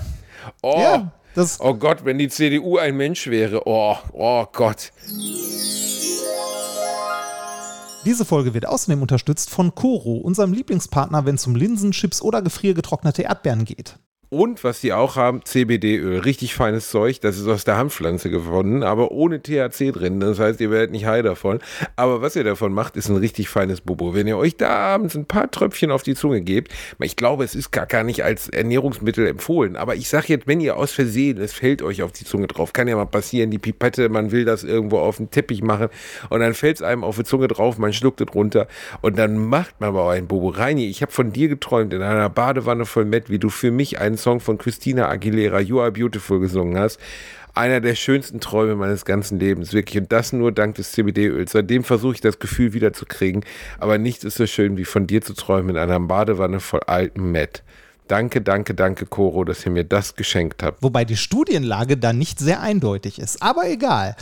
Oh, 0.62 0.80
Ja, 0.80 1.12
oh 1.60 1.74
Gott, 1.74 2.04
wenn 2.04 2.18
die 2.18 2.28
CDU 2.28 2.78
ein 2.78 2.96
Mensch 2.96 3.26
wäre. 3.26 3.62
Oh, 3.66 3.96
oh 4.12 4.44
Gott. 4.52 4.92
Diese 8.04 8.24
Folge 8.24 8.52
wird 8.52 8.66
außerdem 8.66 9.00
unterstützt 9.00 9.48
von 9.48 9.74
Koro, 9.74 10.16
unserem 10.16 10.52
Lieblingspartner, 10.52 11.24
wenn 11.24 11.36
es 11.36 11.46
um 11.46 11.54
Linsen, 11.54 11.92
Chips 11.92 12.20
oder 12.20 12.42
gefriergetrocknete 12.42 13.22
Erdbeeren 13.22 13.64
geht. 13.64 13.96
Und 14.32 14.64
was 14.64 14.80
die 14.80 14.94
auch 14.94 15.16
haben, 15.16 15.44
CBD-Öl. 15.44 16.20
Richtig 16.20 16.54
feines 16.54 16.88
Zeug. 16.88 17.20
Das 17.20 17.36
ist 17.36 17.46
aus 17.48 17.64
der 17.64 17.76
Hanfpflanze 17.76 18.30
gewonnen, 18.30 18.82
aber 18.82 19.10
ohne 19.10 19.42
THC 19.42 19.92
drin. 19.92 20.20
Das 20.20 20.38
heißt, 20.38 20.58
ihr 20.62 20.70
werdet 20.70 20.90
nicht 20.90 21.04
high 21.04 21.22
davon. 21.22 21.58
Aber 21.96 22.22
was 22.22 22.34
ihr 22.34 22.42
davon 22.42 22.72
macht, 22.72 22.96
ist 22.96 23.10
ein 23.10 23.16
richtig 23.16 23.50
feines 23.50 23.82
Bobo. 23.82 24.14
Wenn 24.14 24.26
ihr 24.26 24.38
euch 24.38 24.56
da 24.56 24.70
abends 24.70 25.14
ein 25.16 25.26
paar 25.26 25.50
Tröpfchen 25.50 25.90
auf 25.90 26.02
die 26.02 26.14
Zunge 26.14 26.40
gebt, 26.40 26.72
ich 27.00 27.16
glaube, 27.16 27.44
es 27.44 27.54
ist 27.54 27.72
gar, 27.72 27.84
gar 27.84 28.04
nicht 28.04 28.24
als 28.24 28.48
Ernährungsmittel 28.48 29.26
empfohlen. 29.26 29.76
Aber 29.76 29.96
ich 29.96 30.08
sage 30.08 30.28
jetzt, 30.28 30.46
wenn 30.46 30.62
ihr 30.62 30.78
aus 30.78 30.92
Versehen, 30.92 31.36
es 31.36 31.52
fällt 31.52 31.82
euch 31.82 32.02
auf 32.02 32.12
die 32.12 32.24
Zunge 32.24 32.46
drauf, 32.46 32.72
kann 32.72 32.88
ja 32.88 32.96
mal 32.96 33.04
passieren, 33.04 33.50
die 33.50 33.58
Pipette, 33.58 34.08
man 34.08 34.32
will 34.32 34.46
das 34.46 34.64
irgendwo 34.64 35.00
auf 35.00 35.18
den 35.18 35.30
Teppich 35.30 35.62
machen 35.62 35.88
und 36.30 36.40
dann 36.40 36.54
fällt 36.54 36.76
es 36.76 36.82
einem 36.82 37.04
auf 37.04 37.18
die 37.18 37.24
Zunge 37.24 37.48
drauf, 37.48 37.76
man 37.76 37.92
schluckt 37.92 38.22
es 38.22 38.34
runter 38.34 38.66
und 39.02 39.18
dann 39.18 39.36
macht 39.36 39.78
man 39.78 39.90
aber 39.90 40.08
einen 40.08 40.26
Bobo. 40.26 40.48
Reini, 40.48 40.88
ich 40.88 41.02
habe 41.02 41.12
von 41.12 41.34
dir 41.34 41.48
geträumt 41.48 41.92
in 41.92 42.00
einer 42.00 42.30
Badewanne 42.30 42.86
voll 42.86 43.04
Met, 43.04 43.28
wie 43.28 43.38
du 43.38 43.50
für 43.50 43.70
mich 43.70 44.00
einen 44.00 44.21
Song 44.22 44.40
von 44.40 44.56
Christina 44.58 45.08
Aguilera, 45.08 45.60
You 45.60 45.80
Are 45.80 45.92
Beautiful, 45.92 46.40
gesungen 46.40 46.78
hast. 46.78 47.00
Einer 47.54 47.80
der 47.80 47.94
schönsten 47.94 48.40
Träume 48.40 48.76
meines 48.76 49.04
ganzen 49.04 49.38
Lebens, 49.38 49.74
wirklich. 49.74 50.00
Und 50.00 50.10
das 50.10 50.32
nur 50.32 50.52
dank 50.52 50.76
des 50.76 50.92
CBD-Öls. 50.92 51.52
Seitdem 51.52 51.84
versuche 51.84 52.14
ich 52.14 52.20
das 52.22 52.38
Gefühl 52.38 52.72
wiederzukriegen. 52.72 53.44
Aber 53.78 53.98
nichts 53.98 54.24
ist 54.24 54.36
so 54.36 54.46
schön, 54.46 54.78
wie 54.78 54.86
von 54.86 55.06
dir 55.06 55.20
zu 55.20 55.34
träumen 55.34 55.70
in 55.70 55.76
einer 55.76 56.00
Badewanne 56.00 56.60
voll 56.60 56.80
altem 56.86 57.30
Met. 57.30 57.62
Danke, 58.08 58.42
danke, 58.42 58.74
danke, 58.74 59.06
Coro, 59.06 59.44
dass 59.44 59.64
ihr 59.64 59.72
mir 59.72 59.84
das 59.84 60.16
geschenkt 60.16 60.62
habt. 60.62 60.82
Wobei 60.82 61.04
die 61.04 61.16
Studienlage 61.16 61.96
da 61.96 62.12
nicht 62.12 62.38
sehr 62.40 62.60
eindeutig 62.60 63.18
ist. 63.18 63.40
Aber 63.42 63.68
egal. 63.70 64.16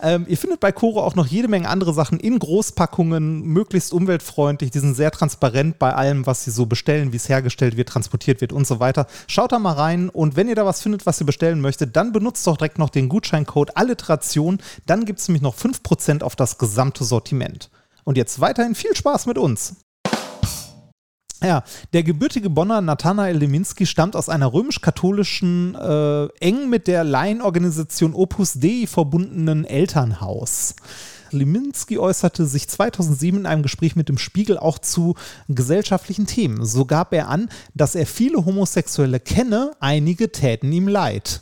Ähm, 0.00 0.26
ihr 0.28 0.36
findet 0.36 0.60
bei 0.60 0.70
Koro 0.70 1.02
auch 1.02 1.14
noch 1.14 1.26
jede 1.26 1.48
Menge 1.48 1.68
andere 1.68 1.94
Sachen 1.94 2.20
in 2.20 2.38
Großpackungen, 2.38 3.42
möglichst 3.42 3.92
umweltfreundlich. 3.92 4.70
Die 4.70 4.78
sind 4.78 4.94
sehr 4.94 5.10
transparent 5.10 5.78
bei 5.78 5.94
allem, 5.94 6.26
was 6.26 6.44
sie 6.44 6.50
so 6.50 6.66
bestellen, 6.66 7.12
wie 7.12 7.16
es 7.16 7.28
hergestellt 7.28 7.76
wird, 7.76 7.88
transportiert 7.88 8.40
wird 8.40 8.52
und 8.52 8.66
so 8.66 8.80
weiter. 8.80 9.06
Schaut 9.26 9.52
da 9.52 9.58
mal 9.58 9.72
rein 9.72 10.08
und 10.08 10.36
wenn 10.36 10.48
ihr 10.48 10.54
da 10.54 10.66
was 10.66 10.82
findet, 10.82 11.06
was 11.06 11.20
ihr 11.20 11.26
bestellen 11.26 11.60
möchtet, 11.60 11.96
dann 11.96 12.12
benutzt 12.12 12.46
doch 12.46 12.56
direkt 12.56 12.78
noch 12.78 12.90
den 12.90 13.08
Gutscheincode 13.08 13.76
Alliteration. 13.76 14.58
Dann 14.86 15.04
gibt 15.04 15.20
es 15.20 15.28
nämlich 15.28 15.42
noch 15.42 15.56
5% 15.56 16.22
auf 16.22 16.36
das 16.36 16.58
gesamte 16.58 17.04
Sortiment. 17.04 17.70
Und 18.04 18.16
jetzt 18.16 18.40
weiterhin 18.40 18.74
viel 18.74 18.94
Spaß 18.94 19.26
mit 19.26 19.38
uns. 19.38 19.76
Ja, 21.42 21.64
der 21.92 22.04
gebürtige 22.04 22.50
Bonner 22.50 22.80
Nathanael 22.80 23.36
Leminski 23.36 23.86
stammt 23.86 24.14
aus 24.14 24.28
einer 24.28 24.52
römisch-katholischen, 24.52 25.74
äh, 25.74 26.26
eng 26.38 26.68
mit 26.68 26.86
der 26.86 27.02
Laienorganisation 27.02 28.14
Opus 28.14 28.54
Dei 28.54 28.86
verbundenen 28.86 29.64
Elternhaus. 29.64 30.76
Leminski 31.32 31.98
äußerte 31.98 32.46
sich 32.46 32.68
2007 32.68 33.40
in 33.40 33.46
einem 33.46 33.62
Gespräch 33.62 33.96
mit 33.96 34.08
dem 34.08 34.18
Spiegel 34.18 34.58
auch 34.58 34.78
zu 34.78 35.14
gesellschaftlichen 35.48 36.26
Themen. 36.26 36.64
So 36.64 36.84
gab 36.84 37.12
er 37.12 37.28
an, 37.28 37.48
dass 37.74 37.94
er 37.94 38.06
viele 38.06 38.44
Homosexuelle 38.44 39.18
kenne, 39.18 39.72
einige 39.80 40.30
täten 40.30 40.70
ihm 40.70 40.86
leid. 40.86 41.40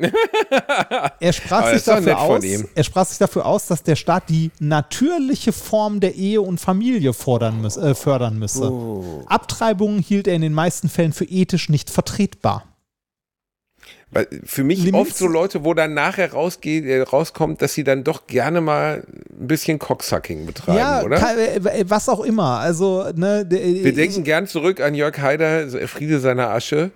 Er 1.20 1.32
sprach, 1.32 1.72
sich 1.72 1.84
dafür 1.84 2.18
aus, 2.18 2.42
er 2.74 2.84
sprach 2.84 3.06
sich 3.06 3.18
dafür 3.18 3.46
aus, 3.46 3.66
dass 3.66 3.82
der 3.82 3.96
Staat 3.96 4.28
die 4.28 4.50
natürliche 4.58 5.52
Form 5.52 6.00
der 6.00 6.14
Ehe 6.14 6.40
und 6.40 6.58
Familie 6.60 7.12
fordern 7.12 7.60
müß, 7.60 7.76
äh, 7.76 7.94
fördern 7.94 8.38
müsse. 8.38 8.70
Oh. 8.70 9.24
Abtreibungen 9.26 10.00
hielt 10.00 10.26
er 10.26 10.34
in 10.34 10.42
den 10.42 10.54
meisten 10.54 10.88
Fällen 10.88 11.12
für 11.12 11.24
ethisch 11.24 11.68
nicht 11.68 11.90
vertretbar. 11.90 12.64
Weil 14.12 14.26
für 14.44 14.64
mich 14.64 14.80
Limits- 14.82 15.10
oft 15.10 15.16
so 15.16 15.28
Leute, 15.28 15.64
wo 15.64 15.72
dann 15.72 15.94
nachher 15.94 16.32
rausgeht, 16.32 16.84
äh, 16.84 17.00
rauskommt, 17.02 17.62
dass 17.62 17.74
sie 17.74 17.84
dann 17.84 18.02
doch 18.02 18.26
gerne 18.26 18.60
mal 18.60 19.04
ein 19.38 19.46
bisschen 19.46 19.78
Cocksucking 19.78 20.46
betreiben, 20.46 20.78
ja, 20.78 21.02
oder? 21.04 21.16
äh, 21.38 21.84
was 21.88 22.08
auch 22.08 22.20
immer. 22.20 22.58
Also, 22.58 23.04
ne, 23.14 23.46
Wir 23.48 23.94
denken 23.94 24.24
gern 24.24 24.48
zurück 24.48 24.80
an 24.80 24.94
Jörg 24.96 25.16
Haider, 25.18 25.68
Friede 25.86 26.18
seiner 26.18 26.50
Asche, 26.50 26.90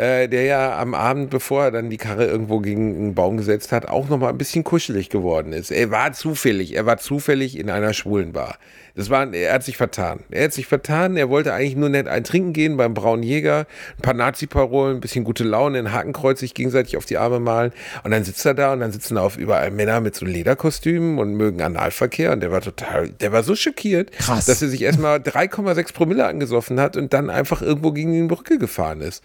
äh, 0.00 0.28
der 0.28 0.44
ja 0.44 0.78
am 0.78 0.94
Abend, 0.94 1.28
bevor 1.28 1.64
er 1.64 1.70
dann 1.70 1.90
die 1.90 1.98
Karre 1.98 2.24
irgendwo 2.24 2.60
gegen 2.60 2.96
einen 2.96 3.14
Baum 3.14 3.36
gesetzt 3.36 3.70
hat, 3.70 3.86
auch 3.86 4.08
nochmal 4.08 4.30
ein 4.30 4.38
bisschen 4.38 4.64
kuschelig 4.64 5.10
geworden 5.10 5.52
ist. 5.52 5.70
Er 5.70 5.90
war 5.90 6.14
zufällig, 6.14 6.74
er 6.74 6.86
war 6.86 6.96
zufällig 6.96 7.58
in 7.58 7.68
einer 7.68 7.92
schwulen 7.92 8.32
Bar. 8.32 8.56
Das 8.94 9.10
war, 9.10 9.32
er 9.32 9.52
hat 9.52 9.62
sich 9.62 9.76
vertan. 9.76 10.20
Er 10.30 10.44
hat 10.44 10.54
sich 10.54 10.66
vertan, 10.66 11.18
er 11.18 11.28
wollte 11.28 11.52
eigentlich 11.52 11.76
nur 11.76 11.90
nett 11.90 12.08
ein 12.08 12.24
Trinken 12.24 12.54
gehen 12.54 12.78
beim 12.78 12.94
Braunen 12.94 13.22
Jäger, 13.22 13.66
ein 13.98 14.02
paar 14.02 14.14
Nazi-Parolen, 14.14 14.96
ein 14.96 15.00
bisschen 15.00 15.22
gute 15.22 15.44
Laune, 15.44 15.78
ein 15.78 15.92
Hakenkreuz 15.92 16.40
sich 16.40 16.54
gegenseitig 16.54 16.96
auf 16.96 17.04
die 17.04 17.18
Arme 17.18 17.38
malen. 17.38 17.72
Und 18.02 18.10
dann 18.10 18.24
sitzt 18.24 18.44
er 18.46 18.54
da 18.54 18.72
und 18.72 18.80
dann 18.80 18.92
sitzen 18.92 19.16
da 19.16 19.20
auf 19.20 19.36
überall 19.36 19.70
Männer 19.70 20.00
mit 20.00 20.14
so 20.14 20.24
Lederkostümen 20.24 21.18
und 21.18 21.34
mögen 21.34 21.60
Analverkehr. 21.60 22.32
Und 22.32 22.40
der 22.40 22.50
war 22.50 22.62
total, 22.62 23.10
der 23.10 23.32
war 23.32 23.42
so 23.42 23.54
schockiert, 23.54 24.12
Krass. 24.12 24.46
dass 24.46 24.62
er 24.62 24.68
sich 24.68 24.80
erstmal 24.80 25.18
3,6 25.18 25.92
Promille 25.92 26.26
angesoffen 26.26 26.80
hat 26.80 26.96
und 26.96 27.12
dann 27.12 27.28
einfach 27.28 27.60
irgendwo 27.60 27.92
gegen 27.92 28.12
die 28.12 28.22
Brücke 28.22 28.58
gefahren 28.58 29.02
ist. 29.02 29.22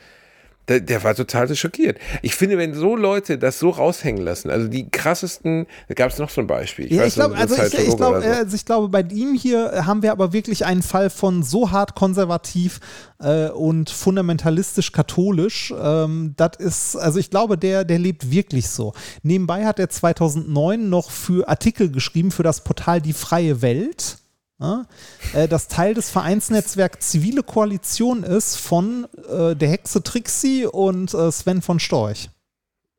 Der, 0.67 0.79
der 0.79 1.03
war 1.03 1.13
total 1.13 1.53
schockiert. 1.55 1.99
Ich 2.21 2.35
finde, 2.35 2.57
wenn 2.57 2.73
so 2.73 2.95
Leute 2.95 3.37
das 3.37 3.59
so 3.59 3.69
raushängen 3.69 4.23
lassen, 4.23 4.49
also 4.49 4.67
die 4.67 4.89
krassesten, 4.89 5.67
da 5.87 5.93
gab 5.93 6.11
es 6.11 6.17
noch 6.17 6.29
so 6.29 6.41
ein 6.41 6.47
Beispiel. 6.47 6.91
Ja, 6.91 7.03
weiß 7.03 7.09
ich 7.09 7.13
glaube, 7.15 7.35
nicht, 7.35 7.41
also 7.41 7.77
ich, 7.77 7.87
ich 7.87 7.93
oder 7.93 8.21
so. 8.21 8.27
also 8.27 8.55
ich 8.55 8.65
glaube, 8.65 8.89
bei 8.89 9.01
ihm 9.01 9.35
hier 9.35 9.85
haben 9.85 10.01
wir 10.01 10.11
aber 10.11 10.33
wirklich 10.33 10.65
einen 10.65 10.81
Fall 10.81 11.09
von 11.09 11.43
so 11.43 11.71
hart 11.71 11.95
konservativ 11.95 12.79
äh, 13.19 13.49
und 13.49 13.89
fundamentalistisch 13.89 14.91
katholisch. 14.91 15.73
Ähm, 15.79 16.33
das 16.37 16.51
ist, 16.57 16.95
also 16.95 17.19
ich 17.19 17.29
glaube, 17.29 17.57
der, 17.57 17.83
der 17.83 17.99
lebt 17.99 18.31
wirklich 18.31 18.69
so. 18.69 18.93
Nebenbei 19.23 19.65
hat 19.65 19.79
er 19.79 19.89
2009 19.89 20.89
noch 20.89 21.11
für 21.11 21.47
Artikel 21.47 21.91
geschrieben 21.91 22.31
für 22.31 22.43
das 22.43 22.63
Portal 22.63 23.01
Die 23.01 23.13
Freie 23.13 23.61
Welt. 23.61 24.17
Ja, 24.59 24.85
äh, 25.33 25.47
das 25.49 25.67
Teil 25.67 25.93
des 25.93 26.09
Vereinsnetzwerks 26.09 27.09
Zivile 27.11 27.43
Koalition 27.43 28.23
ist 28.23 28.55
von 28.55 29.05
äh, 29.29 29.53
der 29.55 29.67
Hexe 29.69 30.01
Trixie 30.01 30.65
und 30.65 31.13
äh, 31.13 31.31
Sven 31.31 31.61
von 31.61 31.79
Storch. 31.79 32.29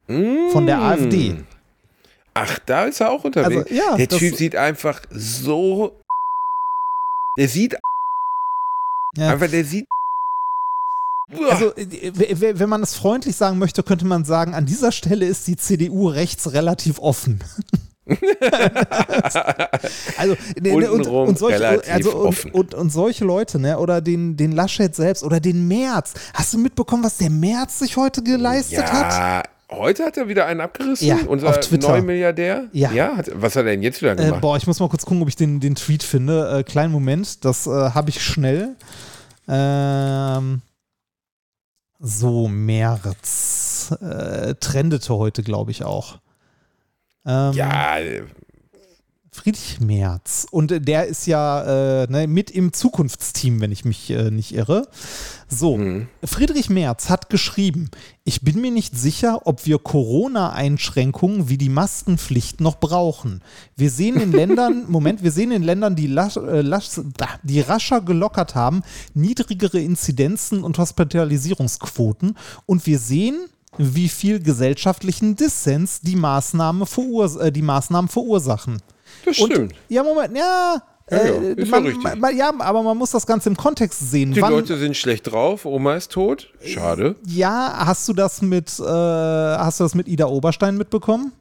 Von 0.06 0.66
der 0.66 0.76
Mm. 0.78 0.82
AfD. 0.82 1.44
Ach, 2.34 2.58
da 2.66 2.84
ist 2.84 3.00
er 3.00 3.10
auch 3.10 3.24
unterwegs. 3.24 3.70
Also, 3.70 3.74
ja, 3.74 3.96
der 3.96 4.08
Typ 4.08 4.36
sieht 4.36 4.54
einfach 4.54 5.00
so. 5.10 6.00
Der 7.38 7.48
sieht 7.48 7.76
Ja. 9.16 9.30
Einfach 9.30 9.48
der 9.50 9.64
sieht. 9.64 9.86
Also, 11.50 11.74
äh, 11.74 12.58
wenn 12.60 12.68
man 12.68 12.82
es 12.82 12.94
freundlich 12.94 13.34
sagen 13.34 13.58
möchte, 13.58 13.82
könnte 13.82 14.04
man 14.04 14.24
sagen, 14.24 14.54
an 14.54 14.66
dieser 14.66 14.92
Stelle 14.92 15.26
ist 15.26 15.46
die 15.48 15.56
CDU 15.56 16.08
rechts 16.08 16.52
relativ 16.52 16.98
offen. 16.98 17.42
also, 20.16 20.36
ne, 20.60 20.76
ne, 20.76 20.92
und, 20.92 21.06
und, 21.08 21.38
solche, 21.38 21.82
also, 21.92 22.16
und, 22.16 22.54
und, 22.54 22.74
und 22.74 22.90
solche 22.90 23.24
Leute, 23.24 23.58
ne, 23.58 23.78
oder 23.78 24.00
den, 24.00 24.36
den 24.36 24.52
Laschet 24.52 24.94
selbst 24.94 25.24
oder 25.24 25.40
den 25.40 25.66
Merz. 25.66 26.14
Hast 26.32 26.54
du 26.54 26.58
mitbekommen, 26.58 27.02
was 27.02 27.16
der 27.16 27.30
Merz 27.30 27.80
sich 27.80 27.96
heute 27.96 28.22
geleistet 28.22 28.92
hat? 28.92 29.12
Ja, 29.12 29.42
heute 29.76 30.04
hat 30.04 30.16
er 30.16 30.28
wieder 30.28 30.46
einen 30.46 30.60
abgerissen. 30.60 31.08
Ja, 31.08 31.18
unser 31.26 31.48
auf 31.48 31.58
Twitter. 31.58 31.88
Neumilliardär. 31.88 32.66
Ja. 32.72 33.16
hat, 33.16 33.28
was 33.34 33.56
hat 33.56 33.64
er 33.64 33.72
denn 33.72 33.82
jetzt 33.82 34.00
wieder 34.00 34.12
Äh, 34.12 34.26
gemacht? 34.26 34.40
boah, 34.40 34.56
ich 34.56 34.68
muss 34.68 34.78
mal 34.78 34.88
kurz 34.88 35.04
gucken, 35.04 35.22
ob 35.22 35.28
ich 35.28 35.36
den, 35.36 35.58
den 35.58 35.74
Tweet 35.74 36.04
finde. 36.04 36.60
Äh, 36.60 36.62
kleinen 36.62 36.92
Moment, 36.92 37.44
das 37.44 37.66
äh, 37.66 37.70
habe 37.70 38.10
ich 38.10 38.22
schnell. 38.22 38.76
Ähm, 39.48 40.62
so, 41.98 42.46
März. 42.46 43.92
Äh, 44.00 44.54
trendete 44.60 45.16
heute, 45.16 45.42
glaube 45.42 45.72
ich, 45.72 45.82
auch. 45.82 46.18
Ähm, 47.26 47.52
ja, 47.54 47.98
Friedrich 49.36 49.80
Merz. 49.80 50.46
Und 50.50 50.72
äh, 50.72 50.80
der 50.80 51.06
ist 51.06 51.26
ja 51.26 52.02
äh, 52.02 52.06
ne, 52.10 52.26
mit 52.26 52.50
im 52.50 52.72
Zukunftsteam, 52.72 53.60
wenn 53.60 53.70
ich 53.70 53.84
mich 53.84 54.10
äh, 54.10 54.30
nicht 54.30 54.54
irre. 54.54 54.88
So, 55.48 55.78
Friedrich 56.24 56.70
Merz 56.70 57.08
hat 57.08 57.30
geschrieben, 57.30 57.90
ich 58.24 58.40
bin 58.40 58.60
mir 58.60 58.72
nicht 58.72 58.98
sicher, 58.98 59.46
ob 59.46 59.64
wir 59.64 59.78
Corona-Einschränkungen 59.78 61.48
wie 61.48 61.58
die 61.58 61.68
Maskenpflicht 61.68 62.60
noch 62.60 62.80
brauchen. 62.80 63.42
Wir 63.76 63.90
sehen 63.90 64.16
in 64.20 64.32
Ländern, 64.40 64.86
Moment, 64.88 65.22
wir 65.22 65.30
sehen 65.30 65.52
in 65.52 65.62
Ländern, 65.62 65.94
die, 65.94 66.08
lasch, 66.08 66.36
äh, 66.36 66.62
lasch, 66.62 67.00
die 67.44 67.60
rascher 67.60 68.00
gelockert 68.00 68.54
haben, 68.54 68.82
niedrigere 69.14 69.78
Inzidenzen 69.78 70.64
und 70.64 70.78
Hospitalisierungsquoten. 70.78 72.36
Und 72.64 72.86
wir 72.86 72.98
sehen, 72.98 73.48
wie 73.78 74.08
viel 74.08 74.42
gesellschaftlichen 74.42 75.36
Dissens 75.36 76.00
die, 76.00 76.16
Maßnahme 76.16 76.86
verurs 76.86 77.36
äh, 77.36 77.52
die 77.52 77.62
Maßnahmen 77.62 78.08
verursachen. 78.08 78.78
das 79.24 79.38
Und, 79.38 79.52
stimmt. 79.52 79.74
Ja, 79.88 80.02
Moment, 80.02 80.36
ja. 80.36 80.82
Ja, 81.08 81.16
ja, 81.18 81.24
äh, 81.24 81.54
ja 81.56 81.66
man, 81.66 81.86
richtig. 81.86 82.16
man, 82.16 82.36
ja, 82.36 82.52
aber 82.58 82.82
man 82.82 82.98
muss 82.98 83.12
das 83.12 83.26
Ganze 83.26 83.48
im 83.48 83.56
Kontext 83.56 84.10
sehen. 84.10 84.32
Die 84.32 84.42
Wann, 84.42 84.52
Leute 84.52 84.76
sind 84.76 84.96
schlecht 84.96 85.30
drauf, 85.30 85.64
Oma 85.64 85.94
ist 85.94 86.10
tot. 86.10 86.52
Schade. 86.64 87.14
ja, 87.26 87.74
hast 87.86 88.08
du 88.08 88.12
das 88.12 88.42
mit, 88.42 88.78
äh, 88.80 88.82
hast 88.82 89.78
du 89.78 89.84
das 89.84 89.94
mit 89.94 90.08
Ida 90.08 90.26
Oberstein 90.26 90.76
mitbekommen? 90.76 91.32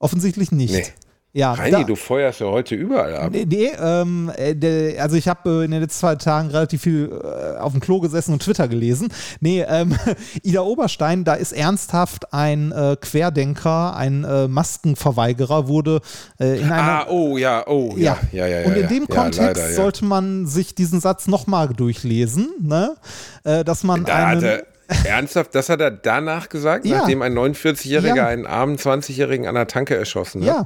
Offensichtlich 0.00 0.50
nicht. 0.50 0.74
Nee. 0.74 0.84
Ja, 1.36 1.52
Reini, 1.52 1.84
du 1.84 1.96
feuerst 1.96 2.40
ja 2.40 2.46
heute 2.46 2.74
überall 2.74 3.14
ab. 3.14 3.30
Nee, 3.30 3.44
nee 3.46 3.70
ähm, 3.78 4.32
äh, 4.38 4.54
der, 4.54 5.02
also 5.02 5.16
ich 5.16 5.28
habe 5.28 5.50
äh, 5.50 5.64
in 5.66 5.70
den 5.70 5.82
letzten 5.82 6.00
zwei 6.00 6.14
Tagen 6.14 6.48
relativ 6.48 6.80
viel 6.80 7.10
äh, 7.12 7.58
auf 7.58 7.72
dem 7.72 7.80
Klo 7.82 8.00
gesessen 8.00 8.32
und 8.32 8.42
Twitter 8.42 8.68
gelesen. 8.68 9.12
Nee, 9.40 9.62
ähm, 9.68 9.94
Ida 10.42 10.62
Oberstein, 10.62 11.24
da 11.24 11.34
ist 11.34 11.52
ernsthaft 11.52 12.32
ein 12.32 12.72
äh, 12.72 12.96
Querdenker, 12.98 13.94
ein 13.94 14.24
äh, 14.24 14.48
Maskenverweigerer, 14.48 15.68
wurde 15.68 16.00
äh, 16.40 16.58
in 16.58 16.72
einer. 16.72 17.02
Ah, 17.02 17.06
oh 17.10 17.36
ja, 17.36 17.66
oh 17.66 17.92
ja, 17.98 18.16
ja, 18.32 18.46
ja. 18.46 18.60
ja 18.60 18.66
Und 18.66 18.72
in 18.76 18.82
ja. 18.82 18.88
dem 18.88 19.06
ja, 19.06 19.14
Kontext 19.14 19.38
leider, 19.40 19.68
ja. 19.68 19.76
sollte 19.76 20.06
man 20.06 20.46
sich 20.46 20.74
diesen 20.74 21.00
Satz 21.00 21.26
nochmal 21.26 21.68
durchlesen, 21.68 22.48
ne? 22.62 22.96
Dass 23.42 23.84
man 23.84 24.06
Da 24.06 24.26
einen. 24.28 24.42
er, 24.42 24.62
ernsthaft, 25.04 25.54
das 25.54 25.68
hat 25.68 25.82
er 25.82 25.90
danach 25.90 26.48
gesagt, 26.48 26.86
Ja. 26.86 27.00
nachdem 27.00 27.20
ein 27.20 27.34
49-Jähriger 27.36 28.16
Ja. 28.16 28.26
einen 28.26 28.46
armen 28.46 28.78
20-Jährigen 28.78 29.46
an 29.46 29.54
der 29.54 29.66
Tanke 29.66 29.96
erschossen 29.96 30.40
hat? 30.40 30.48
ja. 30.48 30.64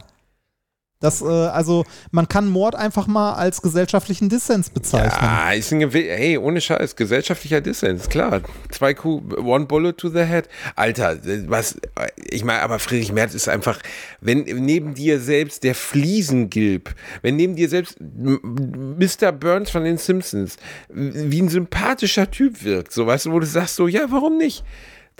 Das, 1.00 1.22
äh, 1.22 1.24
also, 1.24 1.86
man 2.10 2.28
kann 2.28 2.46
Mord 2.46 2.74
einfach 2.74 3.06
mal 3.06 3.32
als 3.32 3.62
gesellschaftlichen 3.62 4.28
Dissens 4.28 4.68
bezeichnen. 4.68 5.18
Ja, 5.22 5.50
ist 5.52 5.72
ein 5.72 5.80
Gewi 5.80 6.02
hey, 6.02 6.36
ohne 6.36 6.60
Scheiß, 6.60 6.94
gesellschaftlicher 6.94 7.62
Dissens, 7.62 8.10
klar. 8.10 8.42
Zwei 8.70 8.92
Kuh, 8.92 9.22
one 9.38 9.64
bullet 9.64 9.94
to 9.94 10.10
the 10.10 10.24
head. 10.24 10.46
Alter, 10.76 11.16
was, 11.46 11.78
ich 12.16 12.44
meine, 12.44 12.60
aber 12.60 12.78
Friedrich 12.78 13.12
Merz 13.12 13.32
ist 13.32 13.48
einfach, 13.48 13.78
wenn 14.20 14.40
neben 14.42 14.92
dir 14.92 15.20
selbst 15.20 15.64
der 15.64 15.74
Fliesengilb, 15.74 16.94
wenn 17.22 17.36
neben 17.36 17.56
dir 17.56 17.70
selbst 17.70 17.96
Mr. 17.98 19.32
Burns 19.32 19.70
von 19.70 19.84
den 19.84 19.96
Simpsons, 19.96 20.58
wie 20.90 21.40
ein 21.40 21.48
sympathischer 21.48 22.30
Typ 22.30 22.62
wirkt, 22.62 22.92
so, 22.92 23.06
weißt 23.06 23.24
du, 23.24 23.32
wo 23.32 23.40
du 23.40 23.46
sagst 23.46 23.76
so, 23.76 23.88
ja, 23.88 24.04
warum 24.10 24.36
nicht? 24.36 24.64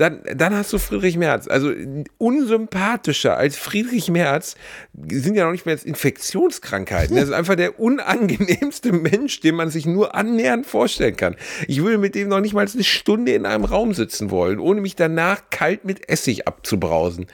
Dann, 0.00 0.22
dann 0.34 0.54
hast 0.54 0.72
du 0.72 0.78
Friedrich 0.78 1.18
Merz. 1.18 1.46
Also 1.46 1.74
unsympathischer 2.16 3.36
als 3.36 3.58
Friedrich 3.58 4.08
Merz 4.08 4.56
sind 5.10 5.34
ja 5.34 5.44
noch 5.44 5.52
nicht 5.52 5.66
mehr 5.66 5.74
jetzt 5.74 5.84
Infektionskrankheiten. 5.84 7.16
Das 7.16 7.26
ist 7.26 7.34
einfach 7.34 7.54
der 7.54 7.78
unangenehmste 7.78 8.92
Mensch, 8.92 9.40
den 9.40 9.56
man 9.56 9.68
sich 9.68 9.84
nur 9.84 10.14
annähernd 10.14 10.64
vorstellen 10.64 11.16
kann. 11.16 11.36
Ich 11.68 11.82
würde 11.82 11.98
mit 11.98 12.14
dem 12.14 12.28
noch 12.28 12.40
nicht 12.40 12.54
mal 12.54 12.66
eine 12.66 12.82
Stunde 12.84 13.32
in 13.32 13.44
einem 13.44 13.66
Raum 13.66 13.92
sitzen 13.92 14.30
wollen, 14.30 14.58
ohne 14.58 14.80
mich 14.80 14.96
danach 14.96 15.42
kalt 15.50 15.84
mit 15.84 16.08
Essig 16.08 16.48
abzubrausen. 16.48 17.26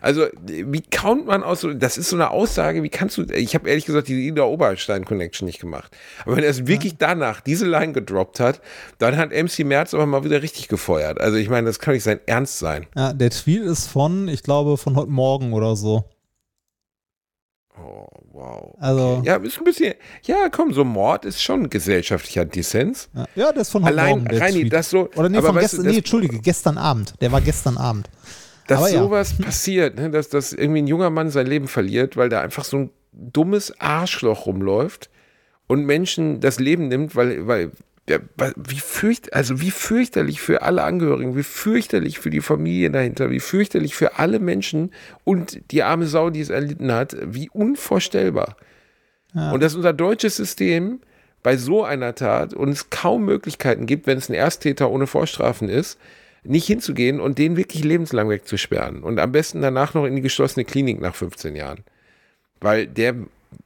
Also, 0.00 0.26
wie 0.46 0.82
kaunt 0.82 1.26
man 1.26 1.42
aus 1.42 1.60
so, 1.60 1.72
das 1.72 1.98
ist 1.98 2.08
so 2.08 2.16
eine 2.16 2.30
Aussage, 2.30 2.82
wie 2.82 2.88
kannst 2.88 3.18
du, 3.18 3.22
ich 3.22 3.54
habe 3.54 3.68
ehrlich 3.68 3.84
gesagt 3.84 4.08
die 4.08 4.26
Ida 4.26 4.42
Oberstein 4.42 5.04
Connection 5.04 5.46
nicht 5.46 5.60
gemacht. 5.60 5.94
Aber 6.24 6.36
wenn 6.36 6.44
er 6.44 6.50
es 6.50 6.66
wirklich 6.66 6.96
danach 6.98 7.40
diese 7.40 7.66
Line 7.66 7.92
gedroppt 7.92 8.40
hat, 8.40 8.60
dann 8.98 9.16
hat 9.16 9.30
MC 9.30 9.60
Merz 9.60 9.94
aber 9.94 10.06
mal 10.06 10.24
wieder 10.24 10.42
richtig 10.42 10.68
gefeuert. 10.68 11.20
Also, 11.20 11.36
ich 11.36 11.48
meine, 11.48 11.66
das 11.66 11.78
kann 11.78 11.94
nicht 11.94 12.02
sein 12.02 12.13
Ernst 12.26 12.58
sein. 12.58 12.86
Ja, 12.96 13.12
der 13.12 13.30
Tweet 13.30 13.62
ist 13.62 13.86
von, 13.86 14.28
ich 14.28 14.42
glaube, 14.42 14.76
von 14.76 14.96
heute 14.96 15.10
Morgen 15.10 15.52
oder 15.52 15.76
so. 15.76 16.04
Oh, 17.76 18.06
wow. 18.32 18.74
Also- 18.78 19.22
Ja, 19.24 19.36
ist 19.36 19.58
ein 19.58 19.64
bisschen, 19.64 19.94
ja, 20.24 20.48
komm, 20.48 20.72
so 20.72 20.84
Mord 20.84 21.24
ist 21.24 21.42
schon 21.42 21.68
gesellschaftlicher 21.68 22.44
Dissens. 22.44 23.08
Ja, 23.14 23.26
ja 23.34 23.52
der 23.52 23.62
ist 23.62 23.70
von 23.70 23.82
heute 23.84 23.92
Allein, 23.94 24.10
Morgen. 24.10 24.24
Der 24.26 24.40
Reini, 24.40 24.60
Tweet. 24.60 24.72
das 24.72 24.90
so, 24.90 25.08
Oder 25.16 25.28
nee, 25.28 25.40
von 25.42 25.56
gestern, 25.56 25.78
du, 25.78 25.84
das- 25.84 25.92
nee, 25.92 25.98
Entschuldige, 25.98 26.38
gestern 26.38 26.78
Abend. 26.78 27.14
Der 27.20 27.32
war 27.32 27.40
gestern 27.40 27.76
Abend. 27.76 28.08
dass 28.68 28.78
Aber 28.78 28.90
ja. 28.90 29.02
sowas 29.02 29.34
passiert, 29.38 29.96
ne, 29.96 30.08
dass, 30.10 30.28
dass 30.28 30.52
irgendwie 30.52 30.82
ein 30.82 30.86
junger 30.86 31.10
Mann 31.10 31.30
sein 31.30 31.46
Leben 31.46 31.66
verliert, 31.66 32.16
weil 32.16 32.28
da 32.28 32.40
einfach 32.40 32.64
so 32.64 32.76
ein 32.78 32.90
dummes 33.12 33.78
Arschloch 33.80 34.46
rumläuft 34.46 35.10
und 35.66 35.84
Menschen 35.84 36.40
das 36.40 36.60
Leben 36.60 36.88
nimmt, 36.88 37.16
weil, 37.16 37.46
weil, 37.48 37.72
ja, 38.08 38.18
weil- 38.36 38.54
wie 38.56 38.80
fürcht, 38.80 39.32
also 39.32 39.60
wie 39.60 39.70
fürchterlich 39.70 40.40
für 40.40 40.62
alle 40.62 40.82
Angehörigen, 40.82 41.36
wie 41.36 41.42
fürchterlich 41.42 42.18
für 42.18 42.30
die 42.30 42.40
Familie 42.40 42.90
dahinter, 42.90 43.30
wie 43.30 43.40
fürchterlich 43.40 43.94
für 43.94 44.18
alle 44.18 44.38
Menschen 44.38 44.92
und 45.24 45.60
die 45.70 45.82
arme 45.82 46.06
Sau, 46.06 46.30
die 46.30 46.40
es 46.40 46.50
erlitten 46.50 46.92
hat, 46.92 47.16
wie 47.22 47.48
unvorstellbar. 47.50 48.56
Und 49.52 49.62
dass 49.62 49.74
unser 49.74 49.92
deutsches 49.92 50.36
System 50.36 51.00
bei 51.42 51.56
so 51.56 51.82
einer 51.84 52.14
Tat 52.14 52.54
uns 52.54 52.90
kaum 52.90 53.24
Möglichkeiten 53.24 53.86
gibt, 53.86 54.06
wenn 54.06 54.18
es 54.18 54.28
ein 54.28 54.34
Ersttäter 54.34 54.90
ohne 54.90 55.06
Vorstrafen 55.06 55.68
ist, 55.68 55.98
nicht 56.44 56.66
hinzugehen 56.66 57.20
und 57.20 57.38
den 57.38 57.56
wirklich 57.56 57.84
lebenslang 57.84 58.28
wegzusperren. 58.28 59.02
Und 59.02 59.18
am 59.18 59.32
besten 59.32 59.60
danach 59.60 59.94
noch 59.94 60.04
in 60.04 60.14
die 60.14 60.22
geschlossene 60.22 60.64
Klinik 60.64 61.00
nach 61.00 61.14
15 61.14 61.56
Jahren. 61.56 61.84
Weil 62.60 62.86
der 62.86 63.14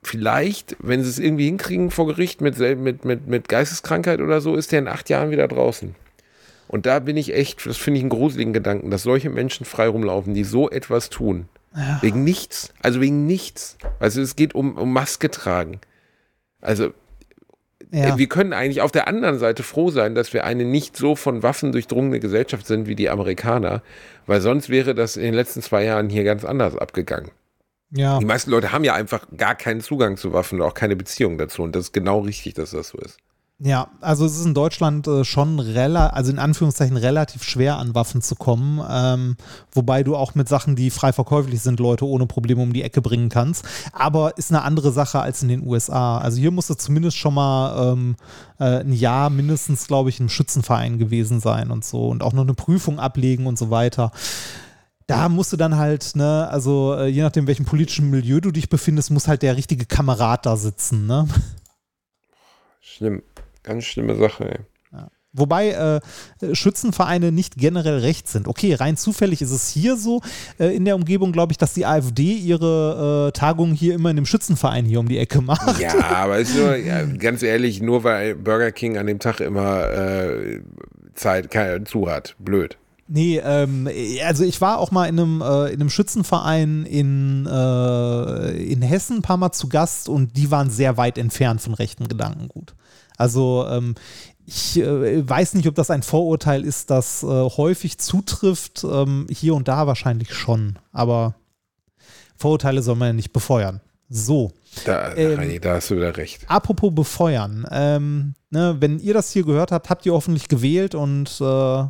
vielleicht, 0.02 0.76
wenn 0.80 1.02
sie 1.02 1.10
es 1.10 1.18
irgendwie 1.18 1.46
hinkriegen 1.46 1.90
vor 1.90 2.06
Gericht 2.06 2.40
mit, 2.40 2.58
mit, 2.58 3.04
mit, 3.04 3.26
mit 3.26 3.48
Geisteskrankheit 3.48 4.20
oder 4.20 4.40
so, 4.40 4.54
ist 4.56 4.72
der 4.72 4.80
in 4.80 4.88
acht 4.88 5.08
Jahren 5.10 5.30
wieder 5.30 5.48
draußen. 5.48 5.94
Und 6.68 6.86
da 6.86 6.98
bin 6.98 7.16
ich 7.16 7.34
echt, 7.34 7.64
das 7.66 7.76
finde 7.78 7.98
ich 7.98 8.02
einen 8.02 8.10
gruseligen 8.10 8.52
Gedanken, 8.52 8.90
dass 8.90 9.02
solche 9.02 9.30
Menschen 9.30 9.64
frei 9.64 9.88
rumlaufen, 9.88 10.34
die 10.34 10.44
so 10.44 10.70
etwas 10.70 11.08
tun. 11.10 11.48
Wegen 12.00 12.24
nichts. 12.24 12.72
Also 12.82 13.00
wegen 13.00 13.26
nichts. 13.26 13.76
Also 14.00 14.20
es 14.20 14.36
geht 14.36 14.54
um, 14.54 14.76
um 14.76 14.92
Maske 14.92 15.30
tragen. 15.30 15.80
Also 16.60 16.92
Ja. 17.92 18.14
äh, 18.14 18.18
wir 18.18 18.28
können 18.28 18.52
eigentlich 18.52 18.80
auf 18.80 18.90
der 18.90 19.06
anderen 19.06 19.38
Seite 19.38 19.62
froh 19.62 19.90
sein, 19.90 20.14
dass 20.14 20.32
wir 20.32 20.44
eine 20.44 20.64
nicht 20.64 20.96
so 20.96 21.14
von 21.14 21.42
Waffen 21.42 21.72
durchdrungene 21.72 22.20
Gesellschaft 22.20 22.66
sind 22.66 22.86
wie 22.86 22.96
die 22.96 23.08
Amerikaner, 23.08 23.82
weil 24.26 24.40
sonst 24.40 24.68
wäre 24.68 24.94
das 24.94 25.16
in 25.16 25.22
den 25.22 25.34
letzten 25.34 25.62
zwei 25.62 25.84
Jahren 25.84 26.08
hier 26.08 26.24
ganz 26.24 26.44
anders 26.44 26.76
abgegangen. 26.76 27.30
Ja. 27.90 28.18
Die 28.18 28.24
meisten 28.24 28.50
Leute 28.50 28.72
haben 28.72 28.84
ja 28.84 28.94
einfach 28.94 29.26
gar 29.36 29.54
keinen 29.54 29.80
Zugang 29.80 30.16
zu 30.16 30.32
Waffen 30.32 30.60
und 30.60 30.66
auch 30.66 30.74
keine 30.74 30.96
Beziehung 30.96 31.38
dazu 31.38 31.62
und 31.62 31.74
das 31.74 31.84
ist 31.84 31.92
genau 31.92 32.20
richtig, 32.20 32.54
dass 32.54 32.70
das 32.70 32.88
so 32.88 32.98
ist. 32.98 33.18
Ja, 33.60 33.88
also 34.00 34.24
es 34.24 34.38
ist 34.38 34.46
in 34.46 34.54
Deutschland 34.54 35.08
äh, 35.08 35.24
schon 35.24 35.58
relativ, 35.58 36.16
also 36.16 36.30
in 36.30 36.38
Anführungszeichen 36.38 36.96
relativ 36.96 37.42
schwer 37.42 37.78
an 37.78 37.92
Waffen 37.92 38.22
zu 38.22 38.36
kommen, 38.36 38.80
ähm, 38.88 39.36
wobei 39.72 40.04
du 40.04 40.14
auch 40.14 40.36
mit 40.36 40.48
Sachen, 40.48 40.76
die 40.76 40.90
frei 40.90 41.12
verkäuflich 41.12 41.60
sind, 41.60 41.80
Leute 41.80 42.06
ohne 42.06 42.26
Probleme 42.26 42.62
um 42.62 42.72
die 42.72 42.84
Ecke 42.84 43.02
bringen 43.02 43.30
kannst. 43.30 43.66
Aber 43.92 44.38
ist 44.38 44.52
eine 44.52 44.62
andere 44.62 44.92
Sache 44.92 45.18
als 45.18 45.42
in 45.42 45.48
den 45.48 45.66
USA. 45.66 46.18
Also 46.18 46.38
hier 46.38 46.52
musst 46.52 46.70
du 46.70 46.74
zumindest 46.74 47.16
schon 47.16 47.34
mal 47.34 47.94
ähm, 47.94 48.14
äh, 48.60 48.78
ein 48.78 48.92
Jahr 48.92 49.28
mindestens, 49.28 49.88
glaube 49.88 50.10
ich, 50.10 50.20
im 50.20 50.28
Schützenverein 50.28 51.00
gewesen 51.00 51.40
sein 51.40 51.72
und 51.72 51.84
so 51.84 52.06
und 52.06 52.22
auch 52.22 52.34
noch 52.34 52.44
eine 52.44 52.54
Prüfung 52.54 53.00
ablegen 53.00 53.48
und 53.48 53.58
so 53.58 53.70
weiter. 53.70 54.12
Da 55.08 55.28
musst 55.28 55.52
du 55.52 55.56
dann 55.56 55.76
halt, 55.76 56.14
ne, 56.14 56.46
also 56.50 56.94
äh, 56.94 57.06
je 57.06 57.22
nachdem, 57.22 57.46
welchem 57.46 57.64
politischen 57.64 58.10
Milieu 58.10 58.40
du 58.40 58.52
dich 58.52 58.68
befindest, 58.68 59.10
muss 59.10 59.26
halt 59.26 59.42
der 59.42 59.56
richtige 59.56 59.86
Kamerad 59.86 60.46
da 60.46 60.56
sitzen, 60.56 61.06
ne? 61.06 61.26
Schlimm. 62.80 63.22
Ganz 63.62 63.84
schlimme 63.84 64.14
Sache, 64.14 64.50
ey. 64.50 64.58
Wobei 65.32 65.70
äh, 65.70 66.00
Schützenvereine 66.54 67.32
nicht 67.32 67.56
generell 67.56 67.98
recht 67.98 68.28
sind. 68.28 68.48
Okay, 68.48 68.74
rein 68.74 68.96
zufällig 68.96 69.42
ist 69.42 69.50
es 69.50 69.68
hier 69.68 69.96
so 69.96 70.22
äh, 70.58 70.74
in 70.74 70.84
der 70.84 70.94
Umgebung, 70.94 71.32
glaube 71.32 71.52
ich, 71.52 71.58
dass 71.58 71.74
die 71.74 71.84
AfD 71.84 72.32
ihre 72.32 73.28
äh, 73.28 73.32
Tagungen 73.32 73.74
hier 73.74 73.94
immer 73.94 74.10
in 74.10 74.16
dem 74.16 74.26
Schützenverein 74.26 74.86
hier 74.86 75.00
um 75.00 75.08
die 75.08 75.18
Ecke 75.18 75.42
macht. 75.42 75.78
Ja, 75.80 75.94
aber 76.02 76.38
ist 76.38 76.56
nur, 76.56 76.76
ja, 76.76 77.04
ganz 77.04 77.42
ehrlich, 77.42 77.82
nur 77.82 78.04
weil 78.04 78.34
Burger 78.34 78.72
King 78.72 78.96
an 78.96 79.06
dem 79.06 79.18
Tag 79.18 79.40
immer 79.40 79.90
äh, 79.90 80.60
Zeit 81.14 81.50
zu 81.86 82.10
hat. 82.10 82.34
Blöd. 82.38 82.78
Nee, 83.10 83.38
ähm, 83.38 83.88
also 84.22 84.44
ich 84.44 84.60
war 84.60 84.78
auch 84.78 84.90
mal 84.90 85.06
in 85.06 85.18
einem, 85.18 85.40
äh, 85.40 85.72
in 85.72 85.80
einem 85.80 85.88
Schützenverein 85.88 86.84
in, 86.84 87.46
äh, 87.46 88.50
in 88.70 88.82
Hessen 88.82 89.18
ein 89.18 89.22
paar 89.22 89.38
Mal 89.38 89.52
zu 89.52 89.68
Gast 89.68 90.10
und 90.10 90.36
die 90.36 90.50
waren 90.50 90.68
sehr 90.68 90.98
weit 90.98 91.16
entfernt 91.16 91.62
von 91.62 91.72
rechten 91.72 92.08
Gedankengut. 92.08 92.74
Also 93.16 93.66
ähm, 93.68 93.94
ich 94.44 94.78
äh, 94.78 95.28
weiß 95.28 95.54
nicht, 95.54 95.66
ob 95.68 95.74
das 95.74 95.90
ein 95.90 96.02
Vorurteil 96.02 96.64
ist, 96.64 96.90
das 96.90 97.22
äh, 97.22 97.26
häufig 97.26 97.98
zutrifft. 97.98 98.84
Ähm, 98.84 99.26
hier 99.30 99.54
und 99.54 99.68
da 99.68 99.86
wahrscheinlich 99.86 100.34
schon. 100.34 100.78
Aber 100.92 101.34
Vorurteile 102.36 102.82
soll 102.82 102.96
man 102.96 103.08
ja 103.08 103.12
nicht 103.14 103.32
befeuern. 103.32 103.80
So. 104.10 104.52
Da, 104.84 105.14
ähm, 105.16 105.60
da 105.60 105.74
hast 105.74 105.90
du 105.90 105.96
wieder 105.96 106.16
recht. 106.16 106.42
Apropos 106.46 106.94
befeuern. 106.94 107.66
Ähm, 107.70 108.34
ne, 108.50 108.76
wenn 108.80 108.98
ihr 109.00 109.14
das 109.14 109.32
hier 109.32 109.44
gehört 109.44 109.72
habt, 109.72 109.90
habt 109.90 110.06
ihr 110.06 110.12
hoffentlich 110.12 110.48
gewählt 110.48 110.94
und 110.94 111.40
äh, 111.40 111.84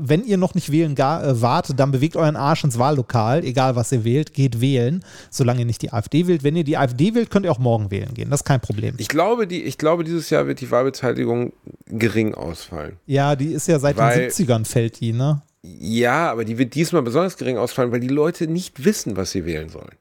wenn 0.00 0.24
ihr 0.24 0.36
noch 0.36 0.54
nicht 0.54 0.72
wählen 0.72 0.94
gar, 0.94 1.24
äh, 1.24 1.40
wart, 1.42 1.78
dann 1.78 1.90
bewegt 1.90 2.16
euren 2.16 2.36
Arsch 2.36 2.64
ins 2.64 2.78
Wahllokal, 2.78 3.44
egal 3.44 3.76
was 3.76 3.92
ihr 3.92 4.04
wählt, 4.04 4.34
geht 4.34 4.60
wählen, 4.60 5.04
solange 5.30 5.60
ihr 5.60 5.66
nicht 5.66 5.82
die 5.82 5.92
AfD 5.92 6.26
wählt. 6.26 6.42
Wenn 6.42 6.56
ihr 6.56 6.64
die 6.64 6.76
AfD 6.76 7.14
wählt, 7.14 7.30
könnt 7.30 7.46
ihr 7.46 7.52
auch 7.52 7.58
morgen 7.58 7.90
wählen 7.90 8.14
gehen, 8.14 8.30
das 8.30 8.40
ist 8.40 8.44
kein 8.44 8.60
Problem. 8.60 8.94
Ich 8.98 9.08
glaube, 9.08 9.46
die, 9.46 9.62
ich 9.62 9.78
glaube 9.78 10.04
dieses 10.04 10.30
Jahr 10.30 10.46
wird 10.46 10.60
die 10.60 10.70
Wahlbeteiligung 10.70 11.52
gering 11.86 12.34
ausfallen. 12.34 12.96
Ja, 13.06 13.36
die 13.36 13.52
ist 13.52 13.68
ja 13.68 13.78
seit 13.78 13.96
weil, 13.96 14.18
den 14.18 14.30
70ern 14.30 14.64
fällt 14.64 15.00
die, 15.00 15.12
ne? 15.12 15.42
Ja, 15.62 16.30
aber 16.30 16.44
die 16.44 16.58
wird 16.58 16.74
diesmal 16.74 17.02
besonders 17.02 17.36
gering 17.36 17.58
ausfallen, 17.58 17.92
weil 17.92 18.00
die 18.00 18.08
Leute 18.08 18.46
nicht 18.46 18.84
wissen, 18.84 19.16
was 19.16 19.32
sie 19.32 19.44
wählen 19.44 19.68
sollen. 19.68 19.96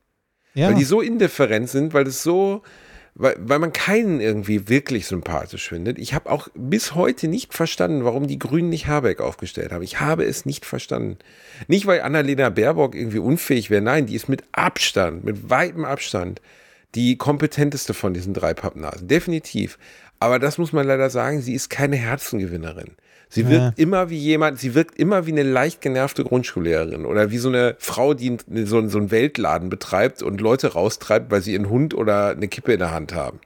Ja. 0.54 0.70
Weil 0.70 0.76
die 0.76 0.84
so 0.84 1.02
indifferent 1.02 1.70
sind, 1.70 1.94
weil 1.94 2.08
es 2.08 2.24
so 2.24 2.64
weil, 3.20 3.36
weil 3.40 3.60
man 3.60 3.74
keinen 3.74 4.22
irgendwie 4.22 4.70
wirklich 4.70 5.08
sympathisch 5.08 5.70
findet. 5.70 5.98
Ich 5.98 6.14
habe 6.14 6.30
auch 6.30 6.50
bis 6.54 6.94
heute 6.94 7.28
nicht 7.28 7.54
verstanden, 7.54 8.06
warum 8.06 8.28
die 8.28 8.38
Grünen 8.38 8.70
nicht 8.70 8.88
Habeck 8.88 9.22
aufgestellt 9.22 9.72
haben. 9.72 9.82
Ich 9.82 10.00
habe 10.00 10.24
es 10.24 10.46
nicht 10.46 10.66
verstanden. 10.66 11.18
Nicht, 11.68 11.88
weil 11.88 12.02
Annalena 12.02 12.50
Baerbock 12.50 12.94
irgendwie 12.94 13.18
unfähig 13.18 13.70
wäre. 13.72 13.82
Nein, 13.82 14.06
die 14.06 14.16
ist 14.16 14.30
mit 14.30 14.44
Abstand, 14.52 15.24
mit 15.24 15.50
weitem 15.50 15.84
Abstand 15.84 16.42
die 16.94 17.18
kompetenteste 17.18 17.94
von 17.94 18.14
diesen 18.14 18.34
drei 18.34 18.54
Pappnasen. 18.54 19.08
Definitiv. 19.08 19.80
Aber 20.20 20.38
das 20.38 20.58
muss 20.60 20.72
man 20.72 20.86
leider 20.86 21.10
sagen, 21.10 21.42
sie 21.42 21.54
ist 21.54 21.70
keine 21.70 21.96
Herzengewinnerin. 21.96 22.96
Sie 23.30 23.42
ja. 23.42 23.50
wirkt 23.50 23.80
immer 23.80 24.10
wie 24.10 24.18
jemand, 24.18 24.60
sie 24.60 24.74
wirkt 24.74 24.98
immer 24.98 25.26
wie 25.26 25.32
eine 25.32 25.44
leicht 25.44 25.82
genervte 25.82 26.24
Grundschullehrerin 26.24 27.06
oder 27.06 27.30
wie 27.32 27.38
so 27.38 27.50
eine 27.50 27.76
Frau, 27.80 28.14
die 28.14 28.38
so, 28.66 28.88
so 28.88 28.98
einen 28.98 29.12
Weltladen 29.12 29.70
betreibt 29.70 30.24
und 30.24 30.40
Leute 30.40 30.74
raustreibt, 30.74 31.30
weil 31.30 31.42
sie 31.42 31.56
einen 31.56 31.70
Hund 31.70 31.94
oder 31.94 32.30
eine 32.30 32.48
Kippe 32.48 32.74
in 32.74 32.80
der 32.80 32.92
Hand 32.92 33.14
haben. 33.14 33.40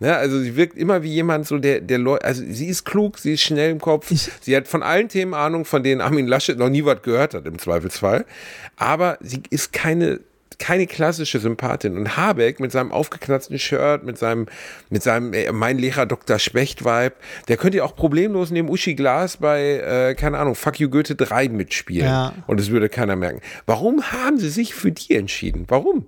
Ne, 0.00 0.16
also 0.16 0.40
sie 0.40 0.56
wirkt 0.56 0.76
immer 0.76 1.04
wie 1.04 1.12
jemand, 1.12 1.46
so 1.46 1.58
der, 1.58 1.80
der 1.80 1.98
Leute, 1.98 2.24
also 2.24 2.42
sie 2.44 2.66
ist 2.66 2.84
klug, 2.84 3.18
sie 3.18 3.34
ist 3.34 3.42
schnell 3.42 3.70
im 3.70 3.80
Kopf, 3.80 4.10
ich 4.10 4.28
sie 4.40 4.56
hat 4.56 4.66
von 4.66 4.82
allen 4.82 5.08
Themen 5.08 5.34
Ahnung, 5.34 5.64
von 5.64 5.84
denen 5.84 6.00
Armin 6.00 6.26
Laschet 6.26 6.58
noch 6.58 6.68
nie 6.68 6.84
was 6.84 7.02
gehört 7.02 7.34
hat, 7.34 7.46
im 7.46 7.60
Zweifelsfall. 7.60 8.24
Aber 8.76 9.18
sie 9.20 9.44
ist 9.50 9.72
keine 9.72 10.18
keine 10.58 10.86
klassische 10.86 11.38
Sympathin. 11.38 11.96
Und 11.96 12.16
Habeck 12.16 12.60
mit 12.60 12.72
seinem 12.72 12.92
aufgeknatzten 12.92 13.58
Shirt, 13.58 14.04
mit 14.04 14.18
seinem, 14.18 14.46
mit 14.90 15.02
seinem 15.02 15.32
äh, 15.32 15.52
Mein 15.52 15.78
Lehrer 15.78 16.06
Dr. 16.06 16.38
Specht-Vibe, 16.38 17.14
der 17.48 17.56
könnte 17.56 17.78
ja 17.78 17.84
auch 17.84 17.96
problemlos 17.96 18.50
neben 18.50 18.68
Uschi 18.68 18.94
Glas 18.94 19.36
bei, 19.38 19.78
äh, 19.78 20.14
keine 20.14 20.38
Ahnung, 20.38 20.54
Fuck 20.54 20.80
You 20.80 20.88
Goethe 20.88 21.14
3 21.14 21.48
mitspielen. 21.48 22.06
Ja. 22.06 22.34
Und 22.46 22.60
es 22.60 22.70
würde 22.70 22.88
keiner 22.88 23.16
merken. 23.16 23.40
Warum 23.66 24.02
haben 24.12 24.38
sie 24.38 24.50
sich 24.50 24.74
für 24.74 24.92
die 24.92 25.14
entschieden? 25.14 25.64
Warum? 25.68 26.06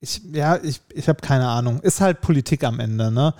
Ich, 0.00 0.20
ja, 0.32 0.58
ich, 0.62 0.80
ich 0.92 1.08
habe 1.08 1.20
keine 1.20 1.48
Ahnung. 1.48 1.80
Ist 1.80 2.00
halt 2.00 2.20
Politik 2.20 2.64
am 2.64 2.80
Ende, 2.80 3.10
ne? 3.10 3.34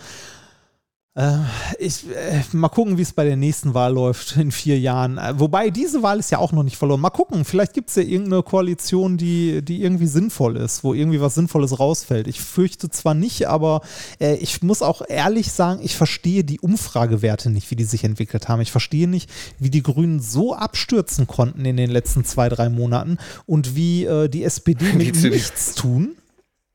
Äh, 1.17 1.39
ich, 1.79 2.05
äh, 2.11 2.43
mal 2.53 2.69
gucken, 2.69 2.99
wie 2.99 3.03
es 3.03 3.15
bei 3.15 3.25
der 3.25 3.37
nächsten 3.37 3.73
Wahl 3.73 3.95
läuft 3.95 4.37
in 4.37 4.53
vier 4.53 4.79
Jahren. 4.79 5.17
Äh, 5.17 5.33
wobei 5.39 5.71
diese 5.71 6.03
Wahl 6.03 6.19
ist 6.19 6.31
ja 6.31 6.39
auch 6.39 6.53
noch 6.53 6.63
nicht 6.63 6.77
verloren. 6.77 7.01
Mal 7.01 7.09
gucken, 7.09 7.47
vielleicht 7.47 7.73
gibt 7.73 7.89
es 7.89 7.97
ja 7.97 8.03
irgendeine 8.03 8.43
Koalition, 8.43 9.17
die, 9.17 9.63
die 9.63 9.83
irgendwie 9.83 10.09
sinnvoll 10.09 10.59
ist, 10.59 10.85
wo 10.85 10.93
irgendwie 10.93 11.21
was 11.21 11.35
Sinnvolles 11.35 11.79
rausfällt. 11.79 12.29
Ich 12.29 12.41
fürchte 12.43 12.91
zwar 12.91 13.15
nicht, 13.15 13.49
aber 13.49 13.81
äh, 14.21 14.35
ich 14.37 14.63
muss 14.63 14.83
auch 14.83 15.01
ehrlich 15.09 15.53
sagen, 15.53 15.81
ich 15.83 15.97
verstehe 15.97 16.45
die 16.45 16.61
Umfragewerte 16.61 17.49
nicht, 17.49 17.71
wie 17.71 17.77
die 17.77 17.85
sich 17.85 18.05
entwickelt 18.05 18.49
haben. 18.49 18.61
Ich 18.61 18.71
verstehe 18.71 19.09
nicht, 19.09 19.31
wie 19.59 19.71
die 19.71 19.83
Grünen 19.83 20.21
so 20.21 20.55
abstürzen 20.55 21.27
konnten 21.27 21.65
in 21.65 21.79
den 21.79 21.91
letzten 21.91 22.27
zwei, 22.27 22.51
drei 22.51 22.69
Monaten 22.69 23.17
und 23.47 23.75
wie 23.75 24.05
äh, 24.05 24.29
die 24.29 24.45
SPD 24.45 24.93
mit 24.93 25.23
nichts 25.23 25.75
tun 25.75 26.17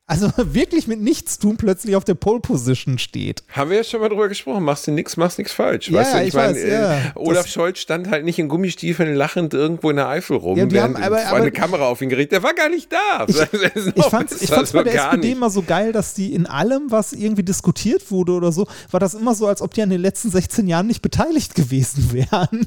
also 0.06 0.30
wirklich 0.36 0.86
mit 0.86 1.00
nichts 1.00 1.38
tun, 1.38 1.56
plötzlich 1.56 1.96
auf 1.96 2.04
der 2.04 2.14
Pole 2.14 2.40
Position 2.40 2.98
steht. 2.98 3.42
Haben 3.48 3.70
wir 3.70 3.78
ja 3.78 3.84
schon 3.84 4.00
mal 4.00 4.08
drüber 4.08 4.28
gesprochen. 4.28 4.64
Machst 4.64 4.86
du 4.86 4.90
nichts, 4.90 5.16
machst 5.16 5.38
nichts 5.38 5.52
falsch. 5.52 5.88
Ja, 5.88 6.00
weißt 6.00 6.14
du, 6.14 6.18
ich, 6.18 6.28
ich 6.28 6.34
meine, 6.34 6.58
ja. 6.58 6.98
äh, 6.98 7.00
Olaf 7.14 7.44
das 7.44 7.52
Scholz 7.52 7.78
stand 7.78 8.10
halt 8.10 8.24
nicht 8.24 8.38
in 8.38 8.48
Gummistiefeln 8.48 9.14
lachend 9.14 9.54
irgendwo 9.54 9.90
in 9.90 9.96
der 9.96 10.08
Eifel 10.08 10.36
rum, 10.36 10.58
ja, 10.58 10.70
während 10.70 10.96
haben, 10.96 11.04
aber, 11.04 11.26
aber, 11.26 11.36
eine 11.36 11.52
Kamera 11.52 11.86
auf 11.86 12.02
ihn 12.02 12.08
geriet. 12.08 12.32
Der 12.32 12.42
war 12.42 12.54
gar 12.54 12.68
nicht 12.68 12.92
da. 12.92 13.26
Ich, 13.28 13.36
ich 13.94 14.04
fand 14.04 14.30
es 14.32 14.52
also 14.52 14.72
bei 14.76 14.84
der 14.84 14.94
SPD 14.94 15.16
nicht. 15.18 15.36
immer 15.36 15.50
so 15.50 15.62
geil, 15.62 15.92
dass 15.92 16.14
die 16.14 16.34
in 16.34 16.46
allem, 16.46 16.90
was 16.90 17.12
irgendwie 17.12 17.44
diskutiert 17.44 18.10
wurde 18.10 18.32
oder 18.32 18.52
so, 18.52 18.66
war 18.90 19.00
das 19.00 19.14
immer 19.14 19.34
so, 19.34 19.46
als 19.46 19.62
ob 19.62 19.72
die 19.74 19.82
an 19.82 19.90
den 19.90 20.00
letzten 20.00 20.30
16 20.30 20.66
Jahren 20.66 20.88
nicht 20.88 21.02
beteiligt 21.02 21.54
gewesen 21.54 22.12
wären. 22.30 22.66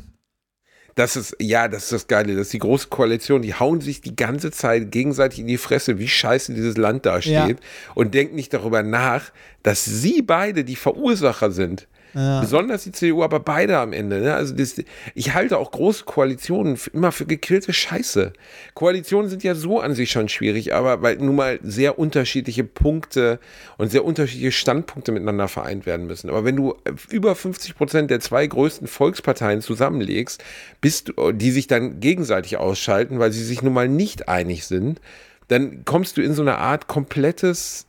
Das 0.95 1.17
ist, 1.17 1.35
ja, 1.39 1.67
das 1.67 1.83
ist 1.83 1.91
das 1.91 2.07
Geile. 2.07 2.35
Das 2.35 2.47
ist 2.47 2.53
die 2.53 2.59
große 2.59 2.87
Koalition. 2.87 3.41
Die 3.41 3.53
hauen 3.53 3.81
sich 3.81 3.99
die 3.99 4.15
ganze 4.15 4.49
Zeit 4.51 4.91
gegenseitig 4.91 5.39
in 5.39 5.47
die 5.47 5.57
Fresse, 5.57 5.99
wie 5.99 6.07
scheiße 6.07 6.53
dieses 6.53 6.77
Land 6.77 7.05
dasteht 7.05 7.33
ja. 7.33 7.55
und 7.95 8.13
denken 8.13 8.35
nicht 8.35 8.53
darüber 8.53 8.81
nach, 8.81 9.31
dass 9.61 9.83
sie 9.83 10.21
beide 10.21 10.63
die 10.63 10.77
Verursacher 10.77 11.51
sind 11.51 11.87
ja. 12.15 12.39
Besonders 12.39 12.85
die 12.85 12.93
CDU, 12.93 13.23
aber 13.23 13.41
beide 13.41 13.77
am 13.77 13.91
Ende. 13.91 14.21
Ne? 14.21 14.33
Also 14.33 14.55
das, 14.55 14.81
ich 15.15 15.33
halte 15.33 15.57
auch 15.57 15.71
große 15.71 16.05
Koalitionen 16.05 16.79
immer 16.93 17.11
für 17.11 17.25
gequälte 17.25 17.73
Scheiße. 17.73 18.31
Koalitionen 18.73 19.29
sind 19.29 19.43
ja 19.43 19.53
so 19.53 19.81
an 19.81 19.95
sich 19.95 20.11
schon 20.11 20.29
schwierig, 20.29 20.73
aber 20.73 21.01
weil 21.01 21.17
nun 21.17 21.35
mal 21.35 21.59
sehr 21.61 21.99
unterschiedliche 21.99 22.63
Punkte 22.63 23.37
und 23.77 23.91
sehr 23.91 24.05
unterschiedliche 24.05 24.53
Standpunkte 24.53 25.11
miteinander 25.11 25.49
vereint 25.49 25.85
werden 25.85 26.07
müssen. 26.07 26.29
Aber 26.29 26.45
wenn 26.45 26.55
du 26.55 26.75
über 27.09 27.35
50 27.35 27.75
Prozent 27.75 28.09
der 28.09 28.21
zwei 28.21 28.47
größten 28.47 28.87
Volksparteien 28.87 29.59
zusammenlegst, 29.59 30.41
bist, 30.79 31.11
die 31.33 31.51
sich 31.51 31.67
dann 31.67 31.99
gegenseitig 31.99 32.55
ausschalten, 32.55 33.19
weil 33.19 33.33
sie 33.33 33.43
sich 33.43 33.61
nun 33.61 33.73
mal 33.73 33.89
nicht 33.89 34.29
einig 34.29 34.65
sind, 34.67 35.01
dann 35.49 35.83
kommst 35.83 36.15
du 36.15 36.21
in 36.21 36.33
so 36.33 36.43
eine 36.43 36.59
Art 36.59 36.87
komplettes 36.87 37.87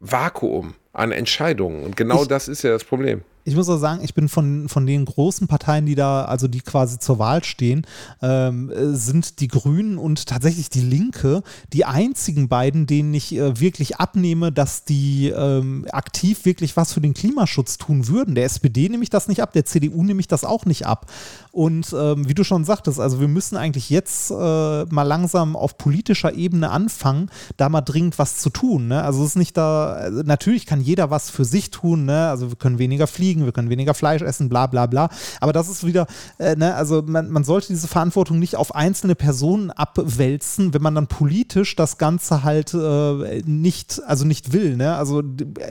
Vakuum 0.00 0.74
an 0.94 1.12
Entscheidungen. 1.12 1.84
Und 1.84 1.94
genau 1.94 2.22
ich, 2.22 2.28
das 2.28 2.48
ist 2.48 2.62
ja 2.62 2.70
das 2.70 2.84
Problem 2.84 3.20
ich 3.44 3.54
muss 3.54 3.68
auch 3.68 3.78
sagen, 3.78 4.02
ich 4.02 4.14
bin 4.14 4.28
von, 4.28 4.68
von 4.68 4.86
den 4.86 5.04
großen 5.04 5.46
Parteien, 5.46 5.84
die 5.84 5.94
da, 5.94 6.24
also 6.24 6.48
die 6.48 6.60
quasi 6.60 6.98
zur 6.98 7.18
Wahl 7.18 7.44
stehen, 7.44 7.86
ähm, 8.22 8.72
sind 8.74 9.40
die 9.40 9.48
Grünen 9.48 9.98
und 9.98 10.26
tatsächlich 10.26 10.70
die 10.70 10.80
Linke 10.80 11.42
die 11.72 11.84
einzigen 11.84 12.48
beiden, 12.48 12.86
denen 12.86 13.12
ich 13.12 13.34
äh, 13.34 13.60
wirklich 13.60 13.96
abnehme, 13.96 14.50
dass 14.50 14.84
die 14.84 15.28
ähm, 15.28 15.86
aktiv 15.92 16.44
wirklich 16.46 16.76
was 16.76 16.92
für 16.92 17.00
den 17.00 17.14
Klimaschutz 17.14 17.76
tun 17.76 18.08
würden. 18.08 18.34
Der 18.34 18.44
SPD 18.44 18.88
nehme 18.88 19.02
ich 19.02 19.10
das 19.10 19.28
nicht 19.28 19.42
ab, 19.42 19.52
der 19.52 19.66
CDU 19.66 20.02
nehme 20.02 20.20
ich 20.20 20.28
das 20.28 20.44
auch 20.44 20.64
nicht 20.64 20.86
ab. 20.86 21.10
Und 21.54 21.94
ähm, 21.96 22.28
wie 22.28 22.34
du 22.34 22.42
schon 22.42 22.64
sagtest, 22.64 22.98
also 22.98 23.20
wir 23.20 23.28
müssen 23.28 23.56
eigentlich 23.56 23.88
jetzt 23.88 24.32
äh, 24.32 24.34
mal 24.34 25.04
langsam 25.04 25.54
auf 25.54 25.78
politischer 25.78 26.34
Ebene 26.34 26.70
anfangen, 26.70 27.30
da 27.56 27.68
mal 27.68 27.80
dringend 27.80 28.18
was 28.18 28.38
zu 28.38 28.50
tun. 28.50 28.88
Ne? 28.88 29.04
Also 29.04 29.22
es 29.22 29.30
ist 29.30 29.36
nicht 29.36 29.56
da, 29.56 29.92
also 29.92 30.22
natürlich 30.22 30.66
kann 30.66 30.80
jeder 30.80 31.10
was 31.10 31.30
für 31.30 31.44
sich 31.44 31.70
tun, 31.70 32.06
ne? 32.06 32.26
also 32.28 32.48
wir 32.48 32.56
können 32.56 32.80
weniger 32.80 33.06
fliegen 33.06 33.44
wir 33.44 33.52
können 33.52 33.70
weniger 33.70 33.94
Fleisch 33.94 34.22
essen, 34.22 34.48
bla 34.48 34.66
bla 34.66 34.86
bla. 34.86 35.10
Aber 35.40 35.52
das 35.52 35.68
ist 35.68 35.86
wieder, 35.86 36.08
äh, 36.38 36.56
ne, 36.56 36.74
also 36.74 37.02
man, 37.06 37.30
man 37.30 37.44
sollte 37.44 37.68
diese 37.68 37.86
Verantwortung 37.86 38.40
nicht 38.40 38.56
auf 38.56 38.74
einzelne 38.74 39.14
Personen 39.14 39.70
abwälzen, 39.70 40.74
wenn 40.74 40.82
man 40.82 40.96
dann 40.96 41.06
politisch 41.06 41.76
das 41.76 41.98
Ganze 41.98 42.42
halt 42.42 42.74
äh, 42.74 43.42
nicht, 43.46 44.02
also 44.08 44.24
nicht 44.24 44.52
will. 44.52 44.76
Ne? 44.76 44.96
Also, 44.96 45.22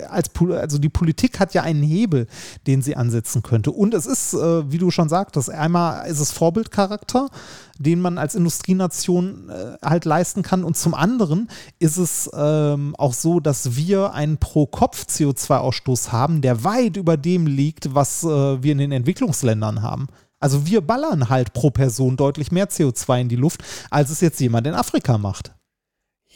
als, 0.09 0.31
also 0.49 0.77
die 0.77 0.87
Politik 0.87 1.41
hat 1.41 1.53
ja 1.53 1.63
einen 1.63 1.83
Hebel, 1.83 2.27
den 2.67 2.81
sie 2.81 2.95
ansetzen 2.95 3.43
könnte. 3.43 3.71
Und 3.71 3.93
es 3.93 4.05
ist, 4.05 4.33
äh, 4.33 4.71
wie 4.71 4.77
du 4.77 4.89
schon 4.89 5.09
sagtest, 5.09 5.49
einmal 5.49 5.72
ist 6.05 6.19
es 6.19 6.31
Vorbildcharakter, 6.31 7.29
den 7.77 7.99
man 7.99 8.17
als 8.17 8.35
Industrienation 8.35 9.49
äh, 9.49 9.77
halt 9.85 10.05
leisten 10.05 10.41
kann. 10.41 10.63
Und 10.63 10.77
zum 10.77 10.93
anderen 10.93 11.49
ist 11.79 11.97
es 11.97 12.29
ähm, 12.33 12.95
auch 12.97 13.13
so, 13.13 13.39
dass 13.39 13.75
wir 13.75 14.13
einen 14.13 14.37
Pro-Kopf-CO2-Ausstoß 14.37 16.11
haben, 16.11 16.41
der 16.41 16.63
weit 16.63 16.97
über 16.97 17.17
dem 17.17 17.47
liegt, 17.47 17.93
was 17.95 18.23
äh, 18.23 18.27
wir 18.27 18.71
in 18.71 18.77
den 18.77 18.91
Entwicklungsländern 18.91 19.81
haben. 19.81 20.07
Also 20.39 20.67
wir 20.67 20.81
ballern 20.81 21.29
halt 21.29 21.53
pro 21.53 21.69
Person 21.69 22.17
deutlich 22.17 22.51
mehr 22.51 22.69
CO2 22.69 23.21
in 23.21 23.29
die 23.29 23.37
Luft, 23.37 23.63
als 23.89 24.09
es 24.09 24.19
jetzt 24.19 24.39
jemand 24.41 24.67
in 24.67 24.73
Afrika 24.73 25.17
macht. 25.17 25.53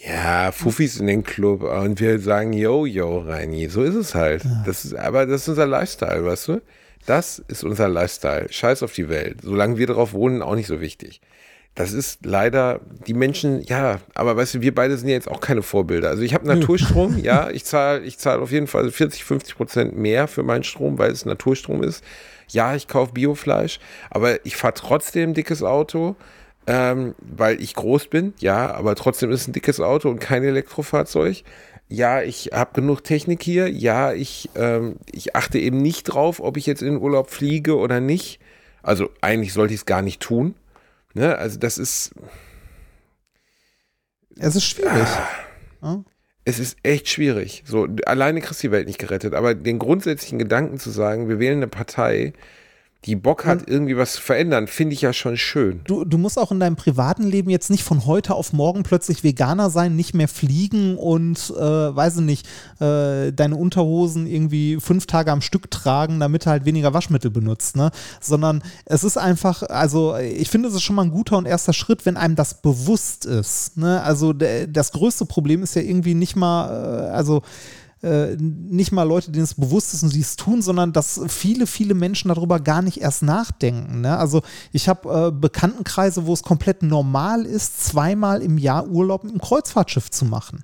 Ja, 0.06 0.52
Fuffis 0.52 1.00
in 1.00 1.08
den 1.08 1.24
Club 1.24 1.64
und 1.64 2.00
wir 2.00 2.20
sagen 2.20 2.54
Yo, 2.54 2.86
Yo, 2.86 3.20
Reini. 3.20 3.68
So 3.68 3.82
ist 3.84 3.96
es 3.96 4.14
halt. 4.14 4.44
Ja. 4.44 4.64
Das 4.66 4.86
ist, 4.86 4.94
aber 4.94 5.26
das 5.26 5.42
ist 5.42 5.50
unser 5.50 5.66
Lifestyle, 5.66 6.24
weißt 6.24 6.48
du? 6.50 6.62
Das 7.08 7.40
ist 7.48 7.64
unser 7.64 7.88
Lifestyle. 7.88 8.48
Scheiß 8.52 8.84
auf 8.84 8.94
die 8.94 9.08
Welt. 9.08 9.38
Solange 9.42 9.78
wir 9.78 9.88
darauf 9.88 10.12
wohnen, 10.12 10.42
auch 10.42 10.56
nicht 10.56 10.68
so 10.68 10.82
wichtig. 10.82 11.22
Das 11.74 11.94
ist 11.94 12.26
leider, 12.26 12.82
die 13.08 13.14
Menschen, 13.14 13.62
ja, 13.62 14.02
aber 14.14 14.36
weißt 14.36 14.56
du, 14.56 14.62
wir 14.62 14.76
beide 14.76 14.98
sind 14.98 15.08
ja 15.08 15.14
jetzt 15.14 15.32
auch 15.32 15.40
keine 15.40 15.62
Vorbilder. 15.62 16.10
Also 16.10 16.24
ich 16.24 16.34
habe 16.34 16.46
Naturstrom, 16.46 17.18
ja, 17.24 17.50
ich 17.50 17.64
zahle 17.64 18.02
ich 18.02 18.18
zahl 18.18 18.42
auf 18.42 18.52
jeden 18.52 18.68
Fall 18.68 18.92
40, 18.92 19.24
50 19.24 19.56
Prozent 19.56 19.98
mehr 19.98 20.28
für 20.28 20.44
meinen 20.44 20.66
Strom, 20.66 20.98
weil 20.98 21.12
es 21.12 21.24
Naturstrom 21.24 21.82
ist. 21.82 22.04
Ja, 22.50 22.76
ich 22.76 22.90
kaufe 22.90 23.14
Biofleisch, 23.14 23.80
aber 24.10 24.46
ich 24.46 24.58
fahre 24.58 24.74
trotzdem 24.74 25.30
ein 25.30 25.34
dickes 25.34 25.64
Auto, 25.64 26.18
ähm, 26.66 27.16
weil 27.22 27.62
ich 27.62 27.74
groß 27.74 28.08
bin, 28.08 28.34
ja, 28.40 28.74
aber 28.74 28.96
trotzdem 28.96 29.32
ist 29.32 29.42
es 29.42 29.48
ein 29.48 29.54
dickes 29.54 29.80
Auto 29.80 30.10
und 30.10 30.20
kein 30.20 30.44
Elektrofahrzeug. 30.44 31.44
Ja, 31.90 32.22
ich 32.22 32.50
habe 32.54 32.74
genug 32.74 33.04
Technik 33.04 33.42
hier. 33.42 33.70
Ja, 33.70 34.14
ich, 34.14 34.50
ähm, 34.56 34.98
ich 35.12 35.36
achte 35.36 35.58
eben 35.60 35.78
nicht 35.78 36.04
drauf, 36.04 36.40
ob 36.42 36.58
ich 36.58 36.66
jetzt 36.66 36.82
in 36.82 36.90
den 36.96 37.02
Urlaub 37.02 37.30
fliege 37.30 37.78
oder 37.78 38.00
nicht. 38.00 38.40
Also 38.84 39.10
eigentlich 39.22 39.54
sollte 39.54 39.74
ich 39.74 39.82
es 39.82 39.86
gar 39.86 40.02
nicht 40.02 40.22
tun, 40.22 40.56
Ne? 41.14 41.36
Also 41.38 41.58
das 41.58 41.78
ist. 41.78 42.12
Es 44.38 44.56
ist 44.56 44.66
schwierig. 44.66 45.08
Ah, 45.82 46.04
Es 46.46 46.60
ist 46.60 46.78
echt 46.84 47.10
schwierig. 47.10 47.64
So, 47.66 47.88
alleine 48.06 48.40
kriegst 48.40 48.62
du 48.62 48.68
die 48.68 48.72
Welt 48.72 48.88
nicht 48.88 49.00
gerettet. 49.00 49.34
Aber 49.34 49.56
den 49.56 49.80
grundsätzlichen 49.80 50.38
Gedanken 50.38 50.78
zu 50.78 50.92
sagen, 50.92 51.28
wir 51.28 51.40
wählen 51.40 51.58
eine 51.58 51.68
Partei, 51.68 52.34
die 53.06 53.16
Bock 53.16 53.46
hat, 53.46 53.68
irgendwie 53.68 53.96
was 53.96 54.14
zu 54.14 54.22
verändern, 54.22 54.68
finde 54.68 54.94
ich 54.94 55.02
ja 55.02 55.14
schon 55.14 55.38
schön. 55.38 55.82
Du, 55.86 56.04
du 56.04 56.18
musst 56.18 56.38
auch 56.38 56.52
in 56.52 56.60
deinem 56.60 56.76
privaten 56.76 57.24
Leben 57.24 57.50
jetzt 57.50 57.70
nicht 57.70 57.84
von 57.84 58.06
heute 58.06 58.34
auf 58.34 58.54
morgen 58.54 58.84
plötzlich 58.84 59.24
Veganer 59.24 59.70
sein, 59.70 59.96
nicht 59.96 60.14
mehr 60.14 60.28
fliegen 60.28 60.98
und, 60.98 61.54
äh, 61.56 61.62
weiß 61.62 62.18
ich 62.18 62.24
nicht, 62.24 62.48
äh, 62.82 63.32
deine 63.32 63.56
Unterhosen 63.56 64.28
irgendwie 64.28 64.80
fünf 64.80 65.06
Tage 65.06 65.32
am 65.32 65.42
Stück 65.42 65.70
tragen, 65.72 66.20
damit 66.20 66.46
du 66.46 66.50
halt 66.50 66.66
weniger 66.66 66.94
Waschmittel 66.94 67.32
benutzt, 67.32 67.76
ne? 67.76 67.92
Sondern 68.20 68.64
es 68.86 69.04
ist 69.04 69.18
einfach, 69.18 69.64
also 69.64 70.18
ich 70.18 70.50
finde, 70.50 70.68
es 70.68 70.76
ist 70.76 70.84
schon 70.84 70.96
mal 70.96 71.04
ein 71.04 71.12
guter 71.12 71.38
und 71.38 71.46
erster 71.46 71.74
Schritt, 71.74 72.06
wenn 72.06 72.18
einem 72.18 72.36
das 72.36 72.62
bewusst 72.62 73.26
ist. 73.26 73.78
Ne? 73.78 74.02
Also 74.02 74.34
das 74.34 74.92
größte 74.92 75.26
Problem 75.26 75.64
ist 75.64 75.76
ja 75.76 75.82
irgendwie 75.82 76.16
nicht 76.16 76.36
mal, 76.36 76.70
äh, 76.70 77.10
also 77.12 77.42
äh, 78.04 78.36
nicht 78.38 78.92
mal 78.92 79.04
Leute, 79.04 79.32
denen 79.32 79.44
es 79.44 79.56
bewusst 79.56 79.94
ist 79.94 80.04
und 80.04 80.10
sie 80.10 80.22
es 80.22 80.36
tun, 80.36 80.62
sondern 80.62 80.94
dass 80.94 81.22
viele, 81.28 81.66
viele 81.68 81.94
Menschen 81.94 82.30
darüber 82.30 82.60
gar 82.60 82.82
nicht 82.82 83.02
erst 83.02 83.24
nachdenken. 83.24 84.02
Ne? 84.02 84.18
Also 84.18 84.42
ich 84.72 84.88
habe 84.88 85.28
äh, 85.28 85.32
Bekanntenkreise, 85.32 86.26
wo 86.26 86.34
es 86.34 86.44
komplett 86.44 86.84
normal 86.84 87.46
ist, 87.46 87.84
zweimal 87.84 88.42
im 88.42 88.58
Jahr 88.58 88.88
Urlaub 88.88 89.24
mit 89.24 89.32
einem 89.32 89.42
Kreuzfahrtschiff 89.42 90.12
zu 90.12 90.26
machen. 90.26 90.64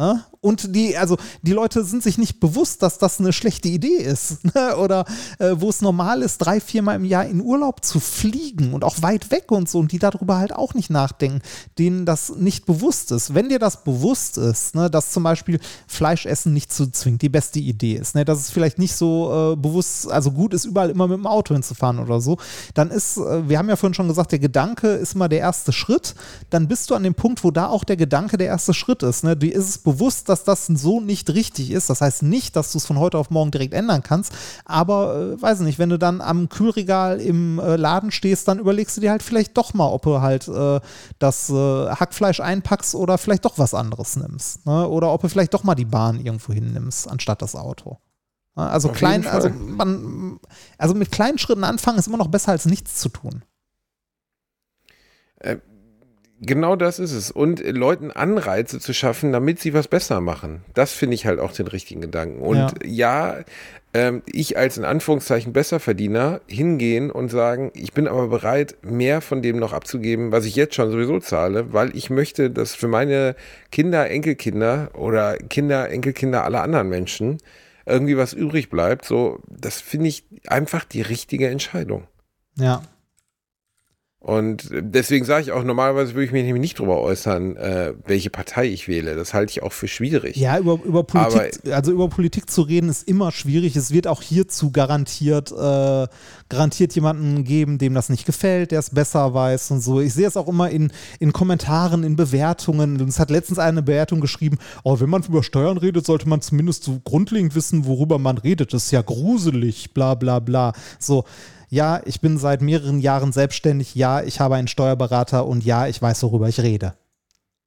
Ne? 0.00 0.24
Und 0.40 0.74
die, 0.74 0.96
also 0.96 1.18
die 1.42 1.52
Leute 1.52 1.84
sind 1.84 2.02
sich 2.02 2.16
nicht 2.16 2.40
bewusst, 2.40 2.82
dass 2.82 2.96
das 2.96 3.20
eine 3.20 3.34
schlechte 3.34 3.68
Idee 3.68 3.98
ist. 3.98 4.38
Ne? 4.54 4.76
Oder 4.78 5.04
äh, 5.38 5.52
wo 5.56 5.68
es 5.68 5.80
normal 5.80 6.22
ist, 6.22 6.38
drei, 6.38 6.60
viermal 6.60 6.96
im 6.96 7.04
Jahr 7.04 7.26
in 7.26 7.40
Urlaub 7.40 7.84
zu 7.84 8.00
fliegen 8.00 8.72
und 8.72 8.82
auch 8.84 9.00
weit 9.02 9.30
weg 9.30 9.52
und 9.52 9.68
so 9.68 9.78
und 9.78 9.92
die 9.92 10.00
darüber 10.00 10.38
halt 10.38 10.52
auch 10.52 10.74
nicht 10.74 10.90
nachdenken, 10.90 11.40
denen 11.78 12.04
das 12.04 12.30
nicht 12.30 12.66
bewusst 12.66 13.12
ist. 13.12 13.34
Wenn 13.34 13.48
dir 13.48 13.58
das 13.58 13.84
bewusst 13.84 14.38
ist, 14.38 14.74
ne, 14.74 14.90
dass 14.90 15.12
zum 15.12 15.22
Beispiel 15.22 15.60
Fleischessen 15.86 16.52
nicht 16.52 16.72
zu 16.72 16.90
zwingend 16.90 17.22
die 17.22 17.28
beste 17.28 17.60
Idee 17.60 17.94
ist, 17.94 18.14
ne, 18.14 18.24
dass 18.24 18.40
es 18.40 18.50
vielleicht 18.50 18.78
nicht 18.78 18.94
so 18.94 19.52
äh, 19.52 19.56
bewusst, 19.56 20.10
also 20.10 20.32
gut 20.32 20.54
ist, 20.54 20.64
überall 20.64 20.90
immer 20.90 21.06
mit 21.06 21.18
dem 21.18 21.26
Auto 21.26 21.54
hinzufahren 21.54 21.98
oder 22.00 22.20
so, 22.20 22.38
dann 22.74 22.90
ist, 22.90 23.18
äh, 23.18 23.48
wir 23.48 23.58
haben 23.58 23.68
ja 23.68 23.76
vorhin 23.76 23.94
schon 23.94 24.08
gesagt, 24.08 24.32
der 24.32 24.40
Gedanke 24.40 24.88
ist 24.88 25.14
immer 25.14 25.28
der 25.28 25.40
erste 25.40 25.72
Schritt. 25.72 26.14
Dann 26.48 26.66
bist 26.66 26.90
du 26.90 26.94
an 26.94 27.04
dem 27.04 27.14
Punkt, 27.14 27.44
wo 27.44 27.50
da 27.52 27.68
auch 27.68 27.84
der 27.84 27.96
Gedanke 27.96 28.36
der 28.36 28.48
erste 28.48 28.74
Schritt 28.74 29.02
ist. 29.02 29.22
Ne? 29.22 29.36
Dir 29.36 29.54
ist 29.54 29.68
es 29.68 29.78
bewusst, 29.78 29.89
dass 30.24 30.44
das 30.44 30.66
so 30.66 31.00
nicht 31.00 31.30
richtig 31.30 31.70
ist. 31.70 31.90
Das 31.90 32.00
heißt 32.00 32.22
nicht, 32.22 32.56
dass 32.56 32.72
du 32.72 32.78
es 32.78 32.86
von 32.86 32.98
heute 32.98 33.18
auf 33.18 33.30
morgen 33.30 33.50
direkt 33.50 33.74
ändern 33.74 34.02
kannst, 34.02 34.32
aber 34.64 35.34
äh, 35.38 35.42
weiß 35.42 35.60
nicht, 35.60 35.78
wenn 35.78 35.88
du 35.88 35.98
dann 35.98 36.20
am 36.20 36.48
Kühlregal 36.48 37.20
im 37.20 37.58
äh, 37.58 37.76
Laden 37.76 38.10
stehst, 38.10 38.48
dann 38.48 38.58
überlegst 38.58 38.96
du 38.96 39.00
dir 39.00 39.10
halt 39.10 39.22
vielleicht 39.22 39.56
doch 39.56 39.74
mal, 39.74 39.88
ob 39.88 40.02
du 40.02 40.20
halt 40.20 40.48
äh, 40.48 40.80
das 41.18 41.50
äh, 41.50 41.54
Hackfleisch 41.54 42.40
einpackst 42.40 42.94
oder 42.94 43.18
vielleicht 43.18 43.44
doch 43.44 43.58
was 43.58 43.74
anderes 43.74 44.16
nimmst. 44.16 44.66
Ne? 44.66 44.88
Oder 44.88 45.12
ob 45.12 45.22
du 45.22 45.28
vielleicht 45.28 45.54
doch 45.54 45.64
mal 45.64 45.74
die 45.74 45.84
Bahn 45.84 46.20
irgendwo 46.20 46.52
hinnimmst, 46.52 47.08
anstatt 47.08 47.42
das 47.42 47.54
Auto. 47.54 47.98
Ne? 48.56 48.68
Also 48.68 48.88
klein, 48.90 49.26
also 49.26 49.50
man, 49.50 50.40
also 50.78 50.94
mit 50.94 51.10
kleinen 51.10 51.38
Schritten 51.38 51.64
anfangen 51.64 51.98
ist 51.98 52.06
immer 52.06 52.18
noch 52.18 52.28
besser 52.28 52.52
als 52.52 52.66
nichts 52.66 52.96
zu 52.96 53.08
tun. 53.08 53.44
Äh, 55.36 55.56
Genau 56.42 56.74
das 56.74 56.98
ist 56.98 57.12
es. 57.12 57.30
Und 57.30 57.60
Leuten 57.60 58.10
Anreize 58.10 58.80
zu 58.80 58.94
schaffen, 58.94 59.30
damit 59.30 59.60
sie 59.60 59.74
was 59.74 59.88
besser 59.88 60.22
machen. 60.22 60.64
Das 60.72 60.92
finde 60.92 61.14
ich 61.14 61.26
halt 61.26 61.38
auch 61.38 61.52
den 61.52 61.66
richtigen 61.66 62.00
Gedanken. 62.00 62.40
Und 62.40 62.74
ja, 62.82 63.34
ja 63.36 63.44
ähm, 63.92 64.22
ich 64.24 64.56
als 64.56 64.78
in 64.78 64.84
Anführungszeichen 64.84 65.52
Besserverdiener 65.52 66.40
hingehen 66.46 67.10
und 67.10 67.28
sagen, 67.30 67.72
ich 67.74 67.92
bin 67.92 68.08
aber 68.08 68.28
bereit, 68.28 68.76
mehr 68.82 69.20
von 69.20 69.42
dem 69.42 69.58
noch 69.58 69.74
abzugeben, 69.74 70.32
was 70.32 70.46
ich 70.46 70.56
jetzt 70.56 70.74
schon 70.74 70.90
sowieso 70.90 71.18
zahle, 71.18 71.74
weil 71.74 71.94
ich 71.94 72.08
möchte, 72.08 72.50
dass 72.50 72.74
für 72.74 72.88
meine 72.88 73.36
Kinder, 73.70 74.08
Enkelkinder 74.08 74.90
oder 74.94 75.36
Kinder, 75.36 75.90
Enkelkinder 75.90 76.44
aller 76.44 76.62
anderen 76.62 76.88
Menschen 76.88 77.38
irgendwie 77.84 78.16
was 78.16 78.32
übrig 78.32 78.70
bleibt. 78.70 79.04
So, 79.04 79.40
das 79.48 79.80
finde 79.80 80.08
ich 80.08 80.24
einfach 80.46 80.84
die 80.84 81.02
richtige 81.02 81.48
Entscheidung. 81.48 82.04
Ja, 82.56 82.82
und 84.22 84.68
deswegen 84.70 85.24
sage 85.24 85.44
ich 85.44 85.52
auch, 85.52 85.64
normalerweise 85.64 86.12
würde 86.12 86.26
ich 86.26 86.30
mich 86.32 86.44
nämlich 86.44 86.60
nicht 86.60 86.78
darüber 86.78 87.00
äußern, 87.00 87.56
äh, 87.56 87.94
welche 88.04 88.28
Partei 88.28 88.66
ich 88.66 88.86
wähle. 88.86 89.16
Das 89.16 89.32
halte 89.32 89.50
ich 89.50 89.62
auch 89.62 89.72
für 89.72 89.88
schwierig. 89.88 90.36
Ja, 90.36 90.58
über, 90.58 90.78
über 90.84 91.04
Politik, 91.04 91.58
Aber, 91.64 91.74
also 91.74 91.90
über 91.90 92.08
Politik 92.10 92.50
zu 92.50 92.60
reden 92.60 92.90
ist 92.90 93.08
immer 93.08 93.32
schwierig. 93.32 93.76
Es 93.76 93.92
wird 93.92 94.06
auch 94.06 94.20
hierzu 94.20 94.72
garantiert, 94.72 95.50
äh, 95.52 96.06
garantiert 96.50 96.94
jemanden 96.94 97.44
geben, 97.44 97.78
dem 97.78 97.94
das 97.94 98.10
nicht 98.10 98.26
gefällt, 98.26 98.72
der 98.72 98.80
es 98.80 98.90
besser 98.90 99.32
weiß 99.32 99.70
und 99.70 99.80
so. 99.80 100.02
Ich 100.02 100.12
sehe 100.12 100.26
es 100.26 100.36
auch 100.36 100.48
immer 100.48 100.68
in, 100.68 100.92
in 101.18 101.32
Kommentaren, 101.32 102.04
in 102.04 102.14
Bewertungen. 102.14 103.00
Es 103.08 103.18
hat 103.18 103.30
letztens 103.30 103.58
eine 103.58 103.82
Bewertung 103.82 104.20
geschrieben, 104.20 104.58
oh, 104.84 105.00
wenn 105.00 105.08
man 105.08 105.22
über 105.22 105.42
Steuern 105.42 105.78
redet, 105.78 106.04
sollte 106.04 106.28
man 106.28 106.42
zumindest 106.42 106.84
so 106.84 107.00
grundlegend 107.02 107.54
wissen, 107.54 107.86
worüber 107.86 108.18
man 108.18 108.36
redet. 108.36 108.74
Das 108.74 108.84
ist 108.84 108.90
ja 108.90 109.00
gruselig, 109.00 109.94
bla 109.94 110.14
bla 110.14 110.40
bla. 110.40 110.74
So 110.98 111.24
ja, 111.70 112.00
ich 112.04 112.20
bin 112.20 112.36
seit 112.36 112.62
mehreren 112.62 112.98
Jahren 112.98 113.32
selbstständig, 113.32 113.94
ja, 113.94 114.22
ich 114.22 114.40
habe 114.40 114.56
einen 114.56 114.68
Steuerberater 114.68 115.46
und 115.46 115.64
ja, 115.64 115.86
ich 115.86 116.02
weiß, 116.02 116.24
worüber 116.24 116.48
ich 116.48 116.60
rede. 116.60 116.94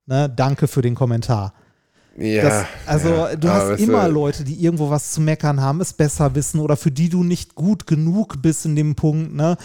Ne, 0.06 0.30
danke 0.30 0.68
für 0.68 0.82
den 0.82 0.94
Kommentar. 0.94 1.54
Ja, 2.18 2.44
das, 2.44 2.66
also 2.86 3.10
ja, 3.10 3.36
du 3.36 3.50
hast 3.50 3.80
immer 3.80 4.08
Leute, 4.10 4.44
die 4.44 4.62
irgendwo 4.62 4.90
was 4.90 5.14
zu 5.14 5.22
meckern 5.22 5.62
haben, 5.62 5.82
es 5.82 5.94
besser 5.94 6.36
wissen 6.36 6.60
oder 6.60 6.76
für 6.76 6.92
die 6.92 7.10
du 7.10 7.24
nicht 7.24 7.56
gut 7.56 7.88
genug 7.88 8.42
bist 8.42 8.66
in 8.66 8.76
dem 8.76 8.96
Punkt. 8.96 9.34
Ne? 9.34 9.58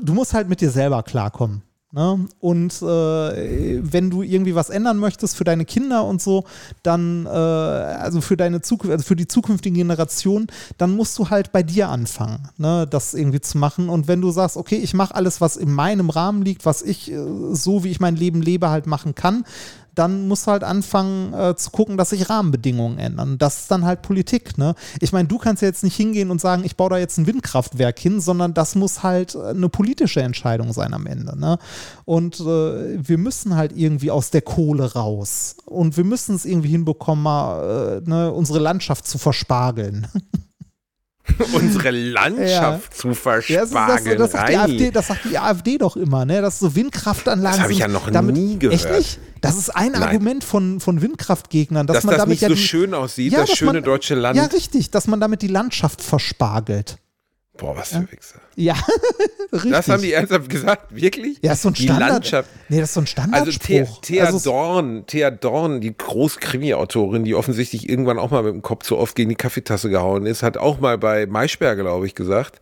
Du 0.00 0.14
musst 0.14 0.34
halt 0.34 0.48
mit 0.48 0.60
dir 0.60 0.70
selber 0.70 1.02
klarkommen. 1.02 1.62
Ne? 1.94 2.26
Und 2.40 2.80
äh, 2.80 3.80
wenn 3.82 4.08
du 4.08 4.22
irgendwie 4.22 4.54
was 4.54 4.70
ändern 4.70 4.96
möchtest 4.96 5.36
für 5.36 5.44
deine 5.44 5.66
Kinder 5.66 6.06
und 6.06 6.22
so, 6.22 6.44
dann, 6.82 7.26
äh, 7.26 7.28
also 7.28 8.22
für 8.22 8.38
deine 8.38 8.62
Zukunft, 8.62 8.92
also 8.92 9.04
für 9.04 9.16
die 9.16 9.28
zukünftige 9.28 9.76
Generation, 9.76 10.46
dann 10.78 10.96
musst 10.96 11.18
du 11.18 11.28
halt 11.28 11.52
bei 11.52 11.62
dir 11.62 11.90
anfangen, 11.90 12.48
ne? 12.56 12.86
das 12.88 13.12
irgendwie 13.12 13.42
zu 13.42 13.58
machen. 13.58 13.90
Und 13.90 14.08
wenn 14.08 14.22
du 14.22 14.30
sagst, 14.30 14.56
okay, 14.56 14.76
ich 14.76 14.94
mache 14.94 15.14
alles, 15.14 15.42
was 15.42 15.58
in 15.58 15.70
meinem 15.70 16.08
Rahmen 16.08 16.40
liegt, 16.40 16.64
was 16.64 16.80
ich 16.80 17.12
äh, 17.12 17.18
so, 17.52 17.84
wie 17.84 17.90
ich 17.90 18.00
mein 18.00 18.16
Leben 18.16 18.40
lebe, 18.40 18.70
halt 18.70 18.86
machen 18.86 19.14
kann, 19.14 19.44
dann 19.94 20.28
musst 20.28 20.46
du 20.46 20.52
halt 20.52 20.64
anfangen 20.64 21.34
äh, 21.34 21.54
zu 21.56 21.70
gucken, 21.70 21.96
dass 21.96 22.10
sich 22.10 22.30
Rahmenbedingungen 22.30 22.98
ändern. 22.98 23.38
Das 23.38 23.60
ist 23.60 23.70
dann 23.70 23.84
halt 23.84 24.02
Politik. 24.02 24.56
Ne? 24.56 24.74
Ich 25.00 25.12
meine, 25.12 25.28
du 25.28 25.38
kannst 25.38 25.62
ja 25.62 25.68
jetzt 25.68 25.84
nicht 25.84 25.96
hingehen 25.96 26.30
und 26.30 26.40
sagen, 26.40 26.64
ich 26.64 26.76
baue 26.76 26.90
da 26.90 26.98
jetzt 26.98 27.18
ein 27.18 27.26
Windkraftwerk 27.26 27.98
hin, 27.98 28.20
sondern 28.20 28.54
das 28.54 28.74
muss 28.74 29.02
halt 29.02 29.34
äh, 29.34 29.48
eine 29.48 29.68
politische 29.68 30.22
Entscheidung 30.22 30.72
sein 30.72 30.94
am 30.94 31.06
Ende. 31.06 31.38
Ne? 31.38 31.58
Und 32.04 32.40
äh, 32.40 32.44
wir 32.44 33.18
müssen 33.18 33.56
halt 33.56 33.72
irgendwie 33.76 34.10
aus 34.10 34.30
der 34.30 34.42
Kohle 34.42 34.92
raus. 34.94 35.56
Und 35.66 35.96
wir 35.96 36.04
müssen 36.04 36.34
es 36.34 36.44
irgendwie 36.44 36.68
hinbekommen, 36.68 37.22
mal 37.22 38.00
äh, 38.04 38.08
ne, 38.08 38.32
unsere 38.32 38.58
Landschaft 38.58 39.06
zu 39.06 39.18
verspargeln. 39.18 40.06
unsere 41.52 41.90
Landschaft 41.90 42.92
ja. 42.92 42.98
zu 42.98 43.14
verspargeln. 43.14 43.70
Ja, 43.72 43.86
das, 43.86 44.04
das, 44.04 44.16
das, 44.16 44.32
sagt 44.32 44.54
AfD, 44.54 44.90
das, 44.90 45.06
sagt 45.06 45.24
die 45.24 45.38
AfD, 45.38 45.78
doch 45.78 45.96
immer, 45.96 46.24
ne? 46.24 46.42
dass 46.42 46.58
so 46.58 46.74
Windkraftanlagen. 46.74 47.56
Das 47.56 47.62
habe 47.62 47.72
ich 47.72 47.78
ja 47.78 47.88
noch 47.88 48.10
damit, 48.10 48.36
nie 48.36 48.58
gehört. 48.58 48.84
Echt 48.84 48.90
nicht? 48.90 49.18
Das 49.40 49.56
ist 49.56 49.70
ein 49.70 49.92
Nein. 49.92 50.02
Argument 50.02 50.44
von, 50.44 50.80
von 50.80 51.00
Windkraftgegnern, 51.00 51.86
dass, 51.86 51.96
dass 51.98 52.04
man 52.04 52.12
das 52.12 52.18
damit 52.22 52.30
nicht 52.30 52.42
ja 52.42 52.48
so 52.48 52.54
die, 52.54 52.60
schön 52.60 52.94
aussieht, 52.94 53.34
das 53.36 53.50
schöne 53.50 53.74
man, 53.74 53.84
deutsche 53.84 54.14
Land. 54.14 54.36
Ja, 54.36 54.46
richtig, 54.46 54.90
dass 54.90 55.06
man 55.06 55.20
damit 55.20 55.42
die 55.42 55.48
Landschaft 55.48 56.02
verspargelt. 56.02 56.98
Boah, 57.58 57.76
was 57.76 57.90
für 57.90 57.96
ja. 57.96 58.12
Wichser. 58.12 58.40
Ja, 58.56 58.74
richtig. 59.52 59.70
Das 59.72 59.88
haben 59.88 60.02
die 60.02 60.12
ernsthaft 60.12 60.48
gesagt, 60.48 60.94
wirklich? 60.94 61.38
Ja, 61.42 61.52
ist 61.52 61.62
so 61.62 61.68
ein 61.68 61.76
Standard. 61.76 62.08
Die 62.08 62.12
Landschaft. 62.12 62.50
Nee, 62.68 62.80
das 62.80 62.88
ist 62.88 62.94
so 62.94 63.00
ein 63.00 63.06
Standardspruch. 63.06 63.78
Also 63.78 64.00
Thea, 64.00 64.24
also 64.24 64.50
Dorn, 64.50 65.06
Thea 65.06 65.30
Dorn, 65.30 65.80
die 65.82 65.96
Groß-Krimi-Autorin, 65.96 67.24
die 67.24 67.34
offensichtlich 67.34 67.88
irgendwann 67.88 68.18
auch 68.18 68.30
mal 68.30 68.42
mit 68.42 68.54
dem 68.54 68.62
Kopf 68.62 68.84
zu 68.84 68.96
oft 68.96 69.14
gegen 69.14 69.28
die 69.28 69.36
Kaffeetasse 69.36 69.90
gehauen 69.90 70.24
ist, 70.24 70.42
hat 70.42 70.56
auch 70.56 70.80
mal 70.80 70.96
bei 70.96 71.26
Maischberger, 71.26 71.82
glaube 71.82 72.06
ich, 72.06 72.14
gesagt, 72.14 72.60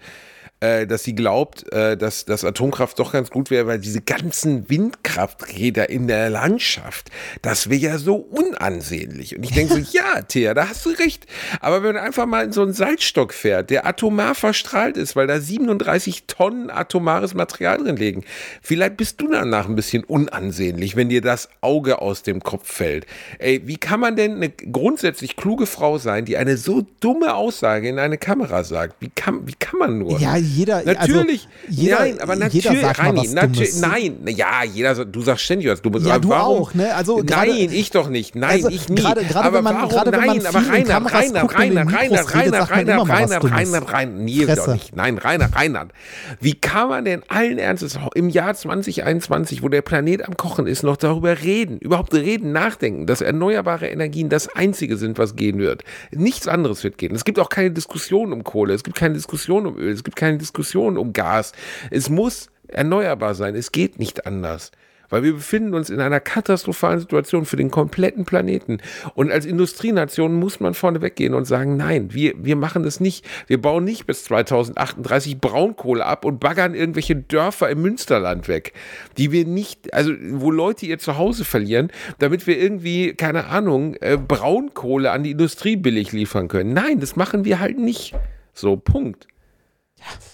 äh, 0.60 0.86
dass 0.86 1.04
sie 1.04 1.14
glaubt, 1.14 1.72
äh, 1.72 1.96
dass, 1.96 2.26
dass 2.26 2.44
Atomkraft 2.44 2.98
doch 2.98 3.12
ganz 3.12 3.30
gut 3.30 3.50
wäre, 3.50 3.66
weil 3.66 3.78
diese 3.78 4.00
ganzen 4.00 4.68
Windkrafträder 4.68 5.88
in 5.88 6.06
der 6.06 6.30
Landschaft, 6.30 7.10
das 7.42 7.70
wäre 7.70 7.80
ja 7.80 7.98
so 7.98 8.16
unansehnlich. 8.16 9.36
Und 9.36 9.44
ich 9.44 9.52
denke 9.52 9.74
so, 9.74 9.78
ja, 9.92 10.20
Thea, 10.22 10.54
da 10.54 10.68
hast 10.68 10.84
du 10.84 10.90
recht. 10.90 11.26
Aber 11.60 11.82
wenn 11.82 11.94
man 11.94 12.04
einfach 12.04 12.26
mal 12.26 12.44
in 12.44 12.52
so 12.52 12.62
einen 12.62 12.74
Salzstock 12.74 13.32
fährt, 13.32 13.70
der 13.70 13.86
atomar 13.86 14.34
verstrahlt 14.34 14.96
ist, 14.96 15.16
weil 15.16 15.26
da 15.26 15.40
37 15.40 16.24
Tonnen 16.26 16.70
atomares 16.70 17.34
Material 17.34 17.78
drin 17.78 17.96
liegen, 17.96 18.24
vielleicht 18.60 18.96
bist 18.96 19.20
du 19.20 19.28
danach 19.28 19.66
ein 19.66 19.76
bisschen 19.76 20.04
unansehnlich, 20.04 20.94
wenn 20.94 21.08
dir 21.08 21.22
das 21.22 21.48
Auge 21.62 22.02
aus 22.02 22.22
dem 22.22 22.42
Kopf 22.42 22.70
fällt. 22.70 23.06
Ey, 23.38 23.62
wie 23.64 23.78
kann 23.78 24.00
man 24.00 24.16
denn 24.16 24.36
eine 24.36 24.50
grundsätzlich 24.50 25.36
kluge 25.36 25.66
Frau 25.66 25.98
sein, 25.98 26.26
die 26.26 26.36
eine 26.36 26.56
so 26.56 26.86
dumme 27.00 27.34
Aussage 27.34 27.88
in 27.88 27.98
eine 27.98 28.18
Kamera 28.18 28.62
sagt? 28.62 28.96
Wie 29.00 29.10
kann, 29.14 29.46
wie 29.46 29.54
kann 29.58 29.78
man 29.78 29.98
nur? 29.98 30.18
Ja, 30.18 30.36
jeder. 30.56 30.82
Natürlich. 30.84 31.48
Also, 31.68 31.80
jeder, 31.82 31.98
nein, 32.00 32.20
aber 32.20 32.36
natürlich. 32.36 32.64
Jeder 32.64 32.80
sagt 32.80 32.98
Reini, 32.98 33.16
mal 33.16 33.24
was 33.24 33.34
natür- 33.34 33.52
Dummes. 33.52 33.80
nein, 33.80 34.16
ja, 34.26 34.64
jeder, 34.64 35.04
du 35.04 35.20
sagst 35.22 35.44
ständig 35.44 35.68
was 35.68 35.82
Dummes. 35.82 36.04
Ja, 36.04 36.14
aber 36.14 36.20
du 36.20 36.28
warum? 36.30 36.62
auch, 36.62 36.74
ne? 36.74 36.94
Also 36.94 37.16
gerade- 37.18 37.50
nein, 37.50 37.68
ich 37.72 37.90
doch 37.90 38.08
nicht. 38.08 38.34
Nein, 38.34 38.50
Also 38.64 38.68
ich 38.68 38.88
nie. 38.88 38.96
gerade- 38.96 39.24
gerade 39.24 39.44
aber 39.46 39.56
wenn 39.58 39.64
man- 39.64 39.74
warum? 39.76 39.90
wenn 40.12 40.20
man 40.20 40.26
nein, 40.36 40.46
aber 40.46 40.58
Reinhard, 40.58 41.12
Reinhard, 41.12 41.14
Reinhard, 41.14 41.54
Reinhard, 41.58 41.92
Reinhard, 41.92 42.70
Reinhard, 42.70 43.10
Reinhard. 43.10 43.44
Reinhard, 43.44 43.92
Reinhard, 43.92 44.18
nee, 44.20 44.46
doch 44.46 44.66
nicht. 44.74 44.96
Nein, 44.96 45.18
Reinhard, 45.18 45.54
Reinhard. 45.54 45.92
Wie 46.40 46.54
kann 46.54 46.88
man 46.88 47.04
denn 47.04 47.22
allen 47.28 47.58
Ernstes 47.58 47.98
im 48.14 48.28
Jahr 48.28 48.54
2021, 48.54 49.62
wo 49.62 49.68
der 49.68 49.82
Planet 49.82 50.26
am 50.26 50.36
Kochen 50.36 50.66
ist, 50.66 50.82
noch 50.82 50.96
darüber 50.96 51.42
reden, 51.42 51.78
überhaupt 51.78 52.14
reden, 52.14 52.52
nachdenken, 52.52 53.06
dass 53.06 53.20
erneuerbare 53.20 53.88
Energien 53.88 54.28
das 54.28 54.48
Einzige 54.48 54.96
sind, 54.96 55.18
was 55.18 55.36
gehen 55.36 55.58
wird? 55.58 55.84
Nichts 56.10 56.48
anderes 56.48 56.82
wird 56.84 56.98
gehen. 56.98 57.14
Es 57.14 57.24
gibt 57.24 57.38
auch 57.38 57.48
keine 57.48 57.70
Diskussion 57.70 58.32
um 58.32 58.44
Kohle, 58.44 58.74
es 58.74 58.82
gibt 58.84 58.96
keine 58.96 59.14
Diskussion 59.14 59.66
um 59.66 59.76
Öl, 59.78 59.92
es 59.92 60.04
gibt 60.04 60.16
keine 60.16 60.38
Diskussion 60.40 60.98
um 60.98 61.12
Gas. 61.12 61.52
Es 61.90 62.10
muss 62.10 62.50
erneuerbar 62.68 63.34
sein. 63.34 63.54
Es 63.54 63.72
geht 63.72 63.98
nicht 63.98 64.26
anders. 64.26 64.72
Weil 65.10 65.24
wir 65.24 65.34
befinden 65.34 65.74
uns 65.74 65.90
in 65.90 66.00
einer 66.00 66.20
katastrophalen 66.20 67.00
Situation 67.00 67.44
für 67.44 67.56
den 67.56 67.70
kompletten 67.70 68.24
Planeten. 68.24 68.78
Und 69.14 69.30
als 69.32 69.44
Industrienation 69.44 70.34
muss 70.34 70.60
man 70.60 70.72
vorne 70.72 71.02
weggehen 71.02 71.34
und 71.34 71.44
sagen, 71.46 71.76
nein, 71.76 72.14
wir, 72.14 72.34
wir 72.36 72.56
machen 72.56 72.84
das 72.84 73.00
nicht. 73.00 73.26
Wir 73.48 73.60
bauen 73.60 73.84
nicht 73.84 74.06
bis 74.06 74.24
2038 74.24 75.40
Braunkohle 75.40 76.06
ab 76.06 76.24
und 76.24 76.38
baggern 76.38 76.74
irgendwelche 76.74 77.16
Dörfer 77.16 77.68
im 77.70 77.82
Münsterland 77.82 78.46
weg, 78.46 78.72
die 79.18 79.32
wir 79.32 79.44
nicht, 79.46 79.92
also 79.92 80.12
wo 80.34 80.52
Leute 80.52 80.86
ihr 80.86 80.98
Zuhause 80.98 81.44
verlieren, 81.44 81.90
damit 82.20 82.46
wir 82.46 82.56
irgendwie, 82.58 83.14
keine 83.14 83.46
Ahnung, 83.46 83.96
äh, 83.96 84.16
Braunkohle 84.16 85.10
an 85.10 85.24
die 85.24 85.32
Industrie 85.32 85.74
billig 85.74 86.12
liefern 86.12 86.46
können. 86.46 86.72
Nein, 86.72 87.00
das 87.00 87.16
machen 87.16 87.44
wir 87.44 87.58
halt 87.58 87.78
nicht. 87.78 88.14
So, 88.54 88.76
Punkt. 88.76 89.26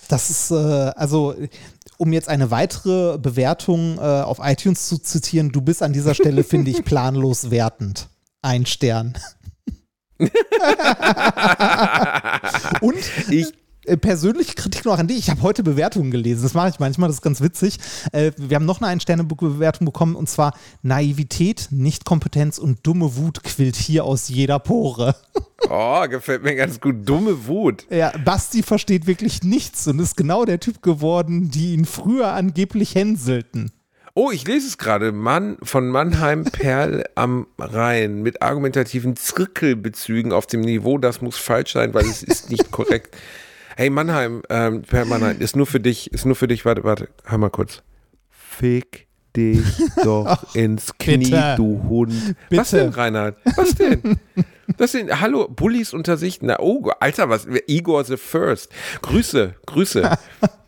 Das 0.09 0.31
ist, 0.31 0.51
äh, 0.51 0.55
also, 0.55 1.35
um 1.99 2.13
jetzt 2.13 2.29
eine 2.29 2.51
weitere 2.51 3.19
Bewertung 3.19 3.99
äh, 3.99 4.01
auf 4.01 4.39
iTunes 4.43 4.87
zu 4.87 4.99
zitieren, 4.99 5.53
du 5.53 5.61
bist 5.61 5.83
an 5.83 5.93
dieser 5.93 6.15
Stelle, 6.15 6.45
finde 6.49 6.71
ich, 6.71 6.85
planlos 6.85 7.51
wertend. 7.51 8.09
Ein 8.43 8.67
Stern. 8.67 9.19
Und 12.81 12.97
Ich 13.29 13.53
äh, 13.87 13.97
persönliche 13.97 14.55
Kritik 14.55 14.85
noch 14.85 14.99
an 14.99 15.07
dich. 15.07 15.19
Ich 15.19 15.31
habe 15.31 15.43
heute 15.43 15.63
Bewertungen 15.63 16.11
gelesen. 16.11 16.43
Das 16.43 16.55
mache 16.55 16.71
ich 16.71 16.79
manchmal, 16.79 17.09
das 17.09 17.17
ist 17.17 17.23
ganz 17.23 17.41
witzig. 17.41 17.79
Äh, 18.13 18.33
wir 18.37 18.57
haben 18.57 18.65
noch 18.65 18.81
eine 18.81 18.89
Ein-Sterne-Bewertung 18.89 19.85
bekommen 19.85 20.17
und 20.17 20.29
zwar 20.29 20.55
Naivität, 20.83 21.69
Nichtkompetenz 21.71 22.59
und 22.59 22.85
dumme 22.87 23.17
Wut 23.17 23.43
quillt 23.45 23.77
hier 23.77 24.05
aus 24.05 24.29
jeder 24.29 24.59
Pore. 24.59 25.15
Oh, 25.69 26.07
gefällt 26.09 26.43
mir 26.43 26.55
ganz 26.55 26.81
gut. 26.81 27.09
Dumme 27.09 27.47
Wut. 27.47 27.87
Ja, 27.91 28.13
Basti 28.25 28.63
versteht 28.63 29.07
wirklich 29.07 29.43
nichts 29.43 29.87
und 29.87 29.99
ist 29.99 30.17
genau 30.17 30.45
der 30.45 30.61
Typ 30.61 30.83
geworden, 30.83 31.51
die 31.51 31.73
ihn 31.73 31.85
früher 31.87 32.33
angeblich 32.33 32.95
hänselten. 32.95 33.71
Oh, 34.15 34.31
ich 34.31 34.47
lese 34.47 34.67
es 34.67 34.79
gerade. 34.79 35.13
Mann 35.13 35.59
von 35.63 35.89
Mannheim 35.89 36.45
Perl 36.45 37.05
am 37.17 37.47
Rhein 37.59 38.23
mit 38.23 38.41
argumentativen 38.43 39.17
Zirkelbezügen 39.17 40.33
auf 40.33 40.47
dem 40.47 40.61
Niveau, 40.63 40.99
das 40.99 41.21
muss 41.21 41.37
falsch 41.37 41.73
sein, 41.75 41.93
weil 41.95 42.07
es 42.07 42.23
ist 42.23 42.51
nicht 42.51 42.71
korrekt. 42.71 43.15
Hey 43.77 43.91
Mannheim, 43.91 44.43
ähm, 44.49 44.83
Perl 44.83 45.05
Mannheim, 45.05 45.39
ist 45.41 45.55
nur 45.55 45.67
für 45.67 45.81
dich, 45.81 46.11
ist 46.13 46.25
nur 46.25 46.35
für 46.35 46.49
dich, 46.49 46.65
warte, 46.65 46.83
warte, 46.85 47.09
hör 47.25 47.37
mal 47.37 47.51
kurz. 47.51 47.83
Fick 48.31 49.07
dich 49.37 49.61
doch 50.03 50.55
ins 50.55 50.97
Knie, 50.99 51.19
bitte. 51.31 51.55
du 51.59 51.83
Hund. 51.87 52.37
Was 52.51 52.71
Bitte. 52.71 52.85
denn, 52.85 52.93
Reinhard? 52.95 53.37
Was 53.57 53.75
denn? 53.75 54.19
Was 54.79 54.93
denn? 54.93 55.21
Hallo, 55.21 55.49
Bullies 55.49 55.93
unter 55.93 56.17
sich. 56.17 56.41
Na, 56.43 56.59
oh, 56.59 56.91
Alter, 57.01 57.29
was? 57.29 57.47
Igor 57.67 58.05
the 58.05 58.17
First. 58.17 58.71
Grüße, 59.03 59.55
Grüße. 59.67 60.19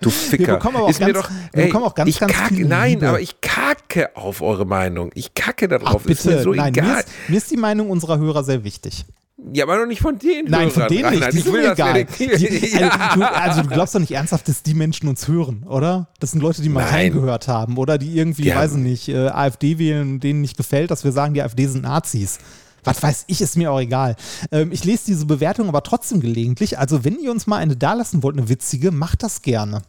Du 0.00 0.10
Ficker. 0.10 0.54
bekommen 0.54 0.76
aber 0.76 0.84
auch 0.86 0.90
Ist 0.90 1.00
mir 1.00 1.12
ganz- 1.12 1.26
doch, 1.26 1.30
wir 1.52 1.60
ey, 1.62 1.66
bekommen 1.66 1.84
auch 1.84 1.94
ganz, 1.94 2.08
ich 2.10 2.20
ganz 2.20 2.32
kacke, 2.32 2.64
nein, 2.64 2.90
Liebe. 2.92 3.08
aber 3.08 3.20
ich 3.20 3.40
kacke 3.40 4.16
auf 4.16 4.40
eure 4.42 4.64
Meinung. 4.66 5.10
Ich 5.14 5.34
kacke 5.34 5.66
Ach, 5.66 5.78
darauf. 5.78 6.06
ist 6.06 6.24
mir 6.24 6.32
bitte, 6.32 6.42
so 6.44 6.52
nein, 6.54 6.72
mir 6.72 6.82
egal. 6.82 7.00
ist, 7.00 7.08
mir 7.28 7.36
ist 7.36 7.50
die 7.50 7.56
Meinung 7.56 7.90
unserer 7.90 8.18
Hörer 8.18 8.44
sehr 8.44 8.62
wichtig. 8.64 9.04
Ja, 9.52 9.64
aber 9.64 9.78
doch 9.78 9.86
nicht 9.86 10.00
von 10.02 10.18
denen. 10.18 10.50
Nein, 10.50 10.70
von 10.70 10.82
Hörern, 10.82 10.94
denen 10.96 11.10
nicht, 11.10 11.22
Reinhard. 11.22 11.32
die 11.32 11.38
Ich 11.38 11.44
sind 11.44 11.52
will 11.54 11.60
mir 11.62 11.68
das 11.68 11.78
egal. 11.78 11.96
ja 11.98 12.04
Die, 12.04 12.46
nicht. 12.48 12.74
also, 12.74 12.84
Ja. 12.84 13.14
du, 13.14 13.22
also 13.34 13.62
du 13.62 13.68
glaubst 13.68 13.94
doch 13.94 14.00
nicht 14.00 14.10
ernsthaft, 14.12 14.48
dass 14.48 14.62
die 14.64 14.74
Menschen 14.74 15.08
uns 15.08 15.28
hören, 15.28 15.62
oder? 15.68 16.08
Das 16.18 16.32
sind 16.32 16.40
Leute, 16.40 16.60
die 16.62 16.68
mal 16.68 16.82
Nein. 16.84 16.92
reingehört 16.94 17.46
haben 17.48 17.78
oder 17.78 17.98
die 17.98 18.16
irgendwie, 18.16 18.42
Die 18.42 18.54
weiß 18.54 18.72
nicht, 18.74 19.08
äh, 19.08 19.28
AfD 19.28 19.78
wählen 19.78 20.10
und 20.14 20.20
denen 20.24 20.40
nicht 20.40 20.56
gefällt, 20.56 20.90
dass 20.90 21.04
wir 21.04 21.12
sagen, 21.12 21.34
die 21.34 21.42
AfD 21.42 21.66
sind 21.66 21.82
Nazis. 21.82 22.38
Was 22.84 23.02
weiß 23.02 23.24
ich, 23.26 23.40
ist 23.40 23.56
mir 23.56 23.72
auch 23.72 23.80
egal. 23.80 24.16
Ähm, 24.52 24.72
ich 24.72 24.84
lese 24.84 25.06
diese 25.06 25.26
Bewertung 25.26 25.68
aber 25.68 25.82
trotzdem 25.82 26.20
gelegentlich. 26.20 26.78
Also, 26.78 27.04
wenn 27.04 27.18
ihr 27.18 27.30
uns 27.30 27.46
mal 27.46 27.56
eine 27.56 27.76
dalassen 27.76 28.22
wollt, 28.22 28.36
eine 28.36 28.48
witzige, 28.48 28.90
macht 28.90 29.22
das 29.22 29.42
gerne. 29.42 29.82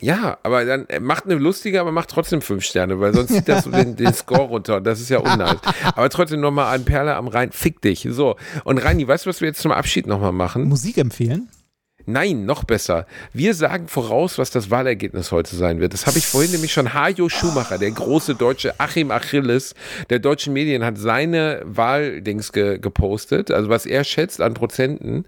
Ja, 0.00 0.38
aber 0.42 0.64
dann 0.64 0.86
äh, 0.88 0.98
macht 0.98 1.24
eine 1.24 1.34
lustige, 1.34 1.80
aber 1.80 1.92
macht 1.92 2.08
trotzdem 2.08 2.40
fünf 2.40 2.64
Sterne, 2.64 3.00
weil 3.00 3.12
sonst 3.12 3.34
zieht 3.34 3.48
das 3.48 3.64
so 3.64 3.70
den, 3.70 3.96
den 3.96 4.14
Score 4.14 4.42
runter. 4.42 4.80
Das 4.80 5.00
ist 5.00 5.10
ja 5.10 5.18
unnice. 5.18 5.60
Aber 5.94 6.08
trotzdem 6.08 6.40
nochmal 6.40 6.74
an 6.74 6.84
Perle 6.86 7.16
am 7.16 7.28
Rhein. 7.28 7.52
Fick 7.52 7.82
dich. 7.82 8.08
So. 8.10 8.36
Und 8.64 8.78
Reini, 8.78 9.06
weißt 9.06 9.26
du, 9.26 9.28
was 9.30 9.42
wir 9.42 9.48
jetzt 9.48 9.60
zum 9.60 9.72
Abschied 9.72 10.06
nochmal 10.06 10.32
machen? 10.32 10.64
Musik 10.64 10.96
empfehlen? 10.96 11.50
Nein, 12.06 12.44
noch 12.44 12.64
besser. 12.64 13.06
Wir 13.32 13.54
sagen 13.54 13.88
voraus, 13.88 14.38
was 14.38 14.50
das 14.50 14.70
Wahlergebnis 14.70 15.32
heute 15.32 15.54
sein 15.54 15.80
wird. 15.80 15.92
Das 15.92 16.06
habe 16.06 16.18
ich 16.18 16.26
vorhin 16.26 16.50
nämlich 16.52 16.72
schon 16.72 16.94
Hajo 16.94 17.28
Schumacher, 17.28 17.78
der 17.78 17.90
große 17.90 18.34
deutsche 18.34 18.78
Achim 18.78 19.10
Achilles 19.10 19.74
der 20.08 20.18
deutschen 20.18 20.52
Medien, 20.52 20.84
hat 20.84 20.98
seine 20.98 21.62
Wahldings 21.64 22.52
ge 22.52 22.78
gepostet, 22.78 23.50
also 23.50 23.68
was 23.68 23.86
er 23.86 24.04
schätzt 24.04 24.40
an 24.40 24.54
Prozenten. 24.54 25.24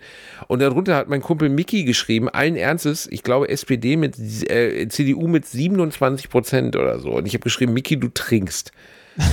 Und 0.48 0.60
darunter 0.60 0.96
hat 0.96 1.08
mein 1.08 1.22
Kumpel 1.22 1.48
Mickey 1.48 1.84
geschrieben, 1.84 2.28
allen 2.28 2.56
Ernstes, 2.56 3.08
ich 3.10 3.22
glaube 3.22 3.48
SPD 3.48 3.96
mit 3.96 4.18
äh, 4.50 4.88
CDU 4.88 5.28
mit 5.28 5.46
27 5.46 6.28
Prozent 6.30 6.76
oder 6.76 6.98
so. 6.98 7.10
Und 7.10 7.26
ich 7.26 7.34
habe 7.34 7.42
geschrieben, 7.42 7.72
Mickey, 7.72 7.98
du 7.98 8.08
trinkst. 8.08 8.72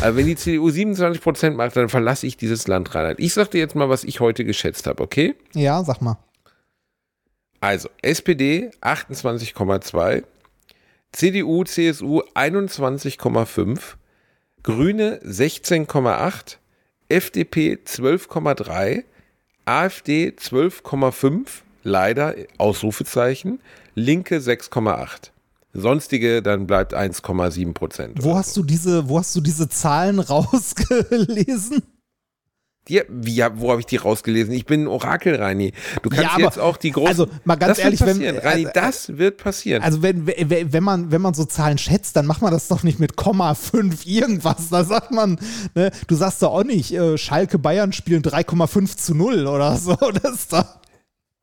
Aber 0.01 0.17
wenn 0.17 0.25
die 0.25 0.35
CDU 0.35 0.69
27 0.69 1.21
Prozent 1.21 1.55
macht, 1.55 1.75
dann 1.75 1.89
verlasse 1.89 2.27
ich 2.27 2.37
dieses 2.37 2.67
Land, 2.67 2.93
Reinhard. 2.93 3.19
Ich 3.19 3.33
sag 3.33 3.51
dir 3.51 3.59
jetzt 3.59 3.75
mal, 3.75 3.89
was 3.89 4.03
ich 4.03 4.19
heute 4.19 4.43
geschätzt 4.43 4.87
habe, 4.87 5.01
okay? 5.01 5.35
Ja, 5.53 5.83
sag 5.83 6.01
mal. 6.01 6.17
Also 7.61 7.89
SPD 8.01 8.71
28,2, 8.81 10.23
CDU, 11.11 11.63
CSU 11.63 12.21
21,5, 12.35 13.79
Grüne 14.63 15.19
16,8, 15.23 16.57
FDP 17.09 17.77
12,3, 17.85 19.03
AfD 19.65 20.29
12,5, 20.29 21.47
leider 21.83 22.35
Ausrufezeichen, 22.57 23.59
Linke 23.95 24.37
6,8. 24.37 25.31
Sonstige, 25.73 26.41
dann 26.41 26.65
bleibt 26.65 26.95
1,7 26.95 27.73
Prozent. 27.73 28.23
Wo 28.23 28.35
hast 28.35 28.57
wo 29.09 29.19
hast 29.19 29.35
du 29.35 29.41
diese 29.41 29.69
Zahlen 29.69 30.19
rausgelesen? 30.19 31.83
Ja, 32.89 33.03
wie, 33.07 33.37
wo 33.55 33.69
habe 33.71 33.79
ich 33.81 33.85
die 33.85 33.97
rausgelesen? 33.97 34.53
Ich 34.53 34.65
bin 34.65 34.83
ein 34.83 34.87
Orakel, 34.87 35.35
Reini. 35.35 35.73
Du 36.01 36.09
kannst 36.09 36.23
Ja, 36.23 36.31
aber- 36.33 36.43
jetzt 36.43 36.59
auch 36.59 36.77
die 36.77 36.91
großen. 36.91 37.07
also, 37.07 37.27
mal 37.45 37.55
ganz 37.55 37.77
das 37.77 37.85
ehrlich, 37.85 37.99
wird 37.99 38.09
wenn- 38.09 38.17
passieren, 38.17 38.37
Reini, 38.39 38.65
also, 38.65 38.71
das 38.81 39.17
wird 39.17 39.37
passieren. 39.37 39.83
Also 39.83 40.01
wenn, 40.01 40.25
wenn, 40.27 40.73
wenn, 40.73 40.83
man, 40.83 41.11
wenn 41.11 41.21
man 41.21 41.33
so 41.33 41.45
Zahlen 41.45 41.77
schätzt, 41.77 42.15
dann 42.15 42.25
macht 42.25 42.41
man 42.41 42.51
das 42.51 42.67
doch 42.67 42.83
nicht 42.83 42.99
mit 42.99 43.15
Komma 43.15 43.53
5 43.55 44.05
irgendwas. 44.05 44.69
Da 44.69 44.83
sagt 44.83 45.11
man, 45.11 45.39
ne, 45.75 45.91
du 46.07 46.15
sagst 46.15 46.41
doch 46.41 46.51
auch 46.53 46.63
nicht, 46.63 46.91
äh, 46.93 47.17
Schalke 47.17 47.59
Bayern 47.59 47.93
spielen 47.93 48.23
3,5 48.23 48.97
zu 48.97 49.13
0 49.15 49.45
oder 49.47 49.75
so. 49.77 49.95
Das 50.23 50.33
ist 50.33 50.53
doch, 50.53 50.65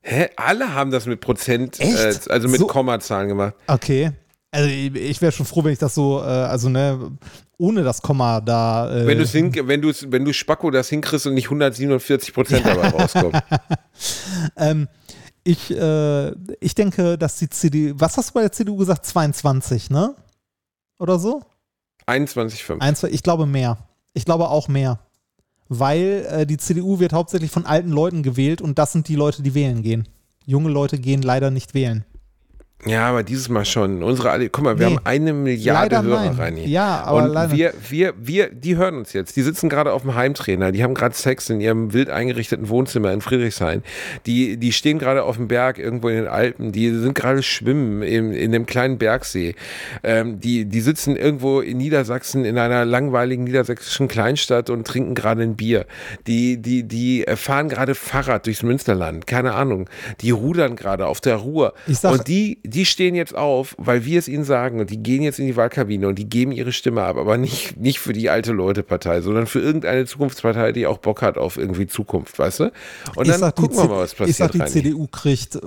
Hä? 0.03 0.29
Alle 0.37 0.73
haben 0.75 0.91
das 0.91 1.07
mit 1.07 1.21
Prozent, 1.21 1.81
äh, 1.81 2.15
also 2.29 2.49
mit 2.49 2.61
So- 2.61 2.67
Kommazahlen 2.67 3.29
gemacht. 3.29 3.55
okay. 3.67 4.13
Also 4.53 4.69
ich, 4.71 4.95
ich 4.95 5.21
wäre 5.21 5.33
schon 5.33 5.45
froh, 5.45 5.65
wenn 5.65 5.73
ich 5.73 5.79
das 5.79 5.95
so, 5.95 6.21
äh, 6.21 6.25
also 6.25 6.69
ne, 6.69 7.11
ohne 7.59 7.83
das 7.83 8.03
Komma 8.03 8.41
da. 8.41 8.91
Äh, 8.91 9.07
Wenn, 9.07 9.19
du's 9.19 9.33
hin, 9.33 9.53
wenn, 9.67 9.81
du's, 9.81 10.11
wenn 10.11 10.25
du 10.25 10.33
Spacko 10.33 10.71
das 10.71 10.89
hinkriegst 10.89 11.27
und 11.27 11.35
nicht 11.35 11.47
147 11.47 12.35
Prozent 12.35 12.67
dabei 12.67 12.89
rauskommen. 12.89 13.41
ähm, 14.57 14.89
ich, 15.45 15.71
äh, 15.71 16.33
ich 16.61 16.75
denke, 16.75 17.17
dass 17.17 17.39
die 17.39 17.49
CDU, 17.49 17.95
was 17.97 18.17
hast 18.17 18.31
du 18.31 18.35
bei 18.35 18.41
der 18.43 18.53
CDU 18.53 18.77
gesagt? 18.77 19.07
22, 19.07 19.91
ne? 19.91 20.15
Oder 20.99 21.19
so? 21.19 21.43
21,5. 22.07 22.81
Eins, 22.81 23.03
ich 23.05 23.23
glaube 23.23 23.47
mehr. 23.47 23.79
Ich 24.13 24.25
glaube 24.25 24.49
auch 24.49 24.69
mehr. 24.69 24.99
Weil 25.69 26.27
äh, 26.31 26.47
die 26.47 26.59
CDU 26.59 27.01
wird 27.01 27.13
hauptsächlich 27.13 27.51
von 27.51 27.67
alten 27.67 27.91
Leuten 27.91 28.23
gewählt 28.23 28.61
und 28.61 28.79
das 28.79 28.93
sind 28.93 29.09
die 29.09 29.17
Leute, 29.17 29.43
die 29.43 29.55
wählen 29.55 29.83
gehen. 29.83 30.09
Junge 30.45 30.71
Leute 30.71 30.99
gehen 30.99 31.23
leider 31.23 31.51
nicht 31.51 31.75
wählen. 31.75 32.05
Ja, 32.85 33.09
aber 33.09 33.23
dieses 33.25 33.49
Mal 33.49 33.65
schon. 33.65 34.03
Unsere 34.05 34.31
alle, 34.31 34.49
guck 34.51 34.63
mal, 34.63 34.79
wir 34.79 34.87
Nee. 34.89 34.95
haben 34.97 35.07
eine 35.07 35.33
Milliarde 35.33 36.03
Hörer, 36.03 36.25
nein. 36.27 36.35
Reini. 36.37 36.67
Ja, 36.69 37.03
aber 37.05 37.25
Und 37.25 37.33
leider- 37.33 37.53
wir, 37.57 37.75
wir, 37.89 38.15
wir, 38.21 38.51
die 38.51 38.77
hören 38.77 38.99
uns 38.99 39.13
jetzt. 39.13 39.35
Die 39.35 39.43
sitzen 39.43 39.69
gerade 39.69 39.93
auf 39.93 40.03
dem 40.03 40.15
Heimtrainer. 40.15 40.71
Die 40.71 40.85
haben 40.85 40.95
gerade 40.95 41.15
Sex 41.15 41.49
in 41.51 41.61
ihrem 41.61 41.95
wild 41.95 42.11
eingerichteten 42.11 42.69
Wohnzimmer 42.69 43.13
in 43.13 43.23
Friedrichshain. 43.23 43.83
Die, 44.27 44.57
die 44.59 44.73
stehen 44.73 44.99
gerade 44.99 45.25
auf 45.25 45.37
dem 45.37 45.49
Berg 45.49 45.79
irgendwo 45.79 46.11
in 46.11 46.17
den 46.17 46.29
Alpen. 46.29 46.71
Die 46.71 46.91
sind 46.91 47.15
gerade 47.15 47.43
schwimmen 47.43 48.03
in, 48.03 48.33
in 48.33 48.53
dem 48.53 48.67
kleinen 48.67 48.99
Bergsee. 48.99 49.57
Ähm, 50.05 50.39
die, 50.39 50.67
die 50.67 50.81
sitzen 50.81 51.17
irgendwo 51.17 51.61
in 51.63 51.79
Niedersachsen 51.79 52.45
in 52.45 52.57
einer 52.59 52.85
langweiligen 52.85 53.45
niedersächsischen 53.45 54.07
Kleinstadt 54.07 54.71
und 54.71 54.87
trinken 54.87 55.15
gerade 55.17 55.43
ein 55.43 55.57
Bier. 55.57 55.87
Die, 56.29 56.59
die, 56.61 56.85
die 56.85 57.25
fahren 57.37 57.69
gerade 57.69 57.95
Fahrrad 57.97 58.47
durchs 58.47 58.63
Münsterland. 58.63 59.27
Keine 59.27 59.55
Ahnung. 59.55 59.89
Die 60.21 60.31
rudern 60.31 60.77
gerade 60.77 61.07
auf 61.07 61.21
der 61.21 61.37
Ruhr. 61.37 61.73
Ich 61.89 61.99
sag- 61.99 62.13
und 62.13 62.29
die, 62.29 62.59
die 62.67 62.85
stehen 62.85 63.15
jetzt 63.15 63.35
auf, 63.35 63.75
weil 63.79 64.05
wir 64.05 64.19
es 64.19 64.29
ihnen 64.29 64.45
sagen 64.45 64.81
und 64.81 64.91
die 64.91 65.03
gehen 65.03 65.23
jetzt 65.23 65.39
in 65.39 65.47
die 65.47 65.57
Wahlkabine 65.57 66.09
und 66.09 66.19
die 66.19 66.29
geben 66.29 66.53
ihre 66.53 66.73
Stimme 66.73 67.03
ab, 67.03 67.17
aber 67.17 67.37
nicht, 67.39 67.77
nicht 67.77 67.99
für 67.99 68.13
die 68.13 68.29
alte 68.31 68.53
Leute-Partei, 68.53 69.21
sondern 69.21 69.47
für 69.47 69.61
irgendeine 69.61 70.05
Zukunftspartei, 70.07 70.73
die 70.73 70.87
auch 70.87 70.99
Bock 70.99 71.23
hat 71.23 71.39
auf 71.39 71.57
irgendwie 71.57 71.87
Zukunft, 71.87 72.39
weißt 72.39 72.61
du? 72.61 72.73
Und 73.15 73.29
dann 73.29 73.41
sag, 73.41 73.57
gucken 73.57 73.77
wir 73.79 73.85
mal, 73.89 73.99
was 73.99 74.13
passiert. 74.15 74.29
Ich 74.31 74.37
sag, 74.37 74.53
die 74.53 74.59
Reini. 74.59 74.71
CDU 74.73 75.07
kriegt, 75.07 75.57
äh, 75.57 75.61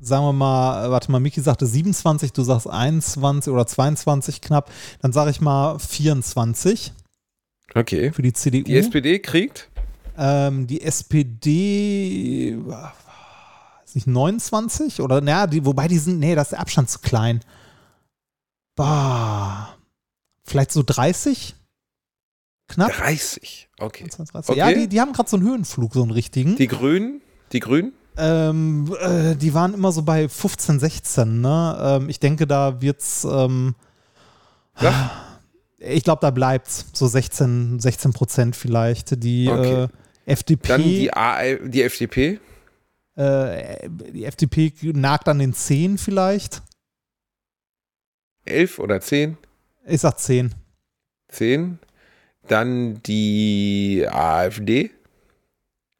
sagen 0.00 0.24
wir 0.24 0.32
mal, 0.32 0.90
warte 0.90 1.10
mal, 1.12 1.20
Miki 1.20 1.40
sagte 1.40 1.66
27, 1.66 2.32
du 2.32 2.42
sagst 2.42 2.68
21 2.68 3.52
oder 3.52 3.66
22 3.66 4.40
knapp, 4.40 4.70
dann 5.00 5.12
sage 5.12 5.30
ich 5.30 5.40
mal 5.40 5.78
24 5.78 6.92
Okay. 7.74 8.12
für 8.12 8.22
die 8.22 8.32
CDU. 8.32 8.64
Die 8.64 8.76
SPD 8.76 9.18
kriegt 9.18 9.68
Ähm, 10.18 10.66
die 10.66 10.82
SPD, 10.82 12.58
ist 13.92 13.94
nicht 13.94 14.06
29 14.06 15.00
oder, 15.00 15.20
naja, 15.20 15.46
die, 15.46 15.64
wobei 15.64 15.86
die 15.88 15.98
sind, 15.98 16.18
nee, 16.18 16.34
da 16.34 16.42
ist 16.42 16.52
der 16.52 16.60
Abstand 16.60 16.88
zu 16.90 16.98
klein. 17.00 17.40
Bah, 18.74 19.76
vielleicht 20.44 20.72
so 20.72 20.82
30? 20.82 21.54
Knapp? 22.68 22.92
30. 22.92 23.68
Okay. 23.78 24.04
30. 24.08 24.34
Okay. 24.34 24.56
Ja, 24.58 24.72
die, 24.72 24.88
die 24.88 25.00
haben 25.00 25.12
gerade 25.12 25.28
so 25.28 25.36
einen 25.36 25.46
Höhenflug, 25.46 25.92
so 25.92 26.02
einen 26.02 26.10
richtigen. 26.10 26.56
Die 26.56 26.68
Grünen, 26.68 27.20
die 27.52 27.60
Grünen, 27.60 27.92
Ähm, 28.16 28.94
äh, 29.00 29.34
die 29.36 29.52
waren 29.54 29.74
immer 29.74 29.92
so 29.92 30.02
bei 30.02 30.28
15, 30.28 30.80
16, 30.80 31.40
ne? 31.40 31.78
Ähm, 32.02 32.08
ich 32.08 32.18
denke, 32.20 32.46
da 32.46 32.80
wird's, 32.80 33.24
ähm, 33.24 33.74
Ja. 34.80 35.10
ich 35.78 36.02
glaube, 36.04 36.20
da 36.22 36.30
bleibt's 36.30 36.86
so 36.94 37.06
16, 37.06 37.78
16 37.80 38.12
Prozent 38.14 38.56
vielleicht. 38.56 39.22
Die 39.22 39.48
Okay. 39.50 39.84
äh, 39.84 39.88
FDP, 40.24 40.68
dann 40.68 40.82
die, 40.82 41.12
A 41.12 41.54
die 41.56 41.82
FDP, 41.82 42.38
äh, 43.16 43.88
die 43.90 44.24
FDP 44.24 44.72
nagt 44.94 45.28
an 45.28 45.38
den 45.38 45.52
10 45.54 45.98
vielleicht. 45.98 46.62
11 48.44 48.78
oder 48.78 49.00
10, 49.00 49.36
Ich 49.86 50.00
sag 50.00 50.18
10. 50.18 50.54
10. 51.28 51.78
Dann 52.48 53.00
die 53.04 54.04
AfD, 54.10 54.90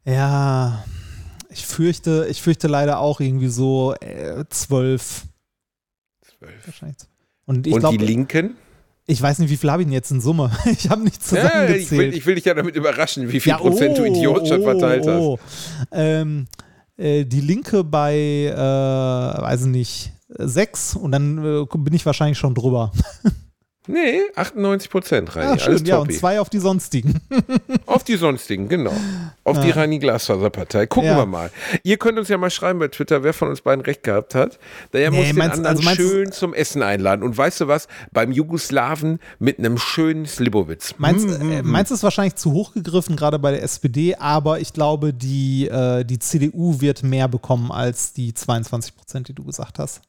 Ja, 0.05 0.83
ich 1.49 1.65
fürchte, 1.65 2.27
ich 2.29 2.41
fürchte 2.41 2.67
leider 2.67 2.99
auch 2.99 3.21
irgendwie 3.21 3.47
so 3.47 3.93
äh, 4.01 4.43
12. 4.49 5.23
12. 6.39 6.67
Wahrscheinlich. 6.67 6.97
Und 7.45 7.65
ich 7.67 7.73
Und 7.73 7.79
die 7.79 7.97
glaube, 7.97 8.05
Linken? 8.05 8.57
ich 9.05 9.21
weiß 9.21 9.39
nicht, 9.39 9.49
wie 9.49 9.57
viel 9.57 9.71
habe 9.71 9.81
ich 9.83 9.85
denn 9.87 9.93
jetzt 9.93 10.11
in 10.11 10.19
Summe? 10.19 10.51
Ich 10.65 10.89
habe 10.89 11.01
nicht 11.03 11.15
Ja, 11.31 11.37
ich, 11.39 11.87
zusammengezählt. 11.87 11.91
will, 11.91 12.13
ich 12.13 12.25
will 12.25 12.35
dich 12.35 12.45
ja 12.45 12.53
damit 12.53 12.75
überraschen, 12.75 13.31
wie 13.31 13.39
viel 13.39 13.53
Prozent 13.55 13.97
du 13.97 14.03
Idiot 14.03 14.47
schon 14.47 14.63
verteilt 14.63 15.07
hast. 15.07 15.21
oh. 15.21 15.39
Ähm, 15.93 16.47
äh, 17.03 17.25
die 17.25 17.41
Linke 17.41 17.83
bei, 17.83 18.15
äh, 18.15 18.55
weiß 18.55 19.61
ich 19.61 19.67
nicht, 19.67 20.13
sechs 20.29 20.95
und 20.95 21.11
dann 21.11 21.37
äh, 21.37 21.65
bin 21.77 21.93
ich 21.93 22.05
wahrscheinlich 22.05 22.37
schon 22.37 22.55
drüber. 22.55 22.91
Nee, 23.87 24.21
98 24.35 24.89
Prozent. 24.89 25.29
Ja, 25.35 25.41
Alles 25.41 25.61
schön, 25.63 25.85
ja, 25.85 25.97
und 25.97 26.13
zwei 26.13 26.39
auf 26.39 26.49
die 26.49 26.59
sonstigen. 26.59 27.19
Auf 27.85 28.03
die 28.05 28.15
sonstigen, 28.15 28.69
genau. 28.69 28.93
Auf 29.43 29.59
die 29.59 29.67
Ja. 29.67 29.75
Reini 29.75 29.99
Glasfaserpartei. 29.99 30.87
Gucken 30.87 31.09
Ja. 31.09 31.17
wir 31.17 31.25
mal. 31.25 31.51
Ihr 31.83 31.97
könnt 31.97 32.17
uns 32.17 32.29
ja 32.29 32.37
mal 32.37 32.49
schreiben 32.49 32.79
bei 32.79 32.87
Twitter, 32.87 33.23
wer 33.23 33.33
von 33.33 33.49
uns 33.49 33.61
beiden 33.61 33.83
recht 33.83 34.03
gehabt 34.03 34.35
hat. 34.35 34.57
Der 34.93 35.11
Nee, 35.11 35.17
muss 35.17 35.27
den 35.27 35.35
meinst- 35.37 35.57
anderen 35.57 35.75
also 35.77 35.83
meinst 35.83 36.01
schön 36.01 36.31
zum 36.31 36.53
Essen 36.53 36.81
einladen. 36.81 37.23
Und 37.23 37.37
weißt 37.37 37.59
du 37.61 37.67
was? 37.67 37.87
Beim 38.13 38.31
Jugoslawen 38.31 39.19
mit 39.39 39.59
einem 39.59 39.77
schönen 39.77 40.25
Slibowitz. 40.25 40.95
Meinst, 40.97 41.27
Mm, 41.27 41.51
äh, 41.51 41.61
meinst 41.61 41.91
du 41.91 41.95
ist 41.95 42.03
wahrscheinlich 42.03 42.35
zu 42.35 42.53
hoch 42.53 42.73
gegriffen, 42.73 43.15
gerade 43.17 43.37
bei 43.37 43.51
der 43.51 43.63
SPD, 43.63 44.15
aber 44.15 44.59
ich 44.61 44.71
glaube, 44.73 45.13
die, 45.13 45.67
äh, 45.67 46.03
die 46.05 46.19
CDU 46.19 46.79
wird 46.79 47.03
mehr 47.03 47.27
bekommen 47.27 47.71
als 47.71 48.13
die 48.13 48.33
22 48.33 48.95
Prozent, 48.95 49.27
die 49.27 49.33
du 49.33 49.43
gesagt 49.43 49.77
hast. 49.77 50.01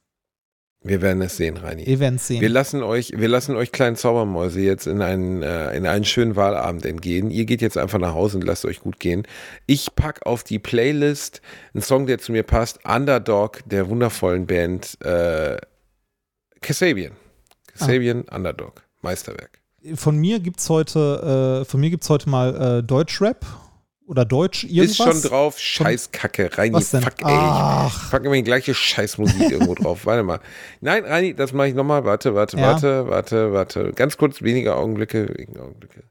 Wir 0.86 1.01
werden 1.01 1.23
es 1.23 1.39
sehen, 1.39 1.56
Reini. 1.56 1.86
Wir 1.86 1.98
werden 1.98 2.16
es 2.16 2.27
sehen. 2.27 2.43
Wir 2.43 2.51
lassen 2.51 2.82
euch, 2.82 3.15
wir 3.16 3.28
lassen 3.28 3.56
euch 3.56 3.73
kleinen 3.73 3.97
Zaubermäuse 3.97 4.61
jetzt 4.61 4.86
in 4.86 5.01
einen, 5.01 5.43
äh, 5.43 5.74
in 5.74 5.86
einen 5.86 6.05
schönen 6.05 6.36
Wahlabend 6.36 6.85
entgehen. 6.85 7.31
Ihr 7.31 7.47
geht 7.47 7.62
jetzt 7.62 7.78
einfach 7.78 7.98
nach 7.98 8.12
Hause 8.12 8.36
und 8.36 8.44
lasst 8.44 8.66
euch 8.66 8.81
gut 8.81 9.01
gehen. 9.01 9.23
Ich 9.65 9.97
pack 9.97 10.27
auf 10.27 10.44
die 10.44 10.59
Playlist 10.59 11.40
einen 11.73 11.82
Song, 11.82 12.06
der 12.06 12.19
zu 12.19 12.32
mir 12.32 12.43
passt. 12.43 12.81
Underdog 12.85 13.61
der 13.65 13.89
wundervollen 13.89 14.47
Band 14.47 14.98
äh, 15.02 15.56
Kasabian. 16.61 17.12
Kasabian 17.73 18.23
Underdog. 18.31 18.82
Meisterwerk. 19.01 19.61
von 19.94 20.19
mir 20.19 20.39
gibt 20.39 20.61
es 20.61 20.69
heute, 20.69 21.62
äh, 21.62 21.65
von 21.65 21.81
mir 21.81 21.89
gibt's 21.89 22.11
heute 22.11 22.28
mal 22.28 22.81
äh, 22.81 22.82
Deutschrap 22.82 23.47
oder 24.06 24.24
Deutsch 24.24 24.64
irgendwas. 24.64 24.90
Ist 24.90 24.97
schon 24.97 25.22
drauf. 25.31 25.59
Scheißkacke. 25.59 26.56
Reini, 26.59 26.74
Was 26.74 26.90
denn? 26.90 27.02
fuck 27.02 27.14
ey. 27.20 27.24
Ach. 27.26 28.05
Ich 28.05 28.10
pack 28.10 28.24
immer 28.24 28.35
die 28.35 28.43
gleiche 28.44 28.74
Scheißmusik 28.74 29.51
irgendwo 29.51 29.74
drauf. 29.82 30.05
Warte 30.06 30.22
mal. 30.22 30.40
Nein, 30.81 31.05
Reini, 31.05 31.35
das 31.35 31.52
mache 31.52 31.68
ich 31.68 31.74
nochmal. 31.74 32.05
Warte, 32.05 32.35
warte, 32.35 32.56
Ja. 32.59 32.62
warte, 32.72 33.09
warte, 33.09 33.52
warte. 33.52 33.93
Ganz 33.94 34.16
kurz, 34.16 34.43
weniger 34.43 34.76
Augenblicke. 34.76 35.28
Weniger 35.36 35.62
Augenblicke. 35.62 36.02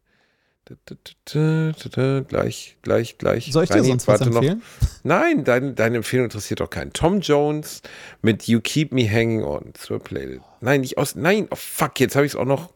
Da, 0.65 0.75
da, 0.85 1.71
da, 1.89 2.19
Gleich, 2.21 2.77
gleich, 2.83 3.17
gleich. 3.17 3.51
Soll 3.51 3.65
ich 3.65 3.69
dir 3.69 3.75
Reini, 3.75 3.87
sonst 3.89 4.07
was 4.07 4.21
warte 4.21 4.31
noch. 4.33 4.41
empfehlen? 4.41 4.61
Nein, 5.03 5.43
deine, 5.43 5.73
deine 5.73 5.97
Empfehlung 5.97 6.25
interessiert 6.27 6.61
doch 6.61 6.69
keinen. 6.69 6.93
Tom 6.93 7.19
Jones 7.19 7.81
mit 8.21 8.47
You 8.47 8.61
Keep 8.61 8.93
Me 8.93 9.07
Hanging 9.09 9.43
On 9.43 9.73
zur 9.73 9.99
Playlist. 9.99 10.41
Nein, 10.61 10.81
nicht 10.81 10.97
aus. 10.97 11.15
Nein, 11.15 11.47
oh 11.51 11.55
fuck, 11.57 11.99
jetzt 11.99 12.15
habe 12.15 12.25
ich 12.25 12.31
es 12.31 12.35
auch 12.37 12.45
noch. 12.45 12.69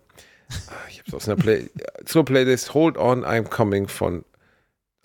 Ah, 0.50 0.74
Ich 0.90 1.00
habe 1.00 1.08
es 1.08 1.14
aus 1.14 1.28
einer 1.30 1.38
Play 1.38 1.70
zur 2.06 2.26
Playlist 2.26 2.74
Hold 2.74 2.98
On, 2.98 3.24
I'm 3.26 3.44
Coming 3.46 3.88
von. 3.88 4.26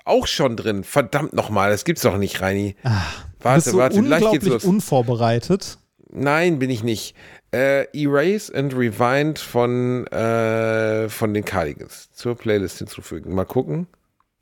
Auch 0.05 0.27
schon 0.27 0.57
drin. 0.57 0.85
Verdammt 0.85 1.33
nochmal, 1.33 1.71
das 1.71 1.85
gibt's 1.85 2.03
doch 2.03 2.17
nicht, 2.19 2.41
Reini. 2.41 2.77
Du 2.83 2.89
bist 2.91 3.45
Warte, 3.45 3.71
so 3.71 3.79
warte, 3.79 4.03
gleich 4.03 4.21
geht's 4.21 4.25
unglaublich 4.33 4.53
los. 4.53 4.65
unvorbereitet. 4.65 5.79
Nein, 6.11 6.59
bin 6.59 6.71
ich 6.71 6.83
nicht. 6.83 7.15
Äh, 7.55 7.87
Erase 7.93 8.55
and 8.55 8.75
Rewind 8.75 9.39
von, 9.39 10.07
äh, 10.09 11.09
von 11.09 11.35
den 11.35 11.45
Cardigans 11.45 12.11
zur 12.13 12.35
Playlist 12.37 12.79
hinzufügen. 12.79 13.35
Mal 13.35 13.45
gucken. 13.45 13.87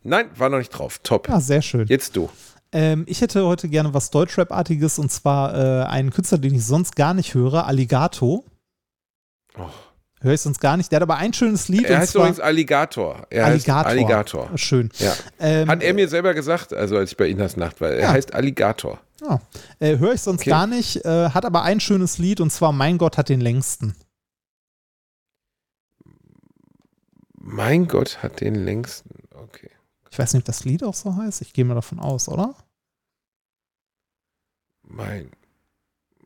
Nein, 0.03 0.31
war 0.37 0.49
noch 0.49 0.59
nicht 0.59 0.71
drauf. 0.71 1.01
Top. 1.03 1.29
Ja, 1.29 1.41
sehr 1.41 1.63
schön. 1.63 1.87
Jetzt 1.89 2.17
du. 2.17 2.31
Ähm, 2.73 3.05
ich 3.09 3.21
hätte 3.21 3.45
heute 3.47 3.69
gerne 3.69 3.93
was 3.95 4.11
Deutschrap-artiges 4.11 4.99
und 4.99 5.11
zwar 5.11 5.55
äh, 5.55 5.85
einen 5.87 6.11
Künstler, 6.11 6.39
den 6.39 6.55
ich 6.55 6.65
sonst 6.65 6.95
gar 6.97 7.15
nicht 7.15 7.35
höre, 7.35 7.67
Alligato. 7.67 8.45
Oh. 9.59 9.67
Höre 10.23 10.35
ich 10.35 10.41
sonst 10.43 10.61
gar 10.61 10.77
nicht. 10.77 10.93
Der 10.93 10.97
hat 10.97 11.03
aber 11.03 11.17
ein 11.17 11.33
schönes 11.33 11.69
Lied 11.69 11.85
Er 11.85 11.99
heißt 11.99 12.15
übrigens 12.15 12.41
Alligator. 12.41 13.27
Er 13.31 13.47
Alligator. 13.47 13.87
Alligator. 13.87 14.51
Schön. 14.59 14.91
Ja. 14.99 15.15
Ähm, 15.39 15.67
Hat 15.69 15.83
er 15.83 15.95
mir 15.95 16.09
selber 16.09 16.35
gesagt, 16.35 16.75
also 16.75 16.99
als 16.99 17.13
ich 17.13 17.17
bei 17.17 17.27
Ihnen 17.27 17.39
das 17.39 17.57
Nacht 17.57 17.81
war. 17.81 17.89
Er 17.91 18.01
Ja. 18.03 18.13
heißt 18.13 18.35
Alligator. 18.35 19.01
ja. 19.23 19.41
äh, 19.79 19.97
Höre 19.97 20.13
ich 20.13 20.21
sonst 20.21 20.43
Okay. 20.43 20.51
gar 20.51 20.67
nicht, 20.67 21.05
äh, 21.07 21.31
hat 21.31 21.47
aber 21.47 21.63
ein 21.63 21.81
schönes 21.81 22.19
Lied 22.19 22.41
und 22.43 22.51
zwar 22.51 22.73
Mein 22.73 22.99
Gott 22.99 23.17
hat 23.17 23.31
den 23.31 23.41
längsten. 23.41 23.97
Mein 27.43 27.89
Gott, 27.89 28.23
hat 28.23 28.41
den 28.41 28.55
längsten. 28.55 29.11
Okay. 29.35 29.71
Ich 30.11 30.19
weiß 30.19 30.35
nicht, 30.35 30.43
ob 30.43 30.47
das 30.47 30.65
Lied 30.65 30.85
auch 30.85 30.95
so 30.95 31.17
heißt. 31.17 31.41
Ich 31.41 31.53
gehe 31.55 31.65
mal 31.65 31.75
davon 31.75 31.99
aus, 31.99 32.29
oder? 32.29 32.55
Mein, 34.83 35.31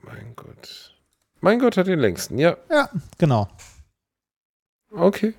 mein 0.03 0.33
Gott. 0.35 0.95
Mein 1.41 1.59
Gott 1.61 1.77
hat 1.77 1.87
den 1.87 2.01
längsten. 2.01 2.39
Ja, 2.39 2.57
Ja, 2.71 2.89
genau. 3.19 3.49
Okay. 4.97 5.35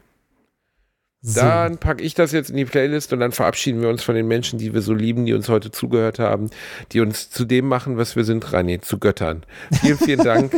So. 1.27 1.41
Dann 1.41 1.80
packe 1.80 2.03
ich 2.03 2.14
das 2.14 2.32
jetzt 2.34 2.52
in 2.52 2.56
die 2.56 2.65
Playlist 2.65 3.11
und 3.11 3.19
dann 3.19 3.32
verabschieden 3.32 3.82
wir 3.82 3.90
uns 3.90 4.03
von 4.03 4.14
den 4.14 4.27
Menschen, 4.27 4.60
die 4.60 4.76
wir 4.76 4.84
so 4.84 4.94
lieben, 4.94 5.26
die 5.26 5.34
uns 5.34 5.49
heute 5.49 5.72
zugehört 5.72 6.19
haben, 6.19 6.52
die 6.91 6.99
uns 6.99 7.32
zu 7.32 7.45
dem 7.45 7.68
machen, 7.68 7.98
was 7.98 8.15
wir 8.15 8.23
sind, 8.23 8.53
Rani, 8.53 8.80
zu 8.80 8.99
Göttern. 8.99 9.41
Vielen, 9.82 9.98
vielen 9.98 10.23
Dank. 10.23 10.53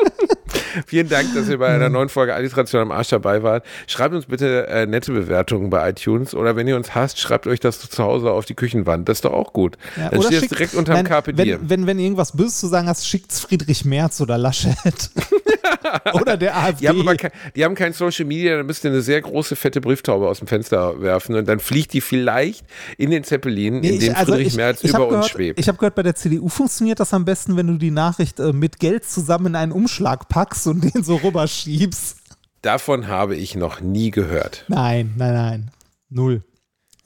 vielen 0.86 1.10
Dank, 1.10 1.34
dass 1.34 1.50
ihr 1.50 1.58
bei 1.58 1.68
einer 1.68 1.90
neuen 1.90 2.08
Folge 2.08 2.34
Alliteration 2.34 2.80
am 2.80 2.92
Arsch 2.92 3.10
dabei 3.10 3.42
wart. 3.42 3.66
Schreibt 3.86 4.14
uns 4.14 4.24
bitte 4.24 4.66
äh, 4.68 4.86
nette 4.86 5.12
Bewertungen 5.12 5.68
bei 5.68 5.90
iTunes 5.90 6.34
oder 6.34 6.56
wenn 6.56 6.66
ihr 6.66 6.76
uns 6.76 6.94
hasst, 6.94 7.18
schreibt 7.18 7.46
euch 7.46 7.60
das 7.60 7.78
zu 7.80 8.02
Hause 8.02 8.30
auf 8.30 8.46
die 8.46 8.54
Küchenwand. 8.54 9.06
Das 9.06 9.18
ist 9.18 9.26
doch 9.26 9.34
auch 9.34 9.52
gut. 9.52 9.76
Ja, 9.98 10.08
dann 10.08 10.22
steht 10.22 10.44
es 10.44 10.48
direkt 10.48 10.74
unterm 10.74 10.94
Nein, 10.94 11.04
Carpe 11.04 11.36
wenn, 11.36 11.68
wenn, 11.68 11.86
wenn 11.86 11.98
irgendwas 11.98 12.32
Böses 12.32 12.58
zu 12.58 12.68
sagen 12.68 12.88
hast, 12.88 13.06
schickt's 13.06 13.40
Friedrich 13.40 13.84
Merz 13.84 14.18
oder 14.22 14.38
Laschet. 14.38 14.74
Oder 16.14 16.36
der 16.36 16.56
AfD. 16.56 16.80
Die 16.80 16.88
haben 16.88 17.16
kein, 17.16 17.30
die 17.56 17.64
haben 17.64 17.74
kein 17.74 17.92
Social 17.92 18.24
Media, 18.24 18.56
dann 18.56 18.66
müsst 18.66 18.84
ihr 18.84 18.90
eine 18.90 19.00
sehr 19.02 19.20
große, 19.20 19.56
fette 19.56 19.80
Brieftaube 19.80 20.28
aus 20.28 20.38
dem 20.38 20.48
Fenster 20.48 21.00
werfen 21.00 21.34
und 21.34 21.46
dann 21.48 21.60
fliegt 21.60 21.92
die 21.92 22.00
vielleicht 22.00 22.64
in 22.98 23.10
den 23.10 23.24
Zeppelin, 23.24 23.80
Nee, 23.80 23.88
in 23.90 24.00
dem 24.00 24.10
ich- 24.12 24.16
also 24.16 24.32
Friedrich 24.32 24.46
ich- 24.48 24.56
Merz 24.56 24.84
ich 24.84 24.92
hab 24.94 25.00
über 25.00 25.04
uns 25.08 25.12
gehört, 25.14 25.30
schwebt. 25.30 25.58
Ich 25.60 25.68
habe 25.68 25.78
gehört, 25.78 25.94
bei 25.94 26.02
der 26.02 26.14
CDU 26.14 26.48
funktioniert 26.48 27.00
das 27.00 27.12
am 27.14 27.24
besten, 27.24 27.56
wenn 27.56 27.66
du 27.66 27.74
die 27.78 27.90
Nachricht 27.90 28.40
äh, 28.40 28.52
mit 28.52 28.78
Geld 28.78 29.04
zusammen 29.04 29.46
in 29.46 29.56
einen 29.56 29.72
Umschlag 29.72 30.28
packst 30.28 30.66
und 30.66 30.94
den 30.94 31.02
so 31.04 31.16
rüberschiebst. 31.16 32.18
Davon 32.62 33.08
habe 33.08 33.36
ich 33.36 33.54
noch 33.56 33.80
nie 33.80 34.10
gehört. 34.10 34.64
Nein, 34.68 35.12
nein, 35.16 35.34
nein. 35.34 35.70
Null. 36.08 36.42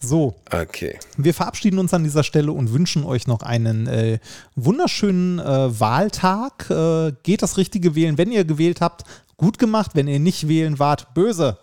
So, 0.01 0.37
Okay. 0.51 0.97
wir 1.17 1.35
verabschieden 1.35 1.79
uns 1.79 1.93
an 1.93 2.05
dieser 2.05 2.23
Stelle 2.23 2.53
und 2.53 2.73
wünschen 2.73 3.05
euch 3.05 3.27
noch 3.27 3.43
einen 3.43 3.87
äh, 3.89 4.19
wunderschönen 4.55 5.41
äh, 5.41 5.81
Wahltag. 5.81 6.71
Äh, 6.71 7.13
geht 7.25 7.43
das 7.43 7.57
Richtige 7.57 7.95
wählen. 7.97 8.17
Wenn 8.17 8.31
ihr 8.31 8.45
gewählt 8.45 8.81
habt, 8.81 9.03
gut 9.37 9.59
gemacht. 9.59 9.93
Wenn 9.95 10.07
ihr 10.07 10.21
nicht 10.21 10.47
wählen 10.47 10.79
wart, 10.79 11.15
böse. 11.15 11.59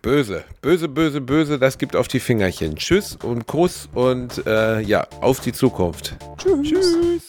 Böse, 0.00 0.44
böse, 0.60 0.86
böse, 0.86 1.20
böse, 1.20 1.58
das 1.58 1.78
gibt 1.78 1.96
auf 1.96 2.08
die 2.08 2.20
Fingerchen. 2.20 2.76
Tschüss 2.76 3.16
und 3.16 3.46
Kuss 3.46 3.88
und 3.94 4.46
äh, 4.46 4.80
ja, 4.80 5.06
auf 5.20 5.40
die 5.40 5.52
Zukunft. 5.52 6.14
Tschüss. 6.36 6.68
Tschüss. 6.68 7.28